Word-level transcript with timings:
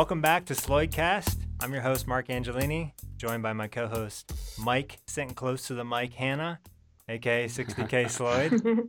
Welcome 0.00 0.22
back 0.22 0.46
to 0.46 0.54
Sloydcast. 0.54 1.36
I'm 1.60 1.74
your 1.74 1.82
host, 1.82 2.06
Mark 2.06 2.28
Angelini, 2.28 2.92
joined 3.18 3.42
by 3.42 3.52
my 3.52 3.68
co 3.68 3.86
host, 3.86 4.32
Mike, 4.58 4.98
sitting 5.06 5.34
close 5.34 5.66
to 5.66 5.74
the 5.74 5.84
mic, 5.84 6.14
Hannah, 6.14 6.58
aka 7.06 7.44
60K 7.44 8.10
Sloyd. 8.10 8.88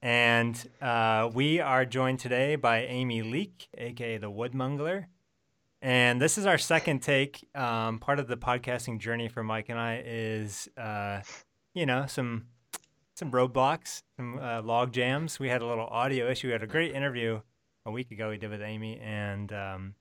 and 0.00 0.70
uh, 0.80 1.28
we 1.34 1.60
are 1.60 1.84
joined 1.84 2.20
today 2.20 2.56
by 2.56 2.86
Amy 2.86 3.20
Leek, 3.20 3.68
aka 3.76 4.16
the 4.16 4.30
Woodmongler. 4.30 5.04
And 5.82 6.22
this 6.22 6.38
is 6.38 6.46
our 6.46 6.56
second 6.56 7.00
take. 7.00 7.46
Um, 7.54 7.98
part 7.98 8.18
of 8.18 8.26
the 8.26 8.38
podcasting 8.38 8.98
journey 8.98 9.28
for 9.28 9.44
Mike 9.44 9.68
and 9.68 9.78
I 9.78 10.02
is, 10.06 10.70
uh, 10.78 11.20
you 11.74 11.84
know, 11.84 12.06
some 12.06 12.46
some 13.14 13.30
roadblocks, 13.30 14.04
some 14.16 14.38
uh, 14.38 14.62
log 14.62 14.90
jams. 14.94 15.38
We 15.38 15.50
had 15.50 15.60
a 15.60 15.66
little 15.66 15.86
audio 15.86 16.30
issue. 16.30 16.46
We 16.48 16.52
had 16.52 16.62
a 16.62 16.66
great 16.66 16.94
interview 16.94 17.42
a 17.84 17.90
week 17.90 18.10
ago 18.10 18.30
we 18.30 18.38
did 18.38 18.48
with 18.48 18.62
Amy, 18.62 18.98
and 19.00 19.52
um, 19.52 19.94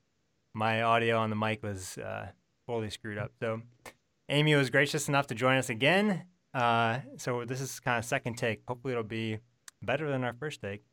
my 0.56 0.82
audio 0.82 1.18
on 1.18 1.30
the 1.30 1.36
mic 1.36 1.62
was 1.62 1.98
uh, 1.98 2.30
fully 2.66 2.90
screwed 2.90 3.18
up. 3.18 3.32
So 3.40 3.62
Amy 4.30 4.56
was 4.56 4.70
gracious 4.70 5.10
enough 5.10 5.28
to 5.28 5.36
join 5.36 5.58
us 5.58 5.70
again. 5.70 6.24
Uh, 6.54 7.00
so 7.18 7.44
this 7.44 7.60
is 7.60 7.80
kind 7.82 8.00
of 8.00 8.06
second 8.06 8.38
take. 8.38 8.62
Hopefully 8.68 8.94
it'll 8.94 9.04
be 9.04 9.40
better 9.82 10.10
than 10.10 10.24
our 10.24 10.34
first 10.34 10.62
take. 10.62 10.84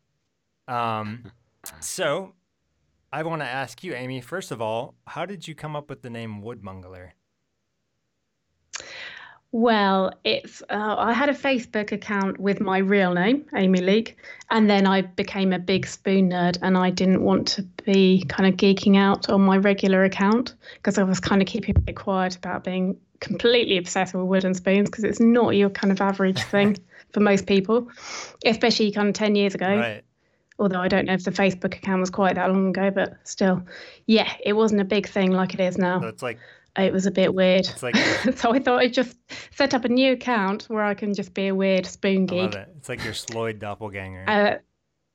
Um, 0.66 1.30
so 1.80 2.34
I 3.12 3.22
want 3.22 3.40
to 3.40 3.46
ask 3.46 3.84
you, 3.84 3.94
Amy. 3.94 4.20
First 4.20 4.50
of 4.50 4.60
all, 4.60 4.96
how 5.06 5.24
did 5.24 5.46
you 5.46 5.54
come 5.54 5.76
up 5.76 5.88
with 5.88 6.02
the 6.02 6.10
name 6.10 6.42
Woodmongler? 6.42 7.10
Well, 9.54 10.14
it's 10.24 10.62
uh, 10.70 10.94
I 10.98 11.12
had 11.12 11.28
a 11.28 11.34
Facebook 11.34 11.92
account 11.92 12.40
with 12.40 12.58
my 12.58 12.78
real 12.78 13.12
name, 13.12 13.44
Amy 13.54 13.82
Leek, 13.82 14.16
and 14.50 14.68
then 14.68 14.86
I 14.86 15.02
became 15.02 15.52
a 15.52 15.58
big 15.58 15.86
spoon 15.86 16.30
nerd, 16.30 16.56
and 16.62 16.76
I 16.76 16.88
didn't 16.88 17.22
want 17.22 17.48
to 17.48 17.62
be 17.84 18.24
kind 18.30 18.48
of 18.48 18.58
geeking 18.58 18.96
out 18.96 19.28
on 19.28 19.42
my 19.42 19.58
regular 19.58 20.04
account 20.04 20.54
because 20.76 20.96
I 20.96 21.02
was 21.02 21.20
kind 21.20 21.42
of 21.42 21.48
keeping 21.48 21.74
it 21.86 21.92
quiet 21.92 22.34
about 22.36 22.64
being 22.64 22.96
completely 23.20 23.76
obsessed 23.76 24.14
with 24.14 24.24
wooden 24.24 24.54
spoons 24.54 24.88
because 24.88 25.04
it's 25.04 25.20
not 25.20 25.50
your 25.50 25.68
kind 25.68 25.92
of 25.92 26.00
average 26.00 26.42
thing 26.44 26.78
for 27.12 27.20
most 27.20 27.46
people, 27.46 27.90
especially 28.46 28.90
kind 28.90 29.08
of 29.08 29.14
ten 29.14 29.34
years 29.34 29.54
ago. 29.54 29.76
Right. 29.76 30.02
Although 30.58 30.80
I 30.80 30.88
don't 30.88 31.04
know 31.04 31.14
if 31.14 31.24
the 31.24 31.30
Facebook 31.30 31.76
account 31.76 32.00
was 32.00 32.08
quite 32.08 32.36
that 32.36 32.48
long 32.48 32.68
ago, 32.70 32.90
but 32.90 33.18
still, 33.24 33.62
yeah, 34.06 34.32
it 34.42 34.54
wasn't 34.54 34.80
a 34.80 34.84
big 34.84 35.06
thing 35.06 35.30
like 35.30 35.52
it 35.52 35.60
is 35.60 35.76
now. 35.76 36.00
So 36.00 36.06
it's 36.06 36.22
like 36.22 36.38
it 36.78 36.92
was 36.92 37.06
a 37.06 37.10
bit 37.10 37.34
weird. 37.34 37.66
it's 37.66 37.82
like 37.82 37.96
so 38.36 38.52
I 38.52 38.58
thought 38.58 38.80
I'd 38.80 38.94
just 38.94 39.16
set 39.54 39.74
up 39.74 39.84
a 39.84 39.88
new 39.88 40.12
account 40.12 40.64
where 40.64 40.84
I 40.84 40.94
can 40.94 41.12
just 41.14 41.34
be 41.34 41.48
a 41.48 41.54
weird 41.54 41.84
spoon 41.86 42.26
I 42.30 42.34
love 42.34 42.50
geek. 42.52 42.60
it. 42.60 42.68
It's 42.78 42.88
like 42.88 43.04
your 43.04 43.12
Sloyd 43.14 43.58
doppelganger. 43.58 44.24
Uh, 44.26 44.58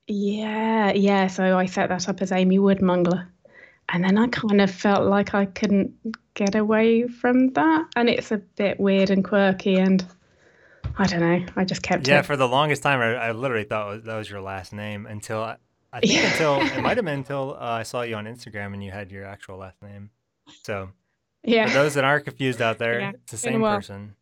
yeah, 0.06 0.92
yeah. 0.92 1.26
So 1.26 1.58
I 1.58 1.66
set 1.66 1.88
that 1.90 2.08
up 2.08 2.22
as 2.22 2.32
Amy 2.32 2.58
Woodmongler. 2.58 3.28
And 3.90 4.04
then 4.04 4.18
I 4.18 4.26
kind 4.28 4.60
of 4.60 4.70
felt 4.70 5.04
like 5.06 5.34
I 5.34 5.46
couldn't 5.46 5.92
get 6.34 6.54
away 6.54 7.08
from 7.08 7.52
that. 7.54 7.86
And 7.96 8.08
it's 8.08 8.30
a 8.30 8.36
bit 8.36 8.78
weird 8.78 9.10
and 9.10 9.24
quirky. 9.24 9.76
And 9.76 10.04
I 10.98 11.06
don't 11.06 11.20
know. 11.20 11.46
I 11.56 11.64
just 11.64 11.82
kept 11.82 12.06
yeah, 12.06 12.20
it. 12.20 12.26
for 12.26 12.36
the 12.36 12.48
longest 12.48 12.82
time, 12.82 13.00
I, 13.00 13.14
I 13.14 13.32
literally 13.32 13.64
thought 13.64 14.04
that 14.04 14.16
was 14.16 14.28
your 14.28 14.40
last 14.42 14.72
name 14.74 15.06
until 15.06 15.42
I, 15.42 15.56
I 15.92 16.00
think 16.00 16.12
Yeah. 16.12 16.30
until 16.32 16.60
it 16.60 16.82
might 16.82 16.96
have 16.98 17.04
been 17.06 17.14
until 17.20 17.54
uh, 17.58 17.64
I 17.64 17.82
saw 17.82 18.02
you 18.02 18.14
on 18.16 18.26
Instagram 18.26 18.74
and 18.74 18.84
you 18.84 18.90
had 18.90 19.10
your 19.10 19.24
actual 19.24 19.56
last 19.56 19.80
name. 19.82 20.10
So 20.64 20.90
for 21.44 21.50
yeah. 21.50 21.72
those 21.72 21.94
that 21.94 22.04
are 22.04 22.20
confused 22.20 22.60
out 22.60 22.78
there, 22.78 23.00
Yeah, 23.00 23.12
it's 23.22 23.32
the 23.32 23.38
same 23.38 23.60
while. 23.60 23.76
person. 23.76 24.14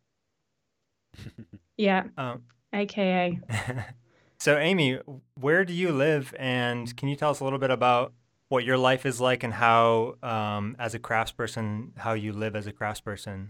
Yeah. 1.77 2.03
Um, 2.17 2.43
AKA. 2.73 3.39
so 4.39 4.57
Amy, 4.57 4.99
where 5.35 5.63
do 5.65 5.73
you 5.73 5.91
live, 5.91 6.33
and 6.37 6.95
can 6.97 7.07
you 7.07 7.15
tell 7.15 7.29
us 7.31 7.39
a 7.39 7.43
little 7.43 7.59
bit 7.59 7.71
about 7.71 8.13
what 8.49 8.63
your 8.63 8.77
life 8.77 9.05
is 9.05 9.19
like 9.21 9.43
and 9.43 9.53
how, 9.53 10.15
um, 10.23 10.75
as 10.79 10.93
a 10.95 10.99
craftsperson, 10.99 11.97
how 11.97 12.13
you 12.13 12.33
live 12.33 12.55
as 12.55 12.67
a 12.67 12.73
craftsperson? 12.73 13.49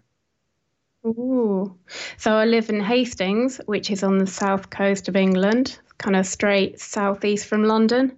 Ooh. 1.05 1.75
So 2.17 2.35
I 2.35 2.45
live 2.45 2.69
in 2.69 2.79
Hastings, 2.79 3.61
which 3.65 3.91
is 3.91 4.03
on 4.03 4.17
the 4.17 4.27
south 4.27 4.69
coast 4.69 5.07
of 5.07 5.15
England, 5.15 5.79
kind 5.99 6.15
of 6.15 6.25
straight 6.25 6.79
southeast 6.79 7.45
from 7.47 7.63
London. 7.63 8.17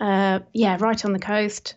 Uh, 0.00 0.40
yeah, 0.52 0.76
right 0.80 1.04
on 1.04 1.12
the 1.12 1.18
coast, 1.18 1.74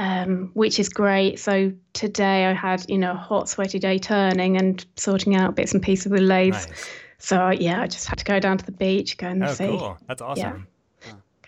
um, 0.00 0.50
which 0.54 0.78
is 0.80 0.88
great. 0.88 1.38
So 1.38 1.72
today 1.92 2.46
I 2.46 2.54
had, 2.54 2.88
you 2.88 2.96
know, 2.96 3.10
a 3.12 3.16
hot, 3.16 3.50
sweaty 3.50 3.78
day 3.78 3.98
turning 3.98 4.56
and 4.56 4.82
sorting 4.96 5.36
out 5.36 5.54
bits 5.54 5.74
and 5.74 5.82
pieces 5.82 6.10
with 6.10 6.22
lathes. 6.22 6.66
Nice. 6.68 6.88
So 7.18 7.50
yeah, 7.50 7.82
I 7.82 7.86
just 7.86 8.06
had 8.06 8.18
to 8.18 8.24
go 8.24 8.40
down 8.40 8.56
to 8.56 8.64
the 8.64 8.72
beach, 8.72 9.18
go 9.18 9.28
in 9.28 9.40
the 9.40 9.50
Oh, 9.50 9.52
sea, 9.52 9.66
cool. 9.66 9.98
That's 10.06 10.22
awesome. 10.22 10.66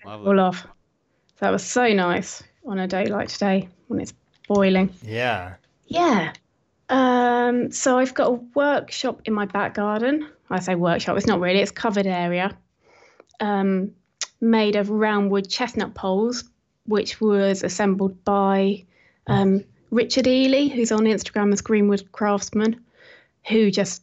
Lovely. 0.04 0.26
all 0.28 0.40
off. 0.40 0.62
So 0.64 0.68
that 1.40 1.50
was 1.50 1.64
so 1.64 1.88
nice 1.94 2.42
on 2.66 2.78
a 2.78 2.86
day 2.86 3.06
like 3.06 3.28
today 3.28 3.70
when 3.88 4.00
it's 4.00 4.12
boiling. 4.48 4.92
Yeah. 5.02 5.54
Yeah. 5.86 6.34
Um, 6.90 7.72
so 7.72 7.96
I've 7.98 8.12
got 8.12 8.28
a 8.28 8.40
workshop 8.54 9.22
in 9.24 9.32
my 9.32 9.46
back 9.46 9.72
garden. 9.72 10.28
I 10.50 10.60
say 10.60 10.74
workshop, 10.74 11.16
it's 11.16 11.26
not 11.26 11.40
really, 11.40 11.60
it's 11.60 11.70
covered 11.70 12.06
area. 12.06 12.54
Um, 13.40 13.92
made 14.42 14.76
of 14.76 14.90
round 14.90 15.30
wood 15.30 15.48
chestnut 15.48 15.94
poles, 15.94 16.44
which 16.86 17.20
was 17.20 17.62
assembled 17.62 18.22
by 18.24 18.84
um, 19.26 19.64
Richard 19.90 20.26
Ely, 20.26 20.68
who's 20.68 20.92
on 20.92 21.00
Instagram 21.00 21.52
as 21.52 21.60
Greenwood 21.60 22.10
Craftsman, 22.12 22.80
who 23.48 23.70
just 23.70 24.02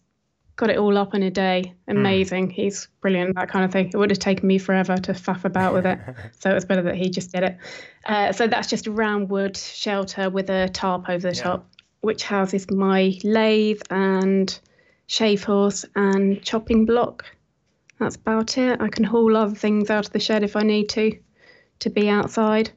got 0.55 0.69
it 0.69 0.77
all 0.77 0.97
up 0.97 1.13
in 1.15 1.23
a 1.23 1.31
day. 1.31 1.73
Amazing. 1.87 2.49
He's 2.49 2.87
brilliant, 3.01 3.35
that 3.35 3.49
kind 3.49 3.63
of 3.63 3.71
thing. 3.71 3.89
It 3.93 3.97
would 3.97 4.09
have 4.09 4.19
taken 4.19 4.45
me 4.47 4.57
forever 4.57 4.97
to 4.97 5.13
faff 5.13 5.45
about 5.45 5.73
with 5.73 5.85
it. 5.85 5.97
so 6.39 6.51
it 6.51 6.53
was 6.53 6.65
better 6.65 6.81
that 6.81 6.95
he 6.95 7.09
just 7.09 7.31
did 7.31 7.43
it. 7.43 7.57
Uh, 8.05 8.31
so 8.33 8.45
that's 8.47 8.67
just 8.67 8.87
a 8.87 8.91
roundwood 8.91 9.55
shelter 9.57 10.29
with 10.29 10.49
a 10.49 10.67
tarp 10.69 11.07
over 11.09 11.29
the 11.31 11.35
Yeah. 11.35 11.43
top, 11.43 11.69
which 12.01 12.23
houses 12.23 12.69
my 12.69 13.17
lathe 13.23 13.81
and 13.89 14.59
shave 15.07 15.43
horse 15.43 15.85
and 15.95 16.41
chopping 16.43 16.85
block. 16.85 17.23
That's 17.97 18.15
about 18.17 18.57
it. 18.57 18.79
I 18.81 18.89
can 18.89 19.03
haul 19.05 19.35
other 19.35 19.55
things 19.55 19.89
out 19.89 20.07
of 20.07 20.13
the 20.13 20.19
shed 20.19 20.43
if 20.43 20.55
I 20.55 20.61
need 20.63 20.87
to, 20.89 21.17
to 21.79 21.89
be 21.89 22.09
outside. 22.09 22.71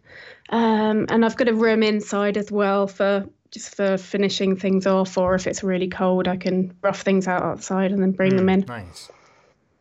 Um, 0.50 1.06
and 1.08 1.24
I've 1.24 1.36
got 1.36 1.48
a 1.48 1.54
room 1.54 1.82
inside 1.82 2.36
as 2.36 2.50
well 2.50 2.86
for 2.86 3.26
just 3.50 3.74
for 3.74 3.96
finishing 3.98 4.56
things 4.56 4.86
off, 4.86 5.18
or 5.18 5.34
if 5.34 5.46
it's 5.46 5.62
really 5.62 5.88
cold, 5.88 6.26
I 6.26 6.36
can 6.36 6.74
rough 6.82 7.02
things 7.02 7.28
out 7.28 7.42
outside 7.42 7.92
and 7.92 8.02
then 8.02 8.12
bring 8.12 8.36
them 8.36 8.46
Mm, 8.46 8.54
in. 8.54 8.60
Nice. 8.66 9.10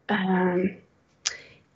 Um, 0.09 0.78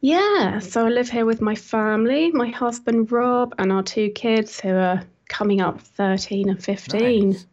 yeah, 0.01 0.59
so 0.59 0.85
I 0.85 0.89
live 0.89 1.09
here 1.09 1.25
with 1.25 1.41
my 1.41 1.55
family, 1.55 2.31
my 2.31 2.49
husband 2.49 3.11
Rob, 3.11 3.55
and 3.57 3.71
our 3.71 3.81
two 3.81 4.09
kids 4.09 4.59
who 4.59 4.75
are 4.75 5.03
coming 5.29 5.61
up 5.61 5.81
13 5.81 6.49
and 6.49 6.63
15. 6.63 7.29
Nice. 7.29 7.47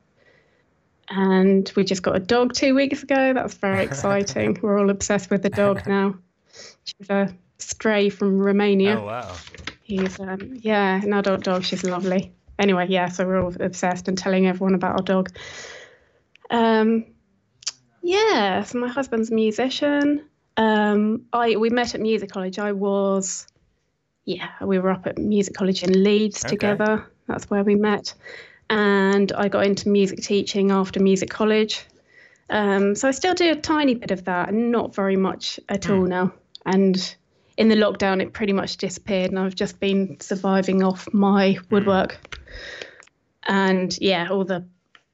And 1.09 1.71
we 1.77 1.85
just 1.85 2.03
got 2.03 2.17
a 2.17 2.21
dog 2.21 2.53
two 2.53 2.75
weeks 2.75 3.03
ago. 3.03 3.33
That's 3.33 3.55
very 3.55 3.85
exciting. 3.85 4.59
We're 4.61 4.79
all 4.79 4.91
obsessed 4.91 5.31
with 5.31 5.43
the 5.43 5.51
dog 5.51 5.83
now. 5.87 6.17
She's 6.85 7.09
a 7.11 7.33
stray 7.59 8.09
from 8.09 8.39
Romania. 8.39 8.99
Oh 8.99 9.07
wow. 9.07 9.35
He's 9.93 10.19
um, 10.19 10.55
yeah, 10.61 11.03
an 11.03 11.13
adult 11.13 11.45
dog. 11.45 11.65
She's 11.65 11.85
lovely. 11.85 12.33
Anyway, 12.59 12.87
yeah, 12.89 13.09
so 13.09 13.27
we're 13.27 13.43
all 13.43 13.53
obsessed 13.61 14.09
and 14.09 14.17
telling 14.17 14.47
everyone 14.47 14.75
about 14.75 14.93
our 14.93 15.03
dog. 15.03 15.37
Um, 16.49 17.05
yeah, 18.03 18.63
so 18.63 18.79
my 18.79 18.89
husband's 18.89 19.31
a 19.31 19.35
musician. 19.35 20.27
Um, 20.57 21.27
I 21.31 21.57
we 21.57 21.69
met 21.69 21.95
at 21.95 22.01
music 22.01 22.31
college. 22.31 22.59
I 22.59 22.73
was, 22.73 23.47
yeah, 24.25 24.49
we 24.63 24.79
were 24.79 24.91
up 24.91 25.07
at 25.07 25.19
music 25.19 25.55
college 25.55 25.83
in 25.83 26.03
Leeds 26.03 26.43
Okay. 26.43 26.57
together. 26.57 27.13
That's 27.29 27.51
where 27.51 27.63
we 27.63 27.75
met, 27.75 28.15
and 28.71 29.31
I 29.33 29.49
got 29.49 29.67
into 29.67 29.91
music 29.91 30.23
teaching 30.23 30.71
after 30.71 31.01
music 31.01 31.29
college. 31.29 31.85
Um, 32.49 32.95
so 32.95 33.09
I 33.09 33.11
still 33.11 33.35
do 33.35 33.53
a 33.53 33.57
tiny 33.57 33.95
bit 33.95 34.11
of 34.11 34.25
that, 34.25 34.49
and 34.49 34.73
not 34.73 34.95
very 34.95 35.17
much 35.17 35.61
at 35.69 35.91
all 35.91 36.07
now. 36.07 36.33
And 36.65 37.15
in 37.57 37.69
the 37.69 37.75
lockdown, 37.77 38.23
it 38.23 38.33
pretty 38.33 38.53
much 38.53 38.77
disappeared, 38.77 39.31
and 39.31 39.39
I've 39.39 39.55
just 39.55 39.79
been 39.81 40.19
surviving 40.21 40.83
off 40.83 41.07
my 41.13 41.59
woodwork. 41.71 42.19
And 43.45 43.97
yeah, 44.01 44.29
all 44.31 44.45
the 44.45 44.65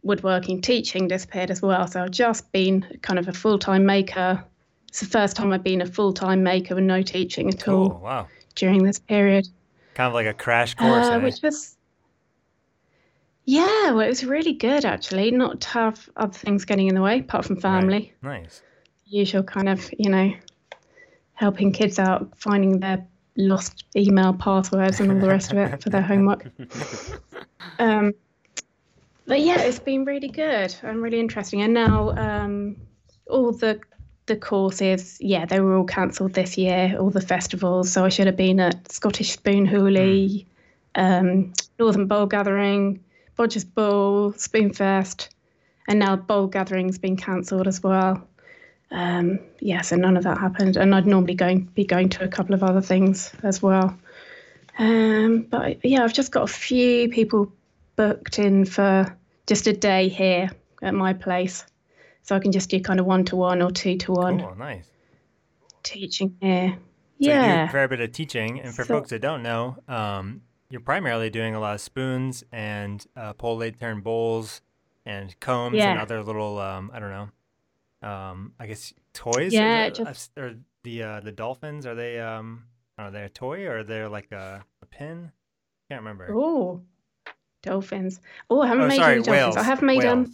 woodworking 0.03 0.61
teaching 0.61 1.09
disappeared 1.09 1.51
as 1.51 1.63
well. 1.63 1.87
So 1.87 2.03
I've 2.03 2.11
just 2.11 2.51
been 2.53 2.99
kind 3.03 3.19
of 3.19 3.29
a 3.29 3.33
full 3.33 3.59
time 3.59 3.85
maker. 3.87 4.45
It's 4.89 5.01
the 5.01 5.07
first 5.07 5.37
time 5.37 5.53
I've 5.53 5.65
been 5.65 5.81
a 5.83 5.87
full 5.87 6.13
time 6.13 6.43
maker 6.43 6.75
with 6.75 6.85
no 6.85 7.03
teaching 7.03 7.49
at 7.49 7.67
all 7.69 8.01
Wow. 8.03 8.29
during 8.55 8.83
this 8.85 8.99
period. 8.99 9.49
Kind 9.95 10.09
of 10.09 10.15
like 10.15 10.27
a 10.27 10.35
crash 10.35 10.75
course. 10.75 11.09
Uh, 11.11 11.15
eh? 11.15 11.19
which 11.19 11.43
was 11.43 11.77
yeah, 13.45 13.93
well, 13.93 14.01
it 14.01 14.09
was 14.09 14.25
really 14.25 14.53
good 14.53 14.85
actually, 14.85 15.31
not 15.31 15.63
to 15.63 15.69
have 15.69 16.09
other 16.17 16.33
things 16.33 16.67
getting 16.67 16.87
in 16.89 16.95
the 16.95 17.01
way 17.01 17.21
apart 17.21 17.47
from 17.47 17.57
Right. 17.57 17.63
family. 17.63 18.13
Nice. 18.23 18.63
Usual 19.07 19.43
kind 19.43 19.71
of, 19.71 19.89
you 19.99 20.11
know, 20.11 20.35
helping 21.39 21.71
kids 21.71 22.01
out 22.01 22.37
finding 22.37 22.81
their 22.81 23.07
lost 23.37 23.85
email 23.95 24.35
passwords 24.35 24.99
and 24.99 25.13
all 25.13 25.21
the 25.21 25.29
rest 25.29 25.53
of 25.53 25.59
it 25.59 25.81
for 25.81 25.89
their 25.91 26.03
homework. 26.03 26.47
Um, 27.81 28.13
but 29.27 29.41
yeah, 29.41 29.61
it's 29.61 29.79
been 29.79 30.05
really 30.05 30.27
good 30.27 30.75
and 30.83 31.01
really 31.01 31.21
interesting. 31.21 31.63
And 31.63 31.75
now 31.75 32.11
um, 32.11 32.77
all 33.31 33.53
the 33.53 33.79
the 34.27 34.35
courses, 34.35 35.17
yeah, 35.21 35.47
they 35.47 35.61
were 35.61 35.77
all 35.77 35.85
cancelled 35.85 36.33
this 36.33 36.59
year. 36.59 36.97
All 36.99 37.11
the 37.11 37.21
festivals, 37.21 37.93
so 37.93 38.05
I 38.05 38.09
should 38.09 38.27
have 38.27 38.37
been 38.37 38.59
at 38.59 38.91
Scottish 38.91 39.31
Spoon 39.31 39.65
Hoolie, 39.65 40.47
um, 40.97 41.53
Northern 41.79 42.09
Bowl 42.09 42.27
Gathering, 42.27 43.05
Bodger's 43.37 43.65
Bowl, 43.65 44.33
Spoonfest, 44.33 45.29
and 45.87 46.01
now 46.01 46.17
Bowl 46.17 46.49
Gathering's 46.49 46.99
been 46.99 47.17
cancelled 47.17 47.69
as 47.69 47.81
well. 47.81 48.27
Um, 48.91 49.39
yeah, 49.61 49.83
so 49.83 49.97
none 49.97 50.17
of 50.17 50.25
that 50.25 50.39
happened, 50.39 50.77
and 50.77 50.95
I'd 50.95 51.07
normally 51.07 51.35
going 51.35 51.65
be 51.75 51.85
going 51.85 52.09
to 52.11 52.25
a 52.25 52.29
couple 52.29 52.55
of 52.55 52.63
other 52.63 52.81
things 52.81 53.33
as 53.43 53.63
well. 53.63 53.97
Um, 54.79 55.43
but 55.51 55.85
yeah, 55.85 56.05
I've 56.05 56.13
just 56.13 56.33
got 56.33 56.45
a 56.45 56.53
few 56.53 57.09
people 57.09 57.53
booked 57.97 58.39
in 58.39 58.65
for 58.65 59.15
just 59.47 59.67
a 59.67 59.73
day 59.73 60.09
here 60.09 60.51
at 60.83 60.95
my 60.95 61.13
place, 61.13 61.67
so 62.23 62.35
I 62.35 62.39
can 62.39 62.53
just 62.53 62.71
do 62.71 62.81
kind 62.81 63.01
of 63.01 63.07
one 63.07 63.25
to 63.27 63.37
one 63.37 63.61
or 63.61 63.71
two 63.71 63.97
to 63.99 64.13
one. 64.13 64.41
Oh, 64.41 64.55
nice. 64.55 64.89
Teaching 65.83 66.37
here. 66.41 66.77
So 67.21 67.29
yeah. 67.29 67.61
you 67.61 67.65
do 67.65 67.69
a 67.71 67.73
fair 67.73 67.89
bit 67.89 68.01
of 68.01 68.13
teaching, 68.13 68.61
and 68.61 68.75
for 68.75 68.85
So- 68.85 68.95
folks 68.95 69.11
that 69.11 69.21
don't 69.21 69.43
know, 69.43 69.77
um, 69.89 70.43
you're 70.71 70.81
primarily 70.81 71.31
doing 71.31 71.55
a 71.55 71.61
lot 71.61 71.75
of 71.75 71.81
spoons 71.81 72.45
and 72.53 73.05
uh, 73.17 73.33
pole 73.33 73.57
laid 73.57 73.79
turn 73.81 74.01
bowls 74.01 74.61
and 75.05 75.39
combs 75.41 75.79
and 75.79 75.99
other 75.99 76.23
little 76.23 76.59
um, 76.59 76.91
I 76.93 77.01
don't 77.01 77.11
know, 77.11 77.31
um, 78.03 78.53
I 78.59 78.67
guess 78.67 78.93
toys. 79.13 79.53
Yeah, 79.53 79.85
that- 79.91 79.95
just- 79.95 80.31
or 80.37 80.57
the 80.85 81.03
uh, 81.03 81.21
the 81.21 81.33
dolphins 81.33 81.87
are 81.87 81.95
they 81.95 82.21
um, 82.21 82.65
are 82.97 83.11
they 83.11 83.25
a 83.25 83.29
toy 83.29 83.67
or 83.67 83.79
are 83.79 83.85
they 83.85 84.05
like 84.07 84.33
a, 84.33 84.65
a 84.83 84.87
pin? 84.87 85.33
Can't 85.91 86.03
remember. 86.03 86.29
Oh, 86.35 86.83
dolphins. 87.63 88.21
Oh, 88.51 88.61
I 88.61 88.69
haven't 88.69 88.85
oh, 88.85 88.89
made 88.89 88.97
sorry, 88.97 89.15
any 89.15 89.23
dolphins. 89.23 89.37
whales. 89.37 89.57
I 89.57 89.63
have 89.63 89.83
made 89.83 90.05
um. 90.05 90.33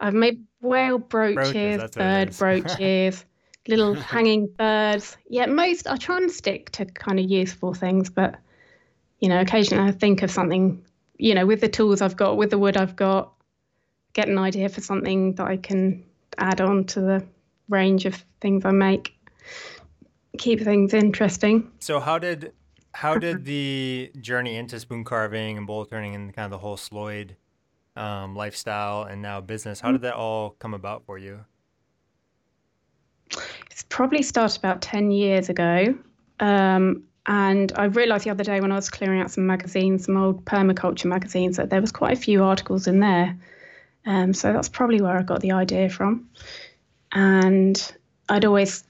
I've 0.00 0.14
made 0.14 0.44
whale 0.60 0.98
brooches, 0.98 1.82
it 1.82 1.92
bird 1.92 2.36
brooches, 2.38 3.24
little 3.68 3.94
hanging 3.94 4.48
birds. 4.58 5.16
Yeah, 5.28 5.46
most 5.46 5.86
I 5.86 5.96
try 5.96 6.16
and 6.16 6.30
stick 6.30 6.70
to 6.72 6.84
kind 6.86 7.20
of 7.20 7.30
useful 7.30 7.74
things, 7.74 8.10
but 8.10 8.36
you 9.20 9.28
know, 9.28 9.40
occasionally 9.40 9.88
I 9.88 9.92
think 9.92 10.22
of 10.22 10.30
something, 10.30 10.84
you 11.18 11.34
know, 11.34 11.46
with 11.46 11.60
the 11.60 11.68
tools 11.68 12.02
I've 12.02 12.16
got, 12.16 12.36
with 12.36 12.50
the 12.50 12.58
wood 12.58 12.76
I've 12.76 12.96
got, 12.96 13.32
get 14.12 14.26
an 14.26 14.38
idea 14.38 14.68
for 14.68 14.80
something 14.80 15.36
that 15.36 15.46
I 15.46 15.56
can 15.56 16.04
add 16.38 16.60
on 16.60 16.84
to 16.84 17.00
the 17.00 17.26
range 17.68 18.06
of 18.06 18.24
things 18.40 18.64
I 18.64 18.70
make. 18.70 19.14
Keep 20.38 20.60
things 20.60 20.94
interesting. 20.94 21.70
So 21.80 22.00
how 22.00 22.18
did 22.18 22.52
how 22.94 23.16
did 23.16 23.44
the 23.44 24.10
journey 24.20 24.56
into 24.56 24.78
spoon 24.78 25.04
carving 25.04 25.56
and 25.56 25.66
bowl 25.66 25.84
turning 25.84 26.14
and 26.14 26.34
kind 26.34 26.44
of 26.44 26.50
the 26.50 26.58
whole 26.58 26.76
Sloyd 26.76 27.36
um, 27.96 28.34
lifestyle 28.34 29.04
and 29.04 29.22
now 29.22 29.40
business, 29.40 29.80
how 29.80 29.92
did 29.92 30.02
that 30.02 30.14
all 30.14 30.50
come 30.58 30.74
about 30.74 31.04
for 31.04 31.18
you? 31.18 31.44
It's 33.70 33.82
probably 33.88 34.22
started 34.22 34.58
about 34.58 34.82
10 34.82 35.10
years 35.10 35.48
ago. 35.48 35.94
Um, 36.40 37.04
and 37.26 37.72
I 37.76 37.84
realised 37.84 38.24
the 38.24 38.30
other 38.30 38.44
day 38.44 38.60
when 38.60 38.72
I 38.72 38.76
was 38.76 38.90
clearing 38.90 39.20
out 39.20 39.30
some 39.30 39.46
magazines, 39.46 40.06
some 40.06 40.16
old 40.16 40.44
permaculture 40.44 41.06
magazines, 41.06 41.56
that 41.56 41.70
there 41.70 41.80
was 41.80 41.92
quite 41.92 42.16
a 42.16 42.20
few 42.20 42.42
articles 42.42 42.86
in 42.86 43.00
there. 43.00 43.38
Um, 44.04 44.32
so 44.32 44.52
that's 44.52 44.68
probably 44.68 45.00
where 45.00 45.16
I 45.16 45.22
got 45.22 45.40
the 45.40 45.52
idea 45.52 45.88
from. 45.88 46.28
And 47.12 47.92
I'd 48.28 48.44
always 48.44 48.84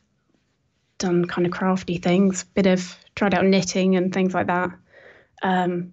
done 0.98 1.24
kind 1.24 1.46
of 1.46 1.52
crafty 1.52 1.98
things, 1.98 2.44
bit 2.44 2.66
of 2.66 2.96
tried 3.14 3.34
out 3.34 3.44
knitting 3.44 3.96
and 3.96 4.12
things 4.12 4.34
like 4.34 4.46
that. 4.46 4.70
Um, 5.42 5.92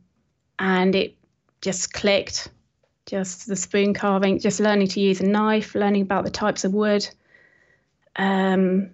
and 0.58 0.96
it 0.96 1.16
just 1.62 1.94
clicked. 1.94 2.50
Just 3.06 3.48
the 3.48 3.56
spoon 3.56 3.96
carving, 3.96 4.40
just 4.40 4.60
learning 4.60 4.90
to 4.90 5.00
use 5.00 5.20
a 5.20 5.26
knife, 5.26 5.74
learning 5.74 6.04
about 6.04 6.26
the 6.26 6.30
types 6.30 6.64
of 6.64 6.74
wood 6.74 7.10
um, 8.20 8.90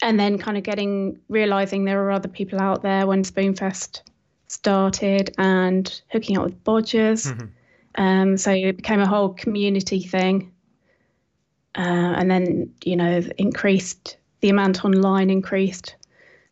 and 0.00 0.18
then 0.18 0.38
kind 0.38 0.56
of 0.56 0.62
getting 0.62 1.18
realizing 1.28 1.84
there 1.84 2.02
are 2.04 2.10
other 2.12 2.28
people 2.28 2.60
out 2.60 2.82
there 2.82 3.06
when 3.06 3.22
Spoonfest 3.24 4.02
started 4.48 5.34
and 5.36 6.00
hooking 6.10 6.38
up 6.38 6.44
with 6.44 6.64
bodgers. 6.64 7.50
Um, 7.94 8.36
so 8.36 8.52
it 8.52 8.76
became 8.76 9.00
a 9.00 9.06
whole 9.06 9.30
community 9.30 10.00
thing. 10.00 10.52
Uh, 11.76 12.14
and 12.16 12.30
then, 12.30 12.74
you 12.84 12.96
know, 12.96 13.22
increased 13.38 14.16
the 14.40 14.48
amount 14.48 14.84
online 14.84 15.30
increased 15.30 15.96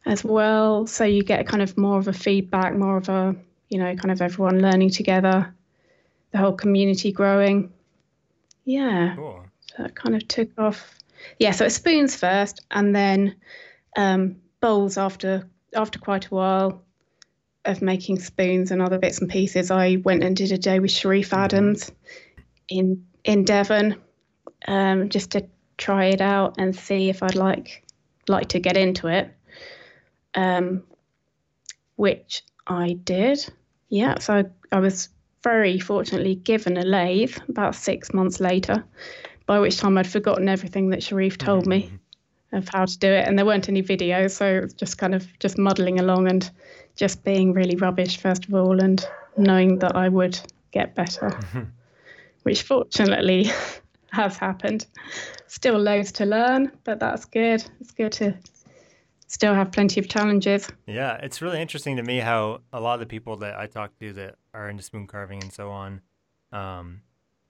as 0.07 0.25
well. 0.25 0.87
So 0.87 1.05
you 1.05 1.23
get 1.23 1.47
kind 1.47 1.63
of 1.63 1.77
more 1.77 1.99
of 1.99 2.09
a 2.09 2.13
feedback, 2.13 2.75
more 2.75 2.97
of 2.97 3.09
a, 3.09 3.35
you 3.69 3.79
know, 3.79 3.95
kind 3.97 4.11
of 4.11 4.23
everyone 4.23 4.61
learning 4.61 4.91
together, 4.91 5.55
the 6.31 6.39
whole 6.39 6.53
community 6.53 7.13
growing. 7.13 7.73
Yeah. 8.65 9.15
Cool. 9.17 9.45
So 9.77 9.85
it 9.85 9.95
kind 9.95 10.15
of 10.15 10.27
took 10.29 10.51
off. 10.59 10.95
Yeah, 11.39 11.51
so 11.51 11.65
it's 11.65 11.75
spoons 11.75 12.15
first, 12.15 12.61
and 12.71 12.95
then 12.95 13.35
um, 13.97 14.37
bowls 14.61 14.97
after 14.97 15.49
after 15.75 15.99
quite 15.99 16.27
a 16.27 16.29
while 16.29 16.83
of 17.69 17.83
making 17.83 18.19
spoons 18.19 18.71
and 18.71 18.83
other 18.83 18.99
bits 18.99 19.21
and 19.21 19.31
pieces. 19.31 19.71
I 19.71 19.97
went 19.97 20.25
and 20.25 20.37
did 20.37 20.53
a 20.53 20.59
day 20.59 20.81
with 20.81 20.91
Sharif 20.91 21.33
Adams 21.33 21.91
in 22.69 23.07
in 23.25 23.45
Devon, 23.45 23.97
um, 24.67 25.09
just 25.09 25.33
to 25.33 25.47
try 25.77 26.07
it 26.07 26.21
out 26.21 26.57
and 26.59 26.75
see 26.75 27.09
if 27.09 27.23
I'd 27.23 27.35
like 27.35 27.85
like 28.27 28.49
to 28.49 28.59
get 28.59 28.77
into 28.77 29.09
it. 29.09 29.33
Um, 30.35 30.85
which 31.97 32.43
I 32.67 32.93
did. 32.93 33.45
Yeah, 33.89 34.19
so 34.19 34.35
I, 34.35 34.45
I 34.77 34.81
was 34.81 35.09
very 35.43 35.79
fortunately 35.79 36.35
given 36.35 36.77
a 36.77 36.83
lathe 36.83 37.37
about 37.49 37.75
six 37.75 38.13
months 38.13 38.39
later, 38.39 38.85
by 39.47 39.59
which 39.59 39.79
time 39.79 39.99
I'd 39.99 40.07
forgotten 40.07 40.49
everything 40.49 40.91
that 40.91 41.03
Sharif 41.03 41.39
told 41.39 41.67
me 41.67 41.91
of 42.53 42.69
how 42.69 42.85
to 42.85 42.99
do 42.99 43.09
it, 43.09 43.27
and 43.27 43.39
there 43.39 43.47
weren't 43.47 43.69
any 43.69 43.83
videos, 43.83 44.33
so 44.33 44.47
it 44.47 44.63
was 44.63 44.75
just 44.75 44.99
kind 44.99 45.15
of 45.15 45.27
just 45.39 45.59
muddling 45.59 45.99
along 45.99 46.29
and 46.29 46.51
just 46.99 47.23
being 47.25 47.53
really 47.53 47.77
rubbish 47.77 48.19
first 48.19 48.47
of 48.47 48.55
all, 48.55 48.81
and 48.81 49.07
knowing 49.37 49.79
that 49.79 49.97
I 49.97 50.09
would 50.09 50.39
get 50.73 50.95
better, 50.95 51.39
which 52.43 52.63
fortunately 52.63 53.51
has 54.13 54.37
happened. 54.37 54.87
Still 55.47 55.79
loads 55.79 56.13
to 56.13 56.27
learn, 56.27 56.73
but 56.85 56.99
that's 57.01 57.25
good. 57.25 57.65
It's 57.81 57.93
good 57.93 58.13
to 58.13 58.37
still 59.29 59.55
have 59.55 59.71
plenty 59.71 60.01
of 60.01 60.09
challenges. 60.09 60.69
Yeah, 60.87 61.15
it's 61.23 61.41
really 61.41 61.63
interesting 61.63 61.97
to 61.97 62.03
me 62.03 62.19
how 62.19 62.61
a 62.73 62.81
lot 62.81 62.95
of 62.95 63.01
the 63.01 63.07
people 63.07 63.37
that 63.39 63.57
I 63.57 63.67
talk 63.67 63.97
to 64.01 64.13
that 64.15 64.35
are 64.53 64.69
into 64.69 64.83
spoon 64.83 65.07
carving 65.07 65.43
and 65.43 65.53
so 65.53 65.71
on, 65.71 66.01
um, 66.51 67.03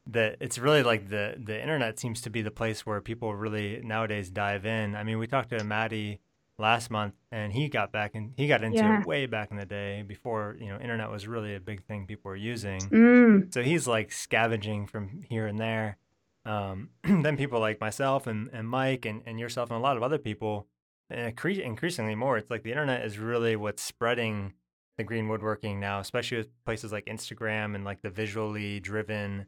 that 0.06 0.37
it's 0.40 0.58
really 0.58 0.82
like 0.82 1.08
the 1.08 1.37
the 1.38 1.61
internet 1.61 1.99
seems 1.99 2.20
to 2.22 2.30
be 2.30 2.42
the 2.42 2.50
place 2.50 2.84
where 2.84 3.00
people 3.00 3.34
really 3.34 3.80
nowadays 3.82 4.28
dive 4.28 4.66
in. 4.66 4.94
I 4.94 5.04
mean, 5.04 5.18
we 5.18 5.26
talked 5.26 5.50
to 5.50 5.64
Maddie 5.64 6.20
last 6.58 6.90
month, 6.90 7.14
and 7.30 7.52
he 7.52 7.68
got 7.68 7.92
back 7.92 8.14
and 8.14 8.32
he 8.36 8.48
got 8.48 8.64
into 8.64 8.78
Yeah. 8.78 9.00
it 9.00 9.06
way 9.06 9.26
back 9.26 9.50
in 9.50 9.56
the 9.56 9.64
day 9.66 10.02
before 10.02 10.56
you 10.60 10.68
know 10.68 10.78
internet 10.78 11.10
was 11.10 11.26
really 11.28 11.54
a 11.54 11.60
big 11.60 11.84
thing 11.84 12.06
people 12.06 12.28
were 12.30 12.36
using. 12.36 12.80
Mm, 12.80 13.52
So 13.54 13.62
he's 13.62 13.86
like 13.86 14.10
scavenging 14.12 14.86
from 14.86 15.22
here 15.28 15.46
and 15.46 15.58
there. 15.58 15.98
Um, 16.44 16.90
then 17.04 17.36
people 17.36 17.60
like 17.60 17.80
myself 17.80 18.26
and, 18.26 18.48
and 18.52 18.68
Mike 18.68 19.04
and, 19.06 19.22
and 19.26 19.38
yourself 19.38 19.70
and 19.70 19.78
a 19.78 19.82
lot 19.82 19.96
of 19.96 20.02
other 20.02 20.18
people, 20.18 20.66
and 21.10 21.34
incre- 21.36 21.60
increasingly 21.62 22.14
more, 22.14 22.38
it's 22.38 22.50
like 22.50 22.62
the 22.62 22.70
internet 22.70 23.04
is 23.04 23.18
really 23.18 23.54
what's 23.54 23.82
spreading 23.82 24.54
the 24.96 25.04
green 25.04 25.28
woodworking 25.28 25.78
now, 25.78 26.00
especially 26.00 26.38
with 26.38 26.64
places 26.64 26.90
like 26.90 27.04
Instagram 27.06 27.74
and 27.76 27.84
like 27.84 28.02
the 28.02 28.10
visually 28.10 28.80
driven 28.80 29.46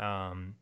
um, 0.00 0.54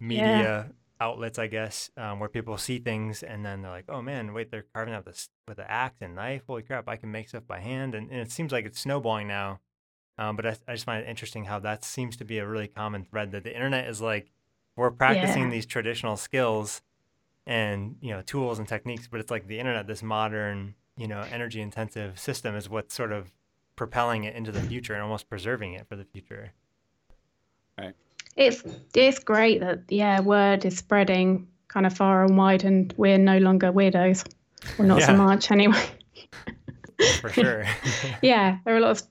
media 0.00 0.72
outlets, 1.02 1.38
I 1.38 1.48
guess, 1.48 1.90
um, 1.96 2.20
where 2.20 2.28
people 2.28 2.56
see 2.58 2.78
things 2.78 3.22
and 3.22 3.44
then 3.44 3.62
they're 3.62 3.70
like, 3.70 3.86
oh 3.88 4.02
man, 4.02 4.32
wait, 4.32 4.50
they're 4.50 4.66
carving 4.74 4.94
out 4.94 5.04
this 5.04 5.28
with 5.48 5.58
an 5.58 5.66
axe 5.68 5.98
and 6.00 6.14
knife. 6.14 6.42
Holy 6.46 6.62
crap, 6.62 6.88
I 6.88 6.96
can 6.96 7.10
make 7.10 7.28
stuff 7.28 7.46
by 7.46 7.60
hand. 7.60 7.94
And, 7.94 8.10
and 8.10 8.20
it 8.20 8.30
seems 8.30 8.52
like 8.52 8.64
it's 8.64 8.80
snowballing 8.80 9.28
now. 9.28 9.60
Um, 10.18 10.36
but 10.36 10.46
I, 10.46 10.56
I 10.68 10.74
just 10.74 10.84
find 10.84 11.04
it 11.04 11.08
interesting 11.08 11.44
how 11.46 11.58
that 11.60 11.84
seems 11.84 12.16
to 12.18 12.24
be 12.24 12.38
a 12.38 12.46
really 12.46 12.68
common 12.68 13.04
thread 13.04 13.32
that 13.32 13.44
the 13.44 13.54
internet 13.54 13.88
is 13.88 14.00
like, 14.00 14.30
we're 14.76 14.90
practicing 14.90 15.44
Yeah. 15.44 15.50
these 15.50 15.66
traditional 15.66 16.16
skills 16.16 16.82
and, 17.46 17.96
you 18.00 18.10
know, 18.10 18.22
tools 18.22 18.58
and 18.58 18.68
techniques, 18.68 19.08
but 19.08 19.20
it's 19.20 19.30
like 19.30 19.46
the 19.48 19.58
internet, 19.58 19.86
this 19.86 20.02
modern, 20.02 20.74
you 20.96 21.08
know, 21.08 21.24
energy 21.32 21.60
intensive 21.60 22.18
system 22.18 22.54
is 22.54 22.68
what's 22.68 22.94
sort 22.94 23.12
of 23.12 23.32
propelling 23.74 24.24
it 24.24 24.36
into 24.36 24.52
the 24.52 24.62
future 24.62 24.94
and 24.94 25.02
almost 25.02 25.28
preserving 25.28 25.72
it 25.74 25.88
for 25.88 25.96
the 25.96 26.04
future. 26.04 26.52
It's 28.36 28.62
it's 28.94 29.18
great 29.18 29.60
that 29.60 29.80
yeah, 29.88 30.20
word 30.20 30.64
is 30.64 30.78
spreading 30.78 31.48
kind 31.68 31.86
of 31.86 31.96
far 31.96 32.24
and 32.24 32.36
wide, 32.36 32.64
and 32.64 32.92
we're 32.96 33.18
no 33.18 33.38
longer 33.38 33.72
weirdos. 33.72 34.26
Well, 34.78 34.88
not 34.88 35.02
so 35.02 35.16
much 35.16 35.50
anyway. 35.50 35.84
For 37.20 37.30
sure. 37.30 37.64
yeah, 38.22 38.58
there 38.64 38.76
are 38.76 38.80
lots 38.80 39.04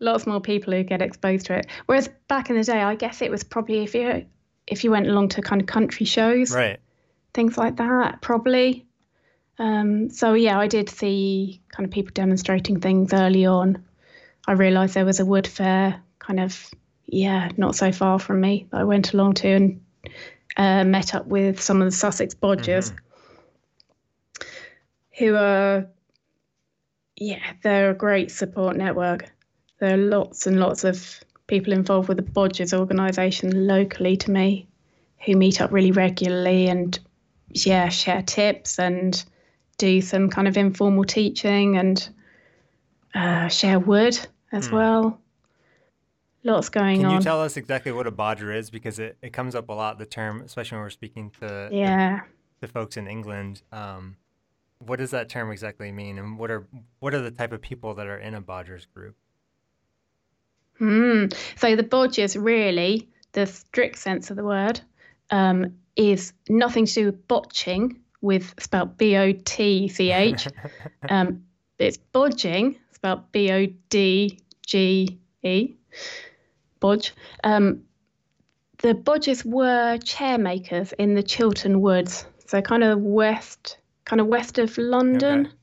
lots 0.00 0.26
more 0.26 0.40
people 0.40 0.72
who 0.72 0.82
get 0.82 1.02
exposed 1.02 1.46
to 1.46 1.54
it. 1.54 1.66
Whereas 1.86 2.08
back 2.28 2.50
in 2.50 2.56
the 2.56 2.64
day, 2.64 2.82
I 2.82 2.94
guess 2.94 3.22
it 3.22 3.30
was 3.30 3.42
probably 3.44 3.82
if 3.82 3.94
you 3.94 4.26
if 4.66 4.84
you 4.84 4.90
went 4.90 5.06
along 5.06 5.30
to 5.30 5.42
kind 5.42 5.60
of 5.60 5.66
country 5.66 6.06
shows, 6.06 6.54
right. 6.54 6.78
things 7.34 7.56
like 7.56 7.76
that, 7.76 8.20
probably. 8.20 8.86
Um, 9.58 10.10
so 10.10 10.34
yeah, 10.34 10.58
I 10.58 10.68
did 10.68 10.88
see 10.88 11.60
kind 11.68 11.84
of 11.84 11.90
people 11.90 12.12
demonstrating 12.14 12.80
things 12.80 13.12
early 13.12 13.46
on. 13.46 13.84
I 14.46 14.52
realised 14.52 14.94
there 14.94 15.04
was 15.04 15.20
a 15.20 15.26
wood 15.26 15.46
fair, 15.46 16.00
kind 16.18 16.40
of 16.40 16.70
yeah, 17.08 17.50
not 17.56 17.74
so 17.74 17.90
far 17.90 18.18
from 18.18 18.40
me 18.40 18.66
that 18.70 18.80
I 18.80 18.84
went 18.84 19.12
along 19.12 19.34
to 19.34 19.48
and 19.48 19.80
uh, 20.56 20.84
met 20.84 21.14
up 21.14 21.26
with 21.26 21.60
some 21.60 21.80
of 21.80 21.86
the 21.86 21.96
Sussex 21.96 22.34
Bodgers, 22.34 22.92
who 25.18 25.34
are 25.34 25.86
yeah, 27.16 27.42
they're 27.62 27.90
a 27.90 27.94
great 27.94 28.30
support 28.30 28.76
network. 28.76 29.32
There 29.80 29.94
are 29.94 29.96
lots 29.96 30.46
and 30.46 30.60
lots 30.60 30.84
of 30.84 31.20
people 31.46 31.72
involved 31.72 32.08
with 32.08 32.18
the 32.18 32.22
Bodgers 32.22 32.78
organisation 32.78 33.66
locally 33.66 34.16
to 34.18 34.30
me 34.30 34.68
who 35.24 35.34
meet 35.34 35.60
up 35.60 35.72
really 35.72 35.90
regularly 35.90 36.68
and 36.68 36.98
yeah, 37.50 37.88
share 37.88 38.22
tips 38.22 38.78
and 38.78 39.24
do 39.78 40.00
some 40.00 40.28
kind 40.28 40.46
of 40.46 40.56
informal 40.56 41.04
teaching 41.04 41.76
and 41.76 42.08
uh, 43.14 43.48
share 43.48 43.78
wood 43.78 44.18
as 44.52 44.68
mm. 44.68 44.72
well. 44.72 45.20
Lots 46.48 46.70
going 46.70 46.96
Can 46.96 47.04
on. 47.04 47.10
Can 47.12 47.20
you 47.20 47.24
tell 47.24 47.42
us 47.42 47.56
exactly 47.56 47.92
what 47.92 48.06
a 48.06 48.10
bodger 48.10 48.50
is? 48.52 48.70
Because 48.70 48.98
it, 48.98 49.18
it 49.20 49.32
comes 49.32 49.54
up 49.54 49.68
a 49.68 49.72
lot, 49.72 49.98
the 49.98 50.06
term, 50.06 50.40
especially 50.40 50.76
when 50.76 50.84
we're 50.84 50.90
speaking 50.90 51.30
to 51.40 51.68
yeah. 51.70 52.20
the, 52.60 52.66
the 52.66 52.72
folks 52.72 52.96
in 52.96 53.06
England. 53.06 53.60
Um, 53.70 54.16
what 54.78 54.98
does 54.98 55.10
that 55.10 55.28
term 55.28 55.50
exactly 55.50 55.92
mean? 55.92 56.18
And 56.18 56.38
what 56.38 56.50
are 56.50 56.66
what 57.00 57.12
are 57.14 57.20
the 57.20 57.30
type 57.30 57.52
of 57.52 57.60
people 57.60 57.94
that 57.94 58.06
are 58.06 58.18
in 58.18 58.34
a 58.34 58.40
bodgers 58.40 58.86
group? 58.94 59.14
Mm. 60.80 61.34
So 61.58 61.76
the 61.76 61.82
bodgers 61.82 62.42
really, 62.42 63.08
the 63.32 63.46
strict 63.46 63.98
sense 63.98 64.30
of 64.30 64.36
the 64.36 64.44
word, 64.44 64.80
um, 65.30 65.74
is 65.96 66.32
nothing 66.48 66.86
to 66.86 66.94
do 66.94 67.06
with 67.06 67.28
botching, 67.28 68.00
with 68.22 68.54
spelled 68.58 68.96
B 68.96 69.16
O 69.16 69.32
T 69.32 69.88
C 69.88 70.12
H. 70.12 70.48
um, 71.10 71.44
it's 71.78 71.98
bodging, 72.14 72.76
spelled 72.92 73.30
B 73.32 73.50
O 73.52 73.66
D 73.90 74.38
G 74.64 75.18
E, 75.42 75.74
bodge. 76.80 77.12
Um, 77.44 77.82
the 78.78 78.94
Bodgers 78.94 79.44
were 79.44 79.98
chair 79.98 80.38
makers 80.38 80.92
in 80.92 81.14
the 81.14 81.22
Chiltern 81.22 81.80
Woods, 81.80 82.24
so 82.46 82.62
kind 82.62 82.84
of 82.84 83.00
west, 83.00 83.78
kind 84.04 84.20
of 84.20 84.28
west 84.28 84.58
of 84.58 84.76
London. 84.78 85.46
Okay. 85.46 85.54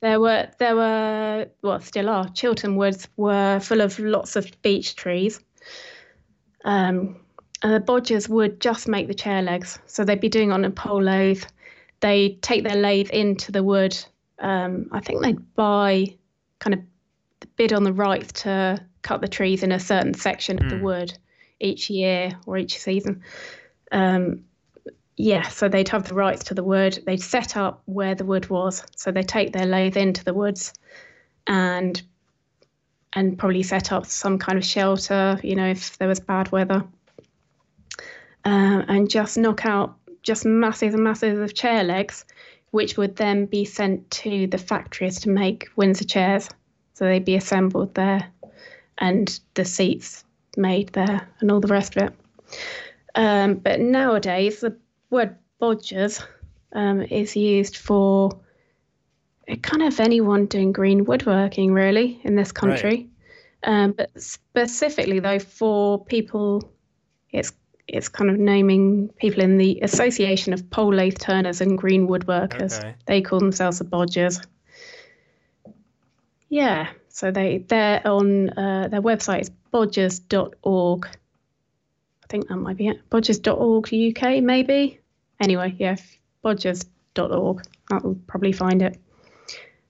There 0.00 0.20
were 0.20 0.48
there 0.58 0.74
were 0.74 1.46
well 1.62 1.80
still 1.80 2.08
are 2.08 2.28
Chiltern 2.30 2.76
Woods 2.76 3.06
were 3.16 3.60
full 3.60 3.80
of 3.80 3.98
lots 3.98 4.34
of 4.36 4.50
beech 4.62 4.96
trees. 4.96 5.40
Um, 6.64 7.20
and 7.62 7.72
the 7.72 7.80
bodgers 7.80 8.28
would 8.28 8.60
just 8.60 8.88
make 8.88 9.06
the 9.08 9.14
chair 9.14 9.42
legs. 9.42 9.78
So 9.86 10.04
they'd 10.04 10.20
be 10.20 10.28
doing 10.28 10.52
on 10.52 10.64
a 10.64 10.70
pole 10.70 11.02
lathe. 11.02 11.44
They 12.00 12.38
take 12.42 12.64
their 12.64 12.76
lathe 12.76 13.10
into 13.10 13.52
the 13.52 13.62
wood. 13.62 13.96
Um, 14.40 14.88
I 14.90 15.00
think 15.00 15.22
they'd 15.22 15.54
buy 15.54 16.16
kind 16.58 16.74
of 16.74 16.80
bid 17.56 17.72
on 17.72 17.84
the 17.84 17.92
rights 17.92 18.42
to 18.42 18.84
cut 19.02 19.20
the 19.20 19.28
trees 19.28 19.62
in 19.62 19.72
a 19.72 19.80
certain 19.80 20.14
section 20.14 20.58
of 20.58 20.64
mm. 20.64 20.70
the 20.70 20.76
hmm. 20.76 20.84
wood 20.84 21.18
each 21.60 21.90
year 21.90 22.32
or 22.46 22.56
each 22.56 22.78
season. 22.78 23.22
Um, 23.90 24.44
yeah, 25.16 25.48
so 25.48 25.68
they'd 25.68 25.88
have 25.90 26.08
the 26.08 26.14
rights 26.14 26.44
to 26.44 26.54
the 26.54 26.64
wood. 26.64 26.98
They'd 27.06 27.22
set 27.22 27.56
up 27.56 27.82
where 27.84 28.14
the 28.14 28.24
wood 28.24 28.48
was. 28.48 28.84
So 28.96 29.12
they 29.12 29.22
take 29.22 29.52
their 29.52 29.66
lathe 29.66 29.96
into 29.96 30.24
the 30.24 30.34
woods 30.34 30.72
and 31.46 32.00
and 33.14 33.38
probably 33.38 33.62
set 33.62 33.92
up 33.92 34.06
some 34.06 34.38
kind 34.38 34.56
of 34.56 34.64
shelter, 34.64 35.38
you 35.42 35.54
know, 35.54 35.66
if 35.66 35.98
there 35.98 36.08
was 36.08 36.18
bad 36.18 36.50
weather 36.50 36.82
uh, 38.46 38.82
and 38.88 39.10
just 39.10 39.36
knock 39.36 39.66
out 39.66 39.96
just 40.22 40.46
masses 40.46 40.94
and 40.94 41.04
masses 41.04 41.38
of 41.38 41.52
chair 41.52 41.84
legs, 41.84 42.24
which 42.70 42.96
would 42.96 43.16
then 43.16 43.44
be 43.44 43.66
sent 43.66 44.10
to 44.10 44.46
the 44.46 44.56
factories 44.56 45.20
to 45.20 45.28
make 45.28 45.68
Windsor 45.76 46.04
chairs. 46.04 46.48
So 46.94 47.04
they'd 47.04 47.24
be 47.24 47.36
assembled 47.36 47.94
there 47.94 48.31
and 49.02 49.40
the 49.54 49.64
seats 49.64 50.24
made 50.56 50.88
there 50.90 51.28
and 51.40 51.50
all 51.50 51.60
the 51.60 51.68
rest 51.68 51.96
of 51.96 52.04
it. 52.04 52.14
Um, 53.14 53.54
but 53.54 53.80
nowadays, 53.80 54.60
the 54.60 54.76
word 55.10 55.36
bodgers 55.60 56.24
um, 56.72 57.02
is 57.02 57.36
used 57.36 57.76
for 57.76 58.30
kind 59.62 59.82
of 59.82 59.98
anyone 59.98 60.46
doing 60.46 60.72
green 60.72 61.04
woodworking, 61.04 61.72
really, 61.74 62.20
in 62.22 62.36
this 62.36 62.52
country. 62.52 63.08
Right. 63.64 63.82
Um, 63.82 63.92
but 63.92 64.10
specifically, 64.20 65.18
though, 65.18 65.40
for 65.40 66.04
people, 66.04 66.72
it's 67.30 67.52
it's 67.88 68.08
kind 68.08 68.30
of 68.30 68.38
naming 68.38 69.08
people 69.18 69.42
in 69.42 69.58
the 69.58 69.80
Association 69.82 70.52
of 70.52 70.70
Pole 70.70 70.94
Lathe 70.94 71.18
Turners 71.18 71.60
and 71.60 71.76
Green 71.76 72.06
Woodworkers. 72.06 72.78
Okay. 72.78 72.94
They 73.06 73.20
call 73.20 73.40
themselves 73.40 73.78
the 73.80 73.84
Bodgers. 73.84 74.40
Yeah, 76.48 76.88
so 77.12 77.30
they 77.30 77.58
they're 77.58 78.06
on 78.06 78.50
uh, 78.50 78.88
their 78.88 79.02
website 79.02 79.42
is 79.42 79.50
bodgers.org. 79.72 81.06
I 81.06 82.26
think 82.28 82.48
that 82.48 82.56
might 82.56 82.76
be 82.76 82.88
it. 82.88 83.08
Bodgers.org 83.10 83.86
UK 83.92 84.42
maybe. 84.42 84.98
Anyway, 85.40 85.74
yeah, 85.78 85.96
bodgers.org. 86.44 87.62
That 87.90 88.04
will 88.04 88.18
probably 88.26 88.52
find 88.52 88.82
it, 88.82 88.98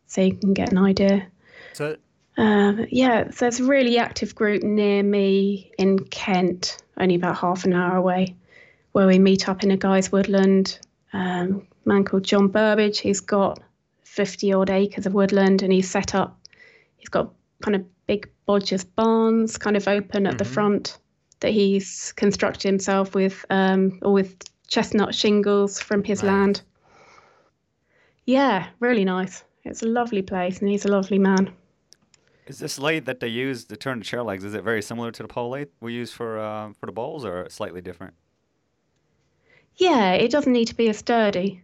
so 0.06 0.20
you 0.20 0.34
can 0.36 0.52
get 0.52 0.72
an 0.72 0.78
idea. 0.78 1.26
So. 1.72 1.96
Uh, 2.36 2.86
yeah, 2.88 3.24
there's 3.24 3.60
a 3.60 3.64
really 3.64 3.98
active 3.98 4.34
group 4.34 4.62
near 4.62 5.02
me 5.02 5.70
in 5.78 5.98
Kent 5.98 6.82
only 6.98 7.14
about 7.14 7.36
half 7.36 7.64
an 7.64 7.72
hour 7.72 7.96
away, 7.96 8.36
where 8.92 9.06
we 9.06 9.18
meet 9.18 9.48
up 9.48 9.62
in 9.62 9.70
a 9.70 9.76
guy's 9.76 10.10
woodland. 10.10 10.78
Um, 11.12 11.66
man 11.84 12.04
called 12.04 12.24
John 12.24 12.48
Burbage. 12.48 13.00
He's 13.00 13.20
got 13.20 13.60
50 14.04 14.52
odd 14.52 14.70
acres 14.70 15.06
of 15.06 15.14
woodland 15.14 15.62
and 15.62 15.72
he's 15.72 15.90
set 15.90 16.14
up, 16.14 16.38
he's 17.02 17.08
got 17.08 17.32
kind 17.62 17.74
of 17.74 17.84
big 18.06 18.30
bodgers 18.48 18.86
barns 18.94 19.58
kind 19.58 19.76
of 19.76 19.88
open 19.88 20.26
at 20.26 20.30
mm-hmm. 20.30 20.38
the 20.38 20.44
front 20.44 20.98
that 21.40 21.50
he's 21.50 22.12
constructed 22.12 22.68
himself 22.68 23.12
with, 23.16 23.44
um, 23.50 23.98
or 24.02 24.12
with 24.12 24.36
chestnut 24.68 25.12
shingles 25.12 25.80
from 25.80 26.04
his 26.04 26.22
nice. 26.22 26.28
land. 26.30 26.62
Yeah, 28.24 28.68
really 28.78 29.04
nice. 29.04 29.42
It's 29.64 29.82
a 29.82 29.86
lovely 29.86 30.22
place 30.22 30.60
and 30.60 30.70
he's 30.70 30.84
a 30.84 30.88
lovely 30.88 31.18
man. 31.18 31.52
Is 32.46 32.60
this 32.60 32.78
lathe 32.78 33.06
that 33.06 33.18
they 33.18 33.26
use 33.26 33.64
to 33.64 33.76
turn 33.76 33.98
the 33.98 34.04
chair 34.04 34.22
legs? 34.22 34.44
Is 34.44 34.54
it 34.54 34.62
very 34.62 34.80
similar 34.80 35.10
to 35.10 35.22
the 35.22 35.28
pole 35.28 35.50
lathe 35.50 35.68
we 35.80 35.92
use 35.92 36.12
for 36.12 36.38
uh, 36.38 36.72
for 36.78 36.86
the 36.86 36.92
bowls, 36.92 37.24
or 37.24 37.48
slightly 37.48 37.80
different? 37.80 38.14
Yeah, 39.76 40.12
it 40.12 40.30
doesn't 40.30 40.52
need 40.52 40.66
to 40.66 40.74
be 40.74 40.88
as 40.88 40.98
sturdy. 40.98 41.62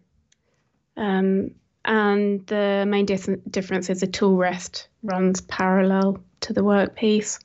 Um, 0.97 1.53
and 1.89 2.47
the 2.47 2.85
main 2.87 3.07
dis- 3.07 3.29
difference 3.51 3.91
is 3.91 4.01
the 4.01 4.07
tool 4.07 4.37
rest 4.37 4.89
runs 5.03 5.41
parallel 5.41 6.23
to 6.41 6.53
the 6.53 6.61
workpiece. 6.61 7.41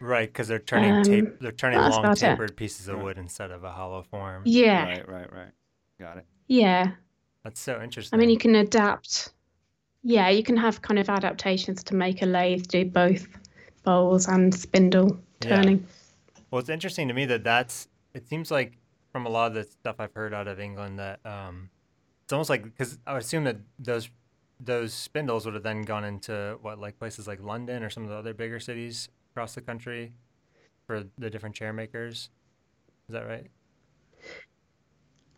Right, 0.00 0.28
because 0.28 0.48
they're 0.48 0.58
turning 0.58 0.92
um, 0.92 1.02
tape, 1.02 1.40
they're 1.40 1.52
turning 1.52 1.78
long 1.78 2.14
tapered 2.14 2.50
it. 2.50 2.56
pieces 2.56 2.88
of 2.88 3.00
wood 3.00 3.16
instead 3.16 3.50
of 3.50 3.64
a 3.64 3.70
hollow 3.70 4.02
form. 4.02 4.42
Yeah. 4.44 4.84
Right, 4.84 5.08
right, 5.08 5.32
right. 5.32 5.52
Got 5.98 6.18
it. 6.18 6.26
Yeah. 6.48 6.90
That's 7.42 7.60
so 7.60 7.80
interesting. 7.80 8.18
I 8.18 8.20
mean, 8.20 8.28
you 8.28 8.36
can 8.36 8.54
adapt 8.54 9.32
yeah, 10.04 10.28
you 10.28 10.42
can 10.42 10.56
have 10.58 10.82
kind 10.82 11.00
of 11.00 11.08
adaptations 11.08 11.82
to 11.84 11.94
make 11.94 12.20
a 12.20 12.26
lathe 12.26 12.66
do 12.68 12.84
both 12.84 13.26
bowls 13.84 14.28
and 14.28 14.54
spindle 14.54 15.18
turning. 15.40 15.78
Yeah. 15.78 16.42
Well, 16.50 16.60
it's 16.60 16.68
interesting 16.68 17.08
to 17.08 17.14
me 17.14 17.24
that 17.26 17.42
that's. 17.42 17.88
It 18.12 18.28
seems 18.28 18.50
like 18.50 18.76
from 19.10 19.26
a 19.26 19.30
lot 19.30 19.48
of 19.48 19.54
the 19.54 19.64
stuff 19.64 19.96
I've 19.98 20.12
heard 20.12 20.34
out 20.34 20.46
of 20.46 20.60
England 20.60 20.98
that 20.98 21.20
um, 21.24 21.70
it's 22.24 22.32
almost 22.32 22.50
like 22.50 22.64
because 22.64 22.98
I 23.06 23.12
would 23.12 23.22
assume 23.22 23.44
that 23.44 23.56
those 23.78 24.08
those 24.58 24.94
spindles 24.94 25.44
would 25.44 25.54
have 25.54 25.62
then 25.62 25.82
gone 25.82 26.04
into 26.04 26.58
what 26.62 26.78
like 26.78 26.98
places 26.98 27.28
like 27.28 27.42
London 27.42 27.82
or 27.82 27.90
some 27.90 28.02
of 28.02 28.08
the 28.08 28.16
other 28.16 28.32
bigger 28.32 28.58
cities 28.58 29.08
across 29.32 29.54
the 29.54 29.60
country 29.60 30.14
for 30.86 31.04
the 31.18 31.28
different 31.28 31.54
chair 31.54 31.72
makers. 31.72 32.30
Is 33.08 33.12
that 33.12 33.26
right? 33.26 33.46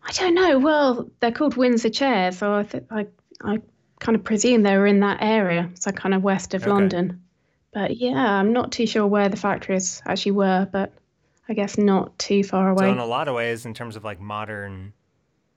I 0.03 0.11
don't 0.13 0.35
know. 0.35 0.59
Well, 0.59 1.09
they're 1.19 1.31
called 1.31 1.57
Windsor 1.57 1.89
chairs, 1.89 2.37
so 2.37 2.53
I 2.53 2.63
think 2.63 2.85
I 2.89 3.07
I 3.43 3.59
kind 3.99 4.15
of 4.15 4.23
presume 4.23 4.63
they 4.63 4.77
were 4.77 4.87
in 4.87 5.01
that 5.01 5.17
area, 5.21 5.69
so 5.73 5.91
kind 5.91 6.13
of 6.13 6.23
west 6.23 6.53
of 6.53 6.61
okay. 6.61 6.71
London. 6.71 7.21
But 7.73 7.97
yeah, 7.97 8.15
I'm 8.15 8.53
not 8.53 8.71
too 8.71 8.87
sure 8.87 9.05
where 9.05 9.27
the 9.27 9.35
factories 9.37 10.01
actually 10.05 10.31
were, 10.31 10.69
but 10.71 10.93
I 11.49 11.53
guess 11.53 11.77
not 11.77 12.17
too 12.17 12.43
far 12.43 12.69
away. 12.69 12.85
So 12.85 12.91
in 12.91 12.97
a 12.97 13.05
lot 13.05 13.27
of 13.27 13.35
ways, 13.35 13.65
in 13.65 13.73
terms 13.73 13.97
of 13.97 14.05
like 14.05 14.21
modern 14.21 14.93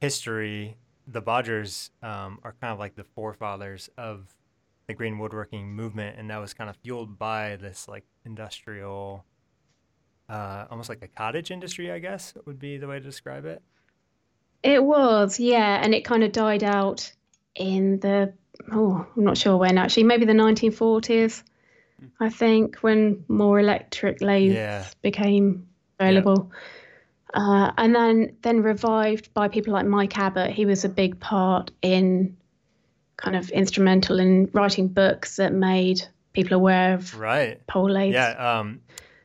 history, 0.01 0.77
the 1.07 1.23
Bodgers 1.23 1.91
um, 2.03 2.39
are 2.43 2.55
kind 2.61 2.73
of 2.73 2.79
like 2.79 2.95
the 2.95 3.05
forefathers 3.05 3.91
of 3.97 4.35
the 4.87 4.95
green 4.95 5.19
woodworking 5.19 5.73
movement, 5.73 6.19
and 6.19 6.31
that 6.31 6.39
was 6.39 6.55
kind 6.55 6.71
of 6.71 6.77
fueled 6.77 7.19
by 7.19 7.57
this 7.57 7.89
like 7.89 8.05
industrial, 8.25 9.25
uh, 10.29 10.67
almost 10.71 10.89
like 10.89 11.03
a 11.03 11.09
cottage 11.09 11.51
industry, 11.51 11.91
I 11.91 11.99
guess 11.99 12.35
would 12.47 12.59
be 12.59 12.79
the 12.79 12.87
way 12.87 12.99
to 12.99 13.05
describe 13.05 13.45
it. 13.45 13.63
It 14.63 14.83
was, 14.85 15.41
yeah, 15.41 15.81
and 15.83 15.95
it 15.95 16.05
kind 16.05 16.23
of 16.23 16.33
died 16.33 16.63
out 16.63 17.13
in 17.55 17.99
the 18.01 18.33
oh 18.73 19.07
I'm 19.17 19.25
not 19.25 19.39
sure 19.39 19.57
when 19.57 19.79
actually 19.79 20.05
maybe 20.05 20.25
the 20.25 20.33
1940s 20.35 21.43
I 22.21 22.29
think 22.29 22.77
when 22.77 23.25
more 23.29 23.61
electric 23.61 24.21
lathes 24.21 24.55
yeah. 24.55 24.87
became 25.03 25.69
available. 25.99 26.51
Yeah. 26.51 26.59
Uh, 27.33 27.73
and 27.79 27.95
then 27.95 28.37
then 28.43 28.63
revived 28.63 29.33
by 29.35 29.49
people 29.49 29.73
like 29.73 29.87
Mike 29.87 30.19
Abbott. 30.19 30.51
He 30.51 30.67
was 30.67 30.85
a 30.85 30.89
big 30.89 31.21
part 31.21 31.71
in 31.81 32.37
kind 33.17 33.37
of 33.37 33.51
instrumental 33.51 34.19
in 34.19 34.51
writing 34.53 34.89
books 34.89 35.37
that 35.37 35.53
made 35.53 36.03
people 36.33 36.57
aware 36.57 36.95
of 36.95 37.17
right 37.19 37.65
pole 37.67 37.91
lathes. 37.91 38.15
Yeah. 38.15 38.59
Um, 38.59 38.81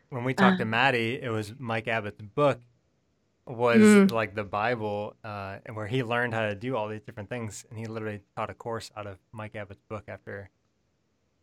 when 0.10 0.24
we 0.24 0.34
talked 0.34 0.56
uh, 0.56 0.60
to 0.60 0.66
Maddie, 0.66 1.20
it 1.22 1.30
was 1.30 1.54
Mike 1.58 1.88
Abbott's 1.88 2.22
book, 2.22 2.62
was 3.48 3.78
mm. 3.78 4.12
like 4.12 4.36
the 4.36 4.44
Bible, 4.44 5.16
uh, 5.24 5.58
and 5.66 5.76
where 5.76 5.88
he 5.88 6.04
learned 6.04 6.34
how 6.34 6.48
to 6.48 6.56
do 6.56 6.76
all 6.76 6.88
these 6.88 7.02
different 7.02 7.30
things, 7.30 7.66
and 7.70 7.80
he 7.80 7.86
literally 7.86 8.22
taught 8.36 8.50
a 8.50 8.54
course 8.54 8.92
out 8.96 9.08
of 9.08 9.18
Mike 9.32 9.56
Abbott's 9.56 9.82
book 9.90 10.04
after 10.08 10.50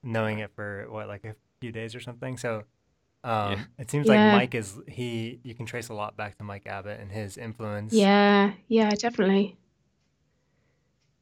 knowing 0.03 0.39
it 0.39 0.51
for 0.55 0.87
what 0.89 1.09
like 1.09 1.25
a 1.25 1.35
few 1.61 1.73
days 1.73 1.95
or 1.95 2.01
something. 2.01 2.37
So 2.37 2.65
Um, 3.25 3.53
Yeah. 3.53 3.59
It 3.79 3.91
seems 3.91 4.09
Yeah. 4.09 4.15
like 4.33 4.33
Mike 4.33 4.55
is 4.55 4.79
he. 4.89 5.41
You 5.45 5.55
can 5.55 5.65
trace 5.67 5.89
a 5.89 5.95
lot 5.95 6.17
back 6.17 6.37
to 6.39 6.45
Mike 6.45 6.67
Abbott 6.67 6.99
and 7.01 7.11
his 7.13 7.37
influence. 7.39 7.93
Yeah, 7.93 8.53
yeah, 8.69 8.91
definitely. 8.91 9.57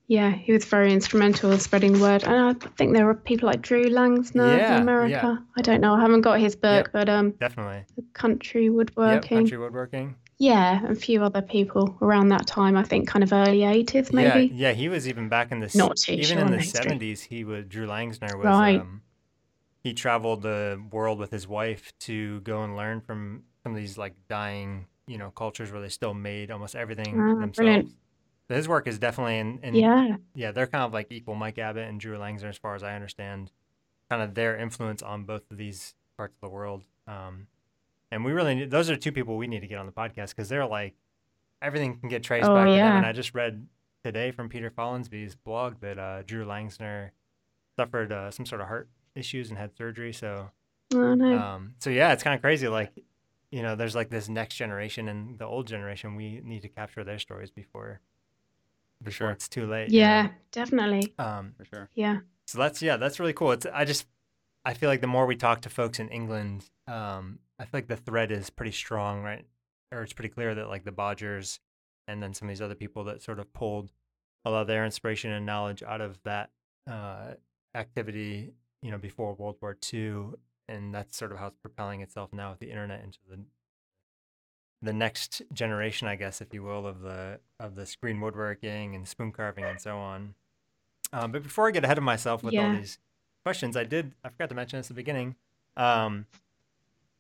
Yeah, 0.06 0.30
he 0.32 0.52
was 0.52 0.64
very 0.64 0.92
instrumental 0.92 1.52
in 1.52 1.60
spreading 1.60 1.92
the 1.92 2.00
word. 2.00 2.24
And 2.24 2.34
I 2.34 2.52
think 2.76 2.94
there 2.94 3.06
were 3.06 3.14
people 3.14 3.46
like 3.48 3.62
Drew 3.62 3.84
Langsner 3.84 4.56
Yeah, 4.58 4.76
in 4.76 4.82
America. 4.82 5.10
yeah. 5.12 5.36
I 5.56 5.62
don't 5.62 5.80
know. 5.80 5.94
I 5.94 6.00
haven't 6.00 6.22
got 6.22 6.40
his 6.40 6.56
book, 6.56 6.90
but 6.92 7.08
um, 7.08 7.30
definitely. 7.32 7.84
the 7.94 8.02
country 8.12 8.64
Yep, 8.64 8.72
woodworking. 8.72 9.38
country 9.38 9.58
woodworking. 9.58 10.16
Yeah, 10.38 10.84
a 10.88 10.94
few 10.96 11.22
other 11.22 11.42
people 11.42 11.96
around 12.02 12.30
that 12.30 12.46
time. 12.48 12.76
I 12.76 12.82
think 12.82 13.06
kind 13.06 13.22
of 13.22 13.32
early 13.32 13.58
80s, 13.60 14.12
maybe. 14.12 14.46
Yeah, 14.46 14.68
yeah. 14.70 14.72
He 14.72 14.88
was 14.88 15.06
even 15.06 15.28
back 15.28 15.52
in 15.52 15.60
the 15.60 15.70
Not 15.76 15.98
too 15.98 16.12
even 16.14 16.24
sure 16.24 16.40
in 16.40 16.50
the 16.50 16.56
the 16.56 16.62
seventies. 16.64 17.22
He 17.22 17.44
was 17.44 17.66
Drew 17.66 17.86
Langsner 17.86 18.34
was. 18.36 18.46
Right. 18.46 18.80
Um, 18.80 19.02
he 19.82 19.94
traveled 19.94 20.42
the 20.42 20.82
world 20.90 21.18
with 21.18 21.30
his 21.30 21.46
wife 21.48 21.92
to 22.00 22.40
go 22.40 22.62
and 22.64 22.76
learn 22.76 23.00
from 23.00 23.44
some 23.62 23.72
of 23.72 23.78
these 23.78 23.96
like 23.98 24.14
dying, 24.28 24.86
you 25.06 25.18
know, 25.18 25.30
cultures 25.30 25.72
where 25.72 25.80
they 25.80 25.88
still 25.88 26.14
made 26.14 26.50
almost 26.50 26.76
everything 26.76 27.18
Ah, 27.20 27.34
themselves. 27.40 27.56
brilliant. 27.56 27.88
So 28.48 28.54
his 28.56 28.68
work 28.68 28.86
is 28.88 28.98
definitely 28.98 29.38
in, 29.38 29.58
in 29.62 29.74
Yeah, 29.74 30.16
yeah, 30.34 30.50
they're 30.52 30.66
kind 30.66 30.84
of 30.84 30.92
like 30.92 31.06
equal 31.10 31.34
Mike 31.34 31.58
Abbott 31.58 31.88
and 31.88 32.00
Drew 32.00 32.18
Langsner, 32.18 32.48
as 32.48 32.58
far 32.58 32.74
as 32.74 32.82
I 32.82 32.94
understand, 32.94 33.52
kind 34.10 34.22
of 34.22 34.34
their 34.34 34.56
influence 34.56 35.02
on 35.02 35.24
both 35.24 35.42
of 35.50 35.56
these 35.56 35.94
parts 36.16 36.34
of 36.34 36.40
the 36.48 36.52
world. 36.52 36.82
Um, 37.06 37.46
and 38.10 38.24
we 38.24 38.32
really 38.32 38.54
need, 38.56 38.70
those 38.70 38.90
are 38.90 38.96
two 38.96 39.12
people 39.12 39.36
we 39.36 39.46
need 39.46 39.60
to 39.60 39.68
get 39.68 39.78
on 39.78 39.86
the 39.86 39.92
podcast 39.92 40.30
because 40.30 40.48
they're 40.48 40.66
like 40.66 40.94
everything 41.62 41.96
can 41.98 42.08
get 42.08 42.22
traced 42.24 42.48
Oh, 42.48 42.54
back 42.54 42.64
to 42.66 42.70
them. 42.70 42.78
yeah. 42.78 42.96
And 42.96 43.06
I 43.06 43.12
just 43.12 43.34
read 43.34 43.66
today 44.02 44.30
from 44.32 44.48
Peter 44.48 44.70
Follansbee's 44.70 45.36
blog 45.36 45.74
that 45.80 45.98
uh, 45.98 46.22
Drew 46.22 46.44
Langsner 46.44 47.10
suffered 47.78 48.10
uh, 48.12 48.30
some 48.30 48.46
sort 48.46 48.60
of 48.62 48.66
heart 48.66 48.88
issues 49.14 49.50
and 49.50 49.58
had 49.58 49.76
surgery. 49.76 50.12
So, 50.12 50.50
I 50.92 51.14
know. 51.14 51.38
um, 51.38 51.74
so 51.78 51.90
yeah, 51.90 52.12
it's 52.12 52.22
kind 52.22 52.34
of 52.34 52.40
crazy. 52.40 52.68
Like, 52.68 52.92
you 53.50 53.62
know, 53.62 53.76
there's 53.76 53.94
like 53.94 54.10
this 54.10 54.28
next 54.28 54.56
generation 54.56 55.08
and 55.08 55.38
the 55.38 55.44
old 55.46 55.66
generation. 55.66 56.16
We 56.16 56.40
need 56.44 56.62
to 56.62 56.68
capture 56.68 57.04
their 57.04 57.18
stories 57.18 57.50
before, 57.50 58.00
before 59.02 59.12
sure. 59.12 59.30
it's 59.30 59.48
too 59.48 59.66
late. 59.66 59.90
you 59.90 60.00
know? 60.00 60.06
yeah, 60.06 60.28
definitely. 60.52 61.14
Um, 61.18 61.54
For 61.58 61.64
sure. 61.64 61.88
Yeah. 61.94 62.18
so 62.46 62.58
that's 62.58 62.82
yeah, 62.82 62.96
that's 62.96 63.18
really 63.20 63.32
cool. 63.32 63.52
It's 63.52 63.66
I 63.66 63.84
just 63.84 64.06
I 64.64 64.74
feel 64.74 64.88
like 64.88 65.00
the 65.00 65.06
more 65.06 65.26
we 65.26 65.36
talk 65.36 65.62
to 65.62 65.68
folks 65.70 65.98
in 65.98 66.08
England, 66.08 66.68
um, 66.86 67.38
I 67.58 67.64
feel 67.64 67.70
like 67.74 67.88
the 67.88 67.96
thread 67.96 68.30
is 68.30 68.50
pretty 68.50 68.72
strong, 68.72 69.22
right? 69.22 69.44
Or 69.92 70.02
it's 70.02 70.12
pretty 70.12 70.28
clear 70.28 70.54
that 70.54 70.68
like 70.68 70.84
the 70.84 70.92
Bodgers 70.92 71.58
and 72.06 72.22
then 72.22 72.34
some 72.34 72.48
of 72.48 72.50
these 72.50 72.62
other 72.62 72.74
people 72.74 73.04
that 73.04 73.22
sort 73.22 73.38
of 73.38 73.52
pulled 73.52 73.90
a 74.44 74.50
lot 74.50 74.62
of 74.62 74.66
their 74.66 74.84
inspiration 74.84 75.30
and 75.30 75.44
knowledge 75.46 75.82
out 75.82 76.00
of 76.00 76.22
that 76.24 76.50
uh, 76.90 77.32
activity, 77.74 78.52
you 78.82 78.90
know, 78.90 78.98
before 78.98 79.34
World 79.34 79.56
War 79.60 79.76
II, 79.92 80.30
and 80.68 80.94
that's 80.94 81.16
sort 81.16 81.32
of 81.32 81.38
how 81.38 81.48
it's 81.48 81.58
propelling 81.58 82.00
itself 82.00 82.32
now 82.32 82.50
with 82.50 82.60
the 82.60 82.70
internet 82.70 83.02
into 83.04 83.18
the 83.28 83.38
the 84.82 84.92
next 84.92 85.42
generation, 85.52 86.08
I 86.08 86.16
guess, 86.16 86.40
if 86.40 86.54
you 86.54 86.62
will, 86.62 86.86
of 86.86 87.00
the 87.00 87.40
of 87.58 87.74
the 87.74 87.92
green 88.00 88.20
woodworking 88.20 88.94
and 88.94 89.06
spoon 89.06 89.32
carving 89.32 89.64
and 89.64 89.80
so 89.80 89.96
on. 89.98 90.34
Um, 91.12 91.32
but 91.32 91.42
before 91.42 91.68
I 91.68 91.70
get 91.70 91.84
ahead 91.84 91.98
of 91.98 92.04
myself 92.04 92.42
with 92.42 92.54
all 92.56 92.72
these 92.72 92.98
questions, 93.44 93.76
I 93.76 93.84
did 93.84 94.12
I 94.24 94.30
forgot 94.30 94.48
to 94.48 94.54
mention 94.54 94.78
this 94.78 94.86
at 94.86 94.88
the 94.88 94.94
beginning. 94.94 95.36
Um, 95.76 96.26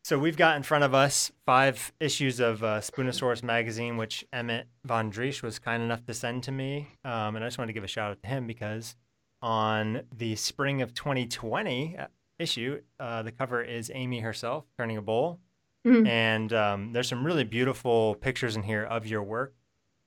so 0.02 0.18
we've 0.18 0.36
got 0.36 0.56
in 0.56 0.62
front 0.62 0.82
of 0.84 0.94
us 0.94 1.30
five 1.44 1.92
issues 2.00 2.40
of 2.40 2.64
uh, 2.64 2.80
Spoonosaurus 2.80 3.42
magazine, 3.42 3.98
which 3.98 4.24
Emmet 4.32 4.66
Van 4.84 5.12
Driesche 5.12 5.42
was 5.42 5.58
kind 5.58 5.82
enough 5.82 6.06
to 6.06 6.14
send 6.14 6.42
to 6.44 6.52
me, 6.52 6.88
um, 7.04 7.36
and 7.36 7.44
I 7.44 7.48
just 7.48 7.58
wanted 7.58 7.68
to 7.68 7.72
give 7.74 7.84
a 7.84 7.88
shout 7.88 8.12
out 8.12 8.22
to 8.22 8.28
him 8.28 8.46
because 8.46 8.96
on 9.42 10.02
the 10.16 10.36
spring 10.36 10.82
of 10.82 10.92
2020 10.94 11.96
uh, 11.98 12.06
issue, 12.38 12.80
uh, 12.98 13.22
the 13.22 13.32
cover 13.32 13.62
is 13.62 13.90
Amy 13.94 14.20
herself 14.20 14.64
turning 14.78 14.96
a 14.96 15.02
bowl, 15.02 15.40
Mm. 15.86 16.06
and 16.06 16.52
um, 16.52 16.92
there's 16.92 17.08
some 17.08 17.24
really 17.24 17.42
beautiful 17.44 18.14
pictures 18.16 18.54
in 18.54 18.62
here 18.64 18.84
of 18.84 19.06
your 19.06 19.22
work. 19.22 19.54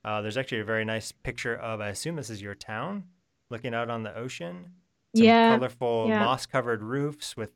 Uh, 0.04 0.20
there's 0.22 0.36
actually 0.36 0.60
a 0.60 0.64
very 0.64 0.84
nice 0.84 1.10
picture 1.10 1.56
of 1.56 1.80
I 1.80 1.88
assume 1.88 2.14
this 2.14 2.30
is 2.30 2.40
your 2.40 2.54
town, 2.54 3.04
looking 3.50 3.74
out 3.74 3.90
on 3.90 4.04
the 4.04 4.16
ocean. 4.16 4.66
Some 5.16 5.24
Yeah, 5.26 5.56
colorful 5.56 6.06
yeah. 6.08 6.20
moss-covered 6.20 6.80
roofs 6.80 7.36
with 7.36 7.50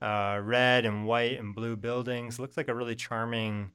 uh, 0.00 0.40
red 0.42 0.84
and 0.84 1.06
white 1.06 1.38
and 1.38 1.54
blue 1.54 1.76
buildings. 1.76 2.40
Looks 2.40 2.56
like 2.56 2.66
a 2.66 2.74
really 2.74 2.96
charming 2.96 3.70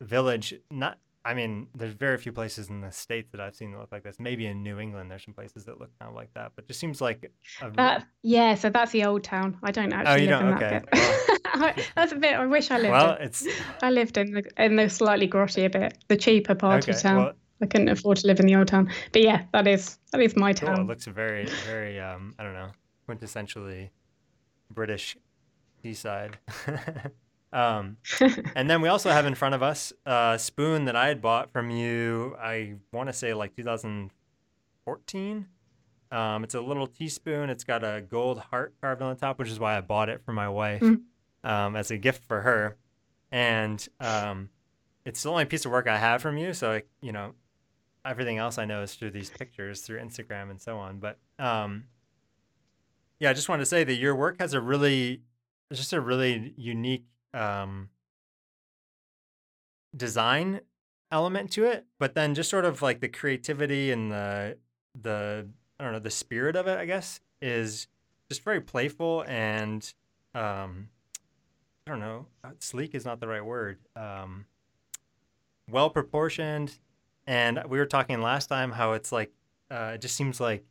village. 0.00 0.54
Not, 0.70 0.98
I 1.24 1.34
mean, 1.34 1.66
there's 1.74 1.92
very 1.94 2.16
few 2.16 2.32
places 2.32 2.68
in 2.70 2.80
the 2.80 2.90
states 2.92 3.30
that 3.32 3.40
I've 3.40 3.54
seen 3.54 3.72
that 3.72 3.78
look 3.78 3.92
like 3.92 4.02
this. 4.02 4.18
Maybe 4.18 4.46
in 4.46 4.62
New 4.62 4.78
England, 4.78 5.10
there's 5.10 5.24
some 5.24 5.34
places 5.34 5.64
that 5.66 5.78
look 5.78 5.90
kind 5.98 6.08
of 6.08 6.14
like 6.14 6.32
that, 6.34 6.52
but 6.56 6.66
just 6.66 6.80
seems 6.80 7.00
like 7.00 7.30
a, 7.60 7.70
That 7.72 8.06
yeah, 8.22 8.54
so 8.54 8.70
that's 8.70 8.92
the 8.92 9.04
old 9.04 9.24
town. 9.24 9.58
I 9.62 9.70
don't 9.70 9.92
actually 9.92 10.12
Oh, 10.12 10.16
you 10.16 10.30
live 10.30 10.40
don't? 10.40 10.48
in 10.48 10.54
Okay. 10.54 10.70
that 10.70 10.90
bit. 10.90 11.40
I- 11.54 11.84
that's 11.96 12.12
a 12.12 12.16
bit. 12.16 12.34
I 12.34 12.46
wish 12.46 12.70
I 12.70 12.78
lived. 12.78 12.92
well, 12.92 13.16
in. 13.16 13.22
it's 13.22 13.46
I 13.82 13.90
lived 13.90 14.16
in 14.16 14.32
the 14.32 14.42
in 14.56 14.76
the 14.76 14.88
slightly 14.88 15.28
grottier 15.28 15.70
bit, 15.70 15.98
the 16.08 16.16
cheaper 16.16 16.54
part 16.54 16.84
okay. 16.84 16.92
of 16.92 17.02
town. 17.02 17.16
Well, 17.18 17.32
I 17.60 17.66
couldn't 17.66 17.88
afford 17.88 18.18
to 18.18 18.26
live 18.28 18.38
in 18.40 18.46
the 18.46 18.54
old 18.54 18.68
town. 18.68 18.88
But 19.12 19.22
yeah, 19.22 19.42
that 19.52 19.66
is 19.66 19.98
that 20.12 20.20
is 20.20 20.36
my 20.36 20.52
town. 20.52 20.76
cool. 20.76 20.84
It 20.84 20.88
looks 20.88 21.06
very, 21.06 21.46
very, 21.66 21.98
um, 22.00 22.34
I 22.38 22.44
don't 22.44 22.54
know, 22.54 22.70
quintessentially 23.08 23.90
British 24.70 25.16
seaside. 25.82 26.38
um, 27.52 27.96
and 28.54 28.68
then 28.68 28.80
we 28.82 28.88
also 28.88 29.10
have 29.10 29.24
in 29.26 29.34
front 29.34 29.54
of 29.54 29.62
us 29.62 29.92
a 30.06 30.36
spoon 30.38 30.84
that 30.86 30.96
I 30.96 31.08
had 31.08 31.20
bought 31.22 31.50
from 31.50 31.70
you. 31.70 32.36
I 32.40 32.74
want 32.92 33.08
to 33.08 33.12
say 33.12 33.32
like 33.34 33.54
2014. 33.56 35.46
Um, 36.10 36.44
it's 36.44 36.54
a 36.54 36.60
little 36.60 36.86
teaspoon. 36.86 37.50
It's 37.50 37.64
got 37.64 37.84
a 37.84 38.00
gold 38.00 38.38
heart 38.38 38.74
carved 38.80 39.02
on 39.02 39.14
the 39.14 39.20
top, 39.20 39.38
which 39.38 39.48
is 39.48 39.60
why 39.60 39.76
I 39.76 39.80
bought 39.82 40.08
it 40.08 40.22
for 40.24 40.32
my 40.32 40.48
wife 40.48 40.80
Mm. 40.82 41.02
um, 41.44 41.76
as 41.76 41.90
a 41.90 41.98
gift 41.98 42.24
for 42.24 42.40
her. 42.40 42.76
And 43.30 43.86
um, 44.00 44.48
it's 45.04 45.22
the 45.22 45.30
only 45.30 45.44
piece 45.44 45.66
of 45.66 45.72
work 45.72 45.86
I 45.86 45.98
have 45.98 46.22
from 46.22 46.38
you. 46.38 46.54
So, 46.54 46.72
I, 46.72 46.82
you 47.02 47.12
know, 47.12 47.34
everything 48.04 48.38
else 48.38 48.56
I 48.56 48.64
know 48.64 48.82
is 48.82 48.94
through 48.94 49.10
these 49.10 49.28
pictures, 49.28 49.82
through 49.82 50.00
Instagram 50.00 50.50
and 50.50 50.60
so 50.60 50.78
on. 50.78 50.98
But 50.98 51.18
um, 51.38 51.84
yeah, 53.20 53.28
I 53.30 53.32
just 53.34 53.48
wanted 53.50 53.62
to 53.62 53.66
say 53.66 53.84
that 53.84 53.94
your 53.96 54.14
work 54.16 54.40
has 54.40 54.54
a 54.54 54.60
really, 54.62 55.20
it's 55.70 55.78
just 55.78 55.92
a 55.92 56.00
really 56.00 56.54
unique 56.56 57.04
um, 57.34 57.90
design 59.96 60.60
element 61.10 61.50
to 61.52 61.64
it. 61.64 61.86
But 61.98 62.14
then 62.14 62.34
just 62.34 62.50
sort 62.50 62.64
of 62.64 62.82
like 62.82 63.00
the 63.00 63.08
creativity 63.08 63.90
and 63.90 64.12
the 64.12 64.58
the 65.00 65.48
I 65.78 65.84
don't 65.84 65.92
know 65.92 65.98
the 65.98 66.10
spirit 66.10 66.56
of 66.56 66.66
it, 66.66 66.78
I 66.78 66.84
guess, 66.86 67.20
is 67.40 67.86
just 68.28 68.42
very 68.42 68.60
playful 68.60 69.24
and 69.26 69.92
um, 70.34 70.88
I 71.86 71.90
don't 71.90 72.00
know, 72.00 72.26
uh, 72.44 72.50
sleek 72.58 72.94
is 72.94 73.04
not 73.04 73.20
the 73.20 73.28
right 73.28 73.44
word. 73.44 73.78
Um, 73.96 74.44
well 75.70 75.90
proportioned, 75.90 76.78
and 77.26 77.62
we 77.68 77.78
were 77.78 77.86
talking 77.86 78.20
last 78.20 78.48
time 78.48 78.72
how 78.72 78.92
it's 78.92 79.10
like 79.10 79.32
uh, 79.70 79.92
it 79.94 80.00
just 80.00 80.16
seems 80.16 80.40
like 80.40 80.64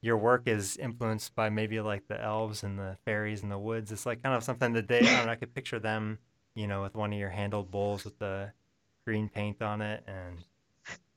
your 0.00 0.16
work 0.16 0.42
is 0.46 0.76
influenced 0.76 1.34
by 1.34 1.50
maybe 1.50 1.80
like 1.80 2.06
the 2.08 2.20
elves 2.20 2.62
and 2.62 2.78
the 2.78 2.96
fairies 3.04 3.42
in 3.42 3.48
the 3.48 3.58
woods. 3.58 3.90
It's 3.90 4.06
like 4.06 4.22
kind 4.22 4.34
of 4.34 4.44
something 4.44 4.72
that 4.74 4.88
they 4.88 5.00
I 5.00 5.16
don't 5.16 5.26
know, 5.26 5.32
I 5.32 5.36
could 5.36 5.54
picture 5.54 5.78
them, 5.78 6.18
you 6.54 6.66
know, 6.66 6.82
with 6.82 6.94
one 6.94 7.12
of 7.12 7.18
your 7.18 7.30
handled 7.30 7.70
bowls 7.70 8.04
with 8.04 8.18
the 8.18 8.52
green 9.04 9.28
paint 9.28 9.62
on 9.62 9.80
it 9.80 10.04
and 10.06 10.44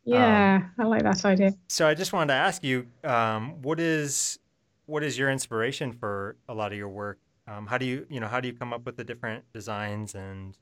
yeah, 0.03 0.63
I 0.79 0.83
like 0.85 1.03
that 1.03 1.23
idea. 1.25 1.53
so 1.67 1.87
I 1.87 1.93
just 1.93 2.11
wanted 2.11 2.33
to 2.33 2.39
ask 2.39 2.63
you, 2.63 2.87
um, 3.03 3.61
what 3.61 3.79
is 3.79 4.39
what 4.87 5.03
is 5.03 5.17
your 5.17 5.29
inspiration 5.29 5.93
for 5.93 6.35
a 6.49 6.53
lot 6.53 6.71
of 6.71 6.77
your 6.77 6.89
work? 6.89 7.19
Um, 7.47 7.67
how 7.67 7.77
do 7.77 7.85
you 7.85 8.07
you 8.09 8.19
know 8.19 8.27
how 8.27 8.39
do 8.39 8.47
you 8.47 8.53
come 8.53 8.73
up 8.73 8.85
with 8.85 8.97
the 8.97 9.03
different 9.03 9.43
designs 9.53 10.15
and 10.15 10.57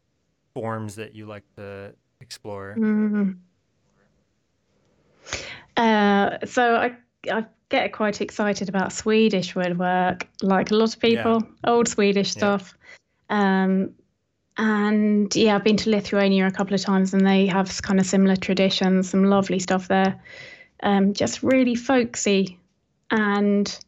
forms 0.53 0.95
that 0.95 1.15
you 1.15 1.25
like 1.25 1.43
to 1.55 1.93
explore? 2.19 2.75
Mm. 2.77 3.37
Uh, 5.77 6.45
so 6.45 6.75
I 6.75 6.97
I 7.31 7.45
get 7.69 7.93
quite 7.93 8.19
excited 8.19 8.67
about 8.67 8.91
Swedish 8.91 9.55
woodwork, 9.55 10.27
like 10.41 10.71
a 10.71 10.75
lot 10.75 10.95
of 10.95 11.03
Yeah. 11.03 11.23
people, 11.23 11.43
old 11.65 11.87
Swedish 11.87 12.27
Yeah. 12.35 12.39
stuff. 12.39 12.77
Um, 13.29 13.91
and 14.57 15.33
yeah, 15.35 15.55
I've 15.55 15.63
been 15.63 15.77
to 15.77 15.89
Lithuania 15.89 16.47
a 16.47 16.51
couple 16.51 16.73
of 16.73 16.81
times, 16.81 17.13
and 17.13 17.25
they 17.25 17.45
have 17.47 17.81
kind 17.81 17.99
of 17.99 18.05
similar 18.05 18.35
traditions, 18.35 19.09
some 19.09 19.23
lovely 19.23 19.59
stuff 19.59 19.87
there. 19.87 20.19
Um, 20.81 21.13
just 21.13 21.43
really 21.43 21.75
folksy 21.75 22.59
and 23.11 23.79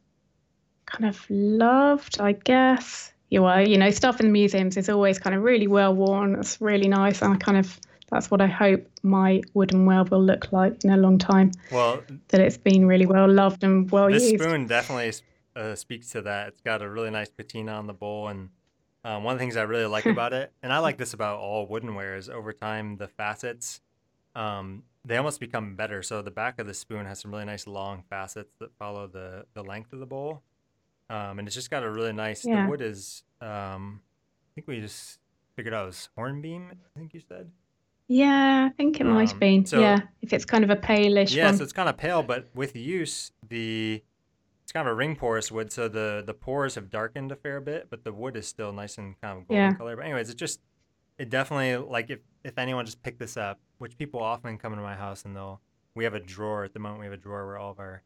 kind 0.85 1.05
of 1.05 1.25
loved, 1.29 2.21
I 2.21 2.33
guess. 2.33 3.11
You 3.29 3.45
are, 3.45 3.61
you 3.61 3.77
know, 3.77 3.91
stuff 3.91 4.19
in 4.19 4.27
the 4.27 4.31
museums 4.31 4.77
is 4.77 4.89
always 4.89 5.17
kind 5.17 5.35
of 5.35 5.41
really 5.41 5.67
well 5.67 5.93
worn. 5.93 6.35
It's 6.35 6.59
really 6.61 6.87
nice, 6.87 7.21
and 7.21 7.33
I 7.33 7.37
kind 7.37 7.57
of 7.57 7.79
that's 8.11 8.29
what 8.29 8.41
I 8.41 8.47
hope 8.47 8.85
my 9.03 9.41
wooden 9.53 9.85
well 9.85 10.05
will 10.05 10.21
look 10.21 10.51
like 10.51 10.83
in 10.83 10.91
a 10.91 10.97
long 10.97 11.17
time. 11.17 11.51
Well, 11.71 12.03
That 12.27 12.41
it's 12.41 12.57
been 12.57 12.85
really 12.85 13.05
well 13.05 13.31
loved 13.31 13.63
and 13.63 13.89
well 13.89 14.09
this 14.09 14.23
used. 14.23 14.35
This 14.35 14.41
spoon 14.41 14.67
definitely 14.67 15.13
uh, 15.55 15.75
speaks 15.75 16.09
to 16.11 16.21
that. 16.23 16.49
It's 16.49 16.61
got 16.61 16.81
a 16.81 16.89
really 16.89 17.09
nice 17.09 17.29
patina 17.29 17.71
on 17.71 17.87
the 17.87 17.93
bowl, 17.93 18.27
and 18.27 18.49
um, 19.05 19.23
one 19.23 19.33
of 19.33 19.39
the 19.39 19.43
things 19.43 19.55
I 19.55 19.63
really 19.63 19.85
like 19.85 20.05
about 20.17 20.33
it, 20.33 20.51
and 20.61 20.73
I 20.73 20.79
like 20.79 20.97
this 20.97 21.13
about 21.13 21.39
all 21.39 21.67
woodenware, 21.67 22.17
is 22.17 22.29
over 22.29 22.51
time 22.51 22.97
the 22.97 23.07
facets, 23.07 23.81
um, 24.35 24.83
they 25.05 25.17
almost 25.17 25.39
become 25.39 25.75
better. 25.75 26.03
So 26.03 26.21
the 26.21 26.31
back 26.31 26.59
of 26.59 26.67
the 26.67 26.73
spoon 26.73 27.05
has 27.05 27.19
some 27.19 27.31
really 27.31 27.45
nice 27.45 27.65
long 27.65 28.03
facets 28.09 28.53
that 28.59 28.71
follow 28.77 29.07
the 29.07 29.45
the 29.53 29.63
length 29.63 29.93
of 29.93 29.99
the 29.99 30.05
bowl, 30.05 30.43
um, 31.09 31.39
and 31.39 31.47
it's 31.47 31.55
just 31.55 31.71
got 31.71 31.83
a 31.83 31.89
really 31.89 32.13
nice. 32.13 32.45
Yeah. 32.45 32.65
The 32.65 32.69
wood 32.69 32.81
is 32.81 33.23
um, 33.39 34.01
I 34.03 34.49
think 34.55 34.67
we 34.67 34.81
just 34.81 35.19
figured 35.55 35.73
out 35.73 35.83
it 35.83 35.87
was 35.87 36.09
hornbeam. 36.17 36.71
I 36.71 36.99
think 36.99 37.13
you 37.13 37.21
said. 37.21 37.49
Yeah, 38.11 38.67
I 38.69 38.73
think 38.75 38.99
it 38.99 39.05
might 39.05 39.21
Um, 39.21 39.27
have 39.27 39.39
been. 39.39 39.65
so- 39.65 39.79
yeah, 39.79 39.99
if 40.21 40.33
it's 40.33 40.43
kind 40.43 40.63
of 40.65 40.69
a 40.69 40.75
palish 40.75 41.33
Yeah, 41.33 41.45
one. 41.45 41.57
so 41.57 41.63
it's 41.63 41.71
kind 41.71 41.87
of 41.87 41.95
pale, 41.97 42.21
but 42.23 42.49
with 42.53 42.75
use, 42.75 43.31
the 43.47 44.03
it's 44.63 44.71
kind 44.73 44.85
of 44.87 44.91
a 44.91 44.95
ring 44.95 45.15
porous 45.15 45.49
wood, 45.51 45.71
so 45.71 45.87
the 45.87 46.21
the 46.25 46.33
pores 46.33 46.75
have 46.75 46.89
darkened 46.89 47.31
a 47.31 47.35
fair 47.37 47.61
bit, 47.61 47.89
but 47.89 48.03
the 48.03 48.11
wood 48.11 48.35
is 48.35 48.47
still 48.47 48.73
nice 48.73 48.97
and 48.97 49.19
kind 49.21 49.37
of 49.39 49.47
golden 49.47 49.63
Yeah. 49.71 49.73
color. 49.73 49.95
But 49.95 50.05
anyways, 50.05 50.29
it 50.29 50.35
just 50.35 50.59
it 51.17 51.29
definitely 51.29 51.77
like 51.89 52.09
if 52.09 52.19
if 52.43 52.57
anyone 52.57 52.85
just 52.85 53.01
picked 53.01 53.19
this 53.19 53.37
up, 53.37 53.59
which 53.77 53.97
people 53.97 54.21
often 54.21 54.57
come 54.57 54.73
into 54.73 54.83
my 54.83 54.95
house 54.95 55.23
and 55.23 55.33
they'll 55.35 55.61
we 55.95 56.03
have 56.03 56.13
a 56.13 56.19
drawer 56.19 56.63
at 56.65 56.73
the 56.73 56.79
moment. 56.79 56.99
We 56.99 57.05
have 57.05 57.13
a 57.13 57.17
drawer 57.17 57.45
where 57.47 57.57
all 57.57 57.71
of 57.71 57.79
our 57.79 58.03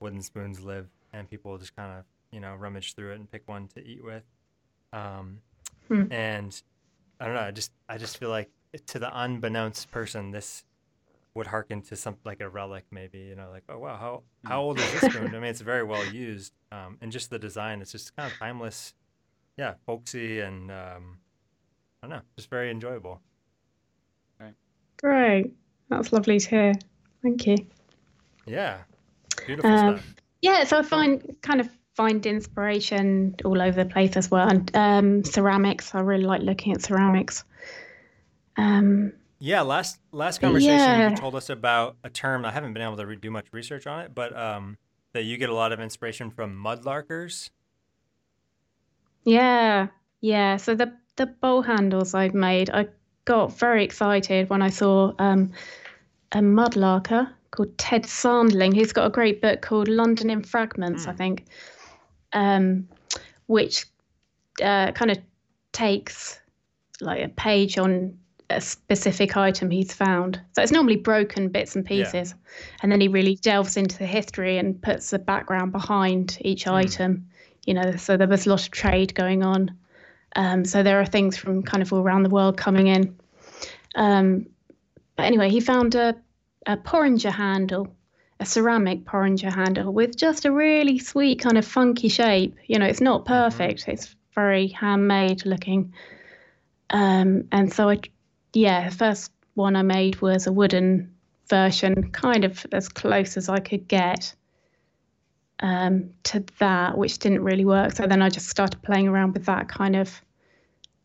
wooden 0.00 0.20
spoons 0.22 0.60
live, 0.60 0.88
and 1.14 1.28
people 1.30 1.50
will 1.52 1.58
just 1.58 1.74
kind 1.76 1.98
of 1.98 2.04
you 2.30 2.40
know 2.40 2.54
rummage 2.56 2.94
through 2.94 3.12
it 3.12 3.16
and 3.20 3.30
pick 3.30 3.48
one 3.48 3.68
to 3.68 3.80
eat 3.82 4.04
with. 4.04 4.24
Um, 4.92 5.40
Hmm. 5.88 6.12
and 6.12 6.62
I 7.20 7.24
don't 7.24 7.34
know. 7.34 7.40
I 7.40 7.50
just 7.52 7.72
I 7.88 7.96
just 7.96 8.18
feel 8.18 8.28
like 8.30 8.50
to 8.86 8.98
the 8.98 9.10
unbeknownst 9.12 9.90
person, 9.90 10.30
this 10.30 10.64
would 11.34 11.46
harken 11.48 11.82
to 11.82 11.96
some 11.96 12.16
like 12.24 12.40
a 12.40 12.48
relic, 12.48 12.84
maybe. 12.90 13.18
You 13.18 13.36
know, 13.36 13.48
like 13.50 13.64
oh 13.68 13.78
wow, 13.78 13.96
how 13.96 14.22
how 14.44 14.60
old 14.62 14.78
is 14.78 14.92
this 14.92 15.12
spoon? 15.12 15.28
I 15.34 15.38
mean, 15.38 15.44
it's 15.44 15.60
very 15.60 15.82
well 15.84 16.04
used, 16.06 16.52
um, 16.72 16.98
and 17.00 17.12
just 17.12 17.30
the 17.30 17.38
design, 17.38 17.82
it's 17.82 17.92
just 17.92 18.14
kind 18.16 18.30
of 18.30 18.38
timeless. 18.38 18.94
Yeah, 19.56 19.74
folksy 19.86 20.40
and 20.40 20.70
um, 20.70 21.18
I 22.02 22.08
don't 22.08 22.10
know, 22.10 22.22
just 22.36 22.50
very 22.50 22.70
enjoyable. 22.70 23.20
Great. 24.98 25.52
That's 25.90 26.12
lovely 26.12 26.38
to 26.40 26.48
hear. 26.48 26.72
Thank 27.22 27.46
you. 27.46 27.56
Yeah, 28.46 28.78
beautiful 29.46 29.70
Um, 29.70 29.98
stuff. 29.98 30.14
Yeah, 30.40 30.64
so 30.64 30.78
I 30.78 30.82
find 30.82 31.36
kind 31.42 31.60
of 31.60 31.68
find 31.94 32.24
inspiration 32.24 33.34
all 33.44 33.60
over 33.60 33.84
the 33.84 33.90
place 33.90 34.16
as 34.16 34.30
well. 34.30 34.48
And 34.48 34.74
um, 34.74 35.24
ceramics, 35.24 35.94
I 35.94 36.00
really 36.00 36.24
like 36.24 36.42
looking 36.42 36.72
at 36.72 36.82
ceramics. 36.82 37.44
Um, 38.56 39.12
Yeah, 39.38 39.60
last 39.62 40.00
last 40.12 40.38
conversation 40.40 40.94
yeah. 40.94 41.08
you 41.08 41.12
told 41.12 41.34
us 41.34 41.50
about 41.50 41.96
a 42.02 42.08
term. 42.10 42.44
I 42.44 42.52
haven't 42.52 42.72
been 42.72 42.82
able 42.82 42.96
to 42.96 43.06
re- 43.06 43.16
do 43.16 43.30
much 43.30 43.46
research 43.52 43.86
on 43.86 44.00
it, 44.00 44.14
but 44.14 44.34
um, 44.36 44.78
that 45.12 45.24
you 45.24 45.36
get 45.36 45.50
a 45.50 45.54
lot 45.54 45.72
of 45.72 45.80
inspiration 45.80 46.30
from 46.30 46.54
mudlarkers. 46.56 47.50
yeah, 49.24 49.88
yeah. 50.20 50.56
So 50.56 50.74
the 50.74 50.92
the 51.16 51.26
bowl 51.26 51.62
handles 51.62 52.14
I've 52.14 52.34
made, 52.34 52.70
I 52.70 52.88
got 53.24 53.58
very 53.58 53.84
excited 53.84 54.50
when 54.50 54.62
I 54.62 54.68
saw 54.70 55.12
um, 55.18 55.52
a 56.32 56.38
mudlarker 56.40 57.32
called 57.50 57.76
Ted 57.78 58.06
Sandling, 58.06 58.74
who's 58.74 58.92
got 58.92 59.06
a 59.06 59.10
great 59.10 59.40
book 59.40 59.62
called 59.62 59.88
London 59.88 60.28
in 60.30 60.42
Fragments, 60.42 61.08
I 61.08 61.12
Hmm. 61.12 61.16
think, 61.16 61.44
um, 62.34 62.88
which 63.46 63.86
uh, 64.62 64.92
kind 64.92 65.10
of 65.10 65.18
takes 65.72 66.40
like 67.00 67.24
a 67.24 67.28
page 67.28 67.78
on 67.78 68.18
a 68.50 68.60
specific 68.60 69.36
item 69.36 69.70
he's 69.70 69.92
found. 69.92 70.40
So 70.54 70.62
it's 70.62 70.72
normally 70.72 70.96
broken 70.96 71.48
bits 71.48 71.74
and 71.74 71.84
Yeah. 71.90 72.04
pieces, 72.04 72.34
and 72.82 72.92
then 72.92 73.00
he 73.00 73.08
really 73.08 73.36
delves 73.36 73.76
into 73.76 73.98
the 73.98 74.06
history 74.06 74.58
and 74.58 74.80
puts 74.80 75.10
the 75.10 75.18
background 75.18 75.72
behind 75.72 76.38
each 76.40 76.66
item. 76.66 77.26
You 77.66 77.74
know, 77.74 77.96
so 77.96 78.16
there 78.16 78.28
was 78.28 78.46
a 78.46 78.50
lot 78.50 78.62
of 78.62 78.70
trade 78.70 79.14
going 79.14 79.44
on. 79.44 79.72
Um, 80.36 80.64
so 80.64 80.82
there 80.82 81.00
are 81.00 81.06
things 81.06 81.36
from 81.36 81.62
kind 81.62 81.82
of 81.82 81.92
all 81.92 82.00
around 82.00 82.22
the 82.22 82.30
world 82.30 82.56
coming 82.56 82.86
in. 82.86 83.16
Um, 83.94 84.46
but 85.16 85.24
anyway, 85.24 85.48
he 85.48 85.60
found 85.60 85.94
a, 85.94 86.14
a 86.66 86.76
porringer 86.76 87.32
handle, 87.32 87.88
a 88.38 88.44
ceramic 88.44 89.04
porringer 89.04 89.52
handle 89.52 89.92
with 89.92 90.16
just 90.16 90.44
a 90.44 90.52
really 90.52 90.98
sweet 90.98 91.40
kind 91.40 91.56
of 91.58 91.66
funky 91.66 92.08
shape. 92.08 92.54
You 92.66 92.78
know, 92.78 92.86
it's 92.86 93.00
not 93.00 93.24
perfect. 93.24 93.88
It's 93.88 94.14
very 94.34 94.68
handmade 94.68 95.46
looking. 95.46 95.94
Um, 96.90 97.48
and 97.50 97.72
so 97.72 97.88
I, 97.88 98.00
yeah, 98.56 98.88
the 98.88 98.96
first 98.96 99.30
one 99.54 99.76
I 99.76 99.82
made 99.82 100.20
was 100.22 100.46
a 100.46 100.52
wooden 100.52 101.14
version, 101.48 102.10
kind 102.10 102.44
of 102.44 102.66
as 102.72 102.88
close 102.88 103.36
as 103.36 103.48
I 103.48 103.58
could 103.60 103.86
get 103.86 104.34
um, 105.60 106.10
to 106.24 106.42
that, 106.58 106.96
which 106.96 107.18
didn't 107.18 107.44
really 107.44 107.66
work. 107.66 107.92
So 107.92 108.06
then 108.06 108.22
I 108.22 108.30
just 108.30 108.48
started 108.48 108.82
playing 108.82 109.08
around 109.08 109.34
with 109.34 109.44
that 109.44 109.68
kind 109.68 109.94
of 109.94 110.22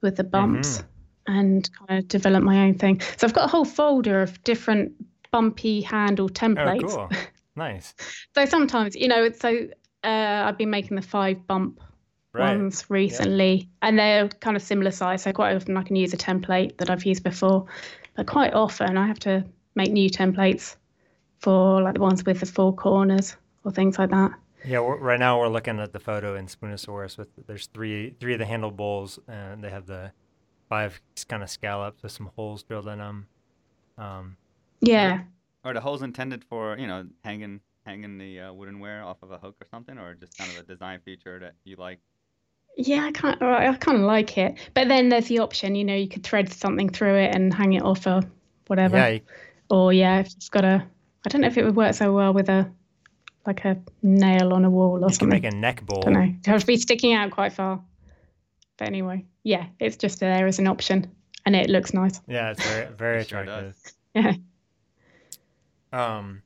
with 0.01 0.15
the 0.15 0.23
bumps 0.23 0.81
and 1.27 1.69
kind 1.73 1.99
of 1.99 2.07
developed 2.07 2.45
my 2.45 2.65
own 2.65 2.77
thing. 2.77 3.01
So 3.17 3.27
I've 3.27 3.33
got 3.33 3.45
a 3.45 3.51
whole 3.51 3.65
folder 3.65 4.21
of 4.21 4.41
different 4.43 4.93
bumpy 5.31 5.81
handle 5.81 6.29
templates. 6.29 6.93
Oh, 6.93 7.07
templates. 7.09 7.09
cool, 7.09 7.27
nice. 7.57 7.93
So 8.33 8.45
sometimes, 8.45 8.95
you 8.95 9.09
know, 9.09 9.29
so 9.31 9.67
uh, 10.03 10.07
I've 10.07 10.57
been 10.57 10.69
making 10.69 10.95
the 10.95 11.01
five 11.01 11.45
bump 11.47 11.81
Right. 12.33 12.57
ones 12.57 12.85
recently, 12.89 13.69
and 13.81 13.99
they're 13.99 14.29
kind 14.29 14.55
of 14.55 14.63
similar 14.63 14.91
size. 14.91 15.23
So 15.23 15.33
quite 15.33 15.55
often 15.55 15.75
I 15.75 15.83
can 15.83 15.95
use 15.95 16.13
a 16.13 16.17
template 16.17 16.77
that 16.77 16.89
I've 16.89 17.05
used 17.05 17.23
before, 17.23 17.65
but 18.15 18.27
quite 18.27 18.53
often 18.53 18.97
I 18.97 19.05
have 19.07 19.19
to 19.19 19.43
make 19.75 19.91
new 19.91 20.09
templates 20.09 20.75
for 21.39 21.81
like 21.81 21.95
the 21.95 21.99
ones 22.01 22.25
with 22.25 22.39
the 22.39 22.45
four 22.45 22.73
corners 22.73 23.35
or 23.65 23.71
things 23.71 23.99
like 23.99 24.11
that. 24.11 24.31
Yeah, 24.63 24.79
we're, 24.79 24.97
right 24.97 25.19
now 25.19 25.39
we're 25.39 25.49
looking 25.49 25.79
at 25.79 25.91
the 25.91 25.99
photo 25.99 26.35
in 26.35 26.45
Spoonosaurus 26.45 27.17
with 27.17 27.29
there's 27.47 27.67
three 27.67 28.15
three 28.19 28.33
of 28.33 28.39
the 28.39 28.45
handle 28.45 28.71
bowls 28.71 29.19
and 29.27 29.63
they 29.63 29.69
have 29.69 29.87
the 29.87 30.11
five 30.69 31.01
kind 31.27 31.43
of 31.43 31.49
scallops 31.49 32.03
with 32.03 32.11
some 32.11 32.31
holes 32.35 32.63
drilled 32.63 32.87
in 32.87 32.99
them. 32.99 33.27
Um, 33.97 34.37
Yeah. 34.81 35.23
Are 35.63 35.73
the 35.73 35.81
holes 35.81 36.01
intended 36.01 36.43
for 36.43 36.77
you 36.77 36.87
know 36.87 37.05
hanging 37.23 37.61
hanging 37.85 38.17
the 38.17 38.39
uh, 38.39 38.51
woodenware 38.51 39.03
off 39.03 39.17
of 39.23 39.31
a 39.31 39.37
hook 39.37 39.55
or 39.61 39.67
something, 39.67 39.97
or 39.97 40.13
just 40.13 40.37
kind 40.37 40.49
of 40.51 40.57
a 40.57 40.63
design 40.63 40.99
feature 41.03 41.39
that 41.39 41.55
you 41.63 41.75
like? 41.75 41.99
Yeah, 42.77 43.05
I 43.05 43.11
can't. 43.11 43.41
I 43.41 43.73
kind 43.75 43.97
of 43.97 44.03
like 44.03 44.37
it, 44.37 44.57
but 44.73 44.87
then 44.87 45.09
there's 45.09 45.27
the 45.27 45.39
option. 45.39 45.75
You 45.75 45.83
know, 45.83 45.95
you 45.95 46.07
could 46.07 46.23
thread 46.23 46.51
something 46.51 46.89
through 46.89 47.15
it 47.15 47.35
and 47.35 47.53
hang 47.53 47.73
it 47.73 47.83
off 47.83 48.07
or 48.07 48.21
whatever. 48.67 48.97
yeah, 48.97 49.07
you- 49.09 49.21
Or 49.69 49.93
yeah, 49.93 50.19
if 50.19 50.27
you've 50.39 50.51
got 50.51 50.63
a. 50.65 50.83
I 51.25 51.29
don't 51.29 51.41
know 51.41 51.47
if 51.47 51.57
it 51.57 51.63
would 51.65 51.75
work 51.75 51.93
so 51.93 52.11
well 52.13 52.33
with 52.33 52.49
a, 52.49 52.71
like 53.45 53.63
a 53.65 53.77
nail 54.01 54.53
on 54.53 54.65
a 54.65 54.69
wall 54.69 55.03
or 55.05 55.11
you 55.11 55.17
can 55.17 55.29
make 55.29 55.43
a 55.43 55.51
neck 55.51 55.85
bowl. 55.85 55.99
I 55.99 56.03
don't 56.05 56.13
know. 56.13 56.21
It 56.39 56.47
has 56.47 56.61
to 56.63 56.67
be 56.67 56.77
sticking 56.77 57.13
out 57.13 57.29
quite 57.31 57.53
far. 57.53 57.79
But 58.77 58.87
anyway, 58.87 59.25
yeah, 59.43 59.67
it's 59.79 59.97
just 59.97 60.19
there 60.19 60.47
as 60.47 60.57
an 60.57 60.65
option, 60.67 61.11
and 61.45 61.55
it 61.55 61.69
looks 61.69 61.93
nice. 61.93 62.19
Yeah, 62.27 62.51
it's 62.51 62.63
very 62.65 62.87
very 62.95 63.21
It 63.21 63.27
sure 63.29 63.39
attractive. 63.41 63.75
Yeah. 64.15 64.33
Um, 65.93 66.41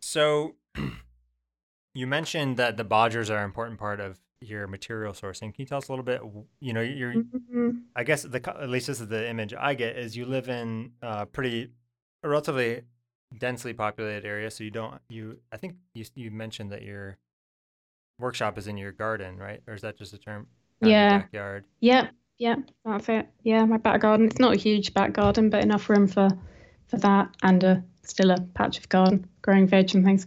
so 0.00 0.54
you 1.94 2.06
mentioned 2.06 2.56
that 2.56 2.76
the 2.76 2.84
bodgers 2.84 3.30
are 3.30 3.38
an 3.38 3.44
important 3.44 3.78
part 3.78 4.00
of 4.00 4.18
your 4.40 4.66
material 4.66 5.12
sourcing. 5.12 5.52
Can 5.52 5.56
you 5.58 5.66
tell 5.66 5.78
us 5.78 5.88
a 5.88 5.92
little 5.92 6.04
bit? 6.04 6.22
You 6.60 6.72
know, 6.72 6.80
you're 6.80 7.14
Mhm. 7.14 7.82
I 7.94 8.04
guess 8.04 8.22
the 8.22 8.40
at 8.60 8.68
least 8.70 8.86
this 8.86 9.00
is 9.00 9.08
the 9.08 9.28
image 9.28 9.52
I 9.54 9.74
get 9.74 9.96
is 9.96 10.16
you 10.16 10.24
live 10.24 10.48
in 10.48 10.92
a 11.02 11.26
pretty 11.26 11.70
a 12.22 12.28
relatively 12.28 12.82
densely 13.38 13.72
populated 13.74 14.26
area, 14.26 14.50
so 14.50 14.64
you 14.64 14.70
don't 14.70 15.00
you 15.08 15.38
I 15.52 15.56
think 15.56 15.76
you 15.94 16.04
you 16.14 16.30
mentioned 16.30 16.72
that 16.72 16.82
your 16.82 17.18
workshop 18.18 18.58
is 18.58 18.66
in 18.66 18.76
your 18.76 18.92
garden, 18.92 19.36
right? 19.36 19.62
Or 19.66 19.74
is 19.74 19.82
that 19.82 19.96
just 19.96 20.12
a 20.12 20.18
term? 20.18 20.46
Not 20.80 20.88
in 20.88 20.92
your 20.92 21.00
Yeah. 21.00 21.18
backyard. 21.18 21.64
Yep, 21.80 22.10
yep, 22.38 22.58
that's 22.84 23.08
it. 23.08 23.28
Yeah, 23.42 23.64
my 23.64 23.76
back 23.78 24.00
garden. 24.00 24.26
It's 24.26 24.38
not 24.38 24.54
a 24.54 24.58
huge 24.58 24.94
back 24.94 25.12
garden, 25.12 25.50
but 25.50 25.62
enough 25.62 25.88
room 25.90 26.06
for 26.06 26.28
for 26.88 26.96
that 26.98 27.28
and 27.42 27.62
a 27.62 27.84
still 28.02 28.30
a 28.30 28.40
patch 28.54 28.78
of 28.78 28.88
garden, 28.88 29.28
growing 29.42 29.66
veg 29.66 29.94
and 29.94 30.04
things. 30.04 30.26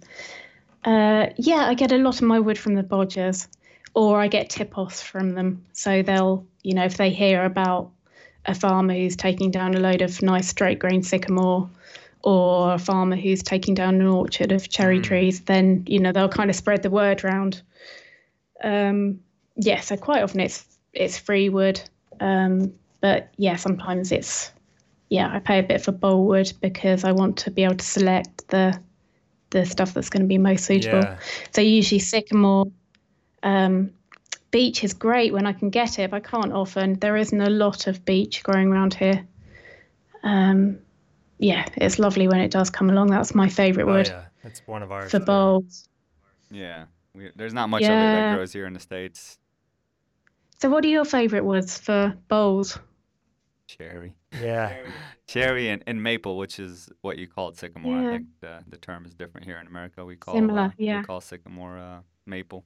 Uh, 0.86 1.28
yeah, 1.38 1.66
I 1.68 1.74
get 1.74 1.92
a 1.92 1.98
lot 1.98 2.22
of 2.22 2.28
my 2.28 2.40
wood 2.40 2.58
from 2.58 2.76
the 2.76 2.84
bodgers, 2.84 3.48
or 3.94 4.20
I 4.20 4.28
get 4.28 4.50
tip-offs 4.50 5.02
from 5.02 5.34
them. 5.36 5.66
So 5.74 6.02
they'll, 6.02 6.46
you 6.64 6.74
know, 6.74 6.86
if 6.86 6.98
they 6.98 7.10
hear 7.10 7.46
about 7.46 7.92
a 8.46 8.56
farmer 8.56 8.94
who's 8.94 9.16
taking 9.16 9.52
down 9.52 9.76
a 9.76 9.80
load 9.80 10.02
of 10.02 10.22
nice 10.22 10.48
straight 10.48 10.80
grain 10.80 11.04
sycamore, 11.04 11.70
or 12.24 12.74
a 12.74 12.80
farmer 12.80 13.18
who's 13.18 13.44
taking 13.44 13.74
down 13.74 13.96
an 13.96 14.08
orchard 14.08 14.52
of 14.52 14.70
cherry 14.70 15.00
Mm. 15.00 15.04
trees, 15.04 15.42
then 15.42 15.84
you 15.88 16.00
know 16.00 16.12
they'll 16.12 16.30
kind 16.30 16.50
of 16.50 16.56
spread 16.56 16.82
the 16.82 16.90
word 16.90 17.24
round. 17.24 17.62
Um, 18.64 19.20
yeah, 19.58 19.82
so 19.82 19.98
quite 19.98 20.24
often 20.24 20.40
it's 20.40 20.66
it's 20.94 21.18
free 21.18 21.50
wood, 21.50 21.82
um, 22.20 22.74
but 23.02 23.30
yeah, 23.38 23.58
sometimes 23.58 24.12
it's 24.12 24.52
yeah 25.10 25.32
I 25.34 25.40
pay 25.40 25.60
a 25.60 25.64
bit 25.64 25.82
for 25.82 25.92
bowl 25.92 26.26
wood 26.26 26.52
because 26.62 27.04
I 27.04 27.12
want 27.12 27.38
to 27.38 27.52
be 27.52 27.64
able 27.64 27.76
to 27.76 27.86
select 27.86 28.48
the 28.48 28.80
the 29.50 29.66
stuff 29.66 29.94
that's 29.94 30.10
going 30.10 30.24
to 30.24 30.28
be 30.28 30.38
most 30.38 30.66
suitable. 30.66 31.00
Yeah. 31.00 31.18
So 31.52 31.62
usually 31.62 32.00
sycamore, 32.00 32.66
um, 33.44 33.92
beech 34.52 34.84
is 34.84 34.94
great 34.94 35.34
when 35.34 35.46
I 35.46 35.54
can 35.54 35.70
get 35.70 36.00
it, 36.00 36.12
but 36.12 36.18
I 36.18 36.20
can't 36.22 36.52
often. 36.54 37.00
There 37.00 37.18
isn't 37.18 37.42
a 37.42 37.50
lot 37.50 37.88
of 37.88 38.04
beech 38.06 38.44
growing 38.44 38.70
around 38.70 38.94
here. 38.94 39.26
Um, 40.24 40.80
yeah, 41.38 41.66
it's 41.76 42.00
lovely 42.00 42.28
when 42.28 42.40
it 42.40 42.52
does 42.52 42.70
come 42.70 42.90
along. 42.90 43.08
That's 43.08 43.36
my 43.36 43.50
favourite 43.50 43.90
Oh, 43.90 43.94
wood 43.94 44.08
yeah. 44.08 44.26
That's 44.44 44.62
one 44.66 44.82
of 44.84 44.92
ours. 44.92 45.12
for 45.12 45.20
too. 45.20 45.26
bowls. 45.26 45.88
Yeah, 46.50 46.86
we, 47.14 47.32
there's 47.36 47.54
not 47.54 47.70
much 47.70 47.82
of 47.84 47.90
it 47.90 47.92
that 47.92 48.36
grows 48.36 48.54
here 48.54 48.66
in 48.66 48.74
the 48.74 48.80
states. 48.80 49.38
So 50.62 50.70
what 50.70 50.86
are 50.86 50.90
your 50.90 51.04
favourite 51.06 51.44
woods 51.44 51.78
for 51.78 52.16
bowls? 52.30 52.80
Cherry, 53.68 54.14
Yeah. 54.42 54.78
cherry, 55.28 55.70
and, 55.70 55.84
and 55.88 56.02
maple, 56.02 56.38
which 56.38 56.60
is 56.60 56.90
what 57.02 57.18
you 57.18 57.28
call 57.28 57.50
it 57.50 57.58
sycamore. 57.58 58.00
Yeah. 58.02 58.08
I 58.08 58.12
think 58.12 58.28
the 58.40 58.60
the 58.70 58.78
term 58.78 59.06
is 59.06 59.14
different 59.14 59.46
here 59.46 59.58
in 59.58 59.68
America. 59.68 60.06
We 60.06 60.16
call 60.16 60.36
Similar, 60.36 60.62
uh, 60.62 60.72
yeah. 60.78 61.00
we 61.00 61.06
call 61.06 61.22
sycamore 61.22 61.78
uh, 61.78 62.00
maple, 62.26 62.64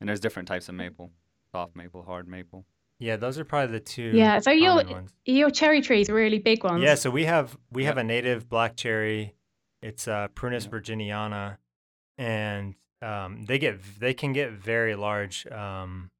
and 0.00 0.08
there's 0.08 0.20
different 0.20 0.48
types 0.48 0.68
of 0.68 0.74
maple: 0.74 1.10
soft 1.52 1.76
maple, 1.76 2.02
hard 2.02 2.26
maple. 2.28 2.66
Yeah, 2.98 3.16
those 3.16 3.38
are 3.38 3.44
probably 3.44 3.72
the 3.72 3.80
two. 3.80 4.12
Yeah, 4.14 4.38
so 4.40 4.50
your 4.50 4.76
ones. 4.84 5.14
your 5.24 5.50
cherry 5.50 5.80
trees 5.80 6.10
are 6.10 6.14
really 6.14 6.38
big 6.38 6.62
ones. 6.64 6.82
Yeah, 6.82 6.94
so 6.96 7.10
we 7.10 7.24
have 7.24 7.56
we 7.70 7.84
have 7.84 7.96
Yep. 7.96 8.04
a 8.04 8.06
native 8.06 8.48
black 8.48 8.76
cherry. 8.76 9.34
It's 9.82 10.06
uh, 10.06 10.28
Prunus 10.34 10.64
Yep. 10.64 10.72
virginiana, 10.72 11.56
and 12.18 12.74
um, 13.02 13.44
they 13.46 13.58
get 13.58 13.80
they 13.98 14.12
can 14.14 14.32
get 14.32 14.52
very 14.52 14.94
large, 14.94 15.46
um, 15.46 16.10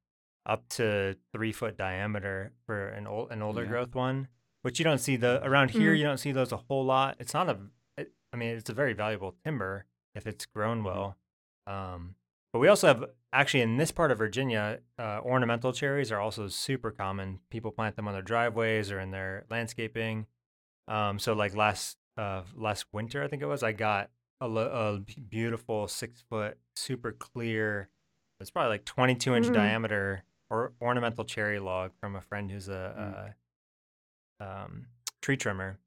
up 0.45 0.67
to 0.69 1.15
three 1.31 1.51
foot 1.51 1.77
diameter 1.77 2.51
for 2.65 2.87
an 2.87 3.05
old 3.05 3.31
an 3.31 3.41
older 3.43 3.61
Yeah. 3.63 3.69
growth 3.69 3.93
one. 3.95 4.27
Which 4.63 4.77
you 4.79 4.83
don't 4.83 4.99
see 4.99 5.15
the 5.15 5.43
around 5.43 5.71
here. 5.71 5.93
Mhm. 5.93 5.97
You 5.97 6.03
don't 6.03 6.17
see 6.19 6.31
those 6.31 6.51
a 6.51 6.57
whole 6.57 6.85
lot. 6.85 7.17
It's 7.19 7.33
not 7.33 7.49
a. 7.49 7.57
It, 7.97 8.11
I 8.33 8.37
mean, 8.37 8.49
it's 8.55 8.69
a 8.69 8.73
very 8.73 8.93
valuable 8.93 9.35
timber 9.43 9.85
if 10.15 10.25
it's 10.27 10.45
grown 10.45 10.83
well. 10.83 11.17
Um, 11.67 12.15
but 12.53 12.59
we 12.59 12.67
also 12.67 12.87
have 12.87 13.05
actually 13.33 13.61
in 13.61 13.77
this 13.77 13.91
part 13.91 14.11
of 14.11 14.17
Virginia, 14.17 14.79
uh, 14.99 15.19
ornamental 15.23 15.71
cherries 15.73 16.11
are 16.11 16.19
also 16.19 16.47
super 16.47 16.91
common. 16.91 17.39
People 17.49 17.71
plant 17.71 17.95
them 17.95 18.07
on 18.07 18.13
their 18.13 18.21
driveways 18.21 18.91
or 18.91 18.99
in 18.99 19.11
their 19.11 19.45
landscaping. 19.49 20.25
Um, 20.87 21.19
so 21.19 21.33
like 21.33 21.55
last 21.55 21.97
uh, 22.17 22.41
last 22.55 22.85
winter, 22.91 23.23
I 23.23 23.27
think 23.27 23.41
it 23.41 23.45
was, 23.45 23.63
I 23.63 23.71
got 23.71 24.09
a, 24.41 24.47
lo- 24.47 24.99
a 25.07 25.21
beautiful 25.21 25.87
six 25.87 26.23
foot, 26.29 26.57
super 26.75 27.11
clear. 27.13 27.89
It's 28.39 28.51
probably 28.51 28.69
like 28.71 28.85
22 28.85 29.35
inch 29.35 29.47
Mm. 29.47 29.53
diameter 29.53 30.23
or 30.49 30.73
ornamental 30.81 31.23
cherry 31.23 31.59
log 31.59 31.91
from 32.01 32.15
a 32.15 32.21
friend 32.21 32.51
who's 32.51 32.67
a, 32.67 33.33
uh 34.39 34.43
um, 34.43 34.87
tree 35.21 35.37
trimmer. 35.37 35.77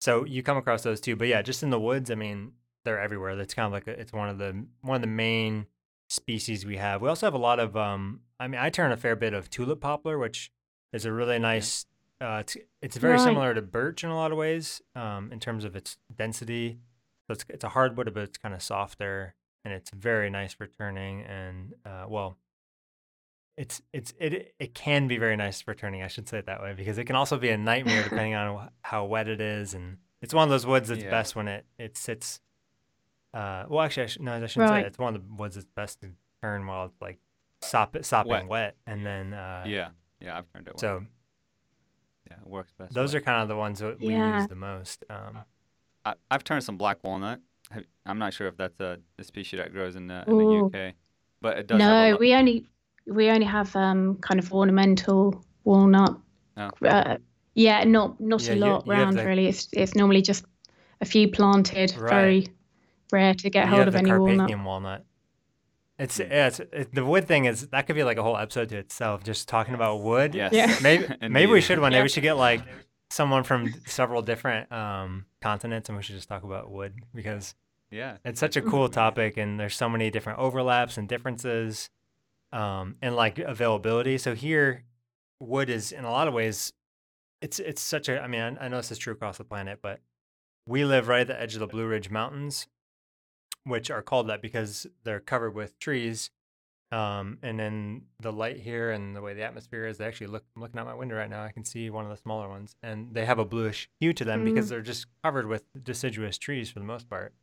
So 0.00 0.24
you 0.24 0.42
come 0.42 0.56
across 0.56 0.82
those 0.82 1.00
too, 1.00 1.16
but 1.16 1.28
yeah, 1.28 1.42
just 1.42 1.62
in 1.62 1.70
the 1.70 1.80
woods. 1.80 2.10
I 2.10 2.14
mean, 2.14 2.52
they're 2.84 3.00
everywhere. 3.00 3.36
That's 3.36 3.54
kind 3.54 3.66
of 3.66 3.72
like 3.72 3.86
a, 3.88 3.98
it's 4.00 4.12
one 4.12 4.28
of 4.28 4.38
the 4.38 4.64
one 4.82 4.96
of 4.96 5.00
the 5.00 5.06
main 5.08 5.66
species 6.14 6.64
we 6.64 6.76
have. 6.76 7.02
We 7.02 7.08
also 7.08 7.26
have 7.26 7.34
a 7.34 7.38
lot 7.38 7.58
of. 7.60 7.76
Um, 7.76 8.20
I 8.40 8.48
mean, 8.48 8.60
I 8.60 8.70
turn 8.70 8.92
a 8.92 8.96
fair 8.96 9.16
bit 9.16 9.34
of 9.34 9.50
tulip 9.50 9.80
poplar, 9.80 10.18
which 10.18 10.50
is 10.92 11.04
a 11.04 11.12
really 11.12 11.38
nice. 11.38 11.86
Uh, 12.20 12.38
it's, 12.40 12.56
it's 12.80 12.96
very 12.96 13.14
Right. 13.14 13.20
similar 13.22 13.54
to 13.54 13.60
birch 13.62 14.04
in 14.04 14.10
a 14.10 14.16
lot 14.16 14.30
of 14.32 14.38
ways, 14.38 14.80
um, 14.94 15.30
in 15.32 15.40
terms 15.40 15.64
of 15.64 15.74
its 15.76 15.98
density. 16.14 16.78
So 17.26 17.32
it's 17.32 17.44
it's 17.48 17.64
a 17.64 17.70
hardwood, 17.70 18.12
but 18.14 18.22
it's 18.22 18.38
kind 18.38 18.54
of 18.54 18.62
softer, 18.62 19.34
and 19.64 19.74
it's 19.74 19.90
very 19.90 20.30
nice 20.30 20.54
for 20.54 20.66
turning. 20.66 21.22
And 21.22 21.74
uh, 21.84 22.06
well, 22.08 22.36
it's 23.56 23.82
it's 23.92 24.12
it 24.18 24.54
it 24.58 24.74
can 24.74 25.06
be 25.08 25.16
very 25.18 25.36
nice 25.36 25.60
for 25.60 25.74
turning. 25.74 26.02
I 26.02 26.08
should 26.08 26.28
say 26.28 26.38
it 26.38 26.46
that 26.46 26.60
way 26.62 26.74
because 26.74 26.98
it 26.98 27.04
can 27.04 27.16
also 27.16 27.38
be 27.38 27.50
a 27.50 27.56
nightmare 27.58 28.02
depending 28.04 28.34
on 28.34 28.70
how 28.82 29.04
wet 29.04 29.28
it 29.28 29.40
is, 29.40 29.74
and 29.74 29.98
it's 30.22 30.34
one 30.34 30.44
of 30.44 30.50
those 30.50 30.66
woods 30.66 30.88
that's 30.88 31.02
Yeah. 31.04 31.10
best 31.10 31.36
when 31.36 31.48
it 31.48 31.64
it 31.78 31.96
sits. 31.96 32.40
Uh, 33.34 33.64
well, 33.68 33.80
actually, 33.84 34.04
I 34.04 34.06
sh- 34.06 34.18
no, 34.20 34.32
I 34.32 34.46
shouldn't 34.46 34.52
say 34.52 34.60
Right. 34.74 34.80
that. 34.82 34.86
It's 34.86 34.98
one 34.98 35.14
of 35.16 35.20
the 35.26 35.34
woods 35.34 35.56
that's 35.56 35.66
best 35.74 36.00
to 36.02 36.10
turn 36.42 36.66
while 36.66 36.86
it's 36.86 37.00
like 37.00 37.18
sop 37.62 37.96
sopping 38.02 38.30
Wet. 38.30 38.48
wet, 38.48 38.76
and 38.86 39.04
then 39.04 39.34
uh, 39.34 39.64
yeah, 39.66 39.88
yeah, 40.20 40.38
I've 40.38 40.50
turned 40.52 40.68
it. 40.68 40.74
well. 40.74 40.78
So 41.00 41.06
yeah, 42.30 42.36
it 42.40 42.46
works 42.46 42.72
best. 42.78 42.94
those 42.94 43.12
way. 43.12 43.18
are 43.18 43.22
kind 43.22 43.42
of 43.42 43.48
the 43.48 43.56
ones 43.56 43.80
that 43.80 44.00
we 44.00 44.08
Yeah. 44.14 44.38
use 44.40 44.48
the 44.48 44.54
most. 44.54 45.04
Um, 45.10 45.40
I, 46.04 46.14
I've 46.30 46.44
turned 46.44 46.64
some 46.64 46.76
black 46.76 47.02
walnut. 47.02 47.40
I'm 48.06 48.18
not 48.18 48.34
sure 48.34 48.46
if 48.46 48.56
that's 48.56 48.78
a, 48.80 48.98
a 49.18 49.24
species 49.24 49.58
that 49.58 49.72
grows 49.72 49.96
in 49.96 50.06
the, 50.06 50.22
in 50.26 50.36
the 50.36 50.44
UK, 50.66 50.94
but 51.40 51.58
it 51.58 51.66
does. 51.66 51.80
have 51.80 51.90
No, 51.90 52.10
lot- 52.12 52.20
we 52.20 52.34
only 52.34 52.66
we 53.06 53.30
only 53.30 53.46
have 53.46 53.74
um 53.74 54.16
kind 54.20 54.38
of 54.38 54.52
ornamental 54.52 55.44
walnut. 55.64 56.18
Oh. 56.56 56.70
Uh, 56.86 57.16
yeah, 57.54 57.82
not 57.84 58.20
not 58.20 58.46
Yeah, 58.46 58.54
a 58.54 58.56
lot 58.56 58.86
you 58.86 58.92
have 58.92 59.00
round 59.06 59.18
the- 59.18 59.24
really. 59.26 59.46
It's 59.48 59.68
it's 59.72 59.94
normally 59.94 60.22
just 60.22 60.44
a 61.00 61.04
few 61.04 61.28
planted. 61.30 61.96
Right. 61.96 62.10
Very 62.10 62.48
rare 63.12 63.34
to 63.34 63.50
get 63.50 63.64
you 63.64 63.70
hold 63.70 63.78
have 63.80 63.88
of 63.88 63.92
the 63.94 63.98
any 64.00 64.10
walnut. 64.10 64.36
Carpathian 64.38 64.64
walnut. 64.64 65.04
It's, 65.98 66.18
yeah, 66.18 66.48
it's 66.48 66.58
it, 66.60 66.92
the 66.94 67.04
wood 67.04 67.28
thing 67.28 67.44
is 67.44 67.68
that 67.68 67.86
could 67.86 67.94
be 67.94 68.02
like 68.02 68.16
a 68.16 68.22
whole 68.22 68.36
episode 68.36 68.68
to 68.70 68.76
itself, 68.78 69.22
just 69.22 69.48
talking 69.48 69.74
about 69.74 70.00
wood. 70.02 70.34
Yes. 70.34 70.52
Yeah. 70.52 70.76
Maybe 70.82 71.06
maybe 71.28 71.52
we 71.52 71.60
should 71.60 71.78
one 71.78 71.92
day. 71.92 71.98
Yeah. 71.98 72.02
We 72.02 72.08
should 72.08 72.24
get 72.24 72.32
like 72.36 72.62
someone 73.10 73.44
from 73.44 73.72
several 73.86 74.20
different 74.22 74.72
um, 74.72 75.26
continents, 75.40 75.88
and 75.88 75.96
we 75.96 76.02
should 76.02 76.16
just 76.16 76.28
talk 76.28 76.42
about 76.42 76.68
wood 76.70 76.94
because 77.14 77.54
Yeah. 77.92 78.16
it's 78.24 78.40
such 78.40 78.56
a 78.56 78.62
cool 78.62 78.88
topic, 78.88 79.36
and 79.36 79.60
there's 79.60 79.76
so 79.76 79.88
many 79.88 80.10
different 80.10 80.40
overlaps 80.40 80.98
and 80.98 81.08
differences, 81.08 81.90
um, 82.52 82.96
and 83.00 83.14
like 83.14 83.38
availability. 83.38 84.18
So 84.18 84.34
here, 84.34 84.82
wood 85.38 85.70
is 85.70 85.92
in 85.92 86.04
a 86.04 86.10
lot 86.10 86.26
of 86.26 86.34
ways, 86.34 86.72
it's 87.40 87.60
it's 87.60 87.80
such 87.80 88.08
a. 88.08 88.20
I 88.20 88.26
mean, 88.26 88.40
I, 88.40 88.64
I 88.64 88.68
know 88.68 88.78
this 88.78 88.90
is 88.90 88.98
true 88.98 89.12
across 89.12 89.38
the 89.38 89.44
planet, 89.44 89.78
but 89.80 90.00
we 90.66 90.84
live 90.84 91.06
right 91.06 91.20
at 91.20 91.28
the 91.28 91.40
edge 91.40 91.54
of 91.54 91.60
the 91.60 91.68
Blue 91.68 91.86
Ridge 91.86 92.10
Mountains, 92.10 92.66
which 93.64 93.90
are 93.90 94.02
called 94.02 94.28
that 94.28 94.42
because 94.42 94.86
they're 95.04 95.20
covered 95.20 95.54
with 95.54 95.78
trees. 95.78 96.30
Um, 96.92 97.38
and 97.42 97.58
then 97.58 98.02
the 98.20 98.32
light 98.32 98.60
here 98.60 98.90
and 98.92 99.16
the 99.16 99.20
way 99.20 99.34
the 99.34 99.42
atmosphere 99.42 99.86
is, 99.86 99.98
they 99.98 100.04
actually 100.06 100.28
look. 100.28 100.44
I'm 100.54 100.62
looking 100.62 100.78
out 100.78 100.86
my 100.86 100.94
window 100.94 101.16
right 101.16 101.30
now. 101.30 101.42
I 101.42 101.50
can 101.50 101.64
see 101.64 101.90
one 101.90 102.04
of 102.04 102.10
the 102.10 102.16
smaller 102.16 102.48
ones, 102.48 102.76
and 102.82 103.14
they 103.14 103.24
have 103.24 103.40
a 103.40 103.44
bluish 103.44 103.88
hue 103.98 104.12
to 104.12 104.24
them 104.24 104.44
because 104.44 104.68
they're 104.68 104.80
just 104.80 105.06
covered 105.24 105.46
with 105.46 105.64
deciduous 105.82 106.38
trees 106.38 106.70
for 106.70 106.78
the 106.78 106.84
most 106.84 107.08
part. 107.08 107.34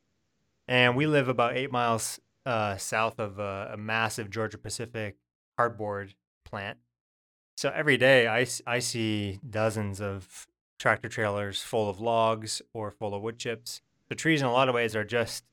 And 0.67 0.95
we 0.95 1.05
live 1.05 1.27
about 1.27 1.57
eight 1.57 1.71
miles 1.71 2.21
uh, 2.45 2.77
south 2.77 3.19
of 3.19 3.39
a, 3.39 3.71
a 3.73 3.77
massive 3.77 4.29
Georgia 4.29 4.57
Pacific 4.57 5.17
cardboard 5.57 6.15
plant. 6.45 6.77
So 7.57 7.71
every 7.75 7.97
day 7.97 8.27
I, 8.27 8.47
I 8.65 8.79
see 8.79 9.39
dozens 9.47 9.99
of 9.99 10.47
tractor 10.79 11.10
trailers 11.10 11.62
full 11.62 11.89
of 11.89 11.99
logs 11.99 12.62
or 12.73 12.89
full 12.89 13.13
of 13.13 13.21
wood 13.21 13.38
chips. 13.38 13.81
The 14.10 14.15
trees, 14.15 14.41
in 14.41 14.47
a 14.47 14.53
lot 14.53 14.69
of 14.69 14.75
ways, 14.75 14.95
are 14.95 15.03
just, 15.03 15.43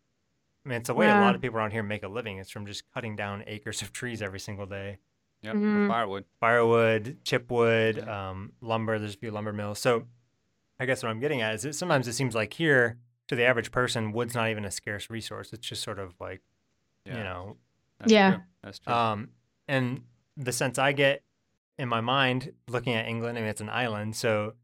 I 0.68 0.70
mean, 0.70 0.81
it's 0.81 0.88
the 0.88 0.94
way 0.94 1.09
a 1.09 1.14
lot 1.14 1.35
of 1.35 1.40
people 1.40 1.57
around 1.57 1.70
here 1.70 1.83
make 1.83 2.02
a 2.02 2.09
living. 2.09 2.37
It's 2.37 2.50
from 2.50 2.66
just 2.66 2.83
cutting 2.92 3.16
down 3.16 3.42
acres 3.46 3.81
of 3.81 3.90
trees 3.90 4.20
every 4.20 4.38
single 4.38 4.66
day 4.66 4.98
Yep. 5.40 5.54
Mhm. 5.54 5.88
Firewood. 5.88 6.24
firewood, 6.40 7.18
chipwood, 7.24 8.07
um, 8.07 8.52
lumber. 8.61 8.98
There's 8.98 9.14
a 9.14 9.18
few 9.18 9.31
lumber 9.31 9.52
mills. 9.54 9.78
So 9.78 10.07
I 10.78 10.85
guess 10.85 11.02
what 11.02 11.09
I'm 11.09 11.20
getting 11.20 11.40
at 11.40 11.54
is 11.54 11.62
that 11.62 11.74
sometimes 11.74 12.07
it 12.07 12.12
seems 12.12 12.35
like 12.35 12.52
here, 12.52 12.98
to 13.28 13.35
the 13.37 13.44
average 13.44 13.70
person, 13.70 14.12
wood's 14.12 14.35
not 14.35 14.50
even 14.50 14.64
a 14.66 14.70
scarce 14.70 15.09
resource. 15.09 15.52
It's 15.54 15.66
just 15.66 15.83
sort 15.83 15.98
of 15.98 16.14
like, 16.20 16.42
Yeah. 17.07 17.16
you 17.18 17.24
know, 17.24 17.57
That's 17.98 18.12
Yeah. 18.12 18.31
True. 18.35 18.42
That's 18.62 18.78
true. 18.78 18.92
um, 18.92 19.31
and 19.68 20.04
the 20.37 20.52
sense 20.52 20.78
I 20.78 20.92
get 20.92 21.24
in 21.78 21.88
my 21.88 22.00
mind 22.02 22.52
looking 22.68 22.92
at 22.94 23.07
England, 23.07 23.38
I 23.38 23.40
mean, 23.40 23.50
it's 23.50 23.61
an 23.62 23.70
island, 23.70 24.14
so 24.16 24.54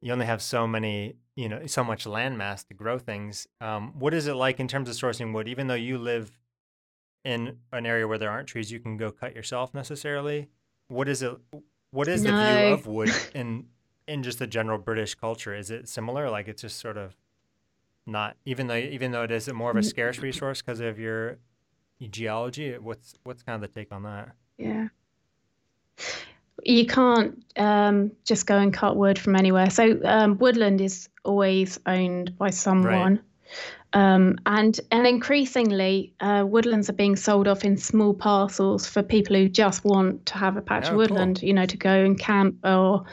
you 0.00 0.12
only 0.12 0.26
have 0.26 0.40
so 0.42 0.66
many, 0.66 1.16
you 1.40 1.48
know, 1.48 1.66
so 1.66 1.82
much 1.82 2.04
landmass 2.04 2.66
to 2.66 2.74
grow 2.74 2.98
things. 2.98 3.48
Um, 3.62 3.98
what 3.98 4.12
is 4.12 4.26
it 4.26 4.34
like 4.34 4.60
in 4.60 4.68
terms 4.68 4.90
of 4.90 4.94
sourcing 4.94 5.32
wood? 5.32 5.48
Even 5.48 5.68
though 5.68 5.74
you 5.74 5.96
live 5.96 6.38
in 7.24 7.56
an 7.72 7.86
area 7.86 8.06
where 8.06 8.18
there 8.18 8.30
aren't 8.30 8.46
trees, 8.46 8.70
you 8.70 8.78
can 8.78 8.98
go 8.98 9.10
cut 9.10 9.34
yourself 9.34 9.72
necessarily. 9.72 10.48
What 10.88 11.08
is 11.08 11.22
it? 11.22 11.34
What 11.92 12.08
is 12.08 12.24
the 12.24 12.28
view 12.28 12.74
of 12.74 12.86
wood 12.86 13.10
in 13.34 13.68
in 14.06 14.22
just 14.22 14.38
the 14.38 14.46
general 14.46 14.76
British 14.76 15.14
culture? 15.14 15.54
Is 15.54 15.70
it 15.70 15.88
similar? 15.88 16.28
Like 16.28 16.46
it's 16.46 16.60
just 16.60 16.78
sort 16.78 16.98
of 16.98 17.16
not 18.06 18.36
even 18.44 18.66
though 18.66 18.76
even 18.76 19.12
though 19.12 19.22
it 19.22 19.30
is 19.30 19.50
more 19.50 19.70
of 19.70 19.78
a 19.78 19.82
scarce 19.82 20.18
resource 20.18 20.60
because 20.60 20.80
of 20.80 20.98
your 20.98 21.38
geology. 22.10 22.76
What's 22.76 23.14
what's 23.24 23.42
kind 23.42 23.54
of 23.54 23.62
the 23.62 23.80
take 23.80 23.92
on 23.92 24.02
that? 24.02 24.32
Yeah. 24.58 24.88
You 26.64 26.86
can't 26.86 27.42
um, 27.56 28.12
just 28.24 28.46
go 28.46 28.58
and 28.58 28.72
cut 28.72 28.96
wood 28.96 29.18
from 29.18 29.36
anywhere. 29.36 29.70
So 29.70 30.00
um, 30.04 30.38
woodland 30.38 30.80
is 30.80 31.08
always 31.24 31.78
owned 31.86 32.36
by 32.38 32.50
someone. 32.50 33.20
Um, 33.92 34.38
and 34.46 34.78
and 34.92 35.06
increasingly, 35.06 36.12
uh, 36.20 36.44
woodlands 36.46 36.88
are 36.88 36.94
being 36.94 37.16
sold 37.16 37.48
off 37.48 37.64
in 37.64 37.76
small 37.76 38.14
parcels 38.14 38.86
for 38.86 39.02
people 39.02 39.34
who 39.34 39.48
just 39.48 39.84
want 39.84 40.26
to 40.26 40.38
have 40.38 40.56
a 40.56 40.62
patch 40.62 40.84
Oh, 40.84 40.88
of 40.88 40.92
cool. 40.92 40.98
woodland, 40.98 41.42
you 41.42 41.52
know, 41.52 41.66
to 41.66 41.76
go 41.76 42.04
and 42.04 42.18
camp 42.18 42.64
or 42.64 43.04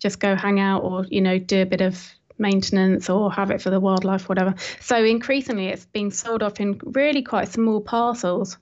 just 0.00 0.18
go 0.18 0.34
hang 0.34 0.58
out 0.58 0.82
or 0.82 1.04
you 1.08 1.20
know 1.20 1.38
do 1.38 1.62
a 1.62 1.66
bit 1.66 1.80
of 1.80 2.02
maintenance 2.38 3.08
or 3.10 3.32
have 3.32 3.50
it 3.50 3.62
for 3.62 3.70
the 3.70 3.80
wildlife, 3.80 4.28
whatever. 4.28 4.54
So 4.80 5.04
increasingly, 5.04 5.68
it's 5.68 5.86
being 5.86 6.10
sold 6.10 6.42
off 6.42 6.60
in 6.60 6.80
really 6.84 7.22
quite 7.22 7.48
small 7.48 7.80
parcels 7.80 8.58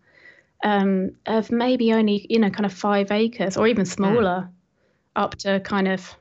um, 0.65 1.11
of 1.27 1.51
maybe 1.51 1.93
only 1.93 2.27
you 2.31 2.39
know 2.39 2.51
kind 2.51 2.67
of 2.67 2.73
five 2.73 3.11
acres 3.11 3.57
or 3.57 3.67
even 3.69 3.85
smaller, 3.85 4.49
up 5.15 5.35
to 5.39 5.61
kind 5.61 5.89
of 5.89 6.15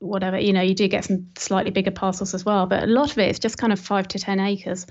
whatever 0.00 0.38
you 0.38 0.52
know 0.52 0.60
you 0.60 0.74
do 0.74 0.86
get 0.88 1.04
some 1.04 1.28
slightly 1.36 1.70
bigger 1.70 1.90
parcels 1.90 2.34
as 2.34 2.44
well 2.44 2.66
but 2.66 2.82
a 2.82 2.86
lot 2.86 3.10
of 3.10 3.18
it 3.18 3.30
is 3.30 3.38
just 3.38 3.56
kind 3.56 3.72
of 3.72 3.80
five 3.80 4.06
to 4.08 4.18
ten 4.18 4.38
acres. 4.40 4.86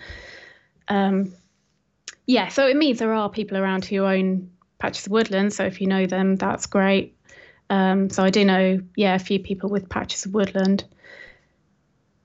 Um, 0.88 1.34
yeah 2.26 2.47
so 2.47 2.67
it 2.67 2.76
means 2.78 2.99
there 2.99 3.13
are 3.13 3.30
people 3.30 3.58
around 3.58 3.86
who 3.86 4.04
own 4.06 4.49
patches 4.80 5.06
of 5.06 5.12
woodland 5.12 5.54
so 5.54 5.65
if 5.65 5.80
you 5.82 5.88
know 5.88 6.06
them 6.06 6.36
that's 6.36 6.65
great. 6.65 7.15
Um, 7.69 8.10
so 8.10 8.23
i 8.23 8.30
do 8.30 8.43
know 8.45 8.82
yeah 8.95 9.15
a 9.15 9.19
few 9.19 9.39
people 9.39 9.69
with 9.69 9.88
patches 9.89 10.26
of 10.26 10.34
woodland. 10.34 10.84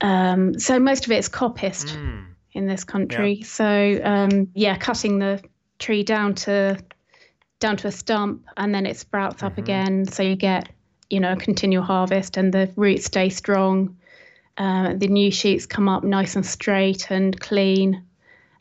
Um, 0.01 0.57
so 0.59 0.79
most 0.79 1.05
of 1.05 1.11
it 1.11 1.17
is 1.17 1.29
coppiced 1.29 1.95
Mm. 1.97 2.25
in 2.53 2.65
this 2.67 2.83
country. 2.85 3.41
So 3.43 3.99
um, 4.03 4.47
yeah, 4.53 4.77
cutting 4.77 5.19
the 5.19 5.41
tree 5.79 6.03
down 6.03 6.35
to 6.35 6.77
down 7.59 7.77
to 7.77 7.87
a 7.87 7.91
stump, 7.91 8.45
and 8.55 8.73
then 8.73 8.85
it 8.85 8.97
sprouts 8.97 9.43
up 9.43 9.55
Mhm. 9.55 9.59
again. 9.59 10.05
So 10.05 10.23
you 10.23 10.35
get 10.35 10.69
you 11.09 11.19
know 11.19 11.33
a 11.33 11.35
continual 11.35 11.83
harvest, 11.83 12.37
and 12.37 12.53
the 12.53 12.71
roots 12.75 13.05
stay 13.05 13.29
strong. 13.29 13.97
Uh, 14.57 14.93
the 14.95 15.07
new 15.07 15.31
shoots 15.31 15.65
come 15.65 15.87
up 15.87 16.03
nice 16.03 16.35
and 16.35 16.45
straight 16.45 17.09
and 17.11 17.39
clean. 17.39 18.03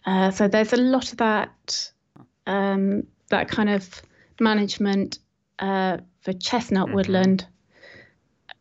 Uh, 0.07 0.31
so 0.31 0.49
there's 0.49 0.73
a 0.73 0.77
lot 0.77 1.13
of 1.13 1.19
that 1.19 1.93
um, 2.47 3.07
that 3.31 3.49
kind 3.49 3.69
of 3.69 4.01
management 4.41 5.19
uh, 5.59 5.99
for 6.23 6.33
chestnut 6.33 6.89
Mhm. 6.89 6.95
woodland 6.95 7.47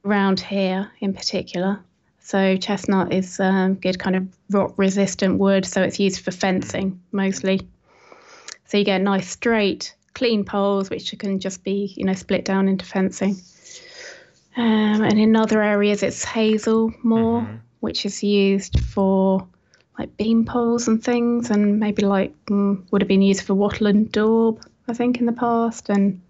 around 0.03 0.39
here 0.39 0.91
in 0.99 1.13
particular. 1.13 1.79
So 2.19 2.57
chestnut 2.57 3.13
is 3.13 3.39
um, 3.39 3.75
good 3.75 3.99
kind 3.99 4.15
of 4.15 4.27
rot 4.49 4.73
resistant 4.77 5.37
wood, 5.37 5.65
so 5.65 5.81
it's 5.81 5.99
used 5.99 6.21
for 6.21 6.31
fencing 6.31 6.99
mostly. 7.11 7.61
So 8.67 8.77
you 8.77 8.83
get 8.83 9.01
nice 9.01 9.29
straight, 9.29 9.95
clean 10.13 10.43
poles 10.43 10.89
which 10.89 11.17
can 11.19 11.39
just 11.39 11.63
be 11.63 11.93
you 11.95 12.05
know 12.05 12.13
split 12.13 12.45
down 12.45 12.67
into 12.67 12.85
fencing. 12.85 13.35
Um, 14.55 15.03
and 15.03 15.19
in 15.19 15.35
other 15.35 15.61
areas 15.61 16.01
it's 16.03 16.23
hazel 16.23 16.91
more, 17.03 17.41
Mhm. 17.43 17.59
which 17.79 18.05
is 18.05 18.23
used 18.23 18.79
for 18.79 19.47
like 19.99 20.15
beam 20.17 20.45
poles 20.45 20.87
and 20.87 21.03
things, 21.03 21.49
and 21.51 21.79
maybe 21.79 22.03
like 22.03 22.33
mm, 22.47 22.83
would 22.91 23.01
have 23.01 23.07
been 23.07 23.21
used 23.21 23.41
for 23.43 23.53
wattle 23.55 23.87
and 23.87 24.11
daub, 24.11 24.59
I 24.87 24.93
think, 24.93 25.19
in 25.19 25.25
the 25.25 25.31
past, 25.33 25.89
and 25.89 26.21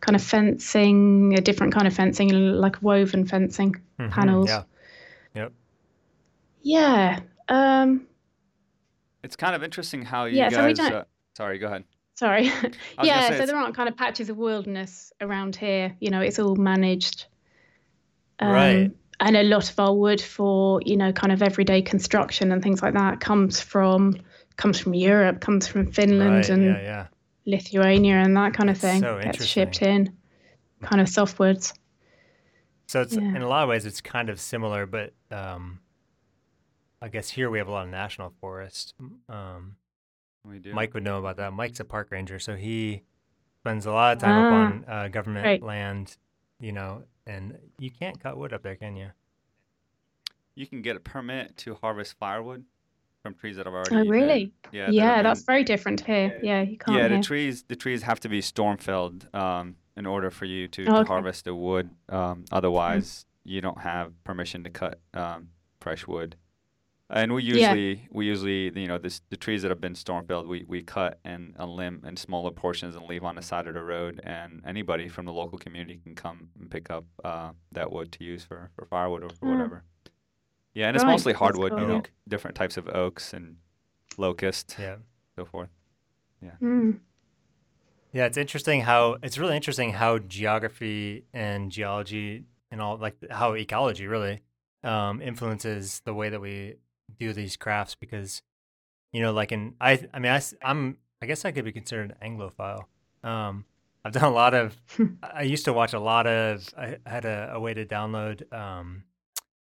kind 0.00 0.14
of 0.16 0.22
fencing, 0.22 1.34
a 1.36 1.40
different 1.40 1.72
kind 1.74 1.86
of 1.86 1.94
fencing, 1.94 2.28
like 2.30 2.80
woven 2.82 3.24
fencing 3.26 3.76
Mhm, 3.98 4.10
panels. 4.10 4.48
Yeah. 4.48 4.62
Yep. 5.34 5.52
Yeah. 6.62 7.20
Um, 7.48 8.06
It's 9.22 9.36
kind 9.36 9.54
of 9.56 9.62
interesting 9.64 10.02
how 10.02 10.26
you 10.26 10.36
Yeah, 10.38 10.48
so 10.50 10.64
we 10.64 10.72
guys. 10.74 10.76
don't- 10.76 10.92
Uh, 10.92 11.04
sorry, 11.38 11.58
go 11.58 11.66
ahead. 11.68 11.84
sorry. 12.14 12.44
I 12.48 12.52
was 12.52 12.62
gonna 12.96 13.08
yeah, 13.08 13.20
so 13.28 13.32
it's- 13.34 13.46
there 13.48 13.56
aren't 13.62 13.76
kind 13.76 13.88
of 13.88 13.96
patches 13.96 14.28
of 14.30 14.36
wilderness 14.36 15.12
around 15.20 15.56
here. 15.56 15.86
You 16.00 16.10
know, 16.10 16.20
it's 16.20 16.38
all 16.38 16.56
managed. 16.56 17.26
Um, 18.40 18.52
Right. 18.52 18.90
And 19.20 19.36
a 19.36 19.42
lot 19.42 19.68
of 19.70 19.76
our 19.80 19.94
wood 19.94 20.20
for 20.20 20.80
you 20.84 20.96
know 20.96 21.10
kind 21.12 21.32
of 21.32 21.42
everyday 21.42 21.82
construction 21.82 22.52
and 22.52 22.62
things 22.62 22.82
like 22.82 22.94
that 22.94 23.18
comes 23.20 23.60
from 23.60 24.00
comes 24.56 24.78
from 24.80 24.94
Europe, 24.94 25.40
comes 25.40 25.66
from 25.66 25.90
Finland 25.92 26.30
Right. 26.34 26.48
and 26.50 26.64
Yeah. 26.64 26.82
Yeah. 26.82 27.06
Lithuania 27.46 28.16
and 28.24 28.36
that 28.36 28.52
kind 28.54 28.70
of 28.70 28.78
thing. 28.78 29.00
so 29.00 29.20
Gets 29.22 29.44
shipped 29.44 29.82
in, 29.82 30.00
kind 30.82 31.00
of 31.00 31.08
softwoods. 31.08 31.72
So 32.86 33.00
it's 33.02 33.14
Yeah. 33.16 33.22
in 33.36 33.42
a 33.42 33.48
lot 33.48 33.62
of 33.64 33.68
ways 33.68 33.86
it's 33.86 34.00
kind 34.00 34.28
of 34.30 34.38
similar, 34.38 34.86
but 34.86 35.12
um, 35.30 35.80
I 37.02 37.08
guess 37.08 37.28
here 37.30 37.48
we 37.50 37.58
have 37.58 37.68
a 37.68 37.72
lot 37.72 37.84
of 37.86 37.90
national 37.90 38.30
forest. 38.40 38.94
Um, 39.28 39.76
We 40.44 40.58
do. 40.58 40.72
Mike 40.72 40.94
would 40.94 41.02
know 41.04 41.18
about 41.18 41.36
that. 41.36 41.52
Mike's 41.52 41.80
a 41.80 41.84
park 41.84 42.08
ranger, 42.10 42.38
so 42.38 42.56
he 42.56 43.02
spends 43.60 43.86
a 43.86 43.92
lot 43.92 44.16
of 44.16 44.22
time 44.22 44.38
up 44.44 44.52
Ah, 44.52 44.56
on 44.56 44.84
uh, 45.04 45.08
government 45.08 45.44
right. 45.44 45.62
land, 45.62 46.16
you 46.60 46.72
know, 46.72 47.02
and 47.26 47.58
you 47.78 47.90
can't 47.90 48.18
cut 48.20 48.36
wood 48.38 48.52
up 48.52 48.62
there, 48.62 48.76
can 48.76 48.96
you? 48.96 49.10
You 50.54 50.66
can 50.66 50.82
get 50.82 50.96
a 50.96 51.00
permit 51.00 51.56
to 51.58 51.74
harvest 51.76 52.16
firewood 52.18 52.64
from 53.22 53.34
trees 53.34 53.56
that 53.56 53.66
have 53.66 53.74
already. 53.74 53.94
Oh, 53.94 53.98
been- 54.00 54.08
really? 54.08 54.52
yeah. 54.72 54.86
that 54.86 54.94
Yeah, 54.94 55.14
have 55.16 55.24
that's 55.24 55.40
been- 55.40 55.46
very 55.52 55.64
different 55.64 56.00
here. 56.00 56.38
Yeah, 56.42 56.62
you 56.62 56.78
can't. 56.78 56.96
yeah, 56.96 57.08
the 57.08 57.14
here. 57.14 57.22
trees 57.22 57.64
the 57.64 57.76
trees 57.76 58.02
have 58.02 58.20
to 58.20 58.28
be 58.28 58.40
storm 58.40 58.78
felled 58.78 59.28
um, 59.34 59.76
in 59.96 60.06
order 60.06 60.30
for 60.30 60.44
you 60.46 60.68
to, 60.68 60.82
Oh, 60.82 60.86
to 60.86 60.92
okay. 60.92 61.04
Mm. 61.04 61.06
harvest 61.08 61.44
the 61.44 61.54
wood. 61.54 61.90
Um, 62.08 62.44
otherwise, 62.50 63.26
you 63.44 63.60
don't 63.60 63.80
have 63.80 64.12
permission 64.24 64.64
to 64.64 64.70
cut 64.70 65.00
um, 65.14 65.50
fresh 65.80 66.06
wood. 66.06 66.36
And 67.10 67.32
we 67.32 67.42
Yeah. 67.42 67.72
usually 67.72 68.08
we 68.10 68.26
usually 68.26 68.78
you 68.80 68.86
know 68.86 68.98
this, 68.98 69.22
the 69.30 69.36
trees 69.36 69.62
that 69.62 69.70
have 69.70 69.80
been 69.80 69.94
storm 69.94 70.26
felled 70.26 70.46
we, 70.46 70.64
we 70.68 70.82
cut 70.82 71.18
and 71.24 71.54
a 71.58 71.66
limb 71.66 72.04
in 72.06 72.16
smaller 72.16 72.50
portions 72.50 72.94
and 72.96 73.06
leave 73.06 73.24
on 73.24 73.34
the 73.36 73.42
side 73.42 73.66
of 73.66 73.74
the 73.74 73.82
road 73.82 74.20
and 74.24 74.62
anybody 74.66 75.08
from 75.08 75.24
the 75.24 75.32
local 75.32 75.58
community 75.58 76.00
can 76.04 76.14
come 76.14 76.50
and 76.60 76.70
pick 76.70 76.90
up 76.90 77.04
uh, 77.24 77.50
that 77.72 77.90
wood 77.90 78.12
to 78.12 78.24
use 78.24 78.44
for, 78.44 78.70
for 78.76 78.84
firewood 78.84 79.22
or 79.24 79.30
for 79.30 79.46
Ah. 79.46 79.52
whatever. 79.52 79.84
Yeah, 80.74 80.88
and 80.88 80.96
it's 80.96 81.04
mostly 81.04 81.32
that's 81.32 81.40
hardwood, 81.40 81.72
you 81.72 81.78
cool. 81.78 81.88
know, 81.88 82.02
different 82.28 82.54
types 82.56 82.76
of 82.76 82.88
oaks 82.88 83.32
and 83.32 83.56
locust, 84.18 84.76
Yeah. 84.78 84.96
so 85.34 85.44
forth. 85.44 85.70
Mm. 86.62 87.00
Yeah, 88.12 88.26
it's 88.26 88.36
interesting 88.36 88.82
how 88.82 89.16
it's 89.22 89.38
really 89.38 89.56
interesting 89.56 89.92
how 89.92 90.18
geography 90.18 91.24
and 91.32 91.70
geology 91.72 92.44
and 92.70 92.80
all 92.80 92.96
like 92.98 93.16
how 93.30 93.52
ecology 93.54 94.06
really 94.06 94.40
um, 94.84 95.20
influences 95.20 96.00
the 96.04 96.14
way 96.14 96.28
that 96.30 96.40
we 96.40 96.76
do 97.18 97.32
these 97.32 97.56
crafts 97.56 97.94
because 97.94 98.42
you 99.12 99.22
know 99.22 99.32
like 99.32 99.52
in 99.52 99.74
I 99.80 100.06
I 100.12 100.18
mean 100.18 100.32
I, 100.32 100.42
am 100.62 100.98
I 101.22 101.26
guess 101.26 101.44
I 101.44 101.50
could 101.50 101.64
be 101.64 101.72
considered 101.72 102.14
an 102.20 102.36
Anglophile. 102.36 102.84
Um, 103.24 103.64
I've 104.04 104.12
done 104.12 104.24
a 104.24 104.30
lot 104.30 104.54
of 104.54 104.76
I 105.22 105.42
used 105.42 105.64
to 105.66 105.72
watch 105.72 105.92
a 105.92 106.00
lot 106.00 106.26
of 106.26 106.68
I 106.76 106.98
had 107.06 107.24
a, 107.24 107.52
a 107.54 107.60
way 107.60 107.74
to 107.74 107.84
download 107.84 108.52
um, 108.52 109.04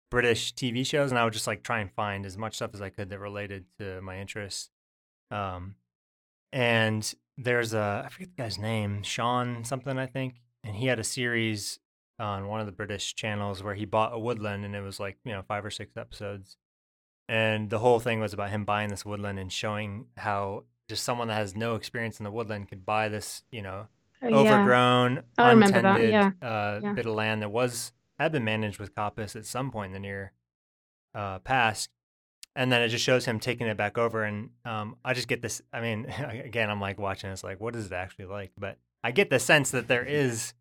British 0.10 0.54
TV 0.54 0.86
shows 0.86 1.12
and 1.12 1.20
I 1.20 1.24
would 1.24 1.34
just 1.34 1.48
like 1.48 1.64
try 1.64 1.80
and 1.80 1.92
find 1.92 2.26
as 2.26 2.38
much 2.38 2.56
stuff 2.56 2.72
as 2.74 2.82
I 2.82 2.90
could 2.90 3.10
that 3.10 3.20
related 3.20 3.66
to 3.80 4.02
my 4.02 4.20
interests. 4.20 4.70
Um, 5.32 5.76
and 6.52 7.14
there's 7.38 7.74
a 7.74 8.04
I 8.06 8.10
forget 8.10 8.30
the 8.36 8.42
guy's 8.42 8.58
name, 8.58 9.04
Sean 9.04 9.64
something 9.66 9.98
I 9.98 10.06
think, 10.06 10.36
and 10.64 10.76
he 10.76 10.88
had 10.88 11.00
a 11.00 11.04
series 11.04 11.80
on 12.20 12.48
one 12.48 12.62
of 12.62 12.66
the 12.66 12.72
British 12.72 13.14
channels 13.16 13.62
where 13.62 13.76
he 13.76 13.86
bought 13.86 14.14
a 14.14 14.20
woodland 14.20 14.64
and 14.64 14.76
it 14.76 14.82
was 14.82 15.00
like 15.00 15.18
you 15.26 15.32
know 15.32 15.42
five 15.48 15.66
or 15.66 15.72
six 15.72 15.98
episodes, 15.98 16.58
and 17.28 17.70
the 17.70 17.80
whole 17.80 18.00
thing 18.00 18.20
was 18.20 18.34
about 18.34 18.50
him 18.50 18.66
buying 18.66 18.90
this 18.90 19.06
woodland 19.06 19.40
and 19.40 19.52
showing 19.52 20.06
how 20.18 20.64
just 20.88 21.04
someone 21.04 21.28
that 21.30 21.36
has 21.36 21.56
no 21.56 21.76
experience 21.76 22.20
in 22.20 22.24
the 22.24 22.32
woodland 22.32 22.68
could 22.70 22.86
buy 22.86 23.10
this 23.10 23.44
you 23.52 23.62
know 23.62 23.88
Oh, 24.22 24.28
overgrown, 24.48 25.24
untended 25.98 26.12
yeah. 26.12 26.32
Uh, 26.42 26.80
Yeah. 26.82 26.94
bit 26.94 27.06
of 27.06 27.14
land 27.14 27.42
that 27.42 27.50
was 27.50 27.92
had 28.18 28.32
been 28.32 28.44
managed 28.46 28.80
with 28.80 28.96
coppice 28.96 29.36
at 29.36 29.46
some 29.46 29.70
point 29.72 29.88
in 29.88 29.94
the 29.94 30.00
near 30.00 30.32
uh, 31.14 31.40
past, 31.40 31.90
and 32.56 32.72
then 32.72 32.82
it 32.82 32.88
just 32.90 33.04
shows 33.04 33.26
him 33.26 33.40
taking 33.40 33.68
it 33.68 33.78
back 33.78 33.98
over. 33.98 34.24
And 34.24 34.50
um, 34.64 34.96
I 35.04 35.14
just 35.14 35.28
get 35.28 35.42
this. 35.42 35.62
I 35.74 35.82
mean, 35.82 36.06
again, 36.46 36.70
I'm 36.70 36.80
like 36.82 36.98
watching. 36.98 37.30
It's 37.30 37.44
like, 37.44 37.60
what 37.60 37.76
is 37.76 37.88
it 37.88 37.94
actually 37.94 38.26
like? 38.26 38.52
But 38.58 38.78
I 39.04 39.12
get 39.12 39.30
the 39.30 39.38
sense 39.40 39.70
that 39.72 39.88
there 39.88 40.04
is, 40.06 40.54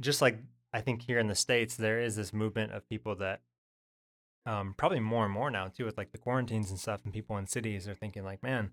just 0.00 0.20
like 0.20 0.38
I 0.72 0.80
think 0.80 1.02
here 1.02 1.18
in 1.20 1.28
the 1.28 1.34
states, 1.34 1.76
there 1.76 2.00
is 2.00 2.16
this 2.16 2.32
movement 2.32 2.72
of 2.72 2.86
people 2.88 3.14
that. 3.16 3.40
Um, 4.48 4.74
probably 4.78 5.00
more 5.00 5.24
and 5.24 5.34
more 5.34 5.50
now 5.50 5.68
too, 5.68 5.84
with 5.84 5.98
like 5.98 6.12
the 6.12 6.18
quarantines 6.18 6.70
and 6.70 6.80
stuff, 6.80 7.02
and 7.04 7.12
people 7.12 7.36
in 7.36 7.46
cities 7.46 7.86
are 7.86 7.94
thinking 7.94 8.24
like, 8.24 8.42
man, 8.42 8.70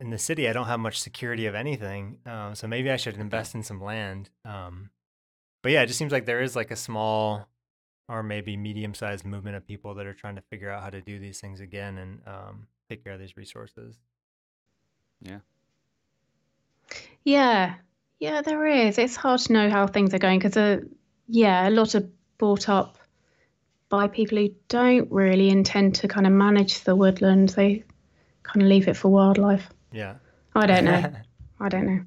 in 0.00 0.08
the 0.08 0.18
city, 0.18 0.48
I 0.48 0.54
don't 0.54 0.66
have 0.66 0.80
much 0.80 0.98
security 0.98 1.44
of 1.44 1.54
anything. 1.54 2.18
Uh, 2.24 2.54
so 2.54 2.66
maybe 2.66 2.90
I 2.90 2.96
should 2.96 3.16
invest 3.18 3.54
in 3.54 3.62
some 3.62 3.82
land. 3.82 4.30
Um, 4.44 4.90
but 5.62 5.72
yeah, 5.72 5.82
it 5.82 5.86
just 5.86 5.98
seems 5.98 6.10
like 6.10 6.24
there 6.24 6.40
is 6.40 6.56
like 6.56 6.70
a 6.70 6.76
small 6.76 7.48
or 8.08 8.22
maybe 8.22 8.56
medium 8.56 8.94
sized 8.94 9.26
movement 9.26 9.56
of 9.56 9.66
people 9.66 9.94
that 9.94 10.06
are 10.06 10.14
trying 10.14 10.36
to 10.36 10.42
figure 10.42 10.70
out 10.70 10.82
how 10.82 10.90
to 10.90 11.02
do 11.02 11.18
these 11.18 11.40
things 11.40 11.60
again 11.60 11.98
and 11.98 12.20
um, 12.26 12.66
take 12.88 13.04
care 13.04 13.12
of 13.12 13.20
these 13.20 13.36
resources. 13.36 13.96
Yeah, 15.20 15.40
yeah, 17.24 17.74
Yeah, 18.20 18.42
there 18.42 18.66
is. 18.66 18.96
It's 18.98 19.16
hard 19.16 19.40
to 19.40 19.52
know 19.52 19.70
how 19.70 19.86
things 19.86 20.14
are 20.14 20.18
going 20.18 20.38
because, 20.38 20.56
uh, 20.56 20.80
yeah, 21.28 21.68
a 21.68 21.70
lot 21.70 21.94
of 21.94 22.10
brought 22.38 22.68
up 22.68 22.98
by 23.88 24.08
people 24.08 24.38
who 24.38 24.50
don't 24.68 25.10
really 25.10 25.50
intend 25.50 25.94
to 25.96 26.08
kind 26.08 26.26
of 26.26 26.32
manage 26.32 26.80
the 26.84 26.96
woodland. 26.96 27.50
They 27.50 27.84
kind 28.42 28.62
of 28.62 28.68
leave 28.68 28.88
it 28.88 28.96
for 28.96 29.08
wildlife. 29.08 29.68
Yeah. 29.92 30.14
I 30.54 30.66
don't 30.66 30.84
know. 30.84 31.12
I 31.60 31.68
don't 31.68 31.86
know. 31.86 32.04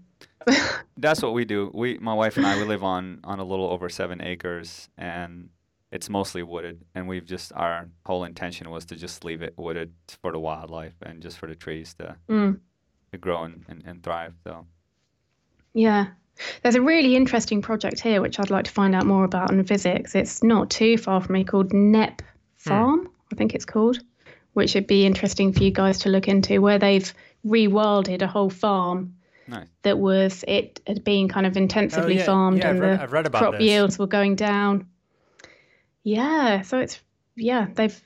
That's 0.97 1.21
what 1.21 1.33
we 1.33 1.45
do. 1.45 1.71
We, 1.73 1.97
my 1.97 2.13
wife 2.13 2.37
and 2.37 2.45
I, 2.45 2.57
we 2.57 2.63
live 2.63 2.83
on 2.83 3.19
on 3.23 3.39
a 3.39 3.43
little 3.43 3.69
over 3.69 3.89
seven 3.89 4.21
acres, 4.21 4.89
and 4.97 5.49
it's 5.91 6.09
mostly 6.09 6.43
wooded. 6.43 6.85
And 6.95 7.07
we've 7.07 7.25
just 7.25 7.51
our 7.53 7.89
whole 8.05 8.23
intention 8.23 8.69
was 8.69 8.85
to 8.85 8.95
just 8.95 9.23
leave 9.23 9.41
it 9.41 9.53
wooded 9.57 9.93
for 10.21 10.31
the 10.31 10.39
wildlife 10.39 10.95
and 11.01 11.21
just 11.21 11.37
for 11.37 11.47
the 11.47 11.55
trees 11.55 11.93
to, 11.95 12.15
Mm, 12.29 12.59
to 13.11 13.17
grow 13.17 13.43
and, 13.43 13.65
and, 13.67 13.83
and 13.85 14.03
thrive. 14.03 14.33
So 14.43 14.65
yeah. 15.73 16.07
There's 16.63 16.75
a 16.75 16.81
really 16.81 17.15
interesting 17.15 17.61
project 17.61 17.99
here 17.99 18.21
which 18.21 18.39
I'd 18.39 18.49
like 18.49 18.65
to 18.65 18.71
find 18.71 18.93
out 18.95 19.05
more 19.05 19.23
about 19.23 19.51
and 19.51 19.65
visit 19.67 20.03
'cause 20.05 20.15
it's 20.15 20.43
not 20.43 20.69
too 20.69 20.97
far 20.97 21.21
from 21.21 21.33
me 21.33 21.43
called 21.43 21.71
Knepp 21.71 22.19
hmm. 22.21 22.69
Farm, 22.69 23.09
I 23.31 23.35
think 23.35 23.53
it's 23.55 23.65
called, 23.65 23.99
which 24.53 24.75
would 24.75 24.87
be 24.87 25.05
interesting 25.05 25.53
for 25.53 25.63
you 25.63 25.71
guys 25.71 25.99
to 25.99 26.09
look 26.09 26.27
into, 26.27 26.61
where 26.61 26.79
they've 26.79 27.13
rewilded 27.45 28.21
a 28.21 28.27
whole 28.27 28.49
farm 28.49 29.13
nice. 29.47 29.67
that 29.83 29.97
was 29.99 30.43
it 30.47 30.81
had 30.87 31.03
been 31.03 31.27
kind 31.29 31.45
of 31.45 31.55
intensively 31.57 32.15
Oh, 32.15 32.17
yeah, 32.19 32.25
farmed 32.25 32.57
yeah, 32.59 32.69
and 32.69 32.77
I've 32.77 32.81
read- 32.81 32.99
the 33.01 33.07
read 33.13 33.25
about 33.27 33.39
crop 33.39 33.53
this. 33.53 33.63
yields 33.63 33.97
were 33.99 34.07
going 34.07 34.35
down. 34.35 34.85
Yeah, 36.03 36.61
so 36.61 36.79
it's 36.79 36.99
yeah 37.35 37.67
they've 37.75 38.01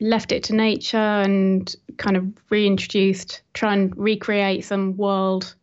left 0.00 0.32
it 0.32 0.44
to 0.44 0.54
nature 0.54 0.96
and 0.98 1.74
kind 1.96 2.16
of 2.16 2.26
reintroduced, 2.50 3.42
try 3.54 3.72
and 3.74 3.96
recreate 3.96 4.64
some 4.64 4.96
wild 4.96 5.54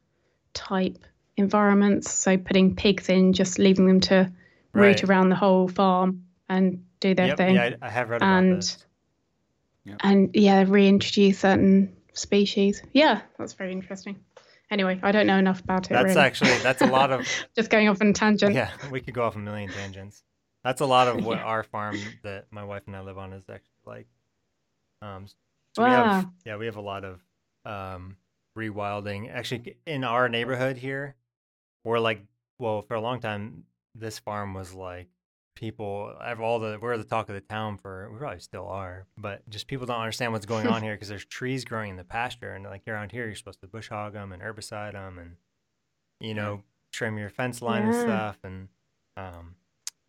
type 0.53 0.97
environments. 1.37 2.11
So 2.11 2.37
putting 2.37 2.75
pigs 2.75 3.09
in, 3.09 3.33
just 3.33 3.59
leaving 3.59 3.87
them 3.87 3.99
to 4.01 4.31
Right. 4.73 4.87
root 4.87 5.03
around 5.05 5.29
the 5.29 5.35
whole 5.35 5.67
farm 5.67 6.25
and 6.49 6.85
do 6.99 7.15
their 7.15 7.27
Yep, 7.27 7.37
thing. 7.37 7.55
yeah, 7.55 7.75
I, 7.81 7.87
I 7.87 7.89
have 7.89 8.09
read 8.09 8.21
about 8.21 8.37
And- 8.43 8.57
this. 8.57 8.85
and 10.01 10.29
yeah, 10.35 10.65
reintroduce 10.67 11.39
certain 11.39 11.95
species. 12.13 12.83
Yeah, 12.93 13.21
that's 13.37 13.53
very 13.53 13.71
interesting. 13.71 14.17
Anyway, 14.69 14.99
I 15.01 15.11
don't 15.13 15.27
know 15.27 15.37
enough 15.37 15.61
about 15.61 15.85
it. 15.85 15.93
That's 15.93 16.09
really. 16.09 16.19
actually 16.19 16.57
that's 16.61 16.81
a 16.81 16.87
lot 16.87 17.11
of 17.11 17.25
just 17.55 17.69
going 17.69 17.87
off 17.87 18.01
on 18.01 18.07
a 18.07 18.13
tangent. 18.13 18.53
yeah. 18.53 18.69
We 18.91 18.99
could 18.99 19.13
go 19.13 19.23
off 19.23 19.35
a 19.35 19.39
million 19.39 19.69
tangents. 19.71 20.23
That's 20.63 20.81
a 20.81 20.85
lot 20.85 21.07
of 21.07 21.23
what 21.23 21.37
Yeah. 21.37 21.45
our 21.45 21.63
farm 21.63 21.95
that 22.23 22.47
my 22.51 22.65
wife 22.65 22.83
and 22.87 22.95
I 22.95 22.99
live 23.01 23.17
on 23.17 23.31
is 23.31 23.43
actually 23.49 23.71
like. 23.85 24.07
Um, 25.01 25.27
so 25.73 25.83
we 25.83 25.89
Wow. 25.89 26.11
have 26.11 26.27
yeah 26.45 26.57
we 26.57 26.65
have 26.65 26.75
a 26.75 26.81
lot 26.81 27.05
of 27.05 27.21
um 27.63 28.17
rewilding. 28.57 29.31
Actually, 29.33 29.77
in 29.85 30.03
our 30.03 30.27
neighborhood 30.27 30.75
here, 30.77 31.15
we're 31.87 31.99
like 31.99 32.21
well, 32.59 32.81
for 32.81 32.95
a 32.95 33.01
long 33.01 33.19
time, 33.19 33.63
this 33.93 34.19
farm 34.19 34.53
was 34.53 34.73
like 34.73 35.07
people, 35.55 36.13
ev- 36.23 36.39
all 36.39 36.59
the 36.59 36.77
we're 36.81 36.97
the 36.97 37.03
talk 37.03 37.29
of 37.29 37.35
the 37.35 37.41
town 37.41 37.77
for. 37.77 38.09
We 38.11 38.17
probably 38.17 38.39
still 38.39 38.67
are, 38.67 39.05
but 39.17 39.47
just 39.49 39.67
people 39.67 39.85
don't 39.85 39.99
understand 39.99 40.33
what's 40.33 40.45
going 40.45 40.67
on 40.67 40.81
here 40.83 40.93
because 40.93 41.09
there's 41.09 41.25
trees 41.25 41.65
growing 41.65 41.91
in 41.91 41.97
the 41.97 42.03
pasture, 42.03 42.53
and 42.53 42.63
like 42.65 42.87
around 42.87 43.11
here, 43.11 43.25
you're 43.25 43.35
supposed 43.35 43.61
to 43.61 43.67
bush 43.67 43.89
hog 43.89 44.13
them 44.13 44.31
and 44.31 44.41
herbicide 44.41 44.93
them, 44.93 45.17
and 45.19 45.35
you 46.19 46.33
know 46.33 46.63
trim 46.91 47.17
your 47.17 47.29
fence 47.29 47.61
line 47.61 47.83
and 47.85 47.95
stuff, 47.95 48.37
and 48.43 48.69
um. 49.15 49.55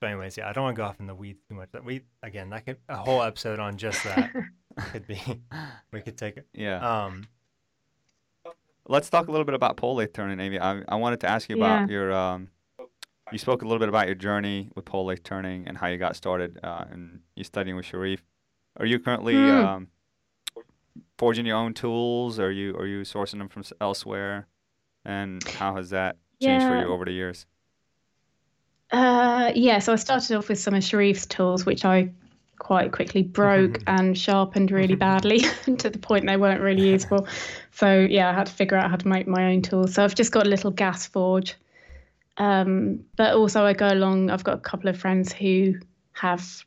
But 0.00 0.10
anyways, 0.10 0.36
yeah, 0.36 0.48
I 0.48 0.52
don't 0.52 0.62
want 0.62 0.76
to 0.76 0.80
go 0.80 0.86
off 0.86 1.00
in 1.00 1.08
the 1.08 1.14
weeds 1.14 1.40
too 1.48 1.56
much. 1.56 1.70
That 1.72 1.84
we 1.84 2.02
again, 2.22 2.50
that 2.50 2.64
could 2.64 2.76
a 2.88 2.96
whole 2.96 3.20
episode 3.20 3.58
on 3.58 3.76
just 3.76 4.04
that 4.04 4.32
could 4.92 5.06
be. 5.06 5.20
We 5.90 6.02
could 6.02 6.18
take 6.18 6.36
it. 6.36 6.46
Yeah. 6.52 7.06
Um, 7.06 7.26
Let's 8.88 9.10
talk 9.10 9.28
a 9.28 9.30
little 9.30 9.44
bit 9.44 9.54
about 9.54 9.76
pole 9.76 9.96
lathe 9.96 10.14
turning, 10.14 10.40
Amy. 10.40 10.58
I, 10.58 10.82
I 10.88 10.96
wanted 10.96 11.20
to 11.20 11.28
ask 11.28 11.48
you 11.48 11.56
about 11.56 11.88
Yeah. 11.90 11.94
your. 11.94 12.12
Um, 12.12 12.48
you 13.30 13.36
spoke 13.38 13.60
a 13.60 13.66
little 13.66 13.78
bit 13.78 13.90
about 13.90 14.06
your 14.06 14.14
journey 14.14 14.70
with 14.74 14.86
pole 14.86 15.04
lathe 15.04 15.22
turning 15.22 15.68
and 15.68 15.76
how 15.76 15.88
you 15.88 15.98
got 15.98 16.16
started, 16.16 16.58
uh, 16.62 16.86
and 16.90 17.20
you 17.36 17.44
studying 17.44 17.76
with 17.76 17.84
Sharif. 17.84 18.24
Are 18.78 18.86
you 18.86 18.98
currently 18.98 19.48
Hmm. 19.50 19.64
um, 19.64 19.88
forging 21.18 21.44
your 21.44 21.56
own 21.58 21.74
tools? 21.74 22.38
Are 22.38 22.50
you 22.50 22.74
are 22.76 22.86
you 22.86 23.02
sourcing 23.02 23.38
them 23.38 23.48
from 23.48 23.62
elsewhere? 23.80 24.46
And 25.04 25.42
how 25.44 25.76
has 25.76 25.90
that 25.90 26.16
changed 26.40 26.66
for 26.66 26.74
you 26.76 26.86
over 26.86 27.04
the 27.04 27.12
years? 27.12 27.46
Uh, 28.90 29.52
yeah, 29.54 29.78
so 29.80 29.92
I 29.92 29.96
started 29.96 30.34
off 30.36 30.48
with 30.48 30.58
some 30.58 30.72
of 30.72 30.82
Sharif's 30.82 31.26
tools, 31.26 31.66
which 31.66 31.84
I 31.84 32.10
quite 32.58 32.92
quickly 32.92 33.22
broke 33.22 33.80
and 33.86 34.16
sharpened 34.16 34.70
really 34.70 34.94
badly 34.94 35.40
to 35.78 35.90
the 35.90 35.98
point 35.98 36.26
they 36.26 36.36
weren't 36.36 36.60
really 36.60 36.88
useful. 36.90 37.26
So 37.72 38.06
yeah, 38.10 38.30
I 38.30 38.32
had 38.32 38.46
to 38.46 38.52
figure 38.52 38.76
out 38.76 38.90
how 38.90 38.96
to 38.96 39.08
make 39.08 39.26
my 39.26 39.52
own 39.52 39.62
tools. 39.62 39.94
So 39.94 40.04
I've 40.04 40.14
just 40.14 40.32
got 40.32 40.46
a 40.46 40.48
little 40.48 40.70
gas 40.70 41.06
forge. 41.06 41.54
Um, 42.36 43.04
but 43.16 43.34
also 43.34 43.64
I 43.64 43.72
go 43.72 43.88
along. 43.88 44.30
I've 44.30 44.44
got 44.44 44.54
a 44.54 44.60
couple 44.60 44.88
of 44.88 44.98
friends 44.98 45.32
who 45.32 45.74
have, 46.12 46.64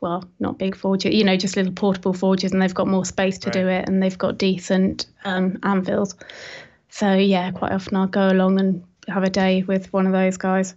well, 0.00 0.24
not 0.38 0.58
big 0.58 0.74
forges, 0.74 1.14
you 1.14 1.24
know, 1.24 1.36
just 1.36 1.56
little 1.56 1.72
portable 1.72 2.14
forges, 2.14 2.52
and 2.52 2.62
they've 2.62 2.74
got 2.74 2.88
more 2.88 3.04
space 3.04 3.38
to 3.40 3.50
do 3.50 3.68
it, 3.68 3.86
and 3.86 4.02
they've 4.02 4.16
got 4.16 4.38
decent 4.38 5.06
um, 5.24 5.58
anvils. 5.62 6.14
So 6.88 7.14
yeah, 7.14 7.50
quite 7.50 7.72
often 7.72 7.96
I'll 7.96 8.06
go 8.06 8.28
along 8.28 8.58
and 8.58 8.82
have 9.08 9.22
a 9.22 9.30
day 9.30 9.62
with 9.62 9.92
one 9.92 10.06
of 10.06 10.12
those 10.12 10.36
guys 10.38 10.74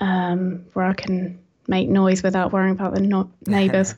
um, 0.00 0.64
where 0.72 0.84
I 0.84 0.94
can 0.94 1.38
make 1.68 1.88
noise 1.88 2.22
without 2.22 2.52
worrying 2.52 2.72
about 2.72 2.94
the 2.94 3.00
no- 3.00 3.30
neighbours. 3.46 3.94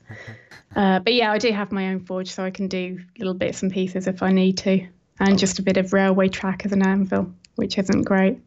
uh, 0.76 0.98
but 0.98 1.14
yeah, 1.14 1.32
I 1.32 1.38
do 1.38 1.50
have 1.52 1.72
my 1.72 1.88
own 1.88 2.00
forge, 2.00 2.30
so 2.30 2.44
I 2.44 2.50
can 2.50 2.68
do 2.68 2.98
little 3.18 3.34
bits 3.34 3.62
and 3.62 3.72
pieces 3.72 4.06
if 4.06 4.22
I 4.22 4.30
need 4.32 4.58
to, 4.58 4.86
and 5.20 5.38
just 5.38 5.58
a 5.58 5.62
bit 5.62 5.76
of 5.76 5.92
railway 5.92 6.28
track 6.28 6.66
as 6.66 6.72
an 6.72 6.82
anvil, 6.82 7.32
which 7.56 7.78
isn't 7.78 8.02
great. 8.02 8.38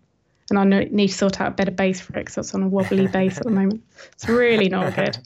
And 0.49 0.59
I 0.59 0.65
need 0.65 1.07
to 1.07 1.13
sort 1.13 1.39
out 1.39 1.47
a 1.47 1.51
better 1.51 1.71
base 1.71 2.01
for 2.01 2.11
it 2.13 2.25
because 2.25 2.37
it's 2.37 2.53
on 2.53 2.63
a 2.63 2.67
wobbly 2.67 3.07
base 3.13 3.37
at 3.37 3.43
the 3.43 3.49
moment. 3.49 3.81
It's 4.11 4.27
really 4.27 4.67
not 4.69 4.93
good. 4.93 5.17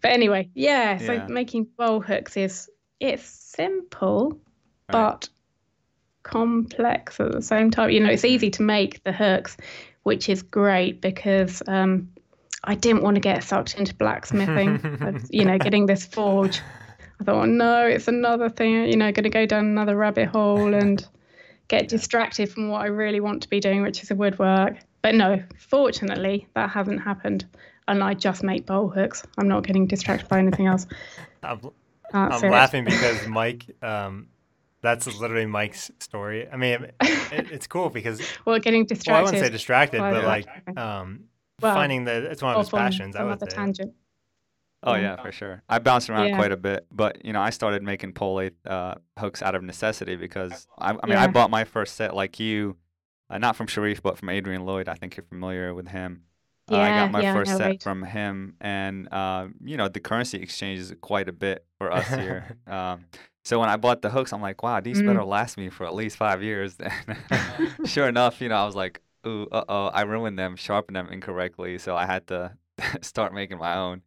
But 0.00 0.10
anyway, 0.12 0.48
yeah. 0.54 0.96
So 0.98 1.12
Yeah. 1.12 1.26
making 1.28 1.64
bowl 1.76 2.00
hooks 2.00 2.36
is 2.36 2.68
it's 2.98 3.22
simple, 3.24 4.30
Right. 4.88 4.92
but 4.92 5.28
complex 6.22 7.20
at 7.20 7.32
the 7.32 7.42
same 7.42 7.70
time. 7.70 7.90
You 7.90 8.00
know, 8.00 8.10
it's 8.10 8.24
easy 8.24 8.50
to 8.52 8.62
make 8.62 9.02
the 9.04 9.12
hooks, 9.12 9.56
which 10.04 10.28
is 10.28 10.42
great 10.42 11.00
because 11.00 11.62
um, 11.66 12.08
I 12.64 12.74
didn't 12.74 13.02
want 13.02 13.16
to 13.16 13.20
get 13.20 13.42
sucked 13.42 13.74
into 13.74 13.94
blacksmithing. 13.94 15.26
You 15.30 15.44
know, 15.44 15.58
getting 15.58 15.86
this 15.86 16.06
forge. 16.06 16.60
I 17.20 17.24
thought, 17.24 17.42
oh, 17.42 17.44
no, 17.44 17.86
it's 17.86 18.08
another 18.08 18.48
thing. 18.48 18.86
You 18.86 18.96
know, 18.96 19.12
going 19.12 19.24
to 19.24 19.30
go 19.30 19.46
down 19.46 19.64
another 19.64 19.96
rabbit 19.96 20.28
hole 20.28 20.74
and 20.74 21.06
get 21.68 21.88
distracted 21.88 22.50
from 22.50 22.68
what 22.68 22.82
I 22.82 22.86
really 22.86 23.20
want 23.20 23.42
to 23.42 23.48
be 23.48 23.60
doing, 23.60 23.82
which 23.82 24.02
is 24.02 24.08
the 24.08 24.14
woodwork. 24.14 24.76
But 25.02 25.14
no, 25.14 25.42
fortunately, 25.58 26.46
that 26.54 26.70
hasn't 26.70 27.00
happened. 27.02 27.46
And 27.88 28.02
I 28.02 28.14
just 28.14 28.44
make 28.44 28.66
bowl 28.66 28.88
hooks. 28.88 29.24
I'm 29.38 29.48
not 29.48 29.66
getting 29.66 29.86
distracted 29.86 30.28
by 30.28 30.38
anything 30.38 30.66
else. 30.66 30.86
I'm, 31.42 31.60
I'm 32.12 32.50
laughing 32.50 32.84
because 32.84 33.26
Mike, 33.26 33.64
um, 33.82 34.28
that's 34.82 35.06
literally 35.18 35.46
Mike's 35.46 35.90
story. 35.98 36.48
I 36.48 36.56
mean, 36.56 36.72
it, 36.74 36.94
it, 37.00 37.50
it's 37.50 37.66
cool 37.66 37.88
because 37.88 38.20
Well, 38.44 38.58
getting 38.58 38.86
well, 39.06 39.16
I 39.16 39.22
wouldn't 39.22 39.42
say 39.42 39.50
distracted, 39.50 39.98
but 39.98 40.24
like 40.24 40.46
um, 40.76 41.24
Well, 41.62 41.74
finding 41.74 42.04
the 42.04 42.30
it's 42.30 42.42
one 42.42 42.52
of 42.54 42.58
his 42.58 42.68
off 42.68 42.74
on 42.74 42.80
passions. 42.80 43.16
I 43.16 43.20
some 43.20 43.28
would 43.28 43.40
say. 43.40 43.46
tangent. 43.54 43.94
Oh 44.84 44.94
Yeah. 44.94 45.00
yeah, 45.00 45.22
for 45.22 45.30
sure. 45.32 45.62
I 45.68 45.78
bounced 45.78 46.10
around 46.10 46.28
Yeah. 46.28 46.36
quite 46.36 46.50
a 46.52 46.56
bit, 46.56 46.86
but 46.90 47.24
you 47.24 47.32
know, 47.32 47.40
I 47.40 47.50
started 47.50 47.82
making 47.82 48.14
pole 48.14 48.34
lathe 48.36 48.54
uh, 48.66 48.96
hooks 49.18 49.40
out 49.42 49.54
of 49.54 49.62
necessity 49.62 50.16
because 50.16 50.66
I, 50.78 50.90
I 51.02 51.06
mean, 51.06 51.18
I 51.18 51.28
bought 51.28 51.50
my 51.50 51.64
first 51.64 51.94
set 51.94 52.14
like 52.16 52.40
you, 52.40 52.76
uh, 53.30 53.38
not 53.38 53.54
from 53.54 53.68
Sharif, 53.68 54.02
but 54.02 54.18
from 54.18 54.28
Adrian 54.28 54.64
Lloyd. 54.66 54.88
I 54.88 54.94
think 54.94 55.16
you're 55.16 55.24
familiar 55.24 55.72
with 55.72 55.88
him. 55.88 56.24
Uh, 56.70 56.76
I 56.76 56.90
got 56.96 57.12
my 57.12 57.22
yeah, 57.22 57.32
first 57.34 57.52
know 57.52 57.58
set 57.58 57.70
Wade. 57.72 57.82
from 57.82 58.02
him, 58.02 58.54
and 58.60 59.08
uh, 59.12 59.48
you 59.62 59.76
know, 59.76 59.88
the 59.88 60.00
currency 60.00 60.38
exchanges 60.38 60.92
quite 61.00 61.28
a 61.28 61.32
bit 61.32 61.64
for 61.78 61.92
us 61.92 62.08
here. 62.08 62.56
um, 62.66 63.04
so 63.44 63.58
when 63.60 63.68
I 63.68 63.76
bought 63.76 64.02
the 64.02 64.10
hooks, 64.10 64.32
I'm 64.32 64.40
like, 64.42 64.62
wow, 64.62 64.80
these 64.80 65.00
Mm. 65.02 65.06
better 65.06 65.24
last 65.24 65.56
me 65.58 65.68
for 65.70 65.84
at 65.86 65.94
least 65.94 66.16
five 66.16 66.42
years. 66.42 66.76
And 66.78 67.16
sure 67.84 68.08
enough, 68.08 68.40
you 68.40 68.48
know, 68.48 68.56
I 68.56 68.64
was 68.64 68.76
like, 68.76 69.00
ooh, 69.26 69.46
uh 69.52 69.64
oh, 69.68 69.86
I 69.88 70.02
ruined 70.02 70.38
them, 70.38 70.56
sharpened 70.56 70.96
them 70.96 71.08
incorrectly, 71.08 71.78
so 71.78 71.96
I 71.96 72.06
had 72.06 72.26
to 72.28 72.56
start 73.02 73.34
making 73.34 73.58
my 73.58 73.76
own. 73.76 74.02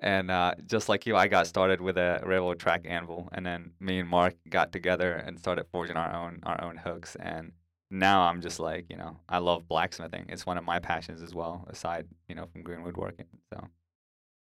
And 0.00 0.30
uh, 0.30 0.54
just 0.66 0.88
like 0.88 1.06
you, 1.06 1.16
I 1.16 1.26
got 1.28 1.46
started 1.48 1.80
with 1.80 1.98
a 1.98 2.20
railroad 2.24 2.60
track 2.60 2.82
anvil, 2.84 3.28
and 3.32 3.44
then 3.44 3.72
me 3.80 3.98
and 4.00 4.08
Mark 4.08 4.34
got 4.48 4.72
together 4.72 5.12
and 5.14 5.38
started 5.38 5.66
forging 5.72 5.96
our 5.96 6.14
own 6.14 6.40
our 6.44 6.62
own 6.62 6.76
hooks. 6.76 7.16
And 7.16 7.52
now 7.90 8.22
I'm 8.22 8.40
just 8.40 8.60
like, 8.60 8.86
you 8.90 8.96
know, 8.96 9.18
I 9.28 9.38
love 9.38 9.66
blacksmithing. 9.68 10.26
It's 10.28 10.46
one 10.46 10.58
of 10.58 10.64
my 10.64 10.78
passions 10.78 11.22
as 11.22 11.34
well, 11.34 11.66
aside, 11.68 12.06
you 12.28 12.34
know, 12.36 12.46
from 12.52 12.62
green 12.62 12.82
woodworking. 12.82 13.26
So, 13.52 13.68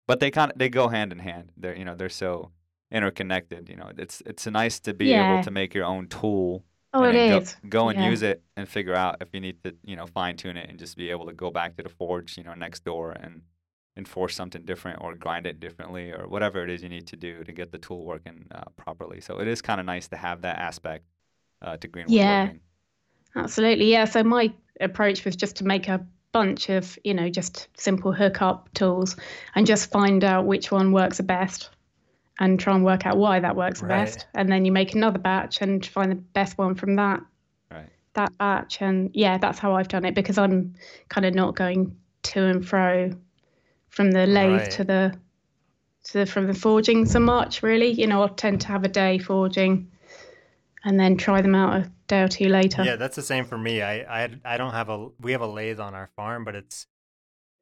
but 0.08 0.20
they 0.20 0.32
kind 0.32 0.52
of 0.52 0.58
they 0.58 0.70
go 0.70 0.88
hand 0.88 1.12
in 1.12 1.20
hand. 1.20 1.52
They're 1.58 1.76
you 1.78 1.86
know 1.86 1.96
they're 1.96 2.10
so 2.10 2.52
interconnected. 2.92 3.70
You 3.70 3.76
know, 3.78 3.92
it's 3.98 4.22
it's 4.26 4.46
nice 4.48 4.80
to 4.82 4.94
be 4.94 5.08
Yeah. 5.12 5.20
able 5.20 5.40
to 5.40 5.52
make 5.52 5.74
your 5.74 5.86
own 5.86 6.08
tool 6.08 6.64
Oh, 7.04 7.04
it. 7.04 7.56
Go, 7.64 7.70
go 7.70 7.90
and 7.90 8.00
yeah. 8.00 8.10
use 8.10 8.22
it 8.24 8.42
and 8.56 8.68
figure 8.68 8.96
out 8.96 9.18
if 9.22 9.30
you 9.34 9.40
need 9.40 9.64
to, 9.64 9.76
you 9.84 9.96
know, 9.96 10.08
fine 10.08 10.36
tune 10.38 10.58
it 10.58 10.70
and 10.70 10.80
just 10.80 10.98
be 10.98 11.10
able 11.10 11.26
to 11.28 11.34
go 11.34 11.52
back 11.52 11.76
to 11.78 11.84
the 11.84 11.90
forge, 11.90 12.38
you 12.38 12.44
know, 12.44 12.54
next 12.54 12.84
door 12.84 13.12
and 13.12 13.42
enforce 13.98 14.36
something 14.36 14.64
different 14.64 15.02
or 15.02 15.16
grind 15.16 15.46
it 15.48 15.60
differently 15.60 16.12
or 16.12 16.28
whatever 16.28 16.64
it 16.64 16.70
is 16.70 16.84
you 16.84 16.90
need 16.90 17.08
to 17.08 17.16
do 17.16 17.44
to 17.44 17.52
get 17.52 17.72
the 17.72 17.78
tool 17.80 18.06
working 18.06 18.46
uh, 18.52 18.64
properly. 18.76 19.22
So 19.22 19.40
it 19.40 19.48
is 19.48 19.62
kind 19.62 19.80
of 19.80 19.86
nice 19.86 20.08
to 20.10 20.18
have 20.18 20.42
that 20.42 20.60
aspect 20.60 21.06
uh, 21.62 21.78
to 21.78 21.88
green 21.88 22.08
Yeah. 22.08 22.42
woodworking. 22.42 22.62
Absolutely, 23.36 23.92
yeah. 23.92 24.06
So 24.06 24.24
my 24.24 24.54
approach 24.82 25.26
was 25.26 25.36
just 25.36 25.58
to 25.58 25.66
make 25.66 25.88
a 25.88 26.06
bunch 26.34 26.70
of, 26.70 26.98
you 27.04 27.14
know, 27.14 27.30
just 27.30 27.68
simple 27.78 28.12
hookup 28.14 28.74
tools 28.74 29.16
and 29.56 29.68
just 29.68 29.92
find 29.92 30.24
out 30.24 30.46
which 30.46 30.72
one 30.72 30.92
works 30.92 31.18
the 31.18 31.24
best 31.24 31.70
and 32.40 32.60
try 32.60 32.76
and 32.76 32.86
work 32.86 33.06
out 33.06 33.18
why 33.18 33.40
that 33.40 33.56
works 33.56 33.80
the 33.80 33.88
Right. 33.88 34.06
best. 34.06 34.28
And 34.36 34.50
then 34.52 34.66
you 34.66 34.72
make 34.72 34.94
another 34.94 35.20
batch 35.20 35.62
and 35.62 35.86
find 35.86 36.12
the 36.12 36.16
best 36.16 36.58
one 36.58 36.76
from 36.76 36.96
that 36.98 37.22
Right. 37.72 37.90
that 38.14 38.38
batch. 38.38 38.82
And 38.82 39.12
yeah, 39.14 39.38
that's 39.38 39.60
how 39.60 39.76
I've 39.76 39.88
done 39.88 40.06
it 40.06 40.16
because 40.16 40.38
I'm 40.38 40.76
kind 41.10 41.26
of 41.26 41.34
not 41.34 41.56
going 41.56 41.98
to 42.24 42.44
and 42.46 42.68
fro 42.68 43.12
from 43.90 44.12
the 44.12 44.28
lathe 44.28 44.62
Right. 44.62 44.72
to 44.72 44.84
the 44.84 45.20
to 46.06 46.14
the, 46.20 46.26
from 46.26 46.48
the 46.48 46.54
forging 46.54 47.06
so 47.06 47.20
much 47.20 47.64
really. 47.64 47.92
You 47.92 48.08
know, 48.08 48.24
I 48.24 48.28
tend 48.28 48.62
to 48.62 48.68
have 48.68 48.84
a 48.84 48.90
day 48.90 49.18
forging 49.18 49.92
and 50.84 51.00
then 51.00 51.18
try 51.18 51.42
them 51.42 51.56
out 51.56 51.82
a 51.82 51.92
day 52.08 52.22
or 52.22 52.28
two 52.28 52.48
later. 52.48 52.84
Yeah, 52.84 52.96
that's 52.96 53.16
the 53.16 53.22
same 53.24 53.46
for 53.46 53.58
me. 53.58 53.82
I, 53.82 54.24
I 54.24 54.30
I 54.46 54.58
don't 54.58 54.72
have 54.74 54.90
a 54.90 55.10
we 55.20 55.32
have 55.32 55.42
a 55.42 55.48
lathe 55.48 55.80
on 55.80 55.94
our 55.94 56.08
farm, 56.16 56.44
but 56.46 56.56
it's 56.56 56.88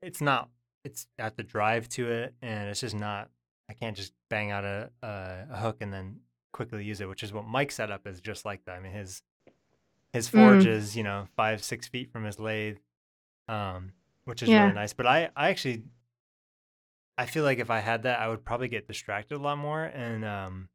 it's 0.01 0.21
not 0.21 0.49
it's 0.84 1.07
I 1.19 1.23
have 1.23 1.36
to 1.38 1.43
drive 1.43 1.89
to 1.89 2.11
it, 2.11 2.34
and 2.41 2.69
it's 2.69 2.82
just 2.82 2.95
not. 2.95 3.30
I 3.70 3.74
can't 3.74 3.95
just 3.97 4.13
bang 4.30 4.51
out 4.51 4.63
a 4.66 4.91
a, 5.01 5.45
a 5.51 5.57
hook 5.57 5.78
and 5.82 5.91
then 5.93 6.20
quickly 6.51 6.84
use 6.84 7.01
it, 7.01 7.09
which 7.09 7.24
is 7.24 7.34
what 7.34 7.45
Mike's 7.45 7.76
setup 7.76 8.07
is 8.07 8.22
just 8.22 8.45
like 8.45 8.66
that. 8.66 8.76
I 8.78 8.80
mean 8.80 8.93
his 8.93 9.22
his 10.13 10.28
forge 10.30 10.66
Mm. 10.66 10.70
is 10.78 10.95
you 10.95 11.03
know 11.03 11.28
five 11.36 11.63
six 11.63 11.88
feet 11.88 12.11
from 12.11 12.24
his 12.26 12.39
lathe, 12.39 12.78
um, 13.47 13.91
which 14.26 14.41
is 14.43 14.49
Yeah. 14.49 14.61
really 14.63 14.74
nice. 14.76 14.93
But 14.93 15.07
I 15.07 15.30
I 15.36 15.49
actually 15.49 15.84
I 17.18 17.26
feel 17.26 17.43
like 17.43 17.59
if 17.59 17.70
I 17.70 17.80
had 17.80 18.03
that, 18.03 18.20
I 18.20 18.28
would 18.28 18.43
probably 18.43 18.68
get 18.68 18.88
distracted 18.88 19.36
a 19.36 19.41
lot 19.41 19.57
more, 19.57 19.84
and 19.86 20.26
um, 20.26 20.70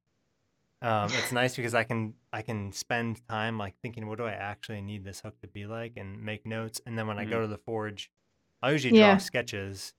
um, 0.81 1.11
it's 1.13 1.33
nice 1.33 1.55
because 1.55 1.75
I 1.75 1.85
can 1.85 2.15
I 2.33 2.41
can 2.43 2.73
spend 2.73 3.27
time 3.29 3.59
like 3.59 3.75
thinking, 3.83 4.07
what 4.09 4.17
do 4.19 4.25
I 4.25 4.33
actually 4.33 4.81
need 4.81 5.05
this 5.05 5.21
hook 5.21 5.39
to 5.43 5.47
be 5.47 5.67
like, 5.67 5.93
and 5.97 6.23
make 6.23 6.47
notes. 6.47 6.81
And 6.87 6.97
then 6.99 7.07
when 7.07 7.19
I 7.19 7.25
go 7.27 7.43
to 7.43 7.47
the 7.47 7.59
forge, 7.59 8.11
I 8.63 8.71
usually 8.71 8.93
draw 8.93 9.13
Yeah. 9.13 9.17
sketches. 9.19 9.95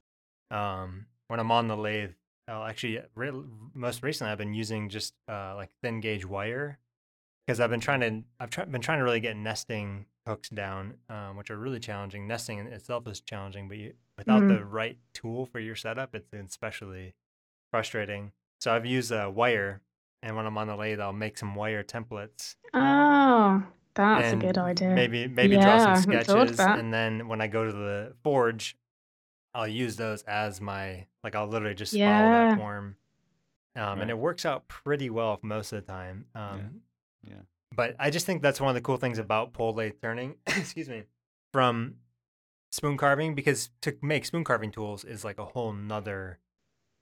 Um, 0.50 1.06
when 1.28 1.40
I'm 1.40 1.52
on 1.52 1.68
the 1.68 1.78
lathe, 1.78 2.12
I'll 2.52 2.66
actually 2.66 3.00
re- 3.16 3.32
most 3.74 4.04
recently 4.04 4.32
I've 4.32 4.38
been 4.38 4.54
using 4.54 4.90
just 4.90 5.14
uh, 5.30 5.56
like 5.56 5.70
thin 5.82 6.02
gauge 6.02 6.26
wire 6.26 6.80
because 7.46 7.60
I've 7.60 7.70
been 7.70 7.80
trying 7.80 8.02
to 8.02 8.24
I've 8.40 8.50
try, 8.50 8.66
been 8.66 8.82
trying 8.82 9.00
to 9.00 9.04
really 9.04 9.20
get 9.20 9.36
nesting 9.38 10.06
hooks 10.28 10.50
down, 10.50 10.96
um, 11.10 11.38
which 11.38 11.50
are 11.50 11.58
really 11.58 11.80
challenging. 11.80 12.28
Nesting 12.28 12.60
in 12.60 12.68
itself 12.68 13.08
is 13.08 13.22
challenging, 13.22 13.68
but 13.68 13.78
you, 13.78 13.94
without 14.18 14.42
Mhm. 14.42 14.48
the 14.60 14.66
right 14.66 14.98
tool 15.14 15.46
for 15.46 15.60
your 15.60 15.76
setup, 15.76 16.14
it's 16.14 16.32
especially 16.34 17.16
frustrating. 17.72 18.32
So 18.60 18.74
I've 18.76 18.86
used 18.86 19.12
a 19.12 19.30
wire, 19.30 19.82
and 20.22 20.36
when 20.36 20.46
I'm 20.46 20.58
on 20.58 20.68
the 20.68 20.76
lathe, 20.76 21.00
I'll 21.00 21.14
make 21.14 21.38
some 21.38 21.56
wire 21.56 21.84
templates. 21.84 22.56
Oh, 22.74 23.64
That's 23.96 24.34
a 24.34 24.36
good 24.38 24.58
idea. 24.58 24.90
Maybe 24.90 25.28
maybe 25.28 25.56
yeah, 25.56 25.64
draw 25.64 25.78
some 25.78 25.96
hadn't 25.96 26.04
thought 26.06 26.16
of 26.16 26.26
sketches, 26.28 26.60
and 26.78 26.94
then 26.94 27.28
when 27.28 27.42
I 27.42 27.48
go 27.48 27.66
to 27.66 27.72
the 27.72 28.14
forge, 28.24 28.78
I'll 29.54 29.68
use 29.68 29.96
those 29.98 30.22
as 30.24 30.62
my 30.62 31.06
like. 31.24 31.36
I'll 31.36 31.48
literally 31.48 31.76
just 31.76 31.94
follow 31.94 32.30
Yeah. 32.32 32.48
that 32.48 32.58
form, 32.58 32.96
um, 33.76 33.82
Right. 33.84 34.02
and 34.02 34.10
it 34.12 34.18
works 34.18 34.46
out 34.46 34.68
pretty 34.68 35.10
well 35.10 35.40
most 35.42 35.74
of 35.74 35.86
the 35.86 35.92
time. 35.92 36.26
Um, 36.36 36.82
Yeah. 37.24 37.42
But 37.74 37.96
I 38.00 38.10
just 38.10 38.26
think 38.26 38.42
that's 38.42 38.60
one 38.60 38.70
of 38.70 38.76
the 38.76 38.82
cool 38.82 38.98
things 38.98 39.18
about 39.18 39.54
pole 39.54 39.74
lathe 39.74 39.94
turning. 40.02 40.36
excuse 40.48 40.90
me, 40.90 41.04
from 41.54 41.96
spoon 42.72 42.98
carving 42.98 43.36
because 43.36 43.70
to 43.82 43.96
make 44.02 44.26
spoon 44.26 44.44
carving 44.44 44.72
tools 44.72 45.04
is 45.04 45.24
like 45.26 45.38
a 45.38 45.46
whole 45.46 45.74
nother 45.74 46.40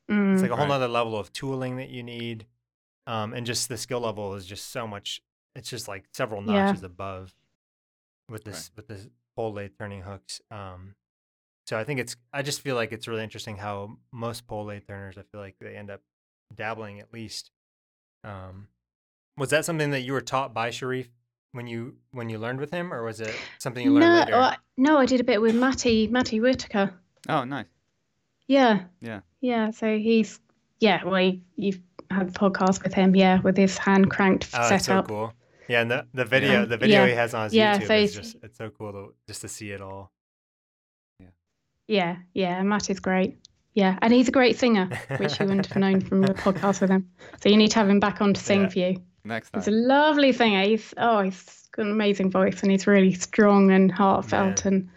Mm, 0.09 0.33
it's 0.33 0.41
like 0.41 0.49
a 0.51 0.55
whole 0.55 0.65
Right. 0.65 0.69
nother 0.69 0.87
level 0.87 1.15
of 1.17 1.31
tooling 1.31 1.77
that 1.77 1.89
you 1.89 2.01
need 2.01 2.47
um, 3.05 3.33
and 3.33 3.45
just 3.45 3.69
the 3.69 3.77
skill 3.77 3.99
level 3.99 4.33
is 4.33 4.47
just 4.47 4.71
so 4.71 4.87
much 4.87 5.21
it's 5.55 5.69
just 5.69 5.87
like 5.87 6.05
several 6.11 6.41
Yeah. 6.41 6.63
notches 6.63 6.81
above 6.81 7.35
with 8.27 8.43
this 8.45 8.71
with 8.75 8.87
this 8.87 9.07
pole 9.35 9.53
lathe 9.53 9.73
turning 9.77 10.01
hooks 10.01 10.41
um, 10.49 10.95
so 11.69 11.77
i 11.77 11.83
think 11.83 11.99
it's 11.99 12.15
i 12.33 12.41
just 12.41 12.61
feel 12.61 12.75
like 12.75 12.91
it's 12.91 13.07
really 13.07 13.23
interesting 13.23 13.57
how 13.57 13.97
most 14.11 14.47
pole 14.47 14.65
lathe 14.65 14.87
turners 14.87 15.17
i 15.17 15.21
feel 15.31 15.39
like 15.39 15.55
they 15.61 15.75
end 15.75 15.89
up 15.91 16.01
dabbling 16.55 16.99
at 16.99 17.13
least 17.13 17.51
um, 18.23 18.67
was 19.37 19.51
that 19.51 19.63
something 19.65 19.91
that 19.91 20.01
you 20.01 20.13
were 20.13 20.21
taught 20.21 20.53
by 20.53 20.69
sharif 20.71 21.07
when 21.51 21.67
you 21.67 21.95
when 22.11 22.29
you 22.29 22.37
learned 22.37 22.59
with 22.59 22.71
him 22.71 22.93
or 22.93 23.03
was 23.03 23.19
it 23.21 23.33
something 23.57 23.83
you 23.85 23.93
learned 23.93 24.13
no, 24.13 24.19
later 24.19 24.35
I, 24.35 24.57
no, 24.77 24.97
I 24.97 25.05
did 25.05 25.19
a 25.19 25.23
bit 25.23 25.41
with 25.41 25.55
Matty 25.55 26.07
Matty 26.07 26.39
Whitaker. 26.39 26.93
Oh, 27.27 27.43
nice. 27.43 27.65
Yeah. 28.47 28.83
Yeah. 29.01 29.21
Yeah. 29.41 29.71
So 29.71 29.97
he's 29.97 30.39
yeah. 30.79 31.03
Well, 31.03 31.19
you- 31.21 31.41
you've 31.55 31.81
had 32.09 32.33
the 32.33 32.39
podcast 32.39 32.83
with 32.83 32.93
him. 32.93 33.15
Yeah, 33.15 33.41
with 33.41 33.57
his 33.57 33.77
hand 33.77 34.09
cranked 34.09 34.47
Oh, 34.53 34.69
that's 34.69 34.85
so 34.85 35.01
cool. 35.03 35.33
Yeah, 35.67 35.81
and 35.81 35.91
the, 35.91 36.07
the 36.13 36.25
video, 36.25 36.65
the 36.65 36.77
video 36.77 37.01
Yeah. 37.01 37.07
he 37.07 37.13
has 37.13 37.33
on 37.33 37.43
his 37.45 37.53
Yeah, 37.53 37.77
YouTube 37.77 37.87
so 37.87 37.93
is 37.95 38.15
just 38.15 38.35
it's 38.41 38.57
so 38.57 38.69
cool 38.69 38.91
to 38.91 39.13
just 39.27 39.41
to 39.41 39.47
see 39.47 39.71
it 39.71 39.81
all. 39.81 40.11
Yeah. 41.89 42.17
Yeah. 42.33 42.61
Matt 42.63 42.89
is 42.89 42.99
great. 42.99 43.37
Yeah, 43.75 43.97
and 44.01 44.11
he's 44.11 44.27
a 44.27 44.31
great 44.31 44.57
singer, 44.57 44.89
which 45.17 45.39
you 45.39 45.45
wouldn't 45.45 45.67
have 45.67 45.77
known 45.77 46.01
from 46.01 46.21
the 46.21 46.33
podcast 46.33 46.81
with 46.81 46.89
him. 46.89 47.07
So 47.41 47.49
you 47.49 47.55
need 47.55 47.69
to 47.71 47.79
have 47.79 47.87
him 47.87 47.99
back 47.99 48.19
on 48.19 48.33
to 48.33 48.41
sing 48.41 48.63
Yeah. 48.63 48.69
for 48.69 48.79
you. 48.79 49.01
Next 49.23 49.51
time. 49.51 49.61
He's 49.61 49.67
a 49.67 49.71
lovely 49.71 50.31
singer. 50.33 50.63
He's 50.63 50.93
oh, 50.97 51.21
he's 51.21 51.69
got 51.71 51.85
an 51.85 51.91
amazing 51.91 52.31
voice, 52.31 52.61
and 52.61 52.71
he's 52.71 52.87
really 52.87 53.13
strong 53.13 53.71
and 53.71 53.91
heartfelt, 53.91 54.65
and 54.65 54.89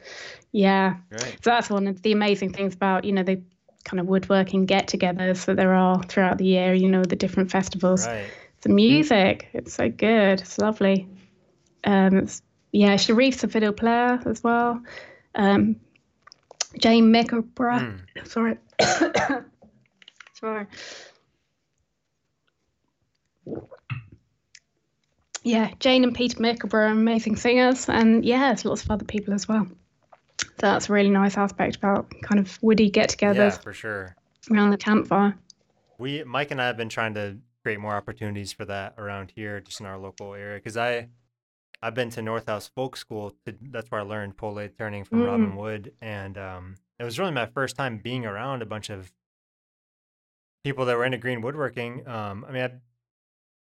yeah. 0.53 0.95
Great. 1.11 1.45
So 1.45 1.51
that's 1.51 1.71
one 1.71 1.87
of 1.87 2.03
the 2.03 2.13
amazing 2.13 2.55
things 2.55 2.75
about 2.75 3.05
you 3.05 3.13
know 3.13 3.23
the 3.23 3.43
kind 3.85 4.01
of 4.01 4.07
woodworking 4.07 4.65
get-togethers 4.65 5.45
that 5.45 5.57
there 5.57 5.75
are 5.75 6.03
throughout 6.05 6.39
the 6.39 6.47
year. 6.47 6.73
You 6.73 6.89
know 6.89 7.03
the 7.05 7.17
different 7.17 7.51
festivals. 7.51 8.07
Right. 8.07 8.25
The 8.63 8.71
music, 8.71 9.49
it's 9.53 9.75
so 9.75 9.91
good. 9.91 10.41
It's 10.41 10.59
lovely. 10.59 11.09
Um, 11.85 12.19
it's, 12.19 12.43
yeah, 12.73 12.95
Sharif's 12.95 13.45
a 13.45 13.49
fiddle 13.49 13.73
player 13.73 14.21
as 14.25 14.43
well. 14.43 14.83
Um, 15.35 15.77
Jane 16.79 17.13
Mickleborough. 17.13 18.01
Mm. 18.17 18.27
Sorry. 18.27 18.59
Sorry. 20.35 20.67
Yeah, 25.45 25.71
Jane 25.81 26.05
and 26.05 26.15
Peter 26.15 26.39
Mickleborough 26.39 26.73
are 26.75 26.87
amazing 26.87 27.37
singers, 27.37 27.89
and 27.89 28.25
yeah, 28.25 28.49
there's 28.49 28.65
lots 28.65 28.85
of 28.85 28.91
other 28.91 29.05
people 29.05 29.35
as 29.35 29.49
well. 29.49 29.67
So 30.39 30.47
that's 30.59 30.89
a 30.89 30.93
really 30.93 31.11
nice 31.11 31.37
aspect 31.37 31.77
about 31.77 32.13
kind 32.23 32.41
of 32.41 32.59
woody 32.63 32.91
get-togethers 32.91 33.35
Yeah, 33.37 33.51
for 33.51 33.73
sure. 33.73 34.17
around 34.51 34.71
the 34.71 34.77
campfire. 34.77 35.37
We 35.99 36.23
Mike 36.25 36.51
and 36.51 36.61
I 36.61 36.67
have 36.67 36.77
been 36.77 36.89
trying 36.89 37.15
to 37.15 37.39
create 37.63 37.81
more 37.81 37.95
opportunities 37.95 38.53
for 38.53 38.65
that 38.65 38.95
around 38.99 39.33
here, 39.35 39.61
just 39.61 39.81
in 39.81 39.87
our 39.87 39.99
local 39.99 40.35
area. 40.35 40.59
Because 40.59 40.77
I 40.77 41.09
I've 41.83 41.95
been 41.95 42.11
to 42.11 42.23
North 42.23 42.47
House 42.47 42.71
Folk 42.75 42.97
School. 42.97 43.35
To, 43.47 43.55
that's 43.61 43.91
where 43.91 44.01
I 44.01 44.05
learned 44.05 44.37
pole 44.37 44.67
turning 44.79 45.05
from 45.05 45.21
Mm. 45.21 45.27
Robin 45.27 45.57
Wood, 45.57 45.93
and 46.01 46.39
um, 46.39 46.75
it 46.99 47.05
was 47.05 47.19
really 47.19 47.33
my 47.33 47.47
first 47.47 47.77
time 47.77 47.99
being 47.99 48.25
around 48.25 48.63
a 48.63 48.67
bunch 48.67 48.89
of 48.89 49.13
people 50.65 50.85
that 50.87 50.97
were 50.97 51.05
into 51.05 51.19
green 51.19 51.41
woodworking. 51.41 52.07
Um, 52.07 52.45
I 52.49 52.53
mean, 52.53 52.63
I've 52.63 52.81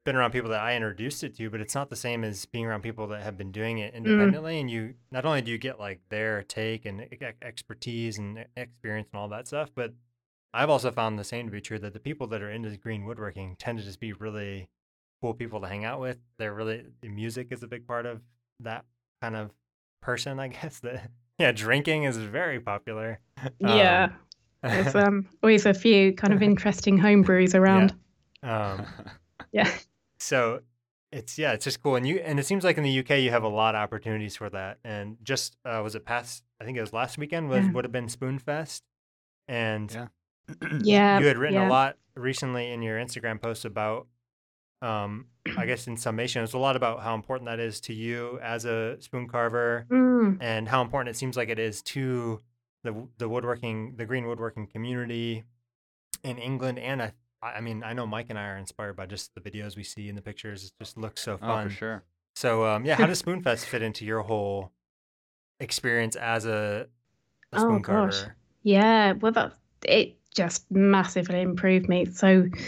been 0.05 0.15
around 0.15 0.32
people 0.32 0.51
that 0.51 0.61
I 0.61 0.76
introduced 0.76 1.24
it 1.24 1.36
to, 1.38 1.49
but 1.49 1.61
it's 1.61 1.76
not 1.76 1.89
the 1.89 1.95
same 1.95 2.24
as 2.24 2.45
being 2.45 2.65
around 2.65 2.82
people 2.82 3.07
that 3.07 3.24
have 3.24 3.38
been 3.38 3.51
doing 3.51 3.80
it 3.80 3.93
independently. 3.93 4.59
And 4.59 4.69
you 4.69 4.93
not 5.11 5.26
only 5.26 5.41
do 5.41 5.51
you 5.51 5.57
get 5.57 5.80
like 5.80 6.01
their 6.09 6.43
take 6.43 6.86
and 6.86 7.07
expertise 7.41 8.17
and 8.17 8.45
experience 8.55 9.09
and 9.13 9.19
all 9.19 9.30
that 9.30 9.47
stuff, 9.47 9.72
but 9.74 9.93
I've 10.53 10.69
also 10.69 10.91
found 10.91 11.17
the 11.17 11.24
same 11.24 11.45
to 11.45 11.51
be 11.51 11.61
true 11.61 11.80
that 11.80 11.93
the 11.93 11.99
people 11.99 12.28
that 12.28 12.41
are 12.41 12.51
into 12.51 12.76
green 12.78 13.05
woodworking 13.05 13.55
tend 13.57 13.80
to 13.80 13.84
just 13.84 13.99
be 13.99 14.13
really 14.13 14.69
cool 15.22 15.34
people 15.34 15.61
to 15.61 15.67
hang 15.67 15.86
out 15.86 15.99
with. 16.01 16.17
They're 16.38 16.53
really 16.53 16.84
the 17.01 17.09
music 17.09 17.47
is 17.51 17.63
a 17.63 17.67
big 17.67 17.88
part 17.88 18.05
of 18.05 18.22
that 18.61 18.86
kind 19.22 19.36
of 19.36 19.51
person, 20.01 20.39
I 20.39 20.47
guess. 20.49 20.80
That 20.80 21.09
yeah, 21.39 21.51
drinking 21.51 22.03
is 22.03 22.17
very 22.17 22.59
popular. 22.59 23.19
Yeah, 23.59 24.09
there's 24.63 24.95
um, 25.03 25.28
always 25.43 25.65
a 25.65 25.74
few 25.74 26.13
kind 26.13 26.34
of 26.34 26.41
interesting 26.51 26.97
home 26.97 27.22
brews 27.22 27.55
around. 27.55 27.93
Um, 28.43 28.86
Yeah. 29.51 29.72
so 30.19 30.61
it's 31.11 31.38
yeah, 31.38 31.51
it's 31.53 31.65
just 31.65 31.82
cool. 31.84 31.95
And 31.95 32.07
you 32.07 32.17
and 32.19 32.39
it 32.39 32.45
seems 32.45 32.63
like 32.63 32.78
in 32.78 32.84
the 32.84 32.99
UK 32.99 33.19
you 33.19 33.32
have 33.32 33.43
a 33.43 33.47
lot 33.49 33.76
of 33.76 33.80
opportunities 33.82 34.36
for 34.36 34.49
that. 34.49 34.78
And 34.84 35.17
just 35.24 35.57
uh, 35.65 35.82
was 35.84 35.95
it 35.95 36.05
past? 36.05 36.43
I 36.59 36.63
think 36.63 36.78
it 36.78 36.82
was 36.82 36.93
last 36.93 37.17
weekend. 37.17 37.49
Was 37.49 37.65
Yeah. 37.65 37.72
would 37.72 37.86
have 37.86 37.91
been 37.91 38.07
Spoonfest, 38.07 38.82
and 39.47 39.91
Yeah. 39.91 40.07
Yeah, 40.84 41.19
you 41.19 41.28
had 41.28 41.38
written 41.38 41.55
yeah. 41.61 41.67
a 41.67 41.69
lot 41.69 41.97
recently 42.15 42.72
in 42.72 42.82
your 42.82 42.97
Instagram 42.99 43.41
posts 43.41 43.63
about, 43.65 44.07
um, 44.82 45.27
I 45.57 45.65
guess 45.65 45.88
in 45.88 45.97
summation, 45.97 46.43
it's 46.43 46.53
a 46.53 46.57
lot 46.57 46.75
about 46.75 47.01
how 47.01 47.15
important 47.15 47.47
that 47.49 47.59
is 47.59 47.79
to 47.82 47.93
you 47.93 48.39
as 48.41 48.65
a 48.65 48.97
spoon 49.01 49.27
carver, 49.27 49.86
Mm, 49.89 50.38
and 50.39 50.67
how 50.67 50.82
important 50.82 51.15
it 51.15 51.17
seems 51.19 51.36
like 51.38 51.49
it 51.49 51.59
is 51.59 51.82
to 51.84 52.39
the 52.84 53.07
the 53.17 53.27
woodworking, 53.29 53.95
the 53.97 54.05
green 54.05 54.25
woodworking 54.27 54.67
community 54.67 55.43
in 56.23 56.38
England. 56.38 56.79
And 56.79 57.01
I, 57.01 57.11
I 57.43 57.61
mean, 57.61 57.84
I 57.84 57.93
know 57.93 58.05
Mike 58.07 58.27
and 58.29 58.38
I 58.39 58.47
are 58.47 58.57
inspired 58.57 58.95
by 58.95 59.05
just 59.07 59.34
the 59.36 59.41
videos 59.41 59.75
we 59.75 59.84
see 59.84 60.09
and 60.09 60.17
the 60.17 60.21
pictures. 60.21 60.63
It 60.65 60.71
just 60.84 60.97
looks 60.97 61.21
so 61.21 61.38
fun. 61.38 61.49
Oh, 61.49 61.53
fun. 61.55 61.69
for 61.69 61.75
sure. 61.75 62.03
So, 62.36 62.65
um, 62.65 62.86
yeah, 62.86 62.95
how 62.95 63.05
does 63.07 63.21
Spoonfest 63.23 63.65
fit 63.65 63.82
into 63.82 64.05
your 64.05 64.21
whole 64.21 64.71
experience 65.59 66.15
as 66.15 66.45
a, 66.45 66.88
a 67.51 67.57
Oh, 67.59 67.61
spoon 67.61 67.82
gosh. 67.82 68.13
carver? 68.21 68.36
Yeah, 68.63 69.13
well, 69.13 69.32
that 69.34 69.53
it 69.84 70.17
just 70.34 70.69
massively 70.71 71.41
improved 71.41 71.89
me. 71.89 72.05
So, 72.05 72.47
y- 72.51 72.59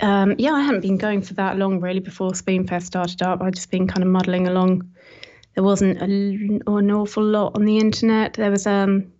um, 0.00 0.34
yeah, 0.38 0.52
I 0.52 0.62
hadn't 0.62 0.80
been 0.80 0.96
going 0.96 1.22
for 1.22 1.34
that 1.34 1.58
long 1.58 1.80
really 1.80 2.00
before 2.00 2.30
Spoonfest 2.30 2.84
started 2.84 3.22
up. 3.22 3.42
I'd 3.42 3.54
just 3.54 3.70
been 3.70 3.86
kind 3.86 4.02
of 4.02 4.08
muddling 4.08 4.46
along. 4.46 4.90
There 5.54 5.64
wasn't 5.64 6.00
a 6.00 6.04
an 6.04 6.90
awful 6.90 7.24
lot 7.24 7.56
on 7.56 7.64
the 7.64 7.78
internet. 7.78 8.34
There 8.34 8.50
was 8.50 8.66
um, 8.66 9.12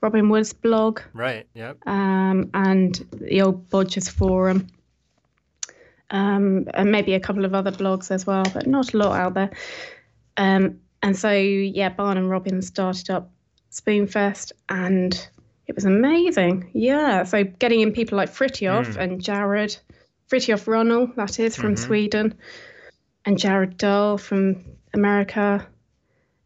Robin 0.00 0.28
Wood's 0.28 0.52
blog 0.52 1.00
Right. 1.12 1.46
Yep. 1.54 1.86
um, 1.86 2.50
and 2.54 2.94
the 3.12 3.42
old 3.42 3.68
Bodgers 3.70 4.10
forum, 4.10 4.66
um, 6.10 6.68
and 6.74 6.92
maybe 6.92 7.14
a 7.14 7.20
couple 7.20 7.44
of 7.44 7.54
other 7.54 7.72
blogs 7.72 8.10
as 8.10 8.26
well, 8.26 8.44
but 8.52 8.66
not 8.66 8.94
a 8.94 8.96
lot 8.96 9.18
out 9.18 9.34
there. 9.34 9.50
Um, 10.36 10.80
and 11.02 11.16
so, 11.16 11.32
yeah, 11.32 11.88
Barn 11.88 12.18
and 12.18 12.28
Robin 12.30 12.60
started 12.62 13.10
up 13.10 13.30
Spoonfest, 13.72 14.52
and 14.68 15.28
it 15.70 15.76
was 15.76 15.84
amazing. 15.84 16.68
Yeah, 16.74 17.22
so 17.22 17.44
getting 17.44 17.80
in 17.80 17.92
people 17.92 18.18
like 18.18 18.28
Fritiof 18.28 18.88
Mm. 18.88 18.96
and 19.02 19.20
Jarrod, 19.22 19.78
Fritiof 20.28 20.66
Runhall, 20.66 21.14
that 21.14 21.38
is 21.38 21.56
from 21.56 21.74
Mhm. 21.74 21.78
Sweden, 21.78 22.34
and 23.24 23.36
Jarrod 23.38 23.76
Dahl 23.76 24.18
from 24.18 24.64
America, 24.94 25.64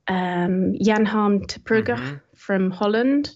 um, 0.09 0.75
Jan 0.79 1.07
Harm 1.07 1.41
Brugge 1.65 1.97
Mhm. 1.97 2.21
from 2.37 2.71
Holland. 2.71 3.35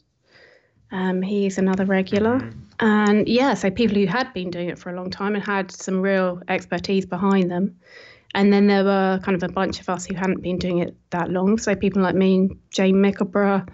Um, 0.92 1.22
he's 1.22 1.56
another 1.56 1.86
regular. 1.86 2.40
Mhm. 2.40 2.52
And 2.80 3.28
yeah, 3.28 3.54
so 3.54 3.70
people 3.70 3.96
who 3.96 4.06
had 4.06 4.32
been 4.34 4.50
doing 4.50 4.68
it 4.68 4.78
for 4.78 4.90
a 4.90 4.94
long 4.96 5.10
time 5.10 5.34
and 5.34 5.42
had 5.42 5.70
some 5.70 6.02
real 6.02 6.42
expertise 6.48 7.06
behind 7.06 7.50
them. 7.50 7.76
And 8.34 8.52
then 8.52 8.66
there 8.66 8.84
were 8.84 9.20
kind 9.22 9.34
of 9.34 9.42
a 9.42 9.52
bunch 9.52 9.80
of 9.80 9.88
us 9.88 10.04
who 10.04 10.14
hadn't 10.14 10.42
been 10.42 10.58
doing 10.58 10.78
it 10.78 10.94
that 11.10 11.30
long. 11.30 11.56
So 11.58 11.74
people 11.74 12.02
like 12.02 12.14
me 12.14 12.36
and 12.36 12.56
Jane 12.70 12.96
Mickleborough, 12.96 13.66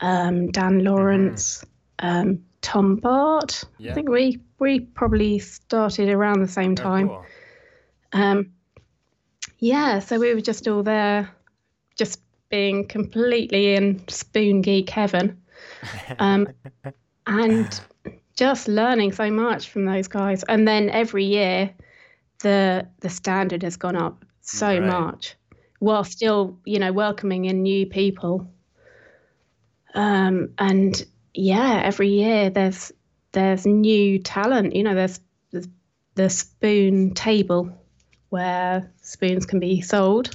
um, 0.00 0.50
Dan 0.50 0.84
Lawrence, 0.84 1.64
um, 1.98 2.42
Tom 2.62 2.96
Bart. 2.96 3.64
Yeah. 3.78 3.90
I 3.90 3.94
think 3.94 4.08
we 4.08 4.40
we 4.58 4.80
probably 4.80 5.38
started 5.38 6.08
around 6.08 6.40
the 6.40 6.48
same 6.48 6.72
Oh, 6.72 6.82
time. 6.82 7.08
cool. 7.08 7.24
Um, 8.12 8.52
yeah, 9.58 9.98
so 9.98 10.18
we 10.18 10.34
were 10.34 10.40
just 10.40 10.66
all 10.68 10.82
there, 10.82 11.30
just 11.96 12.20
being 12.48 12.86
completely 12.88 13.74
in 13.74 14.02
spoon 14.08 14.60
geek 14.62 14.90
heaven, 14.90 15.42
um, 16.18 16.48
and 17.26 17.80
just 18.36 18.68
learning 18.68 19.12
so 19.12 19.30
much 19.30 19.68
from 19.68 19.84
those 19.84 20.08
guys. 20.08 20.42
And 20.44 20.66
then 20.66 20.90
every 20.90 21.24
year, 21.24 21.70
the 22.42 22.88
the 23.00 23.10
standard 23.10 23.62
has 23.62 23.76
gone 23.76 23.96
up 23.96 24.24
so 24.40 24.66
Right. 24.68 24.82
much, 24.82 25.36
while 25.78 26.04
still, 26.04 26.58
you 26.64 26.78
know, 26.78 26.92
welcoming 26.92 27.44
in 27.44 27.62
new 27.62 27.86
people. 27.86 28.50
Um, 29.94 30.50
and 30.58 31.04
yeah, 31.34 31.82
every 31.84 32.08
year 32.08 32.50
there's 32.50 32.92
there's 33.32 33.66
new 33.66 34.18
talent. 34.18 34.74
You 34.74 34.82
know, 34.82 34.94
there's, 34.94 35.20
there's 35.52 35.68
the 36.14 36.30
spoon 36.30 37.14
table 37.14 37.70
where 38.28 38.92
spoons 39.02 39.46
can 39.46 39.60
be 39.60 39.80
sold. 39.80 40.30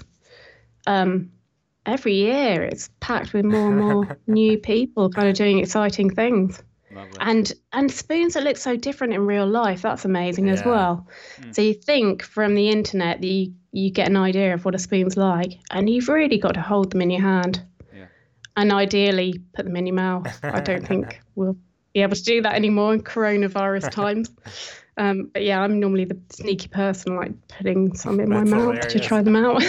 um, 0.87 1.31
every 1.85 2.15
year 2.15 2.63
it's 2.63 2.89
packed 2.99 3.33
with 3.33 3.45
more 3.45 3.67
and 3.67 3.79
more 3.79 4.17
new 4.27 4.57
people 4.57 5.09
kind 5.09 5.27
of 5.27 5.35
doing 5.35 5.59
exciting 5.59 6.09
things. 6.09 6.61
Lovely. 6.91 7.17
And 7.19 7.53
and 7.73 7.91
spoons 7.91 8.35
that 8.35 8.43
look 8.43 8.57
so 8.57 8.77
different 8.77 9.13
in 9.13 9.25
real 9.25 9.45
life, 9.45 9.81
that's 9.81 10.05
amazing 10.05 10.49
as 10.49 10.63
well. 10.63 11.07
Mm. 11.41 11.53
So 11.53 11.61
you 11.61 11.73
think 11.73 12.23
from 12.23 12.55
the 12.55 12.69
internet 12.69 13.19
that 13.19 13.27
you, 13.27 13.53
you 13.71 13.91
get 13.91 14.07
an 14.07 14.15
idea 14.15 14.53
of 14.53 14.63
what 14.63 14.75
a 14.75 14.79
spoon's 14.79 15.17
like, 15.17 15.59
and 15.71 15.89
you've 15.89 16.07
really 16.07 16.37
got 16.37 16.53
to 16.53 16.61
hold 16.61 16.91
them 16.91 17.01
in 17.01 17.09
your 17.09 17.21
hand. 17.21 17.61
Yeah. 18.55 18.61
And 18.61 18.71
ideally 18.71 19.41
put 19.53 19.65
them 19.65 19.75
in 19.75 19.85
your 19.87 19.95
mouth. 19.95 20.39
I 20.43 20.61
don't 20.61 20.87
think 20.87 21.21
we'll 21.35 21.57
be 21.93 22.01
able 22.01 22.15
to 22.15 22.23
do 22.23 22.41
that 22.41 22.53
anymore 22.55 22.93
in 22.93 23.01
coronavirus 23.03 23.89
times. 23.91 24.29
Um, 24.97 25.29
but 25.33 25.43
yeah, 25.43 25.59
I'm 25.61 25.79
normally 25.79 26.05
the 26.05 26.17
sneaky 26.29 26.69
person, 26.69 27.15
like 27.17 27.33
putting 27.49 27.93
some 27.95 28.19
in 28.21 28.29
That's 28.29 28.49
my 28.49 28.57
mouth 28.57 28.87
to 28.87 28.99
try 28.99 29.21
them 29.21 29.35
out, 29.35 29.61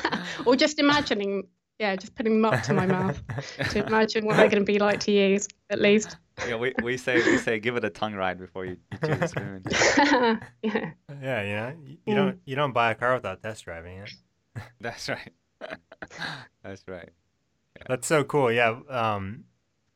or 0.46 0.56
just 0.56 0.80
imagining, 0.80 1.46
yeah, 1.78 1.94
just 1.94 2.16
putting 2.16 2.40
them 2.42 2.52
up 2.52 2.64
to 2.64 2.72
my 2.72 2.86
mouth 2.86 3.22
to 3.70 3.86
imagine 3.86 4.24
what 4.26 4.36
they're 4.36 4.48
going 4.48 4.64
to 4.66 4.72
be 4.72 4.80
like 4.80 4.98
to 5.00 5.12
use, 5.12 5.46
at 5.70 5.80
least. 5.80 6.16
yeah, 6.48 6.56
we, 6.56 6.72
we 6.82 6.96
say 6.96 7.14
we 7.16 7.38
say 7.38 7.60
give 7.60 7.76
it 7.76 7.84
a 7.84 7.90
tongue 7.90 8.14
ride 8.14 8.38
before 8.38 8.64
you, 8.64 8.76
you 8.90 8.98
choose 9.06 9.22
a 9.22 9.28
spoon. 9.28 9.62
yeah. 10.62 10.90
Yeah, 11.22 11.42
you 11.42 11.54
know, 11.54 11.74
you, 11.84 11.96
you 12.06 12.12
Mm. 12.14 12.16
don't 12.16 12.40
you 12.44 12.56
don't 12.56 12.72
buy 12.72 12.90
a 12.90 12.94
car 12.96 13.14
without 13.14 13.40
test 13.40 13.64
driving 13.64 13.98
it. 13.98 14.10
That's 14.80 15.08
right. 15.08 15.32
That's 16.64 16.82
right. 16.88 17.10
That's 17.88 18.06
so 18.06 18.24
cool. 18.24 18.50
Yeah. 18.52 18.78
Um, 18.88 19.44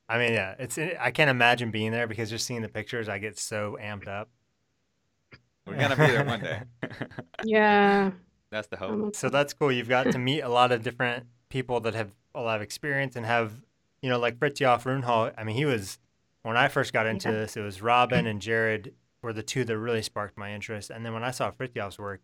I 0.09 0.19
mean, 0.19 0.33
yeah, 0.33 0.55
it's 0.59 0.79
I 0.79 1.11
can't 1.11 1.31
imagine 1.31 1.71
being 1.71 1.91
there 1.93 2.07
because 2.07 2.31
just 2.31 2.47
seeing 2.47 2.63
the 2.63 2.69
pictures, 2.69 3.09
I 3.09 3.19
get 3.19 3.39
so 3.39 3.77
amped 3.81 4.07
up. 4.09 4.29
We're 5.67 5.77
gonna 5.77 5.97
be 5.97 6.07
there 6.07 6.25
one 6.25 6.41
day. 6.41 6.63
Yeah. 7.45 8.13
That's 8.51 8.69
the 8.69 8.77
hope. 8.77 9.17
So 9.17 9.29
that's 9.29 9.53
cool. 9.53 9.73
You've 9.73 9.89
got 9.89 10.11
to 10.13 10.19
meet 10.19 10.41
a 10.43 10.49
lot 10.49 10.71
of 10.73 10.83
different 10.83 11.27
people 11.49 11.81
that 11.81 11.95
have 11.95 12.13
a 12.35 12.41
lot 12.41 12.57
of 12.57 12.63
experience 12.63 13.17
and 13.17 13.27
have, 13.27 13.53
you 14.01 14.09
know, 14.09 14.19
like 14.19 14.39
Fritiof 14.39 14.85
Runhall. 14.85 15.33
I 15.37 15.43
mean, 15.45 15.57
he 15.57 15.65
was 15.65 15.99
when 16.43 16.57
I 16.57 16.69
first 16.69 16.93
got 16.93 17.07
into 17.07 17.29
Yeah. 17.29 17.35
this. 17.41 17.57
It 17.57 17.63
was 17.63 17.83
Robin 17.83 18.27
and 18.27 18.41
Jarrod 18.41 18.93
were 19.23 19.33
the 19.33 19.43
two 19.43 19.65
that 19.65 19.77
really 19.77 20.03
sparked 20.03 20.39
my 20.39 20.55
interest. 20.55 20.91
And 20.91 21.05
then 21.05 21.13
when 21.13 21.25
I 21.25 21.33
saw 21.33 21.51
Fritiof's 21.51 21.99
work, 21.99 22.21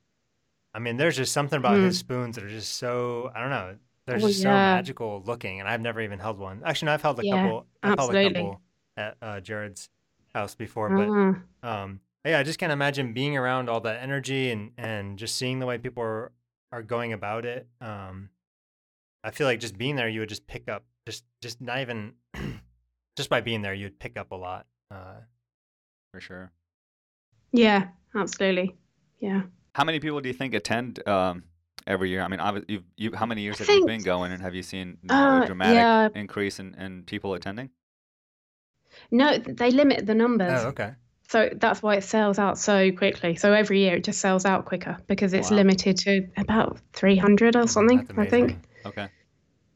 I 0.73 0.79
mean, 0.79 0.97
there's 0.97 1.17
just 1.17 1.33
something 1.33 1.59
about 1.59 1.77
his 1.77 1.99
spoons 1.99 2.37
that 2.37 2.45
are 2.45 2.49
just 2.49 2.77
so 2.77 3.31
I 3.35 3.41
don't 3.41 3.51
know. 3.51 3.77
They're 4.07 4.17
Mm. 4.17 4.25
Oh, 4.25 4.27
just 4.29 4.43
so 4.43 4.49
yeah. 4.49 4.75
magical 4.77 5.23
looking, 5.25 5.61
and 5.61 5.69
I've 5.69 5.81
never 5.81 6.01
even 6.01 6.19
held 6.19 6.39
one. 6.39 6.63
Actually, 6.65 6.87
no, 6.87 6.95
I've 6.95 7.03
held 7.03 7.21
a 7.21 7.25
Yeah, 7.25 7.37
couple. 7.37 7.67
I've 7.83 7.99
held 7.99 8.15
a 8.15 8.25
couple 8.25 8.61
at 8.97 9.17
uh, 9.23 9.41
Jarrod's 9.41 9.89
house 10.35 10.55
before, 10.55 10.91
but 10.91 11.09
Ah, 11.09 11.83
um, 11.83 12.01
yeah, 12.25 12.39
I 12.39 12.43
just 12.43 12.59
can't 12.59 12.73
imagine 12.73 13.13
being 13.13 13.37
around 13.37 13.69
all 13.69 13.81
that 13.81 14.03
energy 14.03 14.51
and 14.51 14.73
and 14.77 15.19
just 15.19 15.37
seeing 15.37 15.59
the 15.61 15.67
way 15.67 15.79
people 15.79 16.03
are 16.03 16.33
are 16.73 16.83
going 16.83 17.13
about 17.13 17.45
it. 17.45 17.67
Um, 17.81 18.31
I 19.25 19.31
feel 19.31 19.47
like 19.47 19.61
just 19.61 19.79
being 19.79 19.97
there, 19.97 20.09
you 20.09 20.21
would 20.21 20.29
just 20.29 20.47
pick 20.47 20.69
up 20.69 20.85
just 21.07 21.25
just 21.41 21.61
not 21.61 21.79
even 21.81 22.15
just 23.17 23.29
by 23.29 23.41
being 23.41 23.63
there, 23.63 23.75
you'd 23.75 23.99
pick 24.01 24.17
up 24.19 24.33
a 24.33 24.37
lot. 24.37 24.67
Uh, 24.91 25.21
For 26.13 26.21
sure. 26.21 26.53
yeah, 27.53 27.89
absolutely. 28.15 28.77
Yeah. 29.21 29.43
How 29.75 29.85
many 29.85 30.01
people 30.01 30.21
do 30.21 30.29
you 30.29 30.35
think 30.35 30.55
attend 30.55 31.07
um, 31.09 31.45
every 31.87 32.11
year? 32.11 32.23
I 32.23 32.29
mean, 32.29 32.41
you've, 32.69 32.85
you, 32.97 33.13
how 33.15 33.27
many 33.27 33.43
years 33.43 33.59
have 33.59 33.69
you 33.69 33.87
been 33.87 34.03
going, 34.03 34.33
and 34.33 34.43
have 34.43 34.55
you 34.55 34.63
seen 34.63 34.99
you 35.03 35.09
know, 35.09 35.15
Uh, 35.15 35.43
a 35.43 35.47
dramatic 35.47 35.77
yeah. 35.77 36.09
increase 36.15 36.59
in, 36.59 36.75
in 36.75 37.03
people 37.05 37.35
attending? 37.35 37.71
No, 39.11 39.39
they 39.39 39.71
limit 39.71 40.07
the 40.07 40.15
numbers. 40.15 40.53
oh, 40.65 40.69
okay. 40.69 40.93
So 41.29 41.49
that's 41.57 41.83
why 41.83 41.97
it 41.97 42.05
sells 42.05 42.39
out 42.39 42.59
so 42.59 42.93
quickly. 42.93 43.37
So 43.37 43.55
every 43.55 43.79
year 43.81 43.97
it 43.97 44.05
just 44.05 44.21
sells 44.21 44.45
out 44.45 44.67
quicker 44.67 44.99
because 45.07 45.33
it's 45.33 45.51
Wow. 45.51 45.57
limited 45.59 45.97
to 45.99 46.29
about 46.37 46.79
300 46.93 47.57
or 47.57 47.67
something, 47.67 48.07
I 48.19 48.27
think. 48.27 48.59
Okay. 48.85 49.09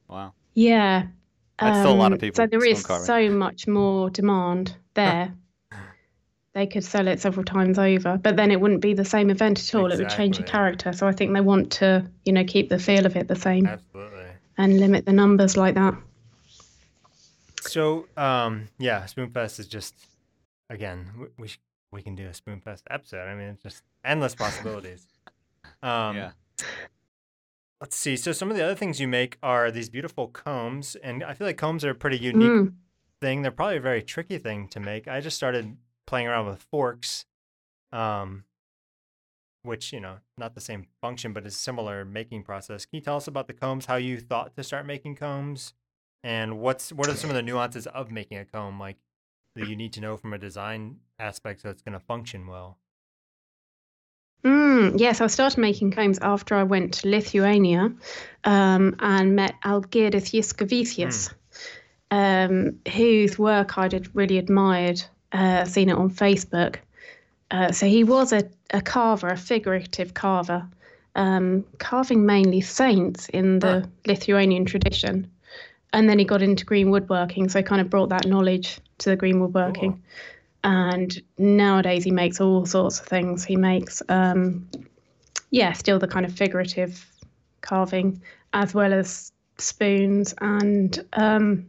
Wow. 0.09 0.35
Yeah. 0.53 1.07
That's 1.59 1.79
still 1.79 1.93
a 1.93 1.95
lot 1.95 2.13
of 2.13 2.17
Um, 2.17 2.21
people 2.21 2.45
So 2.45 2.47
there 2.47 2.65
is 2.65 2.83
so 2.83 3.31
much 3.31 3.67
more 3.67 4.11
demand 4.11 4.77
there. 4.93 5.35
They 6.57 6.67
could 6.67 6.83
sell 6.83 7.07
it 7.07 7.21
several 7.21 7.45
times 7.45 7.79
over, 7.79 8.17
but 8.17 8.35
then 8.37 8.51
it 8.51 8.59
wouldn't 8.63 8.81
be 8.81 8.95
the 8.95 9.05
same 9.05 9.29
event 9.29 9.59
at 9.61 9.75
all. 9.75 9.93
It 9.93 9.99
would 9.99 10.09
change 10.09 10.39
the 10.39 10.43
character. 10.43 10.91
So 10.95 11.07
I 11.07 11.13
think 11.13 11.35
they 11.35 11.43
want 11.43 11.71
to, 11.73 12.09
you 12.25 12.33
know, 12.33 12.45
keep 12.45 12.71
the 12.71 12.79
feel 12.79 13.05
of 13.05 13.15
it 13.15 13.29
the 13.29 13.37
same 13.37 13.67
Absolutely. 13.67 14.25
and 14.57 14.81
limit 14.81 15.05
the 15.05 15.13
numbers 15.13 15.59
like 15.59 15.75
that. 15.75 15.95
So, 17.61 18.07
um, 18.17 18.69
yeah, 18.79 19.03
Spoonfest 19.05 19.61
is 19.61 19.67
just 19.69 19.95
again, 20.71 21.11
we 21.19 21.27
we, 21.37 21.49
sh- 21.49 21.61
we 21.93 22.01
can 22.01 22.15
do 22.15 22.25
a 22.27 22.31
Spoonfest 22.31 22.83
episode. 22.91 23.29
I 23.29 23.35
mean, 23.35 23.49
it's 23.49 23.63
just 23.63 23.83
endless 24.05 24.35
possibilities. 24.35 25.07
Um, 25.83 26.17
yeah. 26.17 26.31
Let's 27.81 27.97
see. 27.97 28.17
So 28.17 28.33
some 28.33 28.51
of 28.51 28.57
the 28.57 28.63
other 28.65 28.75
things 28.75 28.99
you 28.99 29.07
make 29.07 29.37
are 29.43 29.71
these 29.71 29.91
beautiful 29.91 30.27
combs, 30.29 30.97
and 30.97 31.23
I 31.23 31.35
feel 31.35 31.47
like 31.47 31.59
combs 31.59 31.85
are 31.85 31.91
a 31.91 31.95
pretty 31.95 32.17
unique 32.19 32.51
Mm. 32.51 32.73
thing. 33.21 33.43
They're 33.43 33.51
probably 33.51 33.77
a 33.77 33.81
very 33.81 34.03
tricky 34.03 34.39
thing 34.39 34.69
to 34.69 34.81
make. 34.81 35.07
I 35.07 35.21
just 35.21 35.37
started 35.37 35.77
playing 36.07 36.29
around 36.29 36.47
with 36.47 36.63
forks, 36.63 37.27
um, 37.93 38.45
which 39.63 39.93
you 39.93 40.01
know, 40.01 40.19
not 40.39 40.55
the 40.55 40.61
same 40.61 40.87
function, 41.01 41.33
but 41.33 41.45
it's 41.47 41.57
a 41.57 41.59
similar 41.59 42.05
making 42.05 42.43
process. 42.43 42.87
Can 42.87 42.97
you 42.99 43.03
tell 43.03 43.17
us 43.17 43.29
about 43.29 43.47
the 43.47 43.53
combs? 43.53 43.87
How 43.87 43.97
you 43.97 44.19
thought 44.21 44.55
to 44.57 44.65
start 44.65 44.87
making 44.87 45.17
combs, 45.17 45.75
and 46.23 46.59
what's 46.61 46.93
what 46.93 47.09
are 47.09 47.15
some 47.15 47.31
of 47.31 47.37
the 47.37 47.43
nuances 47.43 47.87
of 47.87 48.11
making 48.11 48.39
a 48.39 48.45
comb, 48.45 48.79
like 48.79 48.97
that 49.57 49.69
you 49.69 49.77
need 49.77 49.93
to 49.95 50.01
know 50.01 50.17
from 50.17 50.33
a 50.33 50.39
design 50.39 50.97
aspect, 51.19 51.63
so 51.63 51.71
it's 51.71 51.83
going 51.83 51.95
to 51.95 52.01
function 52.01 52.47
well. 52.47 52.79
Mm, 54.45 55.01
yes, 55.01 55.21
I 55.21 55.27
started 55.27 55.59
making 55.59 55.91
combs 55.91 56.19
after 56.21 56.55
I 56.55 56.63
went 56.63 56.95
to 56.95 57.09
Lithuania 57.09 57.93
um, 58.45 58.97
and 59.01 59.35
met 59.35 59.55
Algirdas 59.65 60.33
Yuskavicius, 60.33 61.33
um, 62.11 62.79
whose 62.95 63.39
work 63.39 63.77
I'd 63.77 64.15
really 64.15 64.39
admired, 64.39 65.03
uh, 65.33 65.65
seen 65.65 65.89
it 65.89 65.97
on 65.97 66.11
Facebook. 66.11 66.77
Uh, 67.51 67.73
so 67.73 67.87
he 67.87 68.05
was 68.05 68.33
a, 68.33 68.49
a 68.71 68.81
carver, 68.81 69.29
a 69.29 69.37
figurative 69.37 70.15
carver, 70.15 70.67
um, 71.15 71.65
carving 71.79 72.27
mainly 72.27 72.61
saints 72.61 73.29
in 73.31 73.59
the 73.61 73.81
Huh. 73.81 73.87
Lithuanian 74.07 74.65
tradition. 74.65 75.31
And 75.93 76.09
then 76.09 76.19
he 76.19 76.25
got 76.25 76.43
into 76.43 76.65
green 76.65 76.91
woodworking, 76.91 77.49
so 77.49 77.61
he 77.61 77.63
kind 77.63 77.81
of 77.81 77.89
brought 77.89 78.09
that 78.11 78.27
knowledge 78.27 78.79
to 78.99 79.11
the 79.11 79.17
green 79.17 79.41
woodworking 79.41 79.93
Cool. 79.93 80.01
and 80.65 81.23
nowadays 81.39 82.03
he 82.05 82.11
makes 82.11 82.41
all 82.41 82.65
sorts 82.67 82.99
of 82.99 83.07
things 83.07 83.45
he 83.45 83.57
makes 83.57 84.03
um 84.09 84.67
yeah 85.51 85.73
still 85.73 85.99
the 85.99 86.09
kind 86.09 86.25
of 86.27 86.33
figurative 86.33 87.05
carving 87.61 88.21
as 88.55 88.75
well 88.75 88.93
as 88.93 89.33
spoons 89.59 90.35
and 90.41 91.05
um 91.13 91.67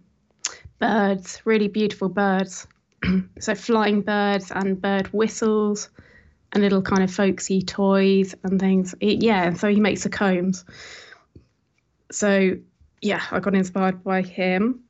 birds 0.79 1.41
really 1.45 1.67
beautiful 1.67 2.07
birds 2.09 2.65
so 3.39 3.55
flying 3.55 4.01
birds 4.01 4.51
and 4.51 4.81
bird 4.81 5.07
whistles 5.13 5.89
and 6.53 6.63
little 6.63 6.81
kind 6.81 7.03
of 7.03 7.11
folksy 7.13 7.61
toys 7.61 8.33
and 8.43 8.59
things 8.59 8.95
It- 8.99 9.21
yeah 9.23 9.53
so 9.53 9.67
he 9.69 9.79
makes 9.79 10.03
the 10.03 10.09
combs 10.09 10.65
so 12.11 12.57
yeah 13.01 13.21
i 13.31 13.39
got 13.39 13.53
inspired 13.55 14.03
by 14.03 14.21
him 14.21 14.83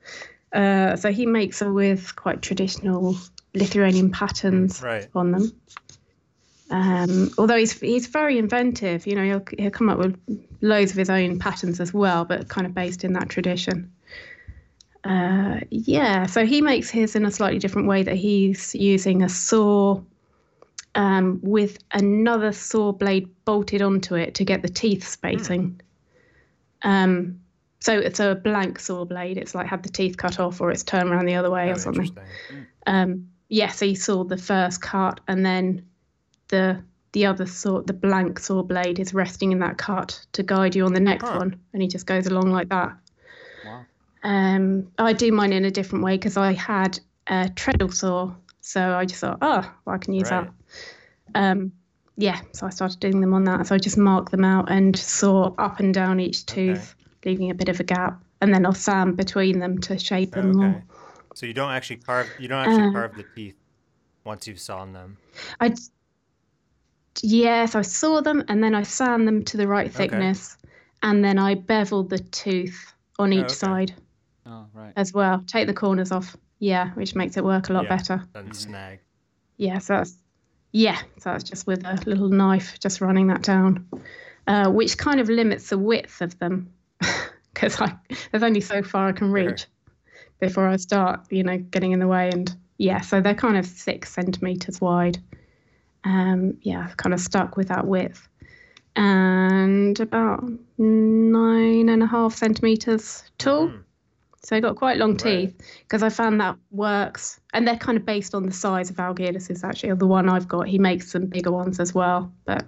uh, 0.54 0.96
so 0.96 1.12
he 1.12 1.26
makes 1.26 1.60
them 1.60 1.74
with 1.74 2.16
quite 2.16 2.42
traditional 2.42 3.18
Lithuanian 3.54 4.12
patterns 4.12 4.82
Right. 4.82 5.06
on 5.14 5.32
them. 5.32 5.52
Um, 6.70 7.32
although 7.38 7.58
he's 7.58 7.78
he's 7.80 8.08
very 8.08 8.38
inventive, 8.38 9.06
you 9.08 9.16
know, 9.16 9.24
he'll 9.24 9.44
he'll 9.58 9.72
come 9.72 9.90
up 9.90 9.98
with 9.98 10.18
loads 10.62 10.92
of 10.92 10.98
his 10.98 11.10
own 11.10 11.38
patterns 11.38 11.82
as 11.82 11.94
well, 11.94 12.24
but 12.24 12.48
kind 12.48 12.66
of 12.66 12.74
based 12.74 13.04
in 13.04 13.14
that 13.14 13.28
tradition. 13.28 13.92
Uh, 15.04 15.60
yeah, 15.70 16.26
so 16.26 16.46
he 16.46 16.62
makes 16.62 16.90
his 16.90 17.16
in 17.16 17.26
a 17.26 17.32
slightly 17.32 17.60
different 17.60 17.88
way 17.88 18.04
that 18.04 18.16
he's 18.16 18.76
using 18.76 19.24
a 19.24 19.30
saw 19.30 20.02
um, 20.96 21.40
with 21.44 21.78
another 21.92 22.52
saw 22.52 22.92
blade 22.92 23.30
bolted 23.46 23.82
onto 23.82 24.16
it 24.16 24.34
to 24.36 24.44
get 24.44 24.62
the 24.62 24.70
teeth 24.70 25.08
spacing. 25.08 25.80
Um, 26.82 27.40
so 27.80 27.98
it's 27.98 28.20
a 28.20 28.36
blank 28.36 28.80
saw 28.80 29.06
blade. 29.06 29.38
It's 29.38 29.54
like 29.56 29.68
had 29.68 29.84
the 29.84 29.90
teeth 29.90 30.18
cut 30.18 30.40
off, 30.40 30.60
or 30.60 30.72
it's 30.72 30.84
turned 30.84 31.10
around 31.10 31.26
the 31.26 31.36
other 31.36 31.52
way, 31.52 31.70
Oh, 31.70 31.74
or 31.74 31.78
something. 31.78 32.06
interesting. 32.08 32.68
Um, 32.88 33.30
yeah, 33.50 33.70
so 33.70 33.86
you 33.86 33.96
saw 33.96 34.24
the 34.24 34.38
first 34.38 34.82
cut, 34.82 35.20
and 35.28 35.46
then 35.46 35.86
the 36.50 36.82
the 37.14 37.26
other 37.26 37.46
saw, 37.46 37.82
the 37.82 37.94
blank 37.94 38.38
saw 38.40 38.62
blade, 38.62 39.00
is 39.00 39.14
resting 39.14 39.52
in 39.52 39.60
that 39.60 39.78
cut 39.78 40.20
to 40.34 40.44
guide 40.44 40.76
you 40.76 40.86
on 40.86 40.94
the 40.94 41.00
next 41.00 41.24
one, 41.24 41.60
and 41.74 41.82
he 41.82 41.88
just 41.88 42.06
goes 42.06 42.28
along 42.28 42.52
like 42.52 42.70
that. 42.70 42.96
Um, 44.24 44.92
I 44.98 45.14
do 45.14 45.32
mine 45.32 45.54
in 45.54 45.66
a 45.66 45.72
different 45.72 46.04
way 46.04 46.18
because 46.18 46.38
I 46.38 46.54
had 46.54 47.00
a 47.28 47.50
treadle 47.56 47.92
saw, 47.92 48.34
so 48.62 48.96
I 48.96 49.06
just 49.06 49.22
thought, 49.22 49.38
oh, 49.42 49.74
well, 49.86 49.96
I 49.96 49.98
can 49.98 50.14
use 50.14 50.30
Right. 50.30 50.48
that. 50.48 50.54
Um, 51.36 51.72
yeah, 52.18 52.42
so 52.52 52.66
I 52.66 52.70
started 52.72 53.00
doing 53.00 53.22
them 53.22 53.34
on 53.34 53.44
that. 53.46 53.68
So 53.68 53.76
I 53.76 53.78
just 53.78 53.98
mark 53.98 54.32
them 54.32 54.44
out 54.44 54.72
and 54.72 54.98
saw 54.98 55.54
up 55.58 55.80
and 55.80 55.94
down 55.94 56.20
each 56.20 56.44
Okay. 56.52 56.54
tooth, 56.54 56.96
leaving 57.26 57.52
a 57.52 57.56
bit 57.56 57.70
of 57.70 57.80
a 57.80 57.84
gap, 57.84 58.20
and 58.42 58.54
then 58.54 58.66
I'll 58.66 58.74
sand 58.74 59.18
between 59.18 59.60
them 59.60 59.78
to 59.82 60.00
shape 60.00 60.32
Oh, 60.34 60.40
them 60.40 60.54
more. 60.54 60.66
okay. 60.74 60.84
So 61.36 61.46
you 61.46 61.54
don't 61.54 61.72
actually 61.72 61.98
carve. 61.98 62.32
You 62.40 62.48
don't 62.48 62.64
actually 62.64 62.86
Uh, 62.86 62.92
carve 62.92 63.16
the 63.16 63.24
teeth 63.24 63.56
once 64.24 64.48
you've 64.48 64.60
sawn 64.60 64.94
them. 64.94 65.18
I 65.60 65.76
yes, 67.22 67.76
I 67.76 67.82
saw 67.84 68.22
them 68.22 68.44
and 68.48 68.64
then 68.64 68.74
I 68.74 68.84
sand 68.84 69.28
them 69.28 69.44
to 69.46 69.58
the 69.58 69.68
right 69.68 69.88
Okay. 69.88 69.98
thickness, 69.98 70.58
and 71.04 71.24
then 71.24 71.38
I 71.38 71.54
bevel 71.54 72.04
the 72.04 72.20
tooth 72.20 72.94
on 73.20 73.32
each 73.32 73.52
okay. 73.52 73.56
side 73.56 73.94
Oh, 74.48 74.66
right. 74.74 74.94
as 74.96 75.14
well. 75.14 75.44
Take 75.46 75.68
the 75.68 75.74
corners 75.74 76.12
off. 76.12 76.36
Yeah, 76.60 76.92
which 76.94 77.16
makes 77.16 77.38
it 77.38 77.44
work 77.44 77.70
a 77.70 77.74
lot 77.74 77.84
Yeah. 77.84 77.90
better. 77.98 78.24
Doesn't 78.34 78.52
Mhm. 78.52 78.56
snag. 78.56 79.00
Yeah, 79.58 79.80
so 79.80 79.98
that's 79.98 80.16
yeah, 80.74 80.98
so 81.18 81.32
that's 81.32 81.44
just 81.44 81.66
with 81.66 81.84
a 81.86 81.98
little 82.06 82.30
knife, 82.30 82.78
just 82.80 83.02
running 83.02 83.28
that 83.28 83.42
down, 83.42 83.88
uh, 84.48 84.70
which 84.70 84.98
kind 84.98 85.20
of 85.20 85.28
limits 85.30 85.70
the 85.70 85.78
width 85.78 86.22
of 86.22 86.38
them 86.40 86.72
because 87.54 87.80
I 87.82 87.94
there's 88.32 88.44
only 88.44 88.62
so 88.62 88.84
far 88.84 89.08
I 89.10 89.12
can 89.14 89.28
Sure. 89.28 89.34
reach 89.34 89.66
before 90.40 90.68
I 90.68 90.76
start, 90.76 91.22
you 91.32 91.44
know, 91.44 91.58
getting 91.58 91.94
in 91.94 92.00
the 92.00 92.08
way. 92.08 92.30
And 92.30 92.54
yeah, 92.78 93.02
so 93.02 93.22
they're 93.22 93.34
kind 93.34 93.58
of 93.58 93.66
six 93.66 94.12
centimeters 94.14 94.80
wide. 94.80 95.18
Um, 96.04 96.58
yeah, 96.62 96.84
I've 96.84 96.98
kind 96.98 97.14
of 97.14 97.20
stuck 97.20 97.58
with 97.58 97.70
that 97.70 97.88
width, 97.88 98.28
and 98.96 100.00
about 100.00 100.44
nine 100.78 101.90
and 101.90 102.04
a 102.04 102.08
half 102.08 102.36
centimeters 102.36 103.24
tall. 103.38 103.70
Mm. 103.70 103.84
So 104.48 104.56
I 104.56 104.62
got 104.62 104.78
quite 104.78 104.96
long 104.98 105.18
Right. 105.26 105.50
teeth 105.50 105.62
because 105.80 106.04
I 106.04 106.08
found 106.08 106.40
that 106.40 106.56
works, 106.72 107.38
and 107.52 107.68
they're 107.68 107.76
kind 107.76 107.98
of 107.98 108.06
based 108.06 108.34
on 108.34 108.46
the 108.46 108.54
size 108.54 108.90
of 108.90 108.96
Algirdas. 108.96 109.62
Actually, 109.62 109.92
the 109.96 110.08
one 110.08 110.30
I've 110.30 110.48
got, 110.48 110.70
he 110.70 110.80
makes 110.80 111.12
some 111.12 111.26
bigger 111.26 111.52
ones 111.52 111.82
as 111.82 111.94
well, 111.94 112.32
but 112.46 112.64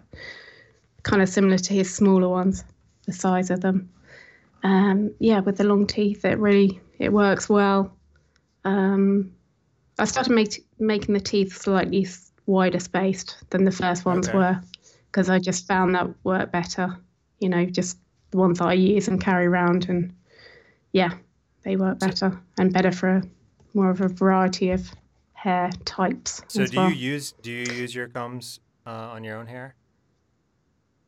kind 1.03 1.21
of 1.21 1.29
similar 1.29 1.57
to 1.57 1.73
his 1.73 1.95
smaller 1.95 2.27
ones, 2.27 2.65
the 3.05 3.13
size 3.13 3.49
of 3.49 3.61
them. 3.61 3.89
Um, 4.61 5.15
yeah, 5.19 5.39
with 5.39 5.55
the 5.55 5.63
long 5.63 5.87
teeth, 5.87 6.25
it 6.25 6.37
really 6.37 6.81
it 6.97 7.13
works 7.13 7.47
well. 7.47 7.95
Um, 8.65 9.31
I 9.97 10.03
started 10.03 10.33
make, 10.33 10.61
making 10.79 11.13
the 11.13 11.21
teeth 11.21 11.55
slightly 11.55 12.05
wider 12.45 12.81
spaced 12.81 13.37
than 13.51 13.63
the 13.63 13.71
first 13.71 14.03
ones 14.03 14.27
Okay. 14.27 14.37
were 14.37 14.61
because 15.09 15.29
I 15.29 15.39
just 15.39 15.65
found 15.65 15.95
that 15.95 16.09
worked 16.25 16.51
better. 16.51 16.97
You 17.39 17.47
know, 17.47 17.63
just 17.63 17.97
the 18.31 18.37
ones 18.37 18.59
that 18.59 18.67
I 18.67 18.73
use 18.73 19.07
and 19.07 19.21
carry 19.21 19.45
around, 19.45 19.87
and 19.87 20.13
yeah, 20.91 21.11
they 21.63 21.75
work 21.75 21.99
better 21.99 22.39
and 22.57 22.71
better 22.73 22.91
for 22.91 23.09
a, 23.09 23.23
more 23.73 23.89
of 23.89 24.01
a 24.01 24.07
variety 24.07 24.71
of 24.71 24.91
hair 25.33 25.69
types. 25.85 26.41
So 26.47 26.63
as 26.63 26.71
do 26.71 26.77
well. 26.77 26.89
you 26.89 26.95
use 26.95 27.33
do 27.41 27.51
you 27.51 27.71
use 27.73 27.93
your 27.93 28.07
combs 28.07 28.59
uh, 28.85 28.89
on 28.89 29.23
your 29.23 29.37
own 29.37 29.47
hair? 29.47 29.75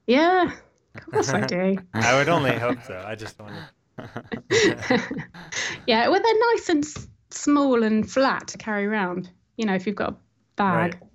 Yeah, 0.08 0.52
of 0.96 1.06
course 1.12 1.30
I 1.30 1.42
do. 1.46 1.78
I 1.94 2.16
would 2.18 2.30
only 2.30 2.52
hope 2.58 2.80
so. 2.86 3.04
I 3.06 3.16
just 3.16 3.40
wanted. 3.40 3.64
yeah, 5.88 6.08
well, 6.08 6.22
they're 6.22 6.40
nice 6.54 6.70
and 6.70 6.84
s- 6.84 7.08
small 7.30 7.84
and 7.84 8.10
flat 8.10 8.48
to 8.50 8.58
carry 8.58 8.86
around. 8.86 9.30
You 9.58 9.66
know, 9.66 9.74
if 9.76 9.86
you've 9.86 9.96
got 9.96 10.10
a 10.14 10.16
bag, 10.56 10.94
Right. 11.02 11.10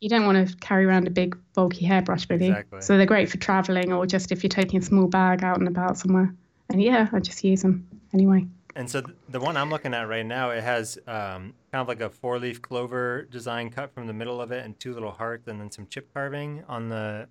you 0.00 0.08
don't 0.08 0.26
want 0.26 0.48
to 0.48 0.56
carry 0.56 0.84
around 0.84 1.06
a 1.06 1.10
big 1.10 1.36
bulky 1.54 1.84
hairbrush 1.86 2.28
with 2.28 2.42
Exactly. 2.42 2.78
you. 2.78 2.82
So 2.82 2.96
they're 2.96 3.06
great 3.06 3.28
for 3.28 3.38
traveling 3.38 3.92
or 3.92 4.06
just 4.06 4.32
if 4.32 4.42
you're 4.42 4.48
taking 4.48 4.80
a 4.80 4.82
small 4.82 5.06
bag 5.06 5.44
out 5.44 5.58
and 5.58 5.68
about 5.68 5.98
somewhere. 5.98 6.34
And 6.70 6.82
yeah, 6.82 7.08
I 7.12 7.20
just 7.20 7.44
use 7.44 7.62
them 7.62 7.86
anyway. 8.12 8.46
And 8.76 8.90
so 8.90 9.02
the 9.28 9.38
one 9.38 9.56
I'm 9.56 9.70
looking 9.70 9.94
at 9.94 10.08
right 10.08 10.26
now, 10.26 10.50
it 10.50 10.64
has 10.64 10.98
um, 11.06 11.54
kind 11.70 11.82
of 11.82 11.86
like 11.86 12.00
a 12.00 12.10
four-leaf 12.10 12.60
clover 12.60 13.22
design 13.30 13.70
cut 13.70 13.94
from 13.94 14.08
the 14.08 14.12
middle 14.12 14.40
of 14.40 14.50
it, 14.50 14.64
and 14.64 14.78
two 14.80 14.92
little 14.92 15.12
hearts, 15.12 15.46
and 15.46 15.60
then 15.60 15.70
some 15.70 15.86
chip 15.86 16.12
carving 16.12 16.64
on 16.68 16.88
the 16.88 17.28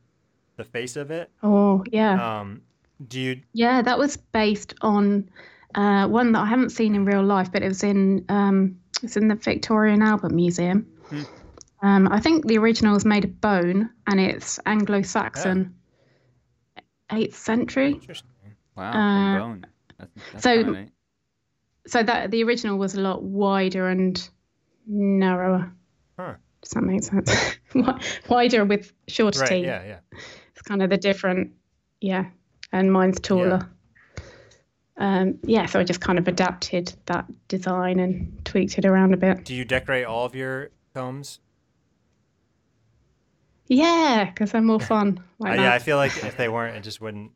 the 0.56 0.64
face 0.64 0.96
of 0.96 1.12
it. 1.12 1.32
Oh, 1.42 1.84
yeah. 1.92 2.40
Um, 2.40 2.62
do 3.08 3.20
you? 3.20 3.42
Yeah, 3.54 3.82
that 3.82 3.98
was 3.98 4.16
based 4.16 4.76
on 4.82 5.30
uh, 5.76 6.08
one 6.08 6.32
that 6.32 6.40
I 6.40 6.46
haven't 6.46 6.70
seen 6.70 6.96
in 6.96 7.04
real 7.04 7.24
life, 7.24 7.52
but 7.52 7.62
it 7.62 7.68
was 7.68 7.84
in 7.84 8.24
um, 8.30 8.80
it's 9.02 9.18
in 9.18 9.28
the 9.28 9.36
Victoria 9.36 9.94
and 9.94 10.04
Albert 10.04 10.32
Museum. 10.32 10.88
Hmm. 11.10 11.24
Um, 11.82 12.08
I 12.10 12.22
think 12.22 12.48
the 12.48 12.58
original 12.58 12.96
is 12.96 13.04
made 13.04 13.26
of 13.26 13.42
bone, 13.42 13.90
and 14.08 14.18
it's 14.18 14.58
Anglo-Saxon, 14.66 15.76
eighth 17.12 17.38
century. 17.38 17.94
Interesting. 17.94 18.30
Wow. 18.76 18.92
Uh, 18.92 19.40
bone. 19.40 19.66
That's, 19.98 20.12
that's 20.32 20.44
so-. 20.44 20.86
So 21.86 22.02
that 22.04 22.32
the 22.32 22.44
original 22.44 22.78
was 22.78 22.96
a 22.96 23.02
lot 23.02 23.24
wider 23.24 23.90
and 23.90 24.30
narrower. 24.88 25.72
Huh. 26.18 26.36
Does 26.62 26.72
that 26.72 26.82
make 26.84 27.04
sense? 27.04 27.58
Wider 28.30 28.64
with 28.64 28.94
shorter 29.10 29.40
Right. 29.42 29.50
teeth. 29.50 29.66
Yeah. 29.66 29.84
Yeah. 29.84 30.00
It's 30.52 30.62
kind 30.62 30.82
of 30.82 30.90
the 30.90 30.98
different, 30.98 31.52
yeah. 32.00 32.28
And 32.72 32.92
mine's 32.92 33.20
taller. 33.20 33.70
Um, 34.96 35.40
yeah, 35.44 35.66
so 35.66 35.80
I 35.80 35.84
just 35.84 36.00
kind 36.00 36.18
of 36.20 36.28
adapted 36.28 36.94
that 37.08 37.26
design 37.50 38.00
and 38.00 38.40
tweaked 38.46 38.78
it 38.78 38.86
around 38.86 39.14
a 39.14 39.18
bit. 39.18 39.44
Do 39.44 39.54
you 39.56 39.66
decorate 39.66 40.06
all 40.06 40.24
of 40.26 40.36
your 40.36 40.70
combs? 40.94 41.40
Yeah, 43.68 44.26
because 44.26 44.52
they're 44.52 44.62
more 44.62 44.80
fun. 44.80 45.20
Uh, 45.20 45.24
Like 45.50 45.60
yeah, 45.60 45.74
I 45.74 45.80
feel 45.80 45.98
like 45.98 46.16
if 46.24 46.38
they 46.38 46.48
weren't, 46.50 46.76
it 46.78 46.84
just 46.84 47.02
wouldn't. 47.02 47.32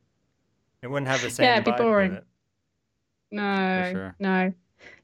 It 0.88 0.92
wouldn't 0.92 1.10
have 1.10 1.22
the 1.22 1.30
same. 1.30 1.44
Yeah, 1.44 1.54
it'd 1.56 1.66
be 1.66 1.72
boring. 1.74 2.14
it. 2.14 2.24
No, 3.30 3.90
sure. 3.92 4.16
no. 4.20 4.54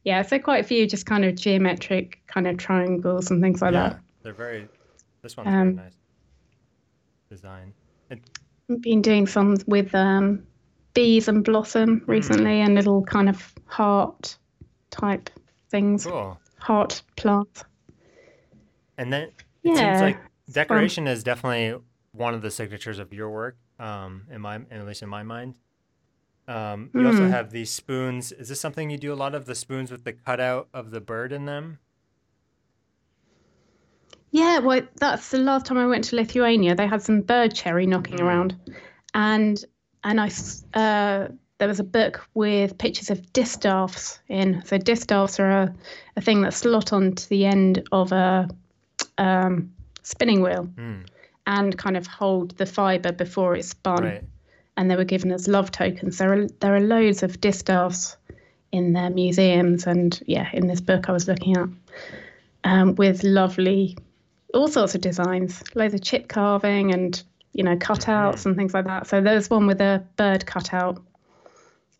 Yeah, 0.06 0.22
so 0.22 0.40
quite 0.40 0.64
a 0.64 0.68
few 0.68 0.88
just 0.88 1.06
kind 1.06 1.26
of 1.26 1.36
geometric 1.36 2.22
kind 2.28 2.48
of 2.48 2.56
triangles 2.56 3.30
and 3.30 3.42
things 3.42 3.62
like 3.62 3.74
yeah, 3.74 3.90
that. 3.90 4.00
they're 4.22 4.32
very. 4.32 4.70
This 5.22 5.36
one's 5.36 5.48
Um, 5.50 5.76
very 5.76 5.88
nice. 5.88 5.98
Design. 7.30 7.74
I've 8.12 8.82
been 8.82 9.02
doing 9.02 9.28
some 9.28 9.58
with 9.68 9.94
um, 9.94 10.44
bees 10.94 11.28
and 11.28 11.44
blossom 11.44 12.02
recently 12.08 12.62
and 12.62 12.76
little 12.76 13.04
kind 13.04 13.28
of 13.28 13.54
heart 13.66 14.38
type 14.90 15.30
things, 15.70 16.06
Cool. 16.06 16.40
heart 16.60 17.02
plants. 17.18 17.66
And 18.98 19.12
then 19.12 19.24
it 19.24 19.34
Yeah, 19.64 19.76
seems 19.76 20.02
like 20.02 20.18
decoration 20.50 21.08
is 21.08 21.26
definitely 21.26 21.78
one 22.14 22.34
of 22.34 22.42
the 22.42 22.52
signatures 22.52 23.00
of 23.00 23.12
your 23.12 23.30
work. 23.32 23.58
Um, 23.80 24.28
in 24.32 24.40
my, 24.40 24.62
at 24.72 24.86
least 24.86 25.02
in 25.02 25.10
my 25.10 25.24
mind. 25.24 25.56
Um, 26.48 26.92
you 26.94 27.06
also 27.06 27.26
Hmm. 27.26 27.32
have 27.32 27.52
these 27.52 27.72
spoons. 27.72 28.32
Is 28.32 28.50
this 28.50 28.60
something 28.60 28.90
you 28.90 28.98
do 28.98 29.14
a 29.14 29.16
lot 29.16 29.34
of? 29.36 29.46
The 29.46 29.56
spoons 29.56 29.92
with 29.92 30.04
the 30.04 30.14
cutout 30.14 30.68
of 30.74 30.92
the 30.92 31.02
bird 31.02 31.32
in 31.32 31.46
them. 31.46 31.80
Yeah, 34.32 34.60
well, 34.60 34.82
that's 34.96 35.30
the 35.30 35.38
last 35.38 35.66
time 35.66 35.78
I 35.78 35.86
went 35.86 36.06
to 36.06 36.16
Lithuania. 36.16 36.76
They 36.76 36.88
had 36.88 37.02
some 37.04 37.22
bird 37.22 37.54
cherry 37.54 37.86
knocking 37.86 38.20
Mm. 38.20 38.24
around, 38.26 38.56
and 39.14 39.64
and 40.04 40.20
I 40.20 40.28
uh, 40.74 41.28
there 41.60 41.68
was 41.68 41.80
a 41.80 41.84
book 41.84 42.28
with 42.34 42.78
pictures 42.78 43.12
of 43.12 43.32
distaffs 43.32 44.20
in. 44.28 44.64
So 44.66 44.78
distaffs 44.78 45.40
are 45.40 45.52
a, 45.52 45.76
a 46.18 46.22
thing 46.22 46.42
that 46.42 46.54
slot 46.54 46.92
onto 46.94 47.28
the 47.28 47.46
end 47.46 47.88
of 47.92 48.12
a 48.12 48.50
um, 49.18 49.72
spinning 50.02 50.42
wheel 50.42 50.68
Mm, 50.78 51.06
and 51.46 51.78
kind 51.78 51.96
of 51.96 52.08
hold 52.08 52.58
the 52.58 52.66
fibre 52.66 53.12
before 53.12 53.56
it's 53.56 53.70
spun. 53.70 54.04
right. 54.04 54.24
And 54.76 54.90
they 54.90 54.96
were 54.96 55.04
given 55.04 55.32
as 55.32 55.48
love 55.48 55.72
tokens. 55.72 56.18
There 56.18 56.34
are 56.34 56.48
there 56.60 56.76
are 56.76 56.80
loads 56.80 57.24
of 57.24 57.40
distaffs 57.40 58.18
in 58.72 58.94
their 58.94 59.10
museums, 59.10 59.86
and 59.86 60.20
yeah, 60.26 60.50
in 60.52 60.68
this 60.68 60.82
book 60.82 61.10
I 61.10 61.12
was 61.12 61.28
looking 61.28 61.56
at 61.58 61.70
um, 62.64 62.96
with 62.96 63.24
lovely 63.24 63.98
all 64.54 64.68
sorts 64.68 64.96
of 64.96 65.02
designs, 65.02 65.64
loads 65.76 65.94
of 65.94 66.02
chip 66.02 66.28
carving 66.28 66.94
and 66.94 67.22
you 67.54 67.64
know 67.64 67.76
cutouts 67.76 68.46
and 68.46 68.56
things 68.56 68.74
like 68.74 68.86
that. 68.86 69.08
So 69.08 69.22
there 69.22 69.36
was 69.36 69.50
one 69.50 69.68
with 69.68 69.82
a 69.82 70.04
bird 70.16 70.46
cutout 70.46 71.04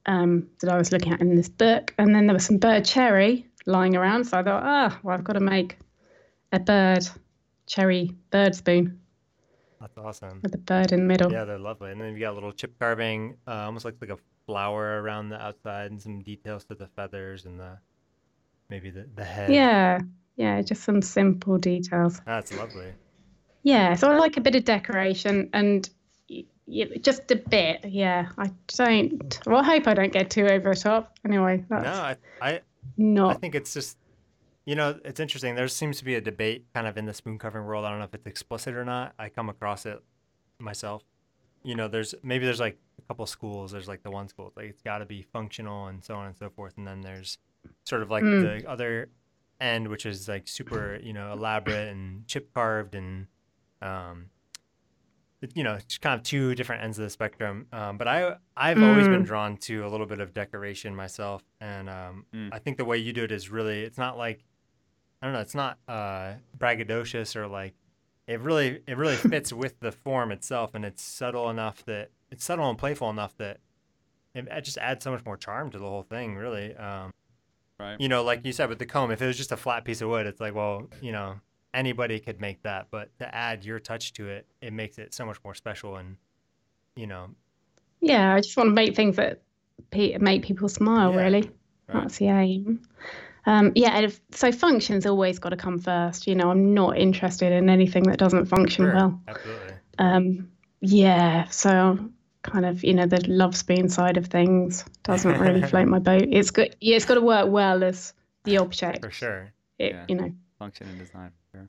um, 0.06 0.50
that 0.62 0.72
I 0.72 0.78
was 0.78 0.92
looking 0.92 1.14
at 1.14 1.22
in 1.22 1.36
this 1.36 1.50
book, 1.50 1.94
and 1.98 2.14
then 2.14 2.28
there 2.28 2.34
was 2.34 2.46
some 2.46 2.58
bird 2.58 2.86
cherry 2.86 3.48
lying 3.66 3.96
around. 3.96 4.26
So 4.26 4.40
I 4.40 4.44
thought, 4.44 4.64
ah, 4.64 5.00
well, 5.04 5.16
I've 5.16 5.24
got 5.24 5.34
to 5.34 5.40
make 5.40 5.78
a 6.52 6.60
bird 6.60 7.08
cherry 7.68 8.12
bird 8.32 8.56
spoon 8.56 9.00
That's 9.84 9.98
awesome. 9.98 10.40
with 10.42 10.56
a 10.56 10.60
bird 10.60 10.94
in 10.94 11.02
the 11.02 11.06
middle. 11.06 11.30
Yeah, 11.30 11.44
they're 11.44 11.60
lovely. 11.60 11.92
And 11.92 12.00
then 12.00 12.14
you 12.14 12.20
got 12.22 12.32
a 12.32 12.36
little 12.36 12.54
chip 12.54 12.74
carving, 12.80 13.36
uh, 13.46 13.52
almost 13.66 13.84
looks 13.84 14.00
like 14.00 14.12
a 14.12 14.18
flower 14.46 15.02
around 15.02 15.28
the 15.28 15.42
outside, 15.42 15.92
and 15.92 16.02
some 16.02 16.22
details 16.22 16.64
to 16.66 16.76
the 16.76 16.88
feathers 16.88 17.44
and 17.46 17.60
the 17.60 17.78
maybe 18.70 18.90
the 18.90 19.08
the 19.16 19.26
head. 19.26 19.52
yeah, 19.52 20.00
yeah, 20.38 20.62
just 20.62 20.84
some 20.84 21.02
simple 21.02 21.58
details. 21.58 22.22
That's 22.26 22.54
lovely. 22.54 22.94
Yeah, 23.64 23.96
so 23.96 24.10
I 24.10 24.18
like 24.18 24.38
a 24.38 24.42
bit 24.42 24.56
of 24.56 24.64
decoration 24.64 25.50
and 25.52 25.90
y- 26.30 26.46
y- 26.66 26.98
just 27.02 27.30
a 27.32 27.36
bit. 27.36 27.84
Yeah, 27.86 28.30
I 28.38 28.52
don't. 28.68 29.40
Well, 29.46 29.58
I 29.62 29.64
hope 29.66 29.88
I 29.88 29.94
don't 29.94 30.14
get 30.14 30.30
too 30.30 30.48
over 30.48 30.74
the 30.74 30.80
top. 30.80 31.18
Anyway, 31.26 31.66
that's 31.70 31.84
No, 31.84 31.92
I, 31.92 32.16
I 32.42 32.62
I 33.30 33.34
think 33.36 33.56
it's 33.56 33.74
just, 33.74 33.98
you 34.66 34.76
know, 34.76 35.00
it's 35.04 35.20
interesting. 35.20 35.56
There 35.56 35.68
seems 35.68 35.98
to 36.00 36.06
be 36.06 36.16
a 36.16 36.22
debate 36.22 36.66
kind 36.74 36.88
of 36.88 36.98
in 36.98 37.06
the 37.06 37.14
spoon 37.14 37.38
carving 37.38 37.66
world. 37.66 37.86
I 37.86 37.90
don't 37.90 38.00
know 38.00 38.06
if 38.06 38.14
it's 38.14 38.28
explicit 38.28 38.76
or 38.76 38.86
not. 38.86 39.14
I 39.20 39.30
come 39.30 39.50
across 39.50 39.86
it 39.86 40.02
myself. 40.60 41.04
You 41.64 41.76
know, 41.76 41.88
there's 41.88 42.14
maybe 42.24 42.46
there's 42.46 42.60
like 42.60 42.78
a 43.00 43.02
couple 43.04 43.26
schools. 43.26 43.72
There's 43.72 43.88
like 43.88 44.04
the 44.04 44.12
one 44.12 44.28
school, 44.28 44.52
like 44.56 44.66
it's 44.68 44.82
got 44.82 45.00
to 45.00 45.06
be 45.06 45.22
functional 45.22 45.88
and 45.88 46.04
so 46.04 46.16
on 46.16 46.28
and 46.28 46.38
so 46.38 46.50
forth. 46.50 46.74
And 46.78 46.86
then 46.88 47.02
there's 47.02 47.38
sort 47.86 48.02
of 48.02 48.10
like 48.12 48.24
Mm. 48.24 48.62
the 48.62 48.70
other 48.70 49.10
end, 49.62 49.88
which 49.88 50.06
is 50.06 50.28
like 50.28 50.48
super, 50.48 51.00
you 51.02 51.14
know, 51.14 51.32
elaborate 51.32 51.88
and 51.90 52.28
chip 52.28 52.54
carved 52.54 52.96
and, 52.96 53.28
um, 53.82 54.30
you 55.54 55.64
know, 55.64 55.74
it's 55.76 55.98
kind 55.98 56.16
of 56.18 56.24
two 56.24 56.56
different 56.56 56.84
ends 56.84 56.98
of 56.98 57.04
the 57.04 57.10
spectrum. 57.10 57.68
Um, 57.74 57.98
but 57.98 58.08
I 58.08 58.38
I've 58.56 58.82
always 58.82 59.08
been 59.08 59.24
Mm. 59.24 59.28
drawn 59.28 59.58
to 59.58 59.86
a 59.86 59.90
little 59.90 60.06
bit 60.06 60.20
of 60.22 60.34
decoration 60.34 60.96
myself, 60.96 61.44
and 61.60 61.90
um, 61.90 62.26
Mm. 62.34 62.50
I 62.54 62.60
think 62.60 62.78
the 62.78 62.86
way 62.86 62.98
you 62.98 63.12
do 63.14 63.24
it 63.26 63.32
is 63.32 63.50
really. 63.50 63.84
It's 63.84 63.98
not 63.98 64.18
like 64.18 64.44
I 65.24 65.28
don't 65.28 65.34
know. 65.36 65.40
It's 65.40 65.56
not 65.56 65.78
uh, 65.88 66.34
braggadocious 66.58 67.38
or 67.38 67.48
like 67.48 67.74
it 68.28 68.42
really 68.42 68.82
it 68.86 68.98
really 68.98 69.16
fits 69.32 69.54
with 69.54 69.80
the 69.80 69.94
form 69.94 70.34
itself, 70.34 70.76
and 70.76 70.84
it's 70.84 71.02
subtle 71.02 71.50
enough 71.50 71.86
that 71.86 72.10
it's 72.30 72.44
subtle 72.44 72.70
and 72.70 72.78
playful 72.78 73.10
enough 73.10 73.34
that 73.38 73.62
it, 74.36 74.46
it 74.52 74.62
just 74.66 74.78
adds 74.80 75.02
so 75.02 75.12
much 75.12 75.24
more 75.24 75.38
charm 75.38 75.72
to 75.72 75.80
the 75.80 75.86
whole 75.86 76.04
thing. 76.04 76.36
Really, 76.36 76.76
um, 76.76 77.14
Right. 77.80 77.96
you 78.02 78.10
know, 78.10 78.22
like 78.22 78.46
you 78.46 78.52
said 78.52 78.68
with 78.68 78.80
the 78.80 78.86
comb, 78.86 79.12
if 79.12 79.22
it 79.22 79.26
was 79.28 79.38
just 79.38 79.54
a 79.54 79.58
flat 79.58 79.86
piece 79.86 80.02
of 80.02 80.10
wood, 80.10 80.26
it's 80.28 80.42
like, 80.42 80.54
well, 80.54 80.90
you 81.02 81.14
know, 81.14 81.36
anybody 81.74 82.20
could 82.20 82.42
make 82.42 82.62
that, 82.64 82.88
but 82.92 83.18
to 83.20 83.34
add 83.34 83.64
your 83.64 83.80
touch 83.80 84.12
to 84.14 84.28
it, 84.28 84.46
it 84.62 84.74
makes 84.74 84.98
it 85.00 85.14
so 85.14 85.26
much 85.26 85.38
more 85.44 85.56
special 85.56 85.96
and, 85.96 86.18
you 86.98 87.08
know, 87.08 87.30
Yeah, 88.02 88.36
I 88.36 88.42
just 88.42 88.56
want 88.58 88.68
to 88.68 88.74
make 88.74 88.96
things 88.96 89.16
that 89.16 89.42
pe- 89.90 90.18
make 90.18 90.44
people 90.44 90.70
smile, 90.70 91.14
Yeah. 91.14 91.24
really. 91.24 91.42
Right. 91.88 92.02
That's 92.04 92.18
the 92.20 92.28
aim. 92.28 92.82
Um, 93.46 93.72
yeah, 93.76 94.00
if, 94.00 94.22
so 94.32 94.52
function's 94.52 95.06
always 95.06 95.40
got 95.40 95.50
to 95.50 95.58
come 95.58 95.78
first. 95.80 96.28
You 96.28 96.36
know, 96.36 96.50
I'm 96.50 96.74
not 96.74 96.98
interested 96.98 97.52
in 97.52 97.70
anything 97.70 98.04
that 98.04 98.18
doesn't 98.18 98.46
function 98.46 98.86
Sure, 98.86 98.94
well. 98.96 99.22
absolutely. 99.28 99.74
Um, 100.00 100.50
yeah, 100.82 101.48
so 101.50 102.10
kind 102.44 102.66
of, 102.66 102.84
you 102.84 102.94
know, 102.94 103.06
the 103.06 103.24
love 103.28 103.56
spoon 103.56 103.90
side 103.90 104.18
of 104.18 104.28
things 104.28 104.86
doesn't 105.04 105.40
really 105.40 105.62
float 105.70 105.88
my 105.88 106.00
boat. 106.00 106.24
It's 106.30 106.52
good. 106.52 106.76
Yeah, 106.82 106.96
it's 106.96 107.06
got 107.06 107.16
to 107.16 107.22
work 107.22 107.50
well 107.50 107.84
as 107.84 108.14
the 108.44 108.58
object. 108.58 109.02
For 109.04 109.12
sure. 109.12 109.52
It, 109.80 109.92
Yeah. 109.94 110.06
You 110.08 110.16
know, 110.16 110.32
Function 110.60 110.88
and 110.88 111.00
design. 111.00 111.32
Sure. 111.52 111.68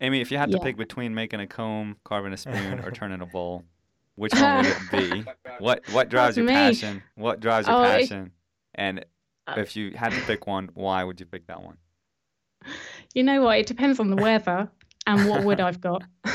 Amy, 0.00 0.20
if 0.22 0.30
you 0.30 0.38
had 0.38 0.50
to 0.52 0.56
Yeah. 0.58 0.62
pick 0.64 0.76
between 0.78 1.14
making 1.14 1.40
a 1.40 1.46
comb, 1.46 1.96
carving 2.04 2.32
a 2.32 2.36
spoon, 2.38 2.80
or 2.80 2.90
turning 2.92 3.20
a 3.20 3.26
bowl, 3.26 3.64
which 4.14 4.32
one 4.34 4.56
would 4.58 4.66
it 4.66 4.90
be? 4.90 5.24
What 5.58 5.82
What 5.90 6.08
drives 6.08 6.36
That's 6.36 6.38
your 6.38 6.46
me. 6.46 6.52
passion? 6.54 7.02
What 7.16 7.40
drives 7.40 7.66
your 7.68 7.76
Oh, 7.76 7.82
it- 7.82 8.00
passion? 8.00 8.32
And 8.74 9.04
Uh, 9.46 9.54
if 9.58 9.76
you 9.76 9.92
had 9.96 10.12
to 10.12 10.20
pick 10.22 10.46
one, 10.46 10.70
why 10.74 11.02
would 11.04 11.20
you 11.20 11.26
pick 11.26 11.46
that 11.46 11.62
one? 11.62 11.76
you 13.14 13.22
know 13.22 13.42
what? 13.42 13.58
It 13.58 13.66
depends 13.66 13.98
on 14.00 14.10
the 14.10 14.16
weather 14.16 14.68
and 15.06 15.28
what 15.28 15.44
wood 15.44 15.60
I've 15.60 15.80
got. 15.80 16.02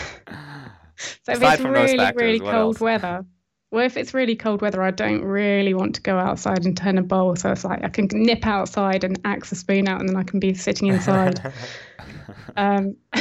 So 0.98 1.32
if 1.34 1.40
Aside 1.40 1.54
it's 1.60 1.64
really, 1.64 1.98
factors, 1.98 2.22
really 2.22 2.40
cold 2.40 2.80
weather, 2.80 3.26
well, 3.72 3.86
if 3.86 3.98
it's 3.98 4.14
really 4.14 4.36
cold 4.36 4.62
weather, 4.62 4.82
I 4.82 4.92
don't 4.92 5.24
really 5.24 5.74
want 5.74 5.96
to 5.96 6.02
go 6.02 6.18
outside 6.18 6.66
and 6.66 6.78
turn 6.78 6.98
a 6.98 7.02
bowl. 7.02 7.36
So 7.36 7.52
it's 7.52 7.66
like 7.66 7.84
I 7.84 7.90
can 7.90 8.08
nip 8.14 8.46
outside 8.46 9.04
and 9.04 9.20
axe 9.26 9.52
a 9.52 9.56
spoon 9.56 9.88
out, 9.88 10.00
and 10.00 10.08
then 10.08 10.16
I 10.16 10.24
can 10.24 10.40
be 10.40 10.54
sitting 10.54 10.88
inside. 10.88 11.42
um, 12.56 12.96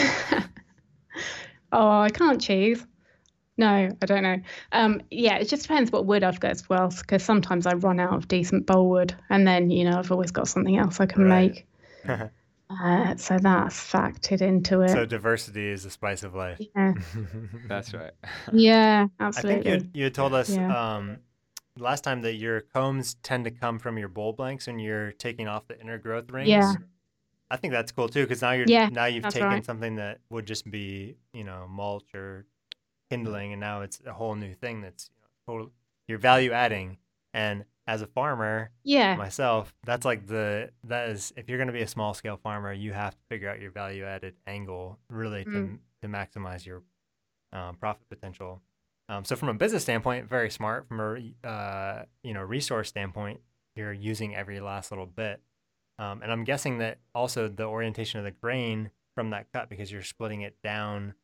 oh, 1.73 1.99
I 1.99 2.11
can't 2.11 2.41
choose. 2.41 2.87
No, 3.57 3.67
I 4.03 4.07
don't 4.07 4.23
know. 4.23 4.37
Um, 4.73 5.01
yeah, 5.11 5.37
it 5.37 5.49
just 5.49 5.63
depends 5.63 5.93
what 5.93 6.07
wood 6.07 6.25
I've 6.25 6.41
got 6.41 6.51
as 6.53 6.69
well, 6.69 6.89
because 6.89 7.23
sometimes 7.23 7.67
I 7.67 7.75
run 7.75 8.01
out 8.01 8.15
of 8.15 8.27
decent 8.27 8.67
bowl 8.67 8.91
wood, 8.91 9.15
and 9.31 9.47
then 9.47 9.71
you 9.71 9.85
know 9.85 9.99
I've 9.99 10.11
always 10.11 10.33
got 10.33 10.49
something 10.49 10.77
else 10.77 11.01
I 11.01 11.07
can 11.07 11.25
Right. 11.25 11.55
make. 11.55 11.67
Uh, 12.71 13.15
so 13.17 13.39
that's 13.39 13.77
factored 13.77 14.41
into 14.41 14.81
it. 14.81 14.91
so 14.91 15.05
diversity 15.05 15.69
is 15.69 15.85
the 15.85 15.91
spice 15.91 16.23
of 16.25 16.35
life. 16.35 16.59
yeah, 16.75 16.95
That's 17.69 17.93
right. 17.95 18.13
yeah, 18.53 19.07
absolutely. 19.21 19.21
I 19.21 19.31
absolutely. 19.65 19.71
think 19.71 19.85
you 19.95 20.03
you 20.05 20.11
told 20.11 20.35
us 20.35 20.49
Yeah. 20.49 20.97
um, 20.97 21.19
last 21.79 22.03
time 22.05 22.23
that 22.23 22.35
your 22.35 22.63
combs 22.63 23.15
tend 23.23 23.45
to 23.45 23.51
come 23.51 23.79
from 23.79 23.99
your 23.99 24.09
bowl 24.09 24.33
blanks 24.33 24.67
when 24.67 24.79
you're 24.79 25.13
taking 25.13 25.47
off 25.47 25.69
the 25.69 25.79
inner 25.81 25.99
growth 25.99 26.31
rings. 26.31 26.49
Yeah. 26.51 26.75
I 27.51 27.57
think 27.57 27.73
that's 27.73 27.93
cool 27.93 28.09
too 28.09 28.23
because 28.25 28.43
now 28.43 28.53
you're 28.53 28.67
Yeah, 28.67 28.89
now 28.91 29.05
you've 29.05 29.29
taken 29.29 29.49
right. 29.51 29.65
something 29.65 29.97
that 29.97 30.21
would 30.31 30.47
just 30.47 30.69
be 30.71 31.17
you 31.33 31.45
know 31.45 31.67
mulch 31.69 32.15
or 32.15 32.47
kindling 33.15 33.53
and 33.53 33.61
now 33.61 33.81
it's 33.83 34.01
a 34.07 34.13
whole 34.13 34.35
new 34.35 34.55
thing 34.55 34.81
that's 34.81 35.11
you 35.15 35.21
know, 35.23 35.55
total 35.59 35.73
you're 36.09 36.19
value 36.19 36.53
adding. 36.53 36.99
And 37.33 37.65
as 37.87 38.01
a 38.03 38.07
farmer 38.07 38.71
yeah, 38.83 39.15
myself 39.17 39.75
that's 39.85 40.05
like 40.07 40.27
the 40.27 40.71
that 40.85 41.11
is 41.11 41.33
if 41.37 41.49
you're 41.49 41.59
going 41.59 41.67
to 41.67 41.73
be 41.73 41.83
a 41.83 41.87
small 41.87 42.15
scale 42.15 42.39
farmer 42.43 42.73
you 42.73 42.93
have 42.93 43.13
to 43.15 43.21
figure 43.29 43.51
out 43.51 43.61
your 43.61 43.71
value 43.71 44.05
added 44.05 44.35
angle 44.47 44.99
really 45.11 45.45
to, 45.45 45.51
Mm. 45.51 45.79
to 46.03 46.09
maximize 46.09 46.65
your 46.65 46.83
um, 47.53 47.77
profit 47.77 48.09
potential. 48.09 48.63
Um, 49.09 49.25
so 49.25 49.37
from 49.37 49.49
a 49.51 49.55
business 49.55 49.83
standpoint 49.83 50.29
very 50.29 50.51
smart. 50.51 50.89
From 50.89 51.01
a 51.01 51.47
uh, 51.47 52.05
you 52.23 52.33
know 52.35 52.43
resource 52.43 52.89
standpoint 52.89 53.41
you're 53.77 53.93
using 53.93 54.35
every 54.35 54.61
last 54.61 54.91
little 54.93 55.07
bit. 55.07 55.41
Um, 55.99 56.23
and 56.23 56.33
i'm 56.33 56.43
guessing 56.45 56.79
that 56.79 56.99
also 57.15 57.49
the 57.49 57.65
orientation 57.65 58.19
of 58.19 58.25
the 58.25 58.31
grain 58.33 58.91
from 59.15 59.31
that 59.31 59.47
cut 59.53 59.69
because 59.69 59.93
you're 59.93 60.03
splitting 60.03 60.41
it 60.43 60.57
down 60.63 61.15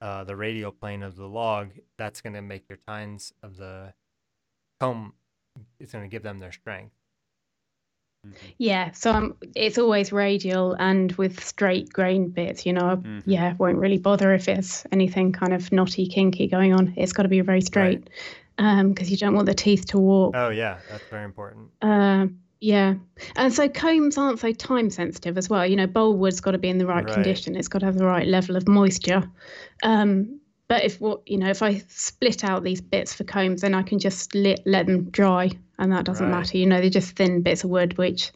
uh, 0.00 0.24
the 0.24 0.36
radial 0.36 0.70
plane 0.72 1.02
of 1.02 1.16
the 1.16 1.26
log 1.26 1.70
that's 1.96 2.20
going 2.20 2.34
to 2.34 2.42
make 2.42 2.68
your 2.68 2.78
tines 2.86 3.32
of 3.42 3.56
the 3.56 3.94
comb 4.80 5.14
it's 5.80 5.92
going 5.92 6.04
to 6.04 6.08
give 6.08 6.22
them 6.22 6.38
their 6.38 6.52
strength 6.52 6.94
Mhm. 8.26 8.34
yeah. 8.58 8.90
So 8.90 9.12
um, 9.12 9.36
it's 9.54 9.78
always 9.78 10.10
radial 10.12 10.72
and 10.78 11.12
with 11.12 11.44
straight 11.44 11.92
grain 11.92 12.30
bits. 12.30 12.66
You 12.66 12.72
know, 12.72 12.86
I- 12.90 12.96
Mhm. 12.96 13.22
yeah, 13.24 13.54
won't 13.58 13.78
really 13.78 13.98
bother 13.98 14.34
if 14.34 14.48
it's 14.48 14.84
anything 14.90 15.30
kind 15.32 15.52
of 15.54 15.70
knotty, 15.70 16.06
kinky 16.08 16.48
going 16.48 16.72
on. 16.72 16.92
It's 16.96 17.12
got 17.12 17.22
to 17.22 17.28
be 17.28 17.40
very 17.40 17.60
straight, 17.60 18.10
um, 18.58 18.88
because 18.92 19.10
you 19.12 19.16
don't 19.16 19.34
want 19.34 19.46
the 19.46 19.54
teeth 19.54 19.86
to 19.88 19.98
walk. 20.00 20.34
Oh 20.36 20.48
yeah, 20.48 20.78
that's 20.88 21.08
very 21.08 21.24
important. 21.24 21.70
Um, 21.82 22.40
yeah, 22.66 22.94
and 23.36 23.52
so 23.52 23.68
combs 23.68 24.18
aren't 24.18 24.40
so 24.40 24.50
time 24.50 24.90
sensitive 24.90 25.38
as 25.38 25.48
well. 25.48 25.64
You 25.64 25.76
know, 25.76 25.86
bowl 25.86 26.16
wood's 26.16 26.40
got 26.40 26.50
to 26.50 26.58
be 26.58 26.68
in 26.68 26.78
the 26.78 26.86
right, 26.86 27.04
Right. 27.04 27.14
condition. 27.14 27.54
It's 27.54 27.68
got 27.68 27.78
to 27.78 27.86
have 27.86 27.96
the 27.96 28.04
right 28.06 28.26
level 28.26 28.56
of 28.56 28.66
moisture. 28.66 29.22
Um, 29.84 30.40
but 30.66 30.82
if 30.82 31.00
what 31.00 31.20
you 31.26 31.38
know, 31.38 31.48
if 31.48 31.62
I 31.62 31.78
split 31.88 32.42
out 32.42 32.64
these 32.64 32.80
bits 32.80 33.14
for 33.14 33.22
combs, 33.22 33.60
then 33.60 33.72
I 33.72 33.82
can 33.84 34.00
just 34.00 34.34
let 34.34 34.66
let 34.66 34.86
them 34.86 35.10
dry, 35.10 35.50
and 35.78 35.92
that 35.92 36.04
doesn't 36.06 36.26
Right. 36.26 36.38
matter. 36.38 36.58
You 36.58 36.66
know, 36.66 36.80
they're 36.80 36.90
just 36.90 37.14
thin 37.14 37.42
bits 37.42 37.62
of 37.62 37.70
wood 37.70 37.96
which 37.98 38.32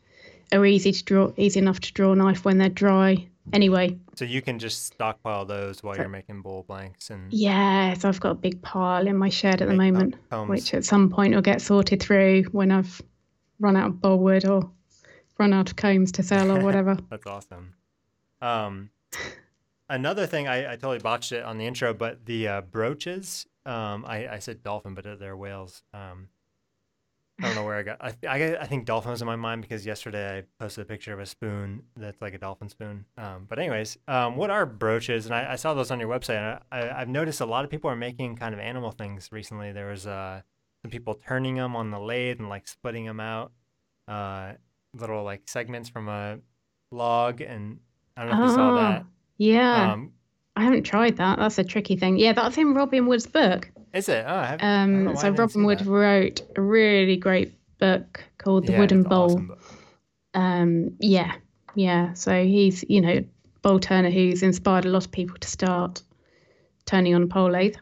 are 0.52 0.64
easy 0.64 0.92
to 0.92 1.04
draw, 1.04 1.32
easy 1.36 1.58
enough 1.58 1.80
to 1.80 1.92
draw 1.92 2.12
a 2.12 2.16
knife 2.16 2.44
when 2.44 2.58
they're 2.58 2.68
dry. 2.68 3.26
Anyway, 3.52 3.98
So 4.14 4.24
you 4.24 4.42
can 4.42 4.60
just 4.60 4.86
stockpile 4.86 5.44
those 5.44 5.82
while 5.82 5.96
you're 5.96 6.08
making 6.08 6.42
bowl 6.42 6.62
blanks 6.68 7.10
and 7.10 7.32
yeah, 7.32 7.94
so 7.94 8.08
I've 8.08 8.20
got 8.20 8.30
a 8.30 8.34
big 8.36 8.62
pile 8.62 9.08
in 9.08 9.16
my 9.16 9.28
shed 9.28 9.60
at 9.60 9.68
the 9.68 9.74
moment. 9.74 10.14
combs. 10.30 10.48
which 10.50 10.74
at 10.74 10.84
some 10.84 11.10
point 11.10 11.34
will 11.34 11.42
get 11.42 11.60
sorted 11.60 12.00
through 12.00 12.44
when 12.52 12.70
I've 12.70 13.02
run 13.60 13.76
out 13.76 13.88
of 13.88 13.94
bollwood 13.94 14.48
or 14.48 14.70
run 15.38 15.52
out 15.52 15.70
of 15.70 15.76
combs 15.76 16.12
to 16.12 16.22
sell 16.22 16.50
or 16.50 16.60
whatever. 16.64 16.96
That's 17.08 17.26
awesome. 17.26 17.74
Um, 18.42 18.90
another 19.88 20.26
thing 20.26 20.48
I, 20.48 20.72
I 20.72 20.76
totally 20.76 20.98
botched 20.98 21.32
it 21.32 21.44
on 21.44 21.58
the 21.58 21.66
intro, 21.66 21.94
but 21.94 22.24
the 22.26 22.48
uh, 22.48 22.60
brooches. 22.62 23.46
Um, 23.66 24.04
I, 24.06 24.28
I 24.28 24.38
said 24.38 24.62
dolphin, 24.62 24.94
but 24.94 25.04
they're 25.18 25.36
whales. 25.36 25.82
Um, 25.92 26.28
I 27.40 27.46
don't 27.46 27.54
know 27.54 27.64
where 27.64 27.76
I 27.76 27.82
got. 27.82 27.98
I, 28.00 28.14
I 28.28 28.56
I 28.60 28.66
think 28.66 28.84
dolphin 28.84 29.10
was 29.12 29.22
in 29.22 29.26
my 29.26 29.36
mind 29.36 29.62
because 29.62 29.86
yesterday 29.86 30.38
I 30.38 30.42
posted 30.62 30.82
a 30.82 30.84
picture 30.84 31.14
of 31.14 31.20
a 31.20 31.26
spoon 31.26 31.82
that's 31.96 32.20
like 32.20 32.34
a 32.34 32.38
dolphin 32.38 32.68
spoon. 32.68 33.06
Um, 33.16 33.46
but 33.48 33.58
anyways, 33.58 33.96
um, 34.08 34.36
what 34.36 34.50
are 34.50 34.66
brooches? 34.66 35.24
And 35.24 35.34
I, 35.34 35.52
I 35.52 35.56
saw 35.56 35.72
those 35.72 35.90
on 35.90 36.00
your 36.00 36.08
website. 36.08 36.36
And 36.36 36.60
I, 36.70 36.80
I, 36.80 37.00
I've 37.00 37.08
noticed 37.08 37.40
a 37.40 37.46
lot 37.46 37.64
of 37.64 37.70
people 37.70 37.90
are 37.90 37.96
making 37.96 38.36
kind 38.36 38.52
of 38.52 38.60
animal 38.60 38.90
things 38.90 39.30
recently. 39.32 39.72
There 39.72 39.88
was 39.88 40.06
uh, 40.06 40.42
some 40.82 40.90
people 40.90 41.14
turning 41.14 41.56
them 41.56 41.76
on 41.76 41.90
the 41.90 41.98
lathe 42.00 42.38
and 42.40 42.48
like 42.48 42.66
splitting 42.68 43.04
them 43.06 43.20
out, 43.20 43.52
uh, 44.08 44.52
little 44.94 45.22
like 45.22 45.42
segments 45.46 45.88
from 45.88 46.08
a 46.08 46.38
log. 46.90 47.40
And 47.40 47.80
I 48.16 48.24
don't 48.24 48.30
know 48.30 48.44
if 48.44 48.50
you 48.50 48.54
saw 48.56 48.72
that. 48.72 49.02
Ah, 49.02 49.06
Yeah, 49.38 49.92
Um, 49.92 50.12
I 50.56 50.64
haven't 50.64 50.82
tried 50.84 51.16
that. 51.18 51.38
That's 51.38 51.58
a 51.58 51.64
tricky 51.64 51.96
thing. 51.96 52.18
Yeah, 52.18 52.32
that's 52.32 52.56
in 52.58 52.74
Robin 52.74 53.06
Wood's 53.06 53.26
book. 53.26 53.70
is 53.92 54.08
it? 54.08 54.24
Oh, 54.26 54.34
I 54.34 54.46
have, 54.46 54.60
I 54.62 54.64
don't 54.84 55.04
know 55.04 55.10
Um, 55.10 55.16
so 55.16 55.28
Robin 55.30 55.64
Wood 55.64 55.78
that. 55.80 55.86
wrote 55.86 56.42
a 56.56 56.60
really 56.62 57.16
great 57.16 57.54
book 57.78 58.22
called 58.38 58.66
The 58.66 58.72
Yeah, 58.72 58.78
Wooden 58.80 59.02
Bowl. 59.04 59.32
awesome. 59.32 59.56
Um, 60.34 60.96
yeah, 61.00 61.32
yeah. 61.74 62.12
So 62.14 62.44
he's, 62.44 62.84
you 62.88 63.00
know, 63.00 63.24
bowl 63.62 63.78
turner 63.80 64.10
who's 64.10 64.42
inspired 64.42 64.84
a 64.86 64.88
lot 64.88 65.04
of 65.06 65.12
people 65.12 65.36
to 65.38 65.48
start 65.48 66.02
turning 66.86 67.14
on 67.14 67.22
a 67.24 67.26
pole 67.26 67.50
lathe. 67.50 67.76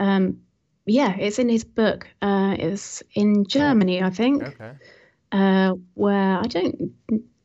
Um, 0.00 0.40
yeah, 0.86 1.16
it's 1.16 1.38
in 1.38 1.48
his 1.48 1.64
book. 1.64 2.06
Uh, 2.20 2.56
it's 2.58 3.02
in 3.14 3.44
Germany, 3.46 4.02
I 4.02 4.10
think. 4.10 4.42
Okay. 4.42 4.72
uh, 5.32 5.74
where 5.94 6.38
I 6.38 6.46
don't 6.46 6.92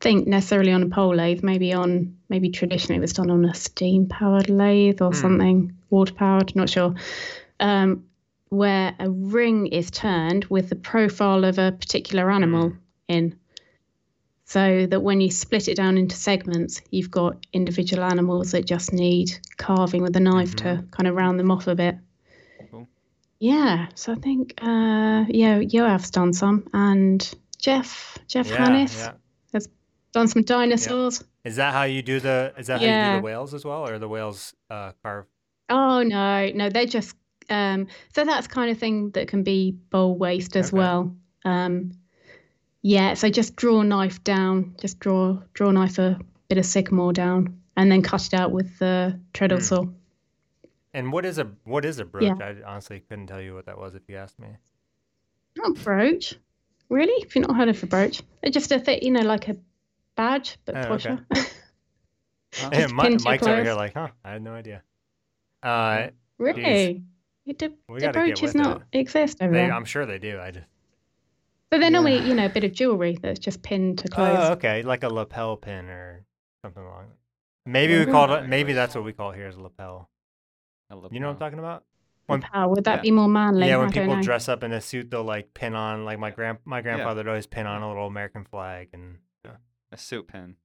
think 0.00 0.28
necessarily 0.28 0.72
on 0.72 0.82
a 0.82 0.88
pole 0.88 1.14
lathe, 1.14 1.42
maybe 1.42 1.72
on 1.72 2.18
maybe 2.28 2.50
traditionally 2.50 2.98
it 2.98 3.00
was 3.00 3.14
done 3.14 3.30
on 3.30 3.44
a 3.44 3.54
steam 3.54 4.06
powered 4.06 4.50
lathe 4.50 5.00
or 5.00 5.08
Hmm. 5.12 5.20
something, 5.20 5.76
water 5.90 6.14
powered, 6.14 6.54
not 6.54 6.68
sure. 6.68 6.94
Um, 7.60 8.04
where 8.50 8.94
a 8.98 9.10
ring 9.10 9.66
is 9.66 9.90
turned 9.90 10.44
with 10.46 10.68
the 10.68 10.76
profile 10.76 11.44
of 11.44 11.58
a 11.58 11.72
particular 11.72 12.30
animal 12.30 12.72
in. 13.08 13.38
So 14.46 14.86
that 14.86 15.00
when 15.00 15.20
you 15.20 15.30
split 15.30 15.68
it 15.68 15.76
down 15.76 15.98
into 15.98 16.16
segments, 16.16 16.80
you've 16.90 17.10
got 17.10 17.44
individual 17.52 18.02
animals 18.02 18.52
that 18.52 18.64
just 18.64 18.94
need 18.94 19.30
carving 19.58 20.02
with 20.02 20.16
a 20.16 20.20
knife 20.20 20.56
to 20.56 20.84
kind 20.90 21.06
of 21.06 21.14
round 21.14 21.38
them 21.38 21.50
off 21.50 21.66
a 21.66 21.74
bit. 21.74 21.96
Yeah, 23.40 23.86
so 23.94 24.12
I 24.12 24.16
think 24.16 24.54
uh, 24.60 25.24
yeah, 25.28 25.60
Yoav's 25.60 26.10
done 26.10 26.32
some, 26.32 26.68
and 26.72 27.22
Jeff 27.58 28.18
Jeff 28.26 28.48
Yeah, 28.48 28.56
Hannis 28.56 28.96
yeah. 28.96 29.12
has 29.52 29.68
done 30.12 30.26
some 30.26 30.42
dinosaurs. 30.42 31.22
Is 31.44 31.56
that 31.56 31.72
how 31.72 31.84
you 31.84 32.02
do 32.02 32.18
the? 32.18 32.52
Is 32.58 32.66
that 32.66 32.80
how 32.80 32.86
you 32.86 32.98
do 32.98 33.16
the 33.16 33.22
whales 33.22 33.54
as 33.54 33.64
well, 33.64 33.86
or 33.86 33.98
the 33.98 34.08
whales 34.08 34.54
uh, 34.70 34.92
carve? 35.04 35.26
Oh 35.70 36.02
no, 36.02 36.50
no, 36.50 36.68
they're 36.68 36.86
just 36.86 37.14
um, 37.48 37.86
so 38.14 38.24
that's 38.24 38.48
kind 38.48 38.70
of 38.70 38.78
thing 38.78 39.10
that 39.12 39.28
can 39.28 39.44
be 39.44 39.72
bowl 39.72 40.16
waste 40.16 40.56
as 40.56 40.68
Okay. 40.68 40.76
well. 40.76 41.14
Um, 41.44 41.92
yeah, 42.82 43.14
so 43.14 43.28
just 43.30 43.54
draw 43.56 43.80
a 43.80 43.84
knife 43.84 44.22
down, 44.24 44.74
just 44.80 44.98
draw 44.98 45.38
draw 45.54 45.68
a 45.68 45.72
knife 45.72 45.98
a 45.98 46.18
bit 46.48 46.58
of 46.58 46.66
sycamore 46.66 47.12
down, 47.12 47.60
and 47.76 47.90
then 47.90 48.02
cut 48.02 48.26
it 48.26 48.34
out 48.34 48.50
with 48.50 48.78
the 48.78 49.20
treadle 49.32 49.58
Hmm. 49.58 49.64
saw. 49.64 49.84
And 50.98 51.12
what 51.12 51.24
is 51.24 51.38
a 51.38 51.44
what 51.62 51.84
is 51.84 52.00
a 52.00 52.04
brooch? 52.04 52.40
I 52.40 52.56
honestly 52.66 52.98
couldn't 53.08 53.28
tell 53.28 53.40
you 53.40 53.54
what 53.54 53.66
that 53.66 53.78
was 53.78 53.94
if 53.94 54.02
you 54.08 54.16
asked 54.16 54.40
me. 54.40 54.48
Not 55.56 55.68
a 55.78 55.84
brooch. 55.84 56.34
Really? 56.88 57.22
Have 57.22 57.36
you 57.36 57.42
not 57.42 57.54
heard 57.54 57.68
of 57.68 57.80
a 57.80 57.86
brooch? 57.86 58.20
It's 58.42 58.52
just 58.52 58.72
a 58.72 58.80
thing, 58.80 58.98
you 59.02 59.12
know, 59.12 59.20
like 59.20 59.48
a 59.48 59.56
badge, 60.16 60.58
but 60.64 60.74
Oh, 60.74 60.80
posher. 60.90 61.24
Oh, 62.60 62.70
Yeah, 62.72 62.80
Just 62.80 62.94
Mi- 62.94 63.02
pin 63.02 63.12
to 63.12 63.22
your 63.22 63.30
Mike's 63.30 63.46
over 63.46 63.62
here 63.62 63.74
like, 63.74 63.94
huh? 63.94 64.08
I 64.24 64.32
had 64.32 64.42
no 64.42 64.54
idea. 64.54 64.82
Uh, 65.62 66.08
really? 66.38 67.04
It, 67.46 67.58
do, 67.58 67.72
We 67.88 68.00
do 68.00 68.10
brooches 68.10 68.56
not 68.56 68.82
it. 68.90 68.98
exist 68.98 69.40
over 69.40 69.52
they, 69.52 69.60
there? 69.60 69.72
I'm 69.72 69.84
sure 69.84 70.04
they 70.04 70.18
do. 70.18 70.40
I 70.40 70.50
just. 70.50 70.66
But 71.70 71.78
they're 71.78 71.82
Yeah. 71.82 71.90
normally, 71.90 72.28
you 72.28 72.34
know, 72.34 72.46
a 72.46 72.48
bit 72.48 72.64
of 72.64 72.72
jewelry 72.72 73.16
that's 73.22 73.38
just 73.38 73.62
pinned 73.62 73.98
to 73.98 74.08
clothes. 74.08 74.26
Oh, 74.26 74.52
okay, 74.54 74.82
like 74.82 75.04
a 75.04 75.08
lapel 75.08 75.56
pin 75.56 75.88
or 75.90 76.24
something 76.64 76.82
along. 76.82 77.12
Maybe 77.66 77.96
we 77.96 78.06
call 78.06 78.32
it. 78.34 78.48
Maybe 78.48 78.72
that's 78.72 78.96
what 78.96 79.04
we 79.04 79.12
call 79.12 79.30
it 79.30 79.36
here 79.36 79.46
as 79.46 79.54
a 79.54 79.60
lapel. 79.60 80.10
I 80.90 80.94
love 80.94 81.12
You 81.12 81.20
know 81.20 81.26
what 81.28 81.34
I'm 81.34 81.38
talking 81.38 81.58
about? 81.58 81.84
when- 82.26 82.42
How 82.42 82.68
would 82.68 82.84
that 82.84 82.96
Yeah. 82.96 83.02
be 83.02 83.10
more 83.10 83.28
manly? 83.28 83.66
Yeah, 83.68 83.78
when 83.78 83.90
don't 83.90 84.06
people 84.06 84.20
dress 84.22 84.48
up 84.48 84.62
in 84.62 84.72
a 84.72 84.80
suit, 84.80 85.10
they'll 85.10 85.24
like 85.24 85.54
pin 85.54 85.74
on. 85.74 86.04
Like 86.04 86.18
my 86.18 86.30
grand 86.30 86.58
my 86.64 86.80
grandfather 86.82 87.20
would 87.20 87.28
always 87.28 87.46
pin 87.46 87.66
on 87.66 87.82
a 87.82 87.88
little 87.88 88.06
American 88.06 88.44
flag 88.44 88.88
and. 88.92 89.18
A 89.90 89.96
suit 89.96 90.28
pin. 90.28 90.56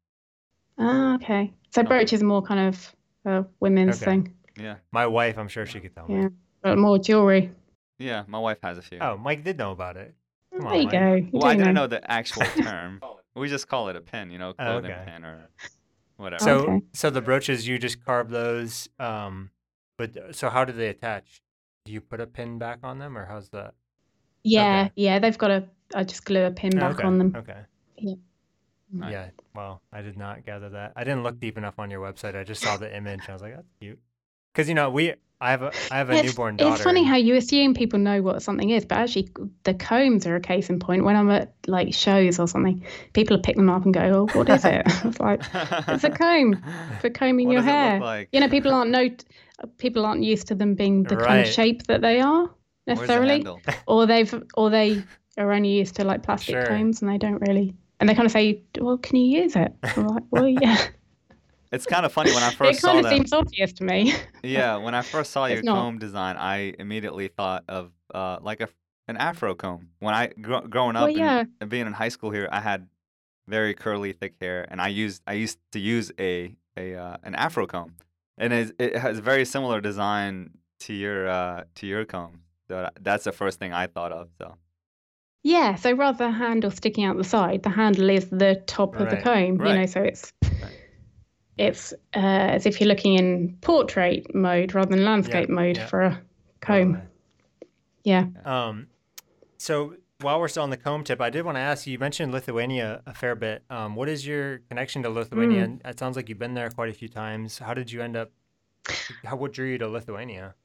Ah, 0.77 1.15
okay. 1.15 1.53
So 1.69 1.79
Okay. 1.79 1.87
brooch 1.87 2.11
is 2.11 2.21
more 2.21 2.41
kind 2.41 2.59
of 2.67 2.95
a 3.23 3.45
women's 3.61 3.95
Okay. 4.01 4.05
thing. 4.11 4.33
Yeah. 4.59 4.75
My 4.91 5.07
wife, 5.07 5.37
I'm 5.37 5.47
sure 5.47 5.65
she 5.65 5.79
could 5.79 5.95
tell 5.95 6.09
me. 6.09 6.23
Yeah. 6.23 6.27
But 6.61 6.77
more 6.77 6.97
jewelry. 6.99 7.51
Yeah. 7.99 8.23
My 8.27 8.39
wife 8.39 8.57
has 8.63 8.77
a 8.77 8.81
few. 8.81 8.97
Oh, 8.99 9.15
Mike 9.15 9.45
did 9.45 9.57
know 9.57 9.71
about 9.71 9.95
it. 9.95 10.13
Come 10.51 10.59
there 10.59 10.69
on, 10.71 10.75
you 10.77 10.83
Mike. 10.87 10.91
go. 10.91 11.13
You 11.13 11.29
Well, 11.31 11.45
I 11.45 11.53
do 11.53 11.59
didn't 11.59 11.75
know 11.75 11.87
the 11.87 12.11
actual 12.11 12.41
term. 12.61 12.99
we 13.33 13.47
just 13.47 13.69
call 13.69 13.87
it 13.87 13.95
a 13.95 14.01
pin, 14.01 14.29
you 14.29 14.37
know, 14.39 14.51
clothing 14.51 14.91
Oh, 14.91 14.93
okay. 14.95 15.09
pin 15.09 15.23
or 15.23 15.47
whatever. 16.17 16.43
So, 16.43 16.57
Okay. 16.67 16.81
so 16.91 17.09
the 17.09 17.21
brooches 17.21 17.65
you 17.65 17.79
just 17.79 18.03
carve 18.03 18.29
those. 18.29 18.89
Um, 18.99 19.51
but 19.97 20.15
uh, 20.17 20.33
so 20.33 20.49
how 20.49 20.65
do 20.65 20.73
they 20.73 20.87
attach? 20.87 21.41
Do 21.85 21.91
you 21.91 22.01
put 22.01 22.21
a 22.21 22.27
pin 22.27 22.57
back 22.57 22.79
on 22.83 22.99
them, 22.99 23.17
or 23.17 23.25
how's 23.25 23.49
that? 23.49 23.73
Yeah, 24.43 24.83
Okay. 24.83 24.91
yeah. 24.95 25.19
They've 25.19 25.37
got 25.37 25.51
a. 25.51 25.65
I 25.93 26.03
just 26.03 26.25
glue 26.25 26.45
a 26.45 26.51
pin 26.51 26.71
back 26.71 26.95
okay. 26.95 27.07
on 27.07 27.17
them. 27.17 27.33
Okay. 27.35 27.59
Yeah. 27.97 28.15
Right. 28.93 29.11
Yeah. 29.11 29.29
Well, 29.55 29.81
I 29.91 30.01
did 30.01 30.17
not 30.17 30.45
gather 30.45 30.69
that. 30.69 30.93
I 30.95 31.03
didn't 31.03 31.23
look 31.23 31.39
deep 31.39 31.57
enough 31.57 31.79
on 31.79 31.89
your 31.89 32.01
website. 32.01 32.35
I 32.35 32.43
just 32.43 32.61
saw 32.61 32.77
the 32.77 32.95
image. 32.95 33.21
I 33.27 33.33
was 33.33 33.41
like, 33.41 33.55
that's 33.55 33.71
cute. 33.79 33.99
Because 34.53 34.69
you 34.69 34.75
know, 34.75 34.89
we 34.89 35.13
I 35.43 35.51
have 35.51 35.61
a 35.61 35.71
I 35.91 35.97
have 35.97 36.09
a 36.09 36.13
It's, 36.13 36.23
newborn 36.23 36.55
daughter. 36.55 36.73
it's 36.73 36.83
funny 36.83 37.03
how 37.03 37.17
you 37.17 37.35
assume 37.35 37.73
people 37.73 37.99
know 37.99 38.21
what 38.21 38.41
something 38.41 38.69
is, 38.69 38.85
but 38.85 38.97
actually, 38.99 39.27
the 39.63 39.73
combs 39.73 40.25
are 40.25 40.37
a 40.37 40.39
case 40.39 40.69
in 40.69 40.79
point. 40.79 41.03
When 41.03 41.17
I'm 41.17 41.29
at 41.29 41.53
like 41.67 41.93
shows 41.93 42.39
or 42.39 42.47
something, 42.47 42.85
people 43.11 43.37
pick 43.39 43.57
them 43.57 43.69
up 43.69 43.83
and 43.83 43.93
go, 43.93 44.01
"Oh, 44.33 44.37
what 44.37 44.47
is 44.49 44.63
it?" 44.63 44.83
it's 45.05 45.19
like 45.19 45.41
it's 45.89 46.03
a 46.05 46.09
comb 46.11 46.63
for 47.01 47.09
combing 47.09 47.47
What 47.47 47.53
your 47.53 47.61
does 47.61 47.67
it 47.67 47.71
look 47.71 47.77
hair. 47.77 47.99
like? 47.99 48.29
You 48.31 48.39
know, 48.39 48.47
people 48.47 48.73
aren't 48.77 48.91
know, 48.91 49.09
people 49.77 50.05
aren't 50.05 50.23
used 50.23 50.47
to 50.47 50.55
them 50.55 50.75
being 50.75 51.03
the 51.03 51.17
kind 51.17 51.41
of 51.41 51.47
shape 51.47 51.83
that 51.87 51.99
they 52.01 52.21
are 52.21 52.43
Where's 52.43 52.51
the 52.85 52.93
necessarily, 52.95 53.45
or 53.85 54.05
they've 54.05 54.43
or 54.55 54.69
they 54.69 55.03
are 55.37 55.51
only 55.51 55.71
used 55.77 55.95
to 55.97 56.05
like 56.05 56.23
plastic 56.23 56.55
Sure. 56.55 56.65
combs 56.67 57.01
and 57.01 57.11
they 57.11 57.17
don't 57.17 57.41
really. 57.41 57.73
And 57.99 58.07
they 58.09 58.15
kind 58.15 58.25
of 58.25 58.31
say, 58.31 58.63
"Well, 58.79 58.97
can 58.97 59.17
you 59.17 59.41
use 59.41 59.55
it?" 59.57 59.73
I'm 59.97 60.07
like, 60.07 60.23
"Well, 60.31 60.47
yeah." 60.47 60.77
It's 61.73 61.87
kind 61.87 62.05
of 62.05 62.13
funny 62.13 62.31
when 62.31 62.43
I 62.43 62.49
it 62.51 62.57
first 62.57 62.81
saw 62.81 62.93
kind 62.93 63.05
of 63.05 63.11
seems 63.11 63.33
obvious 63.33 63.73
to 63.73 63.83
me. 63.83 64.13
Yeah, 64.45 64.75
when 64.75 64.93
I 64.93 65.03
first 65.03 65.31
saw 65.31 65.45
your 65.45 65.63
comb 65.63 65.99
design, 65.99 66.35
I 66.35 66.73
immediately 66.77 67.29
thought 67.29 67.63
of 67.69 67.91
uh, 68.13 68.39
like 68.41 68.59
a 68.59 68.67
an 69.07 69.15
afro 69.15 69.55
comb. 69.55 69.89
When 69.99 70.13
I 70.13 70.27
gr- 70.27 70.67
growing 70.69 70.97
up 70.97 71.03
well, 71.03 71.09
yeah. 71.09 71.45
and 71.61 71.69
being 71.69 71.87
in 71.87 71.93
high 71.93 72.09
school 72.09 72.29
here, 72.29 72.49
I 72.51 72.59
had 72.59 72.87
very 73.47 73.73
curly, 73.73 74.11
thick 74.11 74.33
hair, 74.41 74.67
and 74.69 74.81
I 74.81 74.89
used 74.89 75.21
I 75.25 75.33
used 75.33 75.59
to 75.71 75.79
use 75.79 76.11
a 76.19 76.55
a 76.75 76.95
uh, 76.95 77.17
an 77.23 77.35
afro 77.35 77.65
comb, 77.65 77.95
and 78.37 78.51
it, 78.51 78.75
it 78.79 78.97
has 78.97 79.19
very 79.19 79.45
similar 79.45 79.79
design 79.79 80.51
to 80.81 80.93
your 80.93 81.29
uh, 81.29 81.63
to 81.75 81.87
your 81.87 82.03
comb. 82.03 82.41
So 82.67 82.89
that's 82.99 83.23
the 83.23 83.31
first 83.31 83.59
thing 83.59 83.71
I 83.71 83.87
thought 83.87 84.11
of. 84.11 84.29
So 84.37 84.55
Yeah, 85.43 85.75
so 85.75 85.93
rather 85.93 86.17
than 86.17 86.33
handle 86.33 86.71
sticking 86.71 87.05
out 87.05 87.15
the 87.15 87.23
side, 87.23 87.63
the 87.63 87.69
handle 87.69 88.09
is 88.09 88.29
the 88.29 88.61
top 88.67 88.95
of 88.95 89.09
the 89.09 89.15
Right, 89.15 89.23
comb. 89.23 89.65
You 89.65 89.73
know, 89.73 89.85
so 89.85 90.01
it's 90.01 90.33
it's 91.57 91.93
uh, 92.15 92.19
as 92.19 92.65
if 92.65 92.79
you're 92.79 92.87
looking 92.87 93.15
in 93.15 93.57
portrait 93.61 94.33
mode 94.33 94.73
rather 94.73 94.89
than 94.89 95.05
landscape 95.05 95.49
mode 95.49 95.77
yeah. 95.77 95.87
for 95.87 96.01
a 96.01 96.21
comb. 96.61 97.01
Yeah. 98.03 98.25
Um, 98.43 98.87
so 99.57 99.95
while 100.21 100.39
we're 100.39 100.47
still 100.47 100.63
on 100.63 100.69
the 100.69 100.77
comb 100.77 101.03
tip, 101.03 101.21
I 101.21 101.29
did 101.29 101.45
want 101.45 101.57
to 101.57 101.61
ask 101.61 101.85
you. 101.85 101.93
You 101.93 101.99
mentioned 101.99 102.31
Lithuania 102.31 103.01
a 103.05 103.13
fair 103.13 103.35
bit. 103.35 103.63
Um, 103.69 103.95
what 103.95 104.09
is 104.09 104.25
your 104.25 104.59
connection 104.69 105.03
to 105.03 105.09
Lithuania? 105.09 105.67
Mm. 105.67 105.85
It 105.85 105.99
sounds 105.99 106.15
like 106.15 106.29
you've 106.29 106.39
been 106.39 106.53
there 106.53 106.69
quite 106.69 106.89
a 106.89 106.93
few 106.93 107.07
times. 107.07 107.59
How 107.59 107.73
did 107.73 107.91
you 107.91 108.01
end 108.01 108.15
up? 108.17 108.31
How 109.25 109.35
what 109.35 109.53
drew 109.53 109.67
you 109.67 109.77
to 109.77 109.87
Lithuania? 109.87 110.55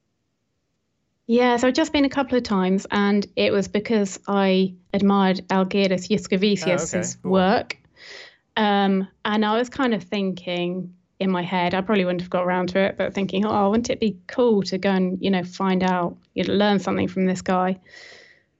Yeah, 1.26 1.58
so 1.58 1.68
I've 1.68 1.74
just 1.74 1.92
been 1.92 2.06
a 2.06 2.08
couple 2.08 2.38
of 2.38 2.44
times, 2.44 2.86
and 2.90 3.26
it 3.36 3.52
was 3.52 3.68
because 3.68 4.18
I 4.26 4.74
admired 4.94 5.46
Algirdas 5.48 6.08
Yuskavicius's 6.08 7.16
cool. 7.16 7.32
work. 7.32 7.76
Um, 8.58 9.06
and 9.24 9.44
I 9.46 9.56
was 9.56 9.70
kind 9.70 9.94
of 9.94 10.02
thinking 10.02 10.92
in 11.20 11.30
my 11.30 11.42
head, 11.42 11.74
I 11.74 11.80
probably 11.80 12.04
wouldn't 12.04 12.20
have 12.20 12.30
got 12.30 12.44
around 12.44 12.68
to 12.70 12.78
it, 12.80 12.96
but 12.96 13.14
thinking, 13.14 13.46
oh, 13.46 13.70
wouldn't 13.70 13.88
it 13.88 14.00
be 14.00 14.16
cool 14.26 14.62
to 14.64 14.78
go 14.78 14.90
and, 14.90 15.16
you 15.20 15.30
know, 15.30 15.44
find 15.44 15.82
out, 15.82 16.16
you 16.34 16.44
know, 16.44 16.54
learn 16.54 16.78
something 16.78 17.08
from 17.08 17.26
this 17.26 17.40
guy, 17.40 17.78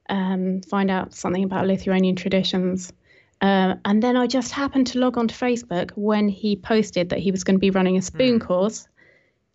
um, 0.09 0.63
find 0.63 0.91
out 0.91 1.15
something 1.15 1.45
about 1.45 1.67
Lithuanian 1.67 2.17
traditions. 2.17 2.93
Uh, 3.41 3.75
and 3.85 4.03
then 4.03 4.17
I 4.17 4.27
just 4.27 4.53
happened 4.53 4.87
to 4.89 4.99
log 4.99 5.19
onto 5.19 5.35
Facebook 5.35 5.91
when 5.95 6.29
he 6.29 6.57
posted 6.57 7.11
that 7.11 7.19
he 7.19 7.31
was 7.31 7.45
going 7.45 7.57
to 7.57 7.61
be 7.61 7.71
running 7.71 7.97
a 7.97 8.03
spoon 8.03 8.39
Hmm. 8.41 8.47
course 8.47 8.89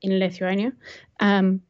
in 0.02 0.20
Lithuania. 0.20 0.72
Um, 1.20 1.62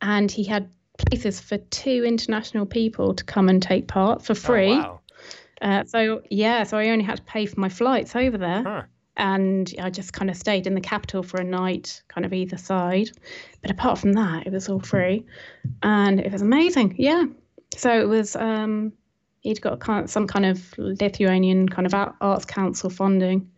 and 0.00 0.30
he 0.30 0.44
had 0.44 0.68
places 0.98 1.40
for 1.40 1.58
two 1.58 2.04
international 2.04 2.66
people 2.66 3.14
to 3.14 3.24
come 3.24 3.48
and 3.48 3.62
take 3.62 3.86
part 3.88 4.22
for 4.22 4.34
free. 4.34 4.72
Oh, 4.72 4.78
wow. 4.78 5.00
Uh, 5.62 5.84
so 5.84 6.22
yeah, 6.30 6.62
so 6.64 6.78
I 6.78 6.88
only 6.88 7.04
had 7.04 7.16
to 7.18 7.22
pay 7.22 7.46
for 7.46 7.58
my 7.60 7.68
flights 7.68 8.14
over 8.16 8.38
there, 8.38 8.62
Huh. 8.62 8.82
and 9.16 9.72
I 9.80 9.90
just 9.90 10.12
kind 10.12 10.30
of 10.30 10.36
stayed 10.36 10.66
in 10.66 10.74
the 10.74 10.80
capital 10.80 11.22
for 11.22 11.40
a 11.40 11.44
night, 11.44 12.02
kind 12.08 12.24
of 12.24 12.32
either 12.32 12.56
side. 12.56 13.10
But 13.62 13.70
apart 13.70 13.98
from 13.98 14.12
that, 14.14 14.46
it 14.46 14.52
was 14.52 14.68
all 14.68 14.80
free, 14.80 15.24
and 15.82 16.20
it 16.20 16.32
was 16.32 16.42
amazing. 16.42 16.96
Yeah, 16.98 17.24
so 17.76 18.00
it 18.00 18.08
was. 18.08 18.36
Um, 18.36 18.92
he'd 19.40 19.60
got 19.60 19.80
some 20.10 20.26
kind 20.26 20.44
of 20.44 20.74
Lithuanian 20.76 21.68
kind 21.68 21.86
of 21.86 21.94
arts 22.20 22.44
council 22.44 22.90
funding. 22.90 23.48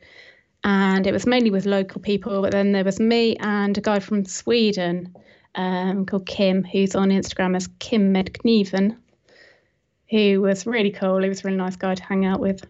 And 0.64 1.06
it 1.06 1.12
was 1.12 1.24
mainly 1.24 1.50
with 1.50 1.64
local 1.64 2.00
people, 2.02 2.42
but 2.42 2.50
then 2.50 2.72
there 2.72 2.84
was 2.84 3.00
me 3.00 3.36
and 3.36 3.78
a 3.78 3.80
guy 3.80 4.00
from 4.00 4.26
Sweden 4.26 5.14
um, 5.54 6.04
called 6.04 6.26
Kim, 6.26 6.62
who's 6.62 6.94
on 6.94 7.08
Instagram 7.08 7.56
as 7.56 7.68
Kim 7.78 8.12
Medkniven, 8.12 8.98
who 10.10 10.40
was 10.40 10.66
really 10.66 10.90
cool. 10.90 11.22
He 11.22 11.28
was 11.28 11.44
a 11.44 11.48
really 11.48 11.56
nice 11.56 11.76
guy 11.76 11.94
to 11.94 12.02
hang 12.02 12.24
out 12.24 12.40
with. 12.40 12.64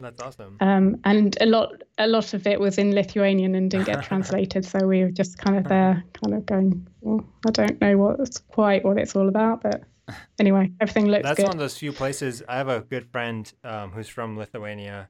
That's 0.00 0.20
awesome. 0.20 0.56
Um, 0.60 1.00
and 1.04 1.36
a 1.40 1.46
lot, 1.46 1.82
a 1.98 2.06
lot 2.06 2.34
of 2.34 2.46
it 2.46 2.60
was 2.60 2.78
in 2.78 2.94
Lithuanian 2.94 3.54
and 3.54 3.70
didn't 3.70 3.86
get 3.86 4.04
translated, 4.08 4.64
so 4.64 4.86
we 4.86 5.02
were 5.02 5.10
just 5.10 5.38
kind 5.38 5.56
of 5.56 5.64
there, 5.64 6.04
kind 6.12 6.34
of 6.34 6.46
going, 6.46 6.86
well, 7.00 7.24
I 7.46 7.50
don't 7.50 7.80
know 7.80 7.96
what's 7.96 8.38
quite 8.38 8.84
what 8.84 8.98
it's 8.98 9.16
all 9.16 9.28
about, 9.28 9.62
but 9.62 9.82
anyway, 10.38 10.70
everything 10.80 11.06
looks 11.06 11.22
good. 11.22 11.24
That's 11.24 11.36
good. 11.38 11.46
one 11.46 11.54
of 11.54 11.60
those 11.60 11.78
few 11.78 11.92
places. 11.92 12.42
I 12.48 12.56
have 12.56 12.68
a 12.68 12.80
good 12.80 13.06
friend 13.10 13.50
um, 13.62 13.92
who's 13.92 14.08
from 14.08 14.36
Lithuania, 14.36 15.08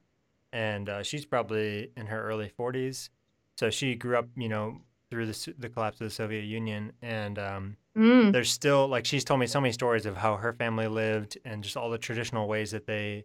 and 0.53 0.87
uh, 0.87 1.03
she's 1.03 1.25
probably 1.25 1.91
in 1.97 2.05
her 2.07 2.21
early 2.23 2.51
40s. 2.57 3.09
So 3.57 3.69
she 3.69 3.95
grew 3.95 4.17
up, 4.17 4.27
you 4.35 4.49
know, 4.49 4.81
through 5.15 5.25
the, 5.27 5.53
the 5.57 5.69
collapse 5.69 6.01
of 6.01 6.05
the 6.05 6.11
Soviet 6.13 6.41
Union, 6.43 6.91
and 7.01 7.39
um, 7.39 7.77
Mm, 7.97 8.33
there's 8.33 8.51
still 8.51 8.87
like 8.89 9.05
she's 9.05 9.23
told 9.23 9.39
me 9.39 9.47
so 9.47 9.61
many 9.61 9.71
stories 9.71 10.05
of 10.05 10.17
how 10.17 10.35
her 10.35 10.51
family 10.51 10.87
lived 10.87 11.37
and 11.45 11.63
just 11.63 11.77
all 11.77 11.89
the 11.89 11.97
traditional 11.97 12.45
ways 12.49 12.71
that 12.71 12.85
they, 12.85 13.23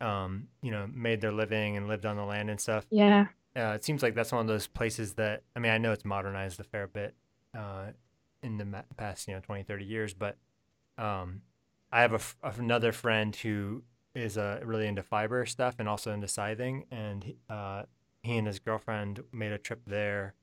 um, 0.00 0.46
you 0.62 0.70
know, 0.70 0.86
made 0.86 1.20
their 1.20 1.32
living 1.32 1.76
and 1.76 1.88
lived 1.88 2.06
on 2.06 2.14
the 2.16 2.22
land 2.24 2.48
and 2.48 2.60
stuff. 2.60 2.86
yeah, 2.90 3.26
Uh, 3.56 3.72
it 3.74 3.82
seems 3.84 4.04
like 4.04 4.14
that's 4.14 4.30
one 4.30 4.40
of 4.40 4.46
those 4.46 4.68
places 4.68 5.14
that 5.14 5.42
I 5.56 5.58
mean 5.58 5.72
I 5.72 5.78
know 5.78 5.90
it's 5.90 6.04
modernized 6.04 6.60
a 6.60 6.64
fair 6.64 6.86
bit 6.86 7.16
uh, 7.58 7.86
in 8.44 8.56
the 8.58 8.84
past 8.96 9.26
you 9.26 9.34
know 9.34 9.40
20 9.40 9.64
30 9.64 9.84
years 9.84 10.14
but 10.14 10.36
um, 10.96 11.42
I 11.90 12.00
have 12.02 12.12
a 12.12 12.16
f- 12.22 12.36
another 12.42 12.92
friend 12.92 13.34
who 13.34 13.82
is 14.14 14.38
uh, 14.38 14.60
really 14.64 14.86
into 14.86 15.02
fiber 15.02 15.44
stuff 15.46 15.74
and 15.80 15.88
also 15.88 16.12
into 16.12 16.28
scything 16.28 16.84
and 16.92 17.34
uh, 17.50 17.82
he 18.22 18.36
and 18.38 18.46
his 18.46 18.60
girlfriend 18.60 19.24
made 19.32 19.50
a 19.50 19.58
trip 19.58 19.80
there 19.86 20.34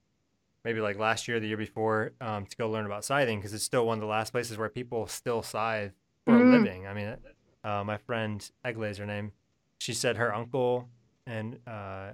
maybe 0.63 0.79
like 0.79 0.97
last 0.97 1.27
year 1.27 1.39
the 1.39 1.47
year 1.47 1.57
before 1.57 2.11
um, 2.21 2.45
to 2.45 2.55
go 2.57 2.69
learn 2.69 2.85
about 2.85 3.03
scything 3.05 3.39
because 3.39 3.53
it's 3.53 3.63
still 3.63 3.85
one 3.85 3.97
of 3.97 4.01
the 4.01 4.07
last 4.07 4.31
places 4.31 4.57
where 4.57 4.69
people 4.69 5.07
still 5.07 5.41
scythe 5.41 5.93
for 6.25 6.35
a 6.35 6.39
Mm. 6.41 6.51
living 6.51 6.87
I 6.87 6.93
mean 6.93 7.15
uh, 7.63 7.83
my 7.83 7.97
friend 7.97 8.47
Egle 8.63 8.83
is 8.83 8.97
her 8.97 9.05
name 9.05 9.31
she 9.79 9.93
said 9.93 10.17
her 10.17 10.33
uncle 10.33 10.87
and 11.25 11.57
uh, 11.67 12.11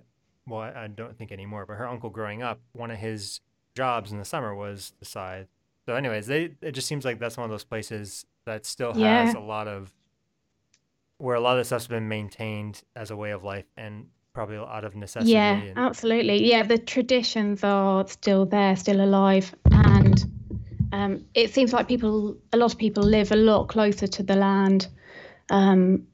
well, 0.47 0.61
I, 0.61 0.83
I 0.83 0.87
don't 0.87 1.17
think 1.17 1.31
anymore, 1.33 1.65
but 1.65 1.75
her 1.75 1.87
uncle 1.87 2.09
growing 2.09 2.41
up, 2.41 2.61
one 2.71 2.89
of 2.91 2.97
his 2.97 3.41
jobs 3.75 4.11
in 4.13 4.17
the 4.17 4.23
summer 4.25 4.55
was 4.55 4.93
the 4.99 5.05
scythe. 5.05 5.47
So, 5.85 5.95
anyways, 5.95 6.27
they 6.27 6.51
it 6.61 6.71
just 6.71 6.87
seems 6.87 7.03
like 7.03 7.19
that's 7.19 7.35
one 7.37 7.43
of 7.45 7.51
those 7.51 7.65
places 7.65 8.25
that 8.45 8.65
still 8.65 8.93
has 8.93 9.33
Yeah. 9.33 9.39
a 9.39 9.41
lot 9.41 9.67
of 9.67 9.91
where 11.17 11.35
a 11.35 11.39
lot 11.41 11.53
of 11.53 11.59
the 11.59 11.65
stuff's 11.65 11.87
been 11.87 12.07
maintained 12.07 12.83
as 12.95 13.11
a 13.11 13.15
way 13.17 13.31
of 13.31 13.43
life 13.43 13.65
and 13.75 14.07
probably 14.37 14.57
out 14.57 14.83
of 14.85 14.95
necessity. 14.95 15.31
yeah, 15.31 15.53
and, 15.61 15.77
absolutely. 15.77 16.47
Yeah, 16.47 16.63
the 16.63 16.77
traditions 16.77 17.63
are 17.63 18.07
still 18.07 18.45
there, 18.45 18.75
still 18.75 19.01
alive, 19.01 19.53
and 19.71 20.23
um, 20.93 21.25
it 21.33 21.53
seems 21.53 21.73
like 21.73 21.87
people, 21.87 22.37
a 22.53 22.57
lot 22.57 22.71
of 22.73 22.77
people 22.77 23.03
live 23.03 23.31
a 23.31 23.35
lot 23.35 23.67
closer 23.67 24.05
to 24.07 24.21
the 24.23 24.35
land. 24.35 24.87
Um, 25.49 26.05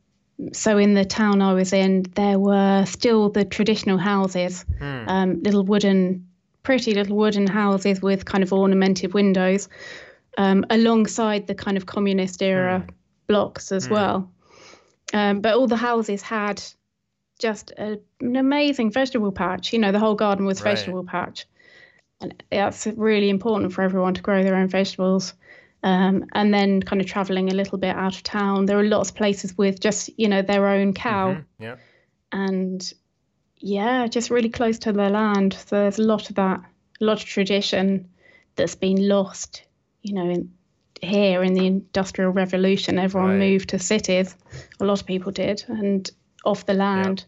so 0.53 0.77
in 0.77 0.93
the 0.93 1.05
town 1.05 1.41
I 1.41 1.53
was 1.53 1.73
in, 1.73 2.03
there 2.15 2.39
were 2.39 2.85
still 2.85 3.29
the 3.29 3.45
traditional 3.45 3.97
houses, 3.97 4.65
Hmm. 4.79 5.03
um, 5.07 5.43
little 5.43 5.63
wooden, 5.63 6.27
pretty 6.63 6.93
little 6.93 7.17
wooden 7.17 7.45
houses 7.47 8.01
with 8.01 8.23
kind 8.25 8.43
of 8.43 8.53
ornamented 8.53 9.13
windows, 9.13 9.67
um, 10.37 10.65
alongside 10.69 11.45
the 11.47 11.55
kind 11.55 11.75
of 11.77 11.85
communist 11.85 12.41
era 12.41 12.85
blocks 13.27 13.71
as 13.71 13.85
Hmm. 13.87 13.93
well. 13.93 14.31
Um, 15.13 15.41
but 15.41 15.53
all 15.55 15.67
the 15.67 15.75
houses 15.89 16.21
had 16.21 16.63
just 17.43 17.71
a, 17.77 17.99
an 18.21 18.35
amazing 18.35 18.91
vegetable 18.91 19.31
patch. 19.31 19.73
You 19.73 19.79
know, 19.79 19.91
the 19.91 19.99
whole 19.99 20.15
garden 20.15 20.45
was 20.45 20.61
Right. 20.61 20.71
vegetable 20.75 21.03
patch, 21.03 21.45
and 22.21 22.43
that's 22.49 22.87
really 22.87 23.29
important 23.29 23.73
for 23.73 23.83
everyone 23.83 24.15
to 24.15 24.21
grow 24.21 24.41
their 24.43 24.55
own 24.55 24.69
vegetables. 24.69 25.33
Um, 25.83 26.25
and 26.33 26.53
then 26.53 26.81
kind 26.81 27.01
of 27.01 27.07
traveling 27.07 27.51
a 27.51 27.53
little 27.53 27.77
bit 27.77 27.93
out 27.95 28.15
of 28.15 28.23
town, 28.23 28.65
there 28.65 28.79
are 28.79 28.85
lots 28.85 29.09
of 29.09 29.17
places 29.17 29.57
with 29.57 29.81
just 29.81 30.09
you 30.17 30.29
know 30.29 30.41
their 30.41 30.65
own 30.67 30.93
cow 30.93 31.33
Mhm. 31.33 31.45
Yep. 31.59 31.79
and 32.31 32.93
yeah, 33.57 34.07
just 34.07 34.29
really 34.29 34.49
close 34.49 34.79
to 34.79 34.91
the 34.93 35.09
land. 35.09 35.53
So 35.53 35.75
there's 35.81 35.99
a 35.99 36.03
lot 36.03 36.29
of 36.29 36.35
that, 36.35 36.59
a 37.01 37.05
lot 37.05 37.19
of 37.19 37.25
tradition 37.25 38.09
that's 38.55 38.75
been 38.75 39.07
lost, 39.07 39.63
you 40.01 40.13
know, 40.13 40.29
in, 40.29 40.51
here 41.01 41.43
in 41.43 41.53
the 41.53 41.65
Industrial 41.65 42.31
Revolution. 42.31 42.97
Everyone 42.99 43.31
Right. 43.39 43.51
moved 43.51 43.69
to 43.69 43.79
cities, 43.79 44.35
a 44.79 44.85
lot 44.85 45.01
of 45.01 45.05
people 45.07 45.31
did, 45.31 45.65
and 45.67 46.09
off 46.45 46.65
the 46.65 46.73
land, 46.73 47.25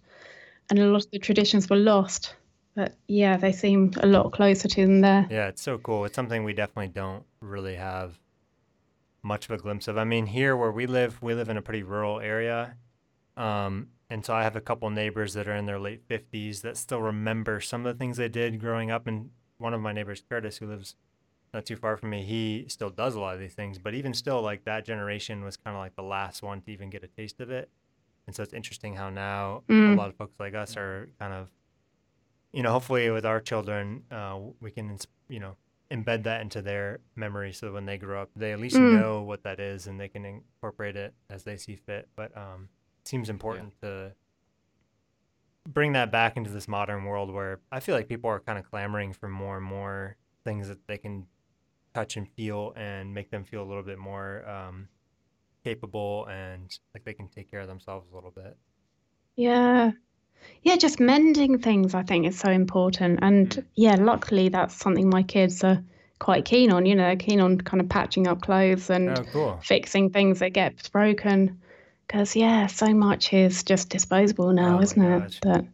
and 0.69 0.79
a 0.79 0.85
lot 0.85 1.05
of 1.05 1.11
the 1.11 1.19
traditions 1.19 1.69
were 1.69 1.75
lost. 1.75 2.35
But 2.75 2.95
yeah, 3.07 3.37
they 3.37 3.51
seem 3.51 3.93
a 4.01 4.07
lot 4.07 4.33
closer 4.33 4.67
to 4.67 4.81
them 4.81 5.01
there. 5.01 5.27
Yeah, 5.29 5.47
it's 5.47 5.61
so 5.61 5.77
cool. 5.77 6.05
It's 6.05 6.15
something 6.15 6.43
we 6.43 6.53
definitely 6.53 6.89
don't 6.89 7.23
really 7.39 7.75
have 7.75 8.19
much 9.23 9.45
of 9.45 9.51
a 9.51 9.57
glimpse 9.57 9.87
of. 9.87 9.97
I 9.97 10.03
mean, 10.03 10.25
here 10.25 10.57
where 10.57 10.71
we 10.71 10.85
live, 10.85 11.21
we 11.21 11.33
live 11.33 11.49
in 11.49 11.57
a 11.57 11.61
pretty 11.61 11.83
rural 11.83 12.19
area. 12.19 12.75
Um, 13.37 13.87
and 14.09 14.25
so 14.25 14.33
I 14.33 14.43
have 14.43 14.55
a 14.55 14.61
couple 14.61 14.89
neighbors 14.89 15.33
that 15.33 15.47
are 15.47 15.55
in 15.55 15.65
their 15.65 15.79
late 15.79 16.07
50s 16.07 16.61
that 16.61 16.77
still 16.77 17.01
remember 17.01 17.59
some 17.61 17.85
of 17.85 17.93
the 17.93 17.97
things 17.97 18.17
they 18.17 18.29
did 18.29 18.59
growing 18.59 18.91
up. 18.91 19.07
And 19.07 19.31
one 19.57 19.73
of 19.73 19.81
my 19.81 19.93
neighbors, 19.93 20.21
Curtis, 20.29 20.57
who 20.57 20.67
lives 20.67 20.95
not 21.53 21.65
too 21.65 21.77
far 21.77 21.95
from 21.95 22.09
me, 22.09 22.23
he 22.23 22.65
still 22.67 22.89
does 22.89 23.15
a 23.15 23.19
lot 23.19 23.33
of 23.33 23.39
these 23.39 23.53
things. 23.53 23.79
But 23.79 23.95
even 23.95 24.13
still, 24.13 24.41
like 24.41 24.65
that 24.65 24.85
generation 24.85 25.43
was 25.43 25.55
kind 25.55 25.75
of 25.75 25.81
like 25.81 25.95
the 25.95 26.03
last 26.03 26.43
one 26.43 26.61
to 26.61 26.71
even 26.71 26.89
get 26.89 27.03
a 27.03 27.07
taste 27.07 27.39
of 27.39 27.49
it. 27.49 27.69
And 28.27 28.35
so 28.35 28.41
it's 28.43 28.53
interesting 28.53 28.95
how 28.95 29.09
now 29.09 29.63
a 29.67 29.71
Mm. 29.71 29.97
lot 29.97 30.09
of 30.09 30.15
folks 30.15 30.39
like 30.39 30.55
us 30.55 30.75
are 30.77 31.09
kind 31.19 31.33
of, 31.33 31.49
you 32.51 32.63
know, 32.63 32.71
hopefully 32.71 33.09
with 33.09 33.25
our 33.25 33.39
children, 33.39 34.03
uh, 34.11 34.39
we 34.59 34.71
can, 34.71 34.97
you 35.27 35.39
know, 35.39 35.55
embed 35.91 36.23
that 36.23 36.41
into 36.41 36.61
their 36.61 36.99
memory 37.15 37.53
so 37.53 37.67
that 37.67 37.73
when 37.73 37.85
they 37.85 37.97
grow 37.97 38.21
up, 38.23 38.29
they 38.35 38.51
at 38.51 38.59
least 38.59 38.77
Mm. 38.77 38.91
know 38.91 39.21
what 39.21 39.43
that 39.43 39.59
is 39.59 39.85
and 39.87 39.99
they 39.99 40.07
can 40.07 40.25
incorporate 40.25 40.95
it 40.95 41.13
as 41.29 41.43
they 41.43 41.57
see 41.57 41.75
fit. 41.75 42.09
But 42.15 42.35
um, 42.35 42.69
it 43.03 43.07
seems 43.07 43.29
important 43.29 43.79
to 43.81 44.13
bring 45.67 45.93
that 45.93 46.11
back 46.11 46.37
into 46.37 46.49
this 46.49 46.67
modern 46.67 47.05
world 47.05 47.31
where 47.31 47.59
I 47.71 47.79
feel 47.79 47.95
like 47.95 48.07
people 48.07 48.29
are 48.29 48.39
kind 48.39 48.57
of 48.59 48.69
clamoring 48.69 49.13
for 49.13 49.27
more 49.27 49.57
and 49.57 49.65
more 49.65 50.15
things 50.43 50.67
that 50.67 50.85
they 50.87 50.97
can 50.97 51.27
touch 51.93 52.17
and 52.17 52.27
feel 52.29 52.73
and 52.75 53.13
make 53.13 53.29
them 53.31 53.43
feel 53.43 53.63
a 53.63 53.65
little 53.65 53.83
bit 53.83 53.97
more 53.97 54.47
um, 54.47 54.87
capable 55.65 56.27
and 56.29 56.77
like 56.93 57.03
they 57.05 57.13
can 57.13 57.27
take 57.29 57.49
care 57.51 57.61
of 57.61 57.67
themselves 57.67 58.07
a 58.11 58.15
little 58.15 58.31
bit. 58.31 58.57
Yeah. 59.35 59.91
Yeah, 60.63 60.77
just 60.77 60.99
mending 60.99 61.59
things 61.59 61.95
I 61.95 62.03
think 62.03 62.27
is 62.27 62.39
so 62.39 62.49
important. 62.49 63.19
And 63.23 63.49
Mm. 63.49 63.65
yeah, 63.75 63.95
luckily 63.95 64.49
that's 64.49 64.75
something 64.75 65.09
my 65.09 65.23
kids 65.23 65.63
are 65.63 65.83
quite 66.19 66.45
keen 66.45 66.71
on. 66.71 66.85
You 66.85 66.95
know, 66.95 67.03
they're 67.03 67.15
keen 67.17 67.41
on 67.41 67.59
kind 67.59 67.81
of 67.81 67.89
patching 67.89 68.27
up 68.27 68.41
clothes 68.41 68.89
and 68.89 69.09
Oh, 69.09 69.23
cool. 69.31 69.59
fixing 69.61 70.11
things 70.11 70.39
that 70.39 70.53
get 70.53 70.89
broken. 70.91 71.61
Because 72.07 72.35
yeah, 72.35 72.67
so 72.67 72.93
much 72.93 73.33
is 73.33 73.63
just 73.63 73.89
disposable 73.89 74.53
now, 74.53 74.79
Oh 74.79 74.81
isn't 74.81 75.01
it? 75.03 75.39
That 75.43 75.65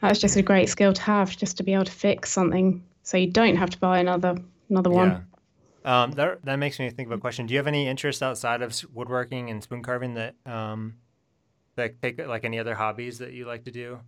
that's 0.00 0.20
just 0.20 0.36
a 0.36 0.42
great 0.42 0.68
skill 0.68 0.92
to 0.94 1.02
have, 1.02 1.36
just 1.36 1.58
to 1.58 1.64
be 1.64 1.74
able 1.74 1.84
to 1.86 1.92
fix 1.92 2.30
something 2.32 2.84
so 3.02 3.16
you 3.18 3.30
don't 3.30 3.56
have 3.56 3.70
to 3.70 3.78
buy 3.80 4.00
another 4.00 4.36
another 4.70 4.90
one. 4.90 5.26
Yeah. 5.84 6.02
Um, 6.04 6.12
that 6.12 6.44
that 6.44 6.56
makes 6.56 6.78
me 6.78 6.90
think 6.90 7.08
of 7.08 7.12
a 7.12 7.18
question. 7.20 7.46
Do 7.46 7.54
you 7.54 7.58
have 7.58 7.66
any 7.66 7.88
interests 7.88 8.22
outside 8.22 8.62
of 8.62 8.74
woodworking 8.92 9.50
and 9.50 9.62
spoon 9.62 9.82
carving 9.82 10.14
that 10.14 10.34
um, 10.46 10.96
that 11.76 12.00
take 12.02 12.18
like 12.26 12.44
any 12.44 12.58
other 12.58 12.74
hobbies 12.76 13.18
that 13.18 13.32
you 13.32 13.46
like 13.46 13.64
to 13.64 13.70
do? 13.72 14.00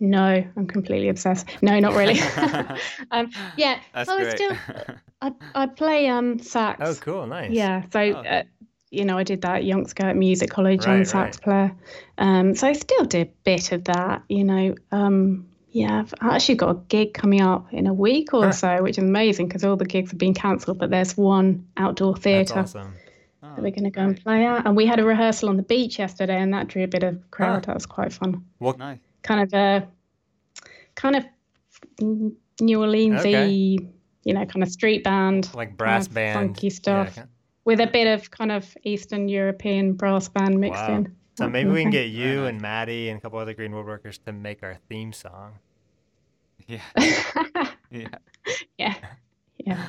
No, 0.00 0.42
I'm 0.56 0.66
completely 0.66 1.08
obsessed. 1.08 1.46
No, 1.62 1.78
not 1.78 1.94
really. 1.94 2.18
um, 3.10 3.30
yeah, 3.56 3.80
That's 3.92 4.08
so 4.08 4.16
I 4.16 4.22
great. 4.22 4.34
still 4.34 4.56
I, 5.20 5.32
I 5.54 5.66
play 5.66 6.08
um 6.08 6.38
sax. 6.38 6.80
Oh, 6.80 6.94
cool, 6.94 7.26
nice. 7.26 7.50
Yeah, 7.52 7.84
so 7.92 8.00
Oh. 8.00 8.20
uh, 8.22 8.42
you 8.90 9.04
know, 9.04 9.18
I 9.18 9.24
did 9.24 9.42
that 9.42 9.56
at 9.58 9.62
Youngsker 9.64 10.04
at 10.04 10.16
Music 10.16 10.50
College. 10.50 10.88
I'm 10.88 10.94
Right, 10.94 11.02
a 11.02 11.04
sax 11.04 11.36
player, 11.38 11.76
um, 12.18 12.54
so 12.54 12.66
I 12.68 12.72
still 12.72 13.04
do 13.04 13.20
a 13.22 13.30
bit 13.44 13.72
of 13.72 13.84
that. 13.84 14.22
You 14.30 14.44
know, 14.44 14.74
um, 14.90 15.49
yeah, 15.72 16.00
I've 16.20 16.32
actually 16.32 16.56
got 16.56 16.70
a 16.70 16.78
gig 16.88 17.14
coming 17.14 17.40
up 17.40 17.72
in 17.72 17.86
a 17.86 17.94
week 17.94 18.34
or 18.34 18.46
Huh. 18.46 18.52
so, 18.52 18.82
which 18.82 18.98
is 18.98 19.04
amazing 19.04 19.46
because 19.48 19.64
all 19.64 19.76
the 19.76 19.84
gigs 19.84 20.10
have 20.10 20.18
been 20.18 20.34
cancelled. 20.34 20.78
But 20.78 20.90
there's 20.90 21.16
one 21.16 21.66
outdoor 21.76 22.16
theatre 22.16 22.60
awesome. 22.60 22.94
Oh, 23.42 23.46
that 23.46 23.52
ah, 23.58 23.62
we're 23.62 23.70
going 23.70 23.84
to 23.84 23.90
go 23.90 24.02
and 24.02 24.20
play 24.22 24.44
at, 24.46 24.66
and 24.66 24.76
we 24.76 24.84
had 24.86 24.98
a 25.00 25.04
rehearsal 25.04 25.48
on 25.48 25.56
the 25.56 25.62
beach 25.62 25.98
yesterday, 25.98 26.36
and 26.40 26.52
that 26.52 26.68
drew 26.68 26.82
a 26.84 26.88
bit 26.88 27.02
of 27.02 27.30
crowd. 27.30 27.62
Ah. 27.64 27.66
That 27.66 27.74
was 27.74 27.86
quite 27.86 28.12
fun. 28.12 28.44
What? 28.58 28.78
Nice. 28.78 28.98
Kind 29.22 29.40
of 29.42 29.54
a 29.54 29.88
kind 30.94 31.16
of 31.16 31.24
New 32.00 32.78
Orleansy, 32.78 33.18
Okay. 33.80 33.88
you 34.24 34.34
know, 34.34 34.44
kind 34.44 34.62
of 34.62 34.68
street 34.70 35.04
band 35.04 35.48
Like 35.54 35.76
brass 35.76 36.06
of 36.06 36.14
band, 36.14 36.34
funky 36.34 36.66
yeah, 36.68 36.72
stuff. 36.74 37.14
ki- 37.14 37.22
with 37.64 37.80
a 37.80 37.86
bit 37.86 38.06
of 38.06 38.30
kind 38.30 38.52
of 38.52 38.76
Eastern 38.84 39.28
European 39.28 39.92
brass 39.94 40.28
band 40.28 40.58
mixed 40.60 40.82
Wow. 40.82 40.96
in. 40.96 41.16
So 41.40 41.48
maybe 41.56 41.70
we 41.70 41.82
can 41.82 41.90
get 41.90 42.10
you 42.10 42.44
and 42.44 42.60
Maddie 42.60 43.08
and 43.08 43.18
a 43.18 43.20
couple 43.20 43.38
other 43.38 43.54
green 43.54 43.72
woodworkers 43.72 44.22
to 44.26 44.32
make 44.32 44.62
our 44.62 44.76
theme 44.88 45.12
song. 45.12 45.58
Yeah. 46.66 46.80
Yeah. 47.92 48.06
yeah, 48.78 48.94
yeah. 49.66 49.86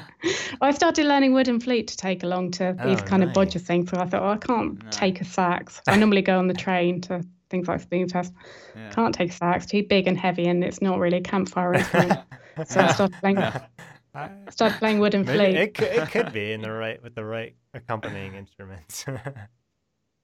Well, 0.60 0.70
I 0.70 0.72
started 0.72 1.06
learning 1.06 1.34
wooden 1.34 1.60
flute 1.60 1.86
to 1.90 1.98
take 1.98 2.24
along 2.24 2.50
to 2.54 2.76
these 2.84 3.00
Oh, 3.00 3.06
kind 3.06 3.24
of 3.24 3.32
bodger 3.32 3.60
things. 3.60 3.92
So 3.92 3.98
I 3.98 4.06
thought, 4.08 4.24
oh, 4.24 4.30
I 4.30 4.38
can't 4.38 4.84
Nice. 4.84 4.96
take 4.96 5.22
a 5.22 5.26
sax. 5.26 5.80
I 5.88 5.98
normally 5.98 6.24
go 6.24 6.40
on 6.40 6.48
the 6.48 6.56
train 6.56 7.02
to 7.02 7.22
things 7.52 7.68
like 7.68 7.88
Spoonfest. 7.88 8.34
yeah. 8.76 8.90
Can't 8.90 9.14
take 9.14 9.30
a 9.30 9.34
sax, 9.34 9.68
too 9.68 9.84
big 9.88 10.08
and 10.08 10.18
heavy, 10.18 10.48
and 10.48 10.64
it's 10.64 10.82
not 10.82 10.98
really 10.98 11.18
a 11.18 11.22
campfire 11.22 11.76
instrument. 11.76 12.20
So 12.66 12.80
I 12.82 12.92
started 12.92 13.16
playing, 13.20 13.38
I- 13.38 14.32
started 14.50 14.80
playing 14.80 14.98
wooden 14.98 15.26
maybe 15.26 15.38
flute. 15.38 15.56
it 15.56 15.74
could, 15.76 15.88
it 15.90 16.10
could 16.10 16.34
be 16.34 16.54
in 16.54 16.62
the 16.62 16.72
right 16.72 17.04
with 17.04 17.14
the 17.14 17.24
right 17.24 17.56
accompanying 17.76 18.34
instruments. 18.34 19.06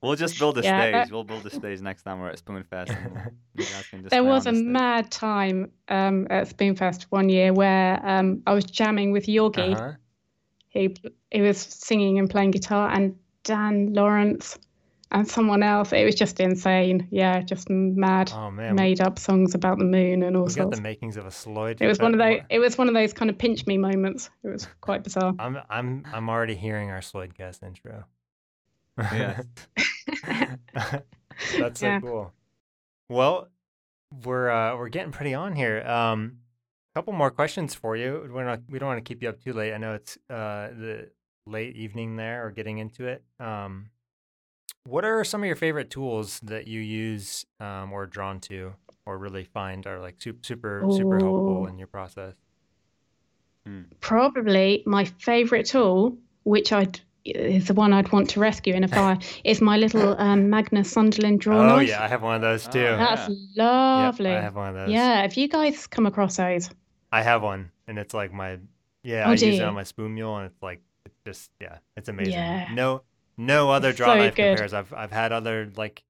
We'll 0.02 0.16
just 0.16 0.38
build 0.38 0.58
a 0.60 0.62
Yeah, 0.62 1.04
stage. 1.04 1.12
We'll 1.12 1.24
build 1.24 1.46
a 1.46 1.50
stage 1.50 1.82
next 1.82 2.04
time 2.04 2.20
we're 2.20 2.30
at 2.30 2.44
Spoonfest. 2.44 2.90
And 2.96 3.14
we'll, 3.16 3.24
you 3.56 3.64
guys 3.66 3.88
can 3.90 4.02
just 4.02 4.12
There 4.12 4.24
was 4.24 4.46
a 4.46 4.52
the 4.52 4.64
mad 4.64 5.10
time 5.10 5.72
um, 5.88 6.28
at 6.30 6.48
Spoonfest 6.50 7.04
one 7.10 7.30
year 7.30 7.52
where 7.52 8.00
um, 8.08 8.44
I 8.46 8.54
was 8.54 8.66
jamming 8.66 9.12
with 9.12 9.26
Jögge. 9.26 9.74
uh-huh. 9.76 9.94
who 10.74 10.90
who 11.34 11.42
was 11.42 11.58
singing 11.58 12.20
and 12.20 12.30
playing 12.30 12.52
guitar, 12.52 12.90
and 12.92 13.16
Dan 13.44 13.94
Lawrence 13.94 14.60
and 15.12 15.28
someone 15.28 15.64
else. 15.64 15.92
It 15.94 16.06
was 16.06 16.16
just 16.16 16.40
insane. 16.40 17.08
Yeah, 17.12 17.42
just 17.42 17.70
mad, 17.70 18.32
Oh 18.36 18.52
man, 18.52 18.76
made 18.76 19.02
up 19.02 19.18
songs 19.18 19.56
about 19.56 19.80
the 19.80 19.86
moon 19.86 20.22
and 20.22 20.38
all 20.38 20.46
we 20.46 20.54
got 20.54 20.70
the 20.72 20.80
makings 20.82 21.18
of 21.18 21.26
a 21.26 21.32
Sloyd. 21.32 21.82
It 21.82 21.88
was 21.88 21.98
one 22.00 22.14
of 22.14 22.20
that- 22.20 22.42
those. 22.42 22.42
It 22.52 22.60
was 22.60 22.78
one 22.78 22.88
of 22.88 22.94
those 22.94 23.14
kind 23.14 23.32
of 23.32 23.38
pinch 23.38 23.66
me 23.66 23.78
moments. 23.78 24.30
It 24.44 24.50
was 24.50 24.68
quite 24.82 25.04
bizarre. 25.04 25.34
I'm 25.40 25.58
I'm 25.70 26.06
I'm 26.14 26.30
already 26.30 26.56
hearing 26.56 26.92
our 26.92 27.00
Sloydcast 27.00 27.64
intro. 27.64 28.04
Yeah. 28.98 29.42
That's 31.58 31.80
so 31.80 31.88
Yeah. 31.88 32.00
cool. 32.00 32.34
Well, 33.10 33.50
we're 34.24 34.50
uh, 34.50 34.76
we're 34.78 34.90
getting 34.90 35.12
pretty 35.12 35.34
on 35.34 35.56
here. 35.56 35.82
Um, 35.86 36.40
couple 36.96 37.14
more 37.14 37.30
questions 37.30 37.76
for 37.76 37.96
you. 37.96 38.28
We're 38.34 38.44
not 38.44 38.62
we 38.70 38.80
don't 38.80 38.88
want 38.88 38.98
to 39.06 39.08
keep 39.08 39.22
you 39.22 39.30
up 39.30 39.40
too 39.44 39.54
late. 39.54 39.72
I 39.74 39.78
know 39.78 39.94
it's 39.94 40.18
uh 40.32 40.70
the 40.74 41.12
late 41.46 41.76
evening 41.76 42.16
there 42.16 42.44
or 42.46 42.50
getting 42.52 42.80
into 42.80 43.06
it. 43.06 43.24
Um, 43.40 43.92
what 44.84 45.06
are 45.06 45.24
some 45.24 45.44
of 45.44 45.48
your 45.48 45.56
favorite 45.56 45.92
tools 45.92 46.40
that 46.42 46.68
you 46.68 46.80
use 46.80 47.46
um, 47.60 47.94
or 47.94 48.08
drawn 48.08 48.40
to 48.42 48.74
or 49.06 49.18
really 49.20 49.44
find 49.44 49.86
are 49.86 50.00
like 50.00 50.16
super 50.20 50.40
super 50.42 50.88
super 50.90 51.20
helpful 51.20 51.68
in 51.68 51.78
your 51.78 51.88
process? 51.88 52.34
Probably 54.00 54.82
my 54.86 55.06
favorite 55.06 55.68
tool, 55.68 56.18
which 56.44 56.72
I 56.72 56.88
is 57.32 57.68
the 57.68 57.74
one 57.74 57.94
I'd 57.94 58.12
want 58.12 58.30
to 58.32 58.40
rescue 58.40 58.74
in 58.74 58.84
a 58.84 58.88
fire, 58.88 59.18
is 59.44 59.62
my 59.62 59.78
little 59.78 60.16
um, 60.20 60.50
Magnus 60.50 60.94
Sundelin 60.94 61.38
draw 61.40 61.62
Oh 61.62 61.78
knife. 61.78 61.90
yeah, 61.90 62.04
I 62.04 62.08
have 62.08 62.22
one 62.24 62.36
of 62.36 62.42
those 62.42 62.66
Oh, 62.66 62.72
too. 62.72 62.80
yeah. 62.80 62.98
That's 62.98 63.28
Yep, 63.30 63.58
lovely. 63.98 64.30
I 64.30 64.42
have 64.42 64.56
one 64.56 64.70
of 64.70 64.76
those. 64.76 64.94
Yeah, 64.94 65.22
have 65.22 65.34
you 65.36 65.48
guys 65.48 65.88
come 65.88 66.06
across 66.06 66.38
those? 66.38 66.70
I 67.12 67.22
have 67.24 67.42
one, 67.42 67.72
and 67.88 67.98
it's 67.98 68.14
like 68.14 68.34
my 68.34 68.60
yeah. 69.04 69.28
Oh, 69.28 69.32
I 69.32 69.36
do 69.36 69.48
use 69.48 69.60
it 69.60 69.64
on 69.64 69.74
my 69.76 69.84
spoon 69.84 70.14
mule, 70.14 70.38
and 70.38 70.46
it's 70.48 70.62
like 70.62 70.82
it's 71.06 71.16
just 71.26 71.52
yeah, 71.62 71.80
it's 71.96 72.10
amazing. 72.10 72.42
Yeah. 72.42 72.66
No, 72.76 73.04
no 73.38 73.72
other 73.72 73.94
draw 73.94 74.14
So 74.14 74.18
knife 74.18 74.36
good. 74.36 74.52
compares. 74.52 74.74
I've 74.74 74.94
I've 74.94 75.12
had 75.12 75.32
other 75.32 75.72
like, 75.76 76.04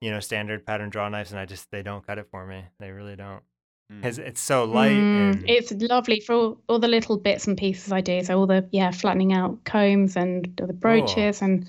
you 0.00 0.10
know, 0.10 0.20
standard 0.20 0.64
pattern 0.66 0.90
draw 0.90 1.08
knives, 1.08 1.30
and 1.32 1.40
I 1.40 1.44
just 1.46 1.70
they 1.70 1.82
don't 1.82 2.06
cut 2.06 2.18
it 2.18 2.28
for 2.30 2.46
me. 2.46 2.64
They 2.80 2.90
really 2.90 3.16
don't. 3.16 3.42
Mm. 3.90 3.96
Because 4.02 4.18
it's 4.18 4.40
so 4.40 4.64
light 4.64 4.90
Mm, 4.92 5.32
and 5.32 5.44
it's 5.48 5.72
lovely 5.72 6.20
for 6.20 6.34
all, 6.34 6.60
all 6.68 6.78
the 6.78 6.88
little 6.88 7.16
bits 7.16 7.46
and 7.46 7.56
pieces 7.56 7.90
I 7.90 8.00
do. 8.02 8.22
So 8.22 8.38
all 8.38 8.46
the 8.46 8.68
yeah, 8.70 8.90
flattening 8.90 9.32
out 9.32 9.64
combs 9.64 10.16
and 10.16 10.44
the 10.56 10.72
brooches 10.74 11.40
and 11.42 11.66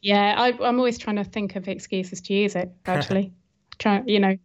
yeah, 0.00 0.36
I, 0.38 0.48
I'm 0.64 0.78
always 0.78 0.98
trying 0.98 1.16
to 1.16 1.24
think 1.24 1.56
of 1.56 1.66
excuses 1.66 2.20
to 2.22 2.32
use 2.34 2.54
it. 2.54 2.70
Actually, 2.86 3.32
try 3.78 4.02
you 4.06 4.20
know, 4.20 4.36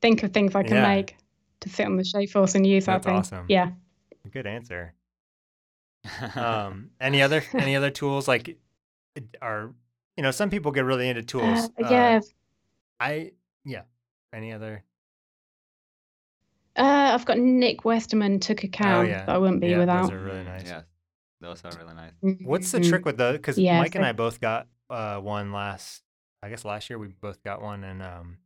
think 0.00 0.22
of 0.22 0.32
things 0.32 0.54
I 0.54 0.62
can 0.62 0.76
Yeah. 0.76 0.88
make 0.88 1.16
to 1.60 1.68
sit 1.68 1.84
on 1.84 1.96
the 1.96 2.04
shave 2.04 2.32
horse 2.32 2.54
and 2.54 2.66
use 2.66 2.86
That's 2.86 3.04
that 3.04 3.10
thing. 3.10 3.18
awesome. 3.18 3.44
Yeah. 3.48 3.70
good 4.30 4.46
answer. 4.46 4.94
Um, 6.34 6.90
any 6.98 7.20
other 7.20 7.42
any 7.52 7.76
other 7.76 7.90
tools 7.90 8.26
like 8.26 8.56
are 9.42 9.74
you 10.16 10.22
know 10.22 10.30
some 10.30 10.48
people 10.48 10.72
get 10.72 10.86
really 10.86 11.08
into 11.10 11.22
tools. 11.22 11.66
Uh, 11.78 11.90
yeah. 11.90 12.20
I 12.98 13.32
yeah. 13.66 13.82
Any 14.32 14.52
other? 14.52 14.82
Uh, 16.76 17.10
I've 17.14 17.24
got 17.24 17.38
Nic 17.38 17.82
Westermann 17.82 18.40
took 18.40 18.62
a 18.64 18.68
cow 18.68 19.00
oh 19.00 19.02
yeah. 19.02 19.26
that 19.26 19.34
I 19.34 19.38
wouldn't 19.38 19.60
be 19.60 19.68
yeah, 19.68 19.78
without. 19.78 20.02
Those 20.10 20.12
are 20.12 20.20
really 20.24 20.44
nice. 20.44 20.66
Yeah, 20.66 20.82
those 21.40 21.62
are 21.64 21.72
really 21.76 21.94
nice. 21.94 22.12
What's 22.42 22.70
the 22.72 22.78
Mhm. 22.80 22.88
trick 22.88 23.04
with 23.04 23.16
those? 23.16 23.36
Because 23.36 23.58
Yeah, 23.58 23.78
Mike 23.78 23.94
and 23.94 24.04
I 24.04 24.12
both 24.12 24.40
got 24.40 24.68
uh, 24.88 25.18
one 25.18 25.52
last. 25.52 26.02
I 26.42 26.48
guess 26.48 26.64
last 26.64 26.88
year 26.88 26.98
we 26.98 27.08
both 27.08 27.42
got 27.42 27.60
one, 27.60 27.84
and 27.84 28.02
um, 28.02 28.38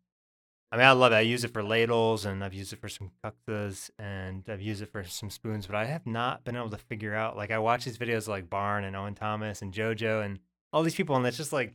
I 0.73 0.77
mean 0.77 0.87
I 0.87 0.93
love 0.93 1.13
it. 1.13 1.17
I 1.17 1.21
use 1.21 1.45
it 1.45 1.53
for 1.53 1.63
ladles, 1.63 2.25
and 2.25 2.43
I've 2.43 2.55
used 2.55 2.73
it 2.73 2.81
for 2.81 2.89
some 2.89 3.11
kuksas, 3.23 3.91
and 3.99 4.43
I've 4.49 4.61
used 4.63 4.83
it 4.83 4.91
for 4.91 5.05
some 5.05 5.31
spoons. 5.31 5.67
But 5.67 5.77
I 5.77 5.85
have 5.85 6.07
not 6.07 6.45
been 6.45 6.57
able 6.57 6.71
to 6.71 6.79
figure 6.79 7.15
out. 7.15 7.37
Like 7.37 7.51
I 7.51 7.59
watch 7.59 7.85
these 7.85 7.99
videos 7.99 8.27
like 8.27 8.51
Barn 8.51 8.85
and 8.85 8.97
Owen 8.97 9.15
Thomas 9.15 9.63
and 9.63 9.73
JoJo 9.73 10.25
and 10.25 10.39
all 10.73 10.83
these 10.83 10.95
people, 10.95 11.15
and 11.15 11.25
it's 11.27 11.37
just 11.37 11.53
like 11.53 11.75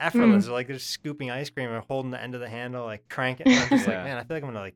effortless. 0.00 0.46
They're 0.46 0.52
like 0.54 0.66
they're 0.66 0.78
scooping 0.80 1.30
ice 1.30 1.50
cream 1.50 1.70
and 1.70 1.84
holding 1.84 2.10
the 2.10 2.20
end 2.20 2.34
of 2.34 2.40
the 2.40 2.48
handle, 2.48 2.84
like 2.84 3.08
cranking. 3.08 3.46
I'm 3.46 3.68
just 3.68 3.70
Yeah. 3.86 3.94
like, 3.94 4.04
man, 4.04 4.16
I 4.16 4.24
feel 4.24 4.36
like 4.36 4.42
I'm 4.42 4.48
gonna 4.48 4.60
like 4.60 4.74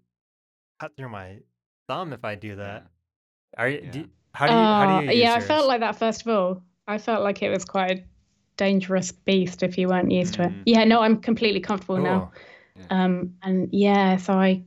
cut 0.79 0.97
through 0.97 1.09
my 1.11 1.39
thumb 1.89 2.13
if 2.13 2.25
I 2.25 2.35
do 2.35 2.57
that. 2.57 2.83
Yeah. 2.83 3.63
Are 3.63 3.69
you? 3.69 3.81
Yeah. 3.83 3.91
Do 3.91 4.09
how 4.35 4.47
do 4.49 4.53
you? 4.55 4.67
how 4.75 4.87
Uh, 4.87 4.87
do 4.87 4.95
you 4.95 5.11
use 5.11 5.19
yeah, 5.19 5.35
I 5.35 5.41
felt 5.41 5.67
like 5.67 5.81
that 5.81 5.97
first 5.97 6.23
of 6.23 6.29
all. 6.29 6.63
I 6.89 6.99
felt 6.99 7.23
like 7.25 7.43
it 7.43 7.51
was 7.51 7.65
quite 7.65 7.99
a 7.99 8.03
dangerous 8.57 9.11
beast 9.13 9.63
if 9.63 9.77
you 9.77 9.89
weren't 9.89 10.11
used 10.11 10.35
to 10.35 10.43
Mhm. 10.43 10.63
it. 10.63 10.69
Yeah, 10.71 10.85
no, 10.85 11.01
I'm 11.01 11.17
completely 11.21 11.61
comfortable 11.61 11.99
now. 11.99 12.31
Cool. 12.77 12.87
Um, 12.91 13.35
and 13.43 13.69
yeah, 13.73 14.17
so 14.17 14.35
I, 14.35 14.63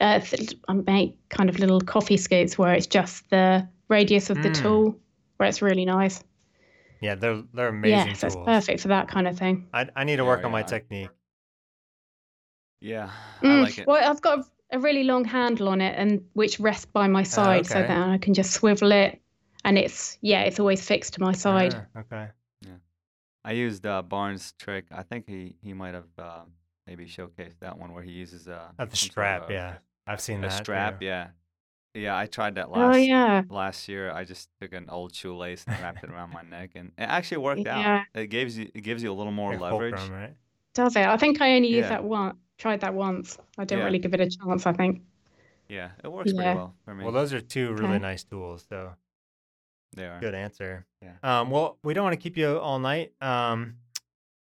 uh, 0.00 0.20
I 0.68 0.72
make 0.74 1.16
kind 1.28 1.48
of 1.48 1.58
little 1.58 1.80
coffee 1.80 2.16
scoops 2.16 2.56
where 2.56 2.72
it's 2.74 2.86
just 2.86 3.28
the 3.30 3.66
radius 3.88 4.30
of 4.30 4.40
the 4.42 4.48
Mm. 4.50 4.62
tool, 4.62 5.00
where 5.38 5.48
it's 5.48 5.60
really 5.62 5.84
nice. 5.84 6.22
Yeah, 7.00 7.14
they're 7.16 7.42
they're 7.52 7.68
amazing 7.68 8.10
yeah, 8.10 8.14
so 8.14 8.26
it's 8.28 8.36
perfect 8.36 8.80
for 8.80 8.88
that 8.88 9.08
kind 9.08 9.26
of 9.26 9.36
thing. 9.38 9.66
I 9.72 9.88
I 9.96 10.04
need 10.04 10.16
to 10.16 10.22
They 10.22 10.28
work 10.28 10.40
are, 10.40 10.46
on 10.46 10.52
my 10.52 10.60
yeah. 10.60 10.66
technique. 10.66 11.10
Yeah, 12.80 13.10
I 13.42 13.46
Mm, 13.46 13.62
like 13.62 13.78
it. 13.78 13.86
Well, 13.86 14.10
I've 14.10 14.22
got 14.22 14.46
a, 14.70 14.76
a 14.76 14.80
really 14.80 15.04
long 15.04 15.24
handle 15.24 15.68
on 15.68 15.80
it, 15.80 15.94
and 15.96 16.24
which 16.34 16.58
rests 16.60 16.86
by 16.86 17.06
my 17.08 17.22
side, 17.22 17.66
so 17.66 17.78
okay. 17.78 17.88
that 17.88 18.08
I 18.08 18.18
can 18.18 18.34
just 18.34 18.52
swivel 18.52 18.92
it, 18.92 19.20
and 19.64 19.78
it's 19.78 20.18
yeah, 20.20 20.42
it's 20.42 20.58
always 20.60 20.84
fixed 20.86 21.14
to 21.14 21.20
my 21.20 21.32
side. 21.32 21.74
Ah, 21.74 22.00
okay. 22.00 22.28
Yeah 22.62 22.72
I 23.44 23.52
used 23.52 23.86
uh, 23.86 24.02
Barn's 24.02 24.52
trick. 24.58 24.86
I 24.90 25.02
think 25.02 25.28
he 25.28 25.54
he 25.62 25.72
might 25.72 25.94
have 25.94 26.08
uh, 26.18 26.40
maybe 26.86 27.06
showcased 27.06 27.58
that 27.60 27.78
one 27.78 27.92
where 27.92 28.02
he 28.02 28.10
uses 28.10 28.48
uh, 28.48 28.68
At 28.78 28.90
the 28.90 28.96
some 28.96 29.06
sort 29.06 29.12
strap, 29.12 29.42
of 29.44 29.50
yeah. 29.50 29.74
I've 30.06 30.20
seen 30.20 30.38
a 30.44 30.48
that. 30.48 30.52
strap. 30.52 31.00
too. 31.00 31.06
Yeah, 31.06 31.28
yeah. 31.94 32.16
I 32.16 32.26
tried 32.26 32.56
that 32.56 32.70
last 32.70 32.94
Oh 32.94 32.96
yeah, 32.98 33.42
last 33.48 33.88
year. 33.88 34.10
I 34.10 34.24
just 34.24 34.48
took 34.60 34.72
an 34.72 34.86
old 34.90 35.14
shoelace 35.14 35.64
and 35.66 35.78
wrapped 35.80 36.02
it 36.02 36.10
around 36.10 36.32
my 36.32 36.42
neck, 36.50 36.70
and 36.74 36.88
it 36.98 37.02
actually 37.04 37.38
worked 37.38 37.62
Yeah. 37.64 38.04
out. 38.14 38.20
It 38.20 38.28
gives 38.28 38.58
you 38.58 38.68
it 38.74 38.80
gives 38.82 39.02
you 39.02 39.12
a 39.12 39.14
little 39.14 39.32
more 39.32 39.52
Like 39.52 39.60
leverage. 39.72 39.94
fulcrum, 39.94 40.20
right? 40.20 40.34
does 40.74 40.94
it? 40.96 41.06
I 41.06 41.16
think 41.16 41.40
I 41.40 41.54
only 41.56 41.68
used 41.68 41.84
Yeah. 41.88 41.96
that 41.96 42.04
one. 42.04 42.36
Tried 42.58 42.80
that 42.80 42.94
once. 42.94 43.38
I 43.58 43.64
didn't 43.64 43.80
Yeah. 43.80 43.84
really 43.86 43.98
give 43.98 44.14
it 44.14 44.20
a 44.20 44.30
chance. 44.30 44.66
I 44.66 44.72
think. 44.72 45.02
Yeah, 45.68 45.90
it 46.02 46.10
works 46.10 46.32
Yeah. 46.32 46.42
pretty 46.42 46.58
well 46.58 46.74
for 46.84 46.94
me. 46.94 47.04
Well, 47.04 47.12
those 47.12 47.32
are 47.32 47.40
two 47.40 47.72
really 47.74 47.94
Okay. 47.94 47.98
nice 47.98 48.24
tools. 48.24 48.64
So 48.68 48.94
they 49.92 50.06
are. 50.06 50.20
good 50.20 50.34
answer. 50.34 50.86
Yeah. 51.02 51.16
Um. 51.22 51.50
Well, 51.50 51.78
we 51.82 51.92
don't 51.94 52.04
want 52.04 52.14
to 52.14 52.20
keep 52.22 52.36
you 52.36 52.58
all 52.58 52.78
night. 52.78 53.12
Um. 53.20 53.78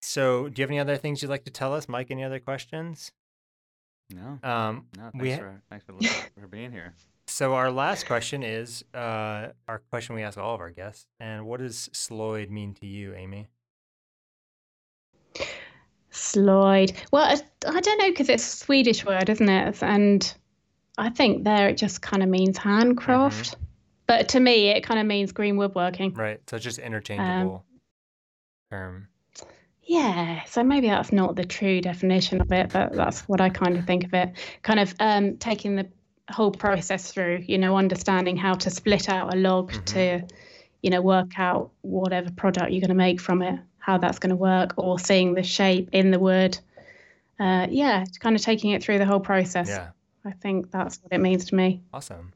So, 0.03 0.49
do 0.49 0.59
you 0.59 0.63
have 0.63 0.71
any 0.71 0.79
other 0.79 0.97
things 0.97 1.21
you'd 1.21 1.29
like 1.29 1.43
to 1.45 1.51
tell 1.51 1.73
us, 1.75 1.87
Mike? 1.87 2.09
Any 2.09 2.23
other 2.23 2.39
questions? 2.39 3.11
No, 4.09 4.39
Um. 4.43 4.87
no. 4.97 5.03
Thanks 5.11 5.19
we 5.21 5.31
ha- 5.31 5.37
for 5.37 5.61
thanks 5.69 5.85
for 5.85 5.93
for 6.41 6.47
being 6.47 6.71
here. 6.71 6.95
So 7.27 7.53
our 7.53 7.71
last 7.71 8.07
question 8.07 8.41
is 8.43 8.83
uh 8.93 9.53
our 9.67 9.79
question 9.89 10.15
we 10.15 10.23
ask 10.23 10.37
all 10.37 10.55
of 10.55 10.59
our 10.59 10.71
guests. 10.71 11.05
And 11.19 11.45
what 11.45 11.59
does 11.59 11.89
Sloyd 11.93 12.49
mean 12.49 12.73
to 12.75 12.87
you, 12.87 13.13
Amy? 13.13 13.47
Sloyd. 16.11 16.93
Well, 17.11 17.23
I, 17.23 17.39
I 17.67 17.79
don't 17.81 17.97
know 17.97 18.09
because 18.09 18.29
it's 18.29 18.53
a 18.53 18.57
Swedish 18.57 19.05
word, 19.05 19.29
isn't 19.29 19.49
it? 19.49 19.81
And 19.81 20.33
I 20.97 21.09
think 21.09 21.43
there 21.43 21.69
it 21.69 21.77
just 21.77 22.01
kind 22.01 22.21
of 22.21 22.29
means 22.29 22.57
handcraft. 22.57 23.55
But 24.07 24.29
to 24.29 24.39
me, 24.39 24.69
it 24.69 24.81
kind 24.81 24.99
of 24.99 25.05
means 25.05 25.31
green 25.31 25.57
woodworking. 25.57 26.13
Right. 26.13 26.39
So 26.49 26.57
it's 26.57 26.65
just 26.65 26.79
interchangeable 26.79 27.63
term. 28.69 29.07
Yeah, 29.83 30.43
so 30.45 30.63
maybe 30.63 30.87
that's 30.87 31.11
not 31.11 31.35
the 31.35 31.43
true 31.43 31.81
definition 31.81 32.39
of 32.39 32.51
it, 32.51 32.71
but 32.71 32.93
that's 32.93 33.21
what 33.21 33.41
I 33.41 33.49
kind 33.49 33.77
of 33.77 33.85
think 33.85 34.03
of 34.03 34.13
it. 34.13 34.31
Kind 34.61 34.79
of 34.79 34.93
um, 34.99 35.37
taking 35.37 35.75
the 35.75 35.87
whole 36.29 36.51
process 36.51 37.11
through, 37.11 37.43
you 37.47 37.57
know, 37.57 37.75
understanding 37.75 38.37
how 38.37 38.53
to 38.53 38.69
split 38.69 39.09
out 39.09 39.33
a 39.33 39.37
log 39.37 39.71
Mhm. 39.71 39.85
to, 39.85 40.27
you 40.81 40.89
know, 40.91 41.01
work 41.01 41.37
out 41.37 41.71
whatever 41.81 42.31
product 42.31 42.71
you're 42.71 42.79
going 42.81 42.89
to 42.89 42.95
make 42.95 43.19
from 43.19 43.41
it, 43.41 43.59
how 43.81 43.97
that's 43.97 44.19
going 44.19 44.29
to 44.29 44.35
work, 44.35 44.73
or 44.77 44.97
seeing 44.97 45.33
the 45.33 45.43
shape 45.43 45.89
in 45.91 46.11
the 46.11 46.19
wood. 46.19 46.57
Uh, 47.39 47.67
yeah, 47.69 48.05
kind 48.19 48.35
of 48.35 48.41
taking 48.41 48.71
it 48.71 48.83
through 48.83 48.99
the 48.99 49.05
whole 49.05 49.19
process. 49.19 49.67
Yeah. 49.67 49.89
I 50.23 50.31
think 50.31 50.71
that's 50.71 50.99
what 51.01 51.11
it 51.11 51.19
means 51.19 51.45
to 51.45 51.55
me. 51.55 51.81
Awesome. 51.91 52.33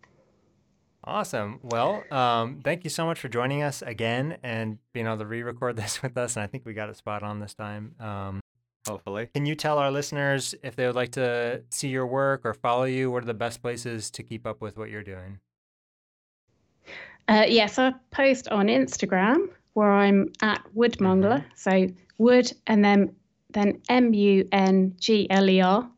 Awesome. 1.04 1.60
Well, 1.62 2.04
um, 2.12 2.62
thank 2.64 2.84
you 2.84 2.90
so 2.90 3.06
much 3.06 3.20
for 3.20 3.30
joining 3.30 3.62
us 3.62 3.84
again 3.84 4.38
and 4.42 4.80
being 4.92 5.06
able 5.06 5.20
to 5.20 5.26
re-record 5.26 5.76
this 5.78 6.02
with 6.02 6.18
us. 6.18 6.36
And 6.36 6.44
I 6.44 6.48
think 6.48 6.66
we 6.66 6.74
got 6.74 6.90
it 6.90 6.98
spot 6.98 7.22
on 7.22 7.40
this 7.40 7.54
time. 7.54 7.94
Um, 8.00 8.42
Hopefully. 8.88 9.30
can 9.34 9.46
you 9.46 9.56
tell 9.56 9.78
our 9.78 9.92
listeners 9.92 10.54
if 10.64 10.76
they 10.76 10.86
would 10.86 10.96
like 10.96 11.12
to 11.14 11.64
see 11.70 11.90
your 11.90 12.08
work 12.08 12.42
or 12.44 12.54
follow 12.54 12.84
you? 12.84 13.12
What 13.12 13.24
are 13.24 13.28
the 13.28 13.34
best 13.34 13.62
places 13.62 14.10
to 14.12 14.24
keep 14.24 14.46
up 14.46 14.62
with 14.62 14.78
what 14.78 14.90
you're 14.90 15.04
doing? 15.04 15.40
Uh, 17.28 17.46
yes, 17.48 17.80
I 17.80 17.94
post 18.12 18.48
on 18.50 18.68
Instagram 18.68 19.50
where 19.76 19.92
I'm 19.92 20.32
at 20.42 20.64
Woodmungler. 20.76 21.44
Mm-hmm. 21.44 21.56
So 21.56 21.88
wood 22.18 22.52
and 22.66 22.84
then 22.84 23.16
then 23.52 23.80
M 23.88 24.12
U 24.14 24.48
N 24.52 24.96
G 25.00 25.28
L 25.30 25.50
E 25.50 25.62
R. 25.62 25.90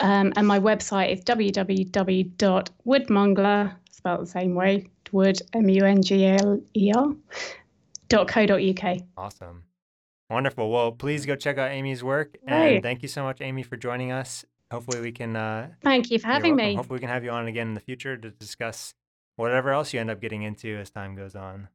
Um, 0.00 0.34
and 0.36 0.46
my 0.46 0.60
website 0.60 1.10
is 1.10 1.24
www.woodmungler, 1.24 3.74
spelled 3.90 4.20
the 4.20 4.26
same 4.26 4.54
way, 4.54 4.90
wood 5.12 5.40
M 5.54 5.66
U 5.68 5.84
N 5.84 6.02
G 6.02 6.26
L 6.26 6.60
E 6.74 6.92
R 6.94 7.14
dot 8.08 8.28
co 8.28 8.46
dot 8.46 8.62
uk. 8.62 8.98
Awesome. 9.16 9.64
Wonderful. 10.28 10.70
Well, 10.70 10.92
please 10.92 11.24
go 11.24 11.36
check 11.36 11.56
out 11.56 11.70
Amy's 11.70 12.02
work. 12.02 12.36
Right. 12.48 12.74
And 12.74 12.82
thank 12.82 13.02
you 13.02 13.08
so 13.08 13.22
much, 13.22 13.40
Amy, 13.40 13.62
for 13.62 13.76
joining 13.76 14.10
us. 14.10 14.44
Hopefully 14.72 15.00
we 15.00 15.12
can 15.12 15.36
uh, 15.36 15.68
Thank 15.82 16.10
you 16.10 16.18
for 16.18 16.26
having 16.26 16.56
me. 16.56 16.74
Hopefully 16.74 16.96
we 16.96 17.00
can 17.00 17.08
have 17.08 17.22
you 17.22 17.30
on 17.30 17.46
again 17.46 17.68
in 17.68 17.74
the 17.74 17.80
future 17.80 18.16
to 18.16 18.30
discuss 18.30 18.94
whatever 19.36 19.70
else 19.70 19.94
you 19.94 20.00
end 20.00 20.10
up 20.10 20.20
getting 20.20 20.42
into 20.42 20.76
as 20.76 20.90
time 20.90 21.14
goes 21.14 21.36
on. 21.36 21.68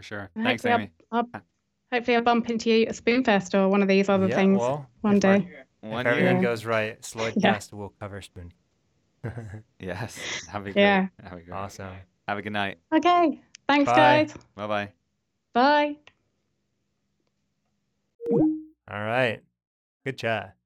For 0.00 0.04
sure. 0.04 0.30
Hopefully 0.34 0.44
Thanks, 0.44 0.64
I'll- 0.64 0.78
Amy. 0.78 0.90
I'll- 1.12 1.42
hopefully 1.92 2.16
I'll 2.16 2.22
bump 2.22 2.48
into 2.48 2.70
you 2.70 2.86
at 2.86 2.94
Spoonfest 2.94 3.52
or 3.52 3.68
one 3.68 3.82
of 3.82 3.88
these 3.88 4.08
other 4.08 4.28
yeah, 4.28 4.34
things 4.34 4.58
well, 4.58 4.88
one 5.02 5.16
if 5.18 5.24
our- 5.26 5.38
day. 5.40 5.48
One 5.80 6.06
if 6.06 6.12
everything 6.12 6.36
Yeah. 6.36 6.42
goes 6.42 6.64
right, 6.64 7.00
Sloydcast 7.02 7.72
Yeah. 7.72 7.78
will 7.78 7.90
cover 8.00 8.22
spoon. 8.22 8.52
Yes. 9.78 10.46
Have 10.48 10.62
a 10.66 10.72
great. 10.72 10.80
Yeah. 10.82 11.08
Have 11.22 11.32
a 11.34 11.42
great. 11.42 11.50
awesome. 11.54 11.94
Have 12.26 12.38
a 12.38 12.42
good 12.42 12.52
night. 12.54 12.78
Okay. 12.94 13.40
Thanks, 13.68 13.90
Bye. 13.90 13.96
guys. 14.24 14.34
Bye 14.54 14.66
bye. 14.66 14.92
Bye. 15.52 15.96
All 18.30 19.04
right. 19.04 19.42
Good 20.06 20.16
chat. 20.16 20.56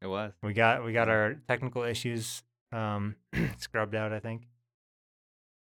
It 0.00 0.06
was. 0.06 0.32
We 0.42 0.54
got 0.54 0.84
we 0.84 0.92
got 0.94 1.08
our 1.10 1.34
technical 1.48 1.82
issues 1.82 2.42
um, 2.72 3.14
scrubbed 3.58 3.94
out, 3.94 4.12
I 4.14 4.20
think. 4.20 4.46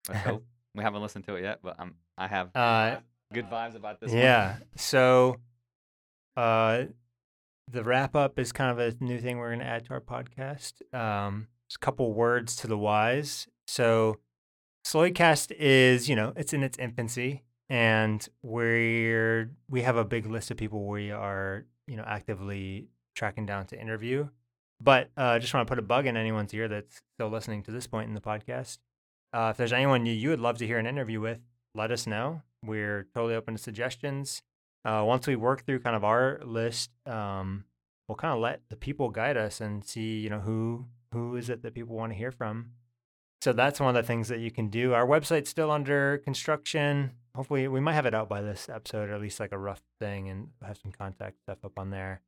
Let's 0.10 0.22
hope. 0.26 0.46
we 0.76 0.84
haven't 0.84 1.02
listened 1.02 1.26
to 1.26 1.36
it 1.36 1.44
yet, 1.44 1.60
but 1.64 1.76
I'm. 1.80 1.96
I 2.18 2.28
have 2.28 2.56
Uh, 2.56 2.98
good 3.34 3.50
vibes 3.50 3.76
about 3.76 4.00
this. 4.00 4.12
one. 4.12 4.20
yeah. 4.20 4.58
So, 4.76 5.38
uh, 6.38 6.86
the 7.72 7.84
wrap 7.84 8.16
up 8.16 8.38
is 8.40 8.52
kind 8.52 8.72
of 8.72 8.80
a 8.80 9.04
new 9.04 9.20
thing 9.20 9.38
we're 9.38 9.50
going 9.50 9.60
to 9.60 9.66
add 9.66 9.86
to 9.86 9.94
our 9.94 10.02
podcast. 10.02 10.74
Um, 10.94 11.48
a 11.74 11.80
couple 11.80 12.14
words 12.14 12.56
to 12.58 12.68
the 12.68 12.78
wise. 12.78 13.48
So, 13.68 14.20
Sloydcast 14.86 15.52
is, 15.58 16.10
you 16.10 16.16
know, 16.16 16.34
it's 16.36 16.54
in 16.54 16.62
its 16.64 16.78
infancy, 16.78 17.44
and 17.70 18.28
we're 18.44 19.50
we 19.70 19.82
have 19.84 19.96
a 19.96 20.04
big 20.06 20.26
list 20.26 20.52
of 20.52 20.58
people 20.58 20.88
we 20.88 21.10
are, 21.10 21.66
you 21.88 21.96
know, 21.96 22.04
actively 22.06 22.90
tracking 23.16 23.46
down 23.46 23.66
to 23.68 23.80
interview. 23.80 24.28
But 24.82 25.10
uh, 25.16 25.40
just 25.40 25.54
want 25.54 25.66
to 25.66 25.72
put 25.72 25.80
a 25.80 25.84
bug 25.84 26.06
in 26.06 26.18
anyone's 26.18 26.54
ear 26.54 26.68
that's 26.68 27.02
still 27.16 27.30
listening 27.30 27.64
to 27.64 27.72
this 27.72 27.88
point 27.88 28.10
in 28.10 28.14
the 28.14 28.22
podcast. 28.22 28.80
Uh, 29.32 29.48
if 29.52 29.58
there's 29.58 29.72
anyone 29.74 30.06
you, 30.06 30.14
you 30.14 30.30
would 30.30 30.42
love 30.42 30.58
to 30.58 30.68
hear 30.68 30.78
an 30.78 30.86
interview 30.86 31.22
with, 31.22 31.40
let 31.76 31.92
us 31.92 32.08
know. 32.08 32.42
We're 32.66 33.08
totally 33.14 33.36
open 33.36 33.56
to 33.56 33.62
suggestions. 33.62 34.42
Uh, 34.86 35.04
once 35.06 35.28
we 35.28 35.36
work 35.36 35.66
through 35.66 35.80
kind 35.80 35.96
of 35.96 36.04
our 36.04 36.40
list, 36.44 36.92
um, 37.06 37.66
we'll 38.08 38.16
kind 38.16 38.34
of 38.34 38.40
let 38.40 38.62
the 38.70 38.76
people 38.76 39.10
guide 39.10 39.38
us 39.38 39.62
and 39.62 39.84
see, 39.86 40.20
you 40.20 40.30
know, 40.30 40.40
who 40.40 40.86
who 41.14 41.36
is 41.36 41.50
it 41.50 41.62
that 41.62 41.74
people 41.76 41.96
want 41.96 42.12
to 42.12 42.18
hear 42.18 42.32
from. 42.32 42.72
So 43.42 43.54
that's 43.54 43.80
one 43.80 43.96
of 43.96 44.02
the 44.02 44.08
things 44.08 44.30
that 44.30 44.40
you 44.40 44.50
can 44.50 44.70
do. 44.70 44.94
Our 44.94 45.06
website's 45.06 45.50
still 45.50 45.70
under 45.70 46.18
construction. 46.20 47.12
Hopefully, 47.36 47.68
we 47.68 47.80
might 47.80 47.94
have 47.94 48.06
it 48.06 48.14
out 48.14 48.30
by 48.30 48.42
this 48.42 48.70
episode, 48.70 49.10
or 49.10 49.14
at 49.16 49.22
least 49.22 49.40
like 49.40 49.52
a 49.52 49.58
rough 49.58 49.82
thing, 50.00 50.30
and 50.30 50.50
have 50.66 50.78
some 50.78 50.92
contact 50.92 51.40
stuff 51.42 51.58
up 51.64 51.78
on 51.78 51.90
there. 51.90 52.22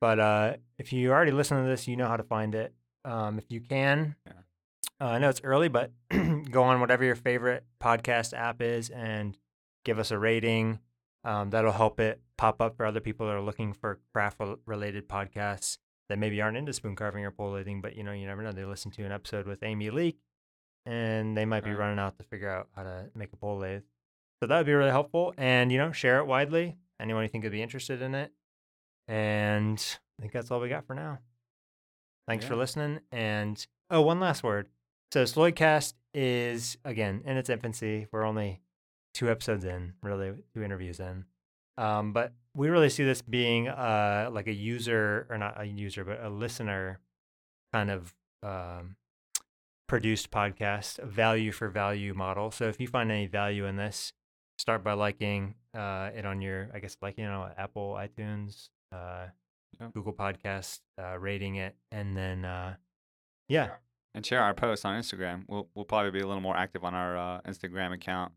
But 0.00 0.18
uh, 0.20 0.56
if 0.78 0.92
you 0.92 1.12
already 1.12 1.30
listen 1.32 1.62
to 1.62 1.68
this, 1.68 1.88
you 1.88 1.96
know 1.96 2.08
how 2.08 2.16
to 2.16 2.22
find 2.22 2.54
it. 2.54 2.74
Um, 3.04 3.38
if 3.38 3.44
you 3.50 3.60
can, 3.60 4.16
Yeah. 4.26 4.32
Uh, 5.00 5.04
I 5.04 5.18
know 5.18 5.28
it's 5.28 5.40
early, 5.44 5.68
but 5.68 5.92
go 6.50 6.62
on 6.62 6.80
whatever 6.80 7.04
your 7.04 7.16
favorite 7.16 7.64
podcast 7.82 8.32
app 8.32 8.62
is 8.62 8.90
and 8.90 9.36
give 9.84 9.98
us 9.98 10.10
a 10.10 10.18
rating. 10.18 10.80
Um, 11.24 11.50
that'll 11.50 11.72
help 11.72 12.00
it 12.00 12.20
pop 12.38 12.60
up 12.60 12.76
for 12.76 12.86
other 12.86 13.00
people 13.00 13.26
that 13.26 13.34
are 13.34 13.42
looking 13.42 13.72
for 13.72 14.00
craft 14.12 14.40
related 14.64 15.08
podcasts 15.08 15.78
that 16.08 16.18
maybe 16.18 16.40
aren't 16.40 16.56
into 16.56 16.72
spoon 16.72 16.94
carving 16.94 17.24
or 17.24 17.30
pole 17.30 17.52
lathing, 17.52 17.82
but 17.82 17.96
you 17.96 18.04
know, 18.04 18.12
you 18.12 18.26
never 18.26 18.42
know. 18.42 18.52
They 18.52 18.64
listen 18.64 18.90
to 18.92 19.04
an 19.04 19.12
episode 19.12 19.46
with 19.46 19.62
Amy 19.62 19.90
Leake 19.90 20.18
and 20.84 21.36
they 21.36 21.44
might 21.44 21.64
be 21.64 21.72
running 21.72 21.98
out 21.98 22.16
to 22.18 22.24
figure 22.24 22.48
out 22.48 22.68
how 22.76 22.84
to 22.84 23.10
make 23.14 23.32
a 23.32 23.36
pole 23.36 23.58
lathe. 23.58 23.82
So 24.40 24.46
that 24.46 24.56
would 24.56 24.66
be 24.66 24.74
really 24.74 24.90
helpful. 24.90 25.34
And, 25.36 25.72
you 25.72 25.78
know, 25.78 25.92
share 25.92 26.18
it 26.18 26.26
widely. 26.26 26.76
Anyone 27.00 27.24
you 27.24 27.28
think 27.28 27.44
would 27.44 27.52
be 27.52 27.62
interested 27.62 28.02
in 28.02 28.14
it. 28.14 28.32
And 29.08 29.78
I 30.18 30.22
think 30.22 30.32
that's 30.32 30.50
all 30.50 30.60
we 30.60 30.68
got 30.68 30.86
for 30.86 30.94
now. 30.94 31.18
Thanks 32.28 32.44
for 32.44 32.56
listening. 32.56 33.00
And 33.10 33.64
oh, 33.90 34.00
one 34.00 34.20
last 34.20 34.42
word. 34.42 34.68
So 35.12 35.22
Sloydcast 35.24 35.94
is 36.14 36.76
again 36.84 37.22
in 37.24 37.36
its 37.36 37.48
infancy. 37.48 38.06
We're 38.12 38.24
only 38.24 38.60
two 39.14 39.30
episodes 39.30 39.64
in, 39.64 39.94
really 40.02 40.32
two 40.54 40.62
interviews 40.62 41.00
in. 41.00 41.24
Um, 41.78 42.12
but 42.12 42.32
we 42.54 42.68
really 42.68 42.88
see 42.90 43.04
this 43.04 43.22
being 43.22 43.68
uh, 43.68 44.30
like 44.32 44.46
a 44.46 44.52
user 44.52 45.26
or 45.30 45.38
not 45.38 45.60
a 45.60 45.64
user, 45.64 46.04
but 46.04 46.22
a 46.22 46.28
listener 46.28 47.00
kind 47.72 47.90
of 47.90 48.14
um, 48.42 48.96
produced 49.86 50.30
podcast, 50.30 50.98
a 50.98 51.06
value 51.06 51.52
for 51.52 51.68
value 51.68 52.14
model. 52.14 52.50
So 52.50 52.68
if 52.68 52.80
you 52.80 52.88
find 52.88 53.10
any 53.10 53.26
value 53.26 53.66
in 53.66 53.76
this, 53.76 54.12
start 54.58 54.82
by 54.82 54.94
liking 54.94 55.54
uh, 55.74 56.10
it 56.14 56.24
on 56.24 56.40
your, 56.40 56.70
I 56.74 56.78
guess, 56.78 56.96
liking 57.02 57.26
on 57.26 57.50
Apple, 57.58 57.94
iTunes, 57.98 58.70
uh, 58.92 59.26
Yeah. 59.78 59.88
Google 59.92 60.14
Podcast, 60.14 60.80
uh, 60.98 61.18
rating 61.18 61.56
it, 61.56 61.76
and 61.92 62.16
then 62.16 62.44
uh, 62.46 62.76
yeah, 63.48 63.72
And 64.16 64.24
share 64.24 64.42
our 64.42 64.54
posts 64.54 64.86
on 64.86 64.98
Instagram. 64.98 65.44
We'll 65.46 65.68
we'll 65.74 65.84
probably 65.84 66.10
be 66.10 66.20
a 66.20 66.26
little 66.26 66.40
more 66.40 66.56
active 66.56 66.84
on 66.84 66.94
our 66.94 67.16
uh, 67.18 67.40
Instagram 67.46 67.92
account. 67.92 68.32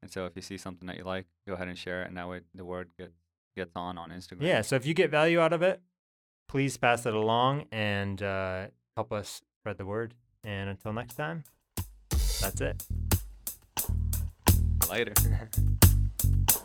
And 0.00 0.08
so 0.10 0.26
if 0.26 0.36
you 0.36 0.42
see 0.42 0.56
something 0.56 0.86
that 0.86 0.96
you 0.96 1.02
like, 1.02 1.26
go 1.46 1.54
ahead 1.54 1.66
and 1.66 1.76
share 1.76 2.02
it, 2.02 2.08
and 2.08 2.16
that 2.16 2.28
way 2.28 2.42
the 2.54 2.64
word 2.64 2.90
gets 2.96 3.16
gets 3.56 3.72
on 3.74 3.98
on 3.98 4.10
Instagram. 4.10 4.42
yeah. 4.42 4.62
So 4.62 4.76
if 4.76 4.86
you 4.86 4.94
get 4.94 5.10
value 5.10 5.40
out 5.40 5.52
of 5.52 5.60
it, 5.60 5.80
please 6.48 6.76
pass 6.76 7.04
it 7.04 7.14
along 7.14 7.64
and 7.72 8.22
uh, 8.22 8.66
help 8.96 9.12
us 9.12 9.42
spread 9.60 9.76
the 9.76 9.86
word. 9.86 10.14
And 10.44 10.70
until 10.70 10.92
next 10.92 11.14
time, 11.14 11.42
that's 12.40 12.60
it. 12.60 12.84
Later. 14.88 15.14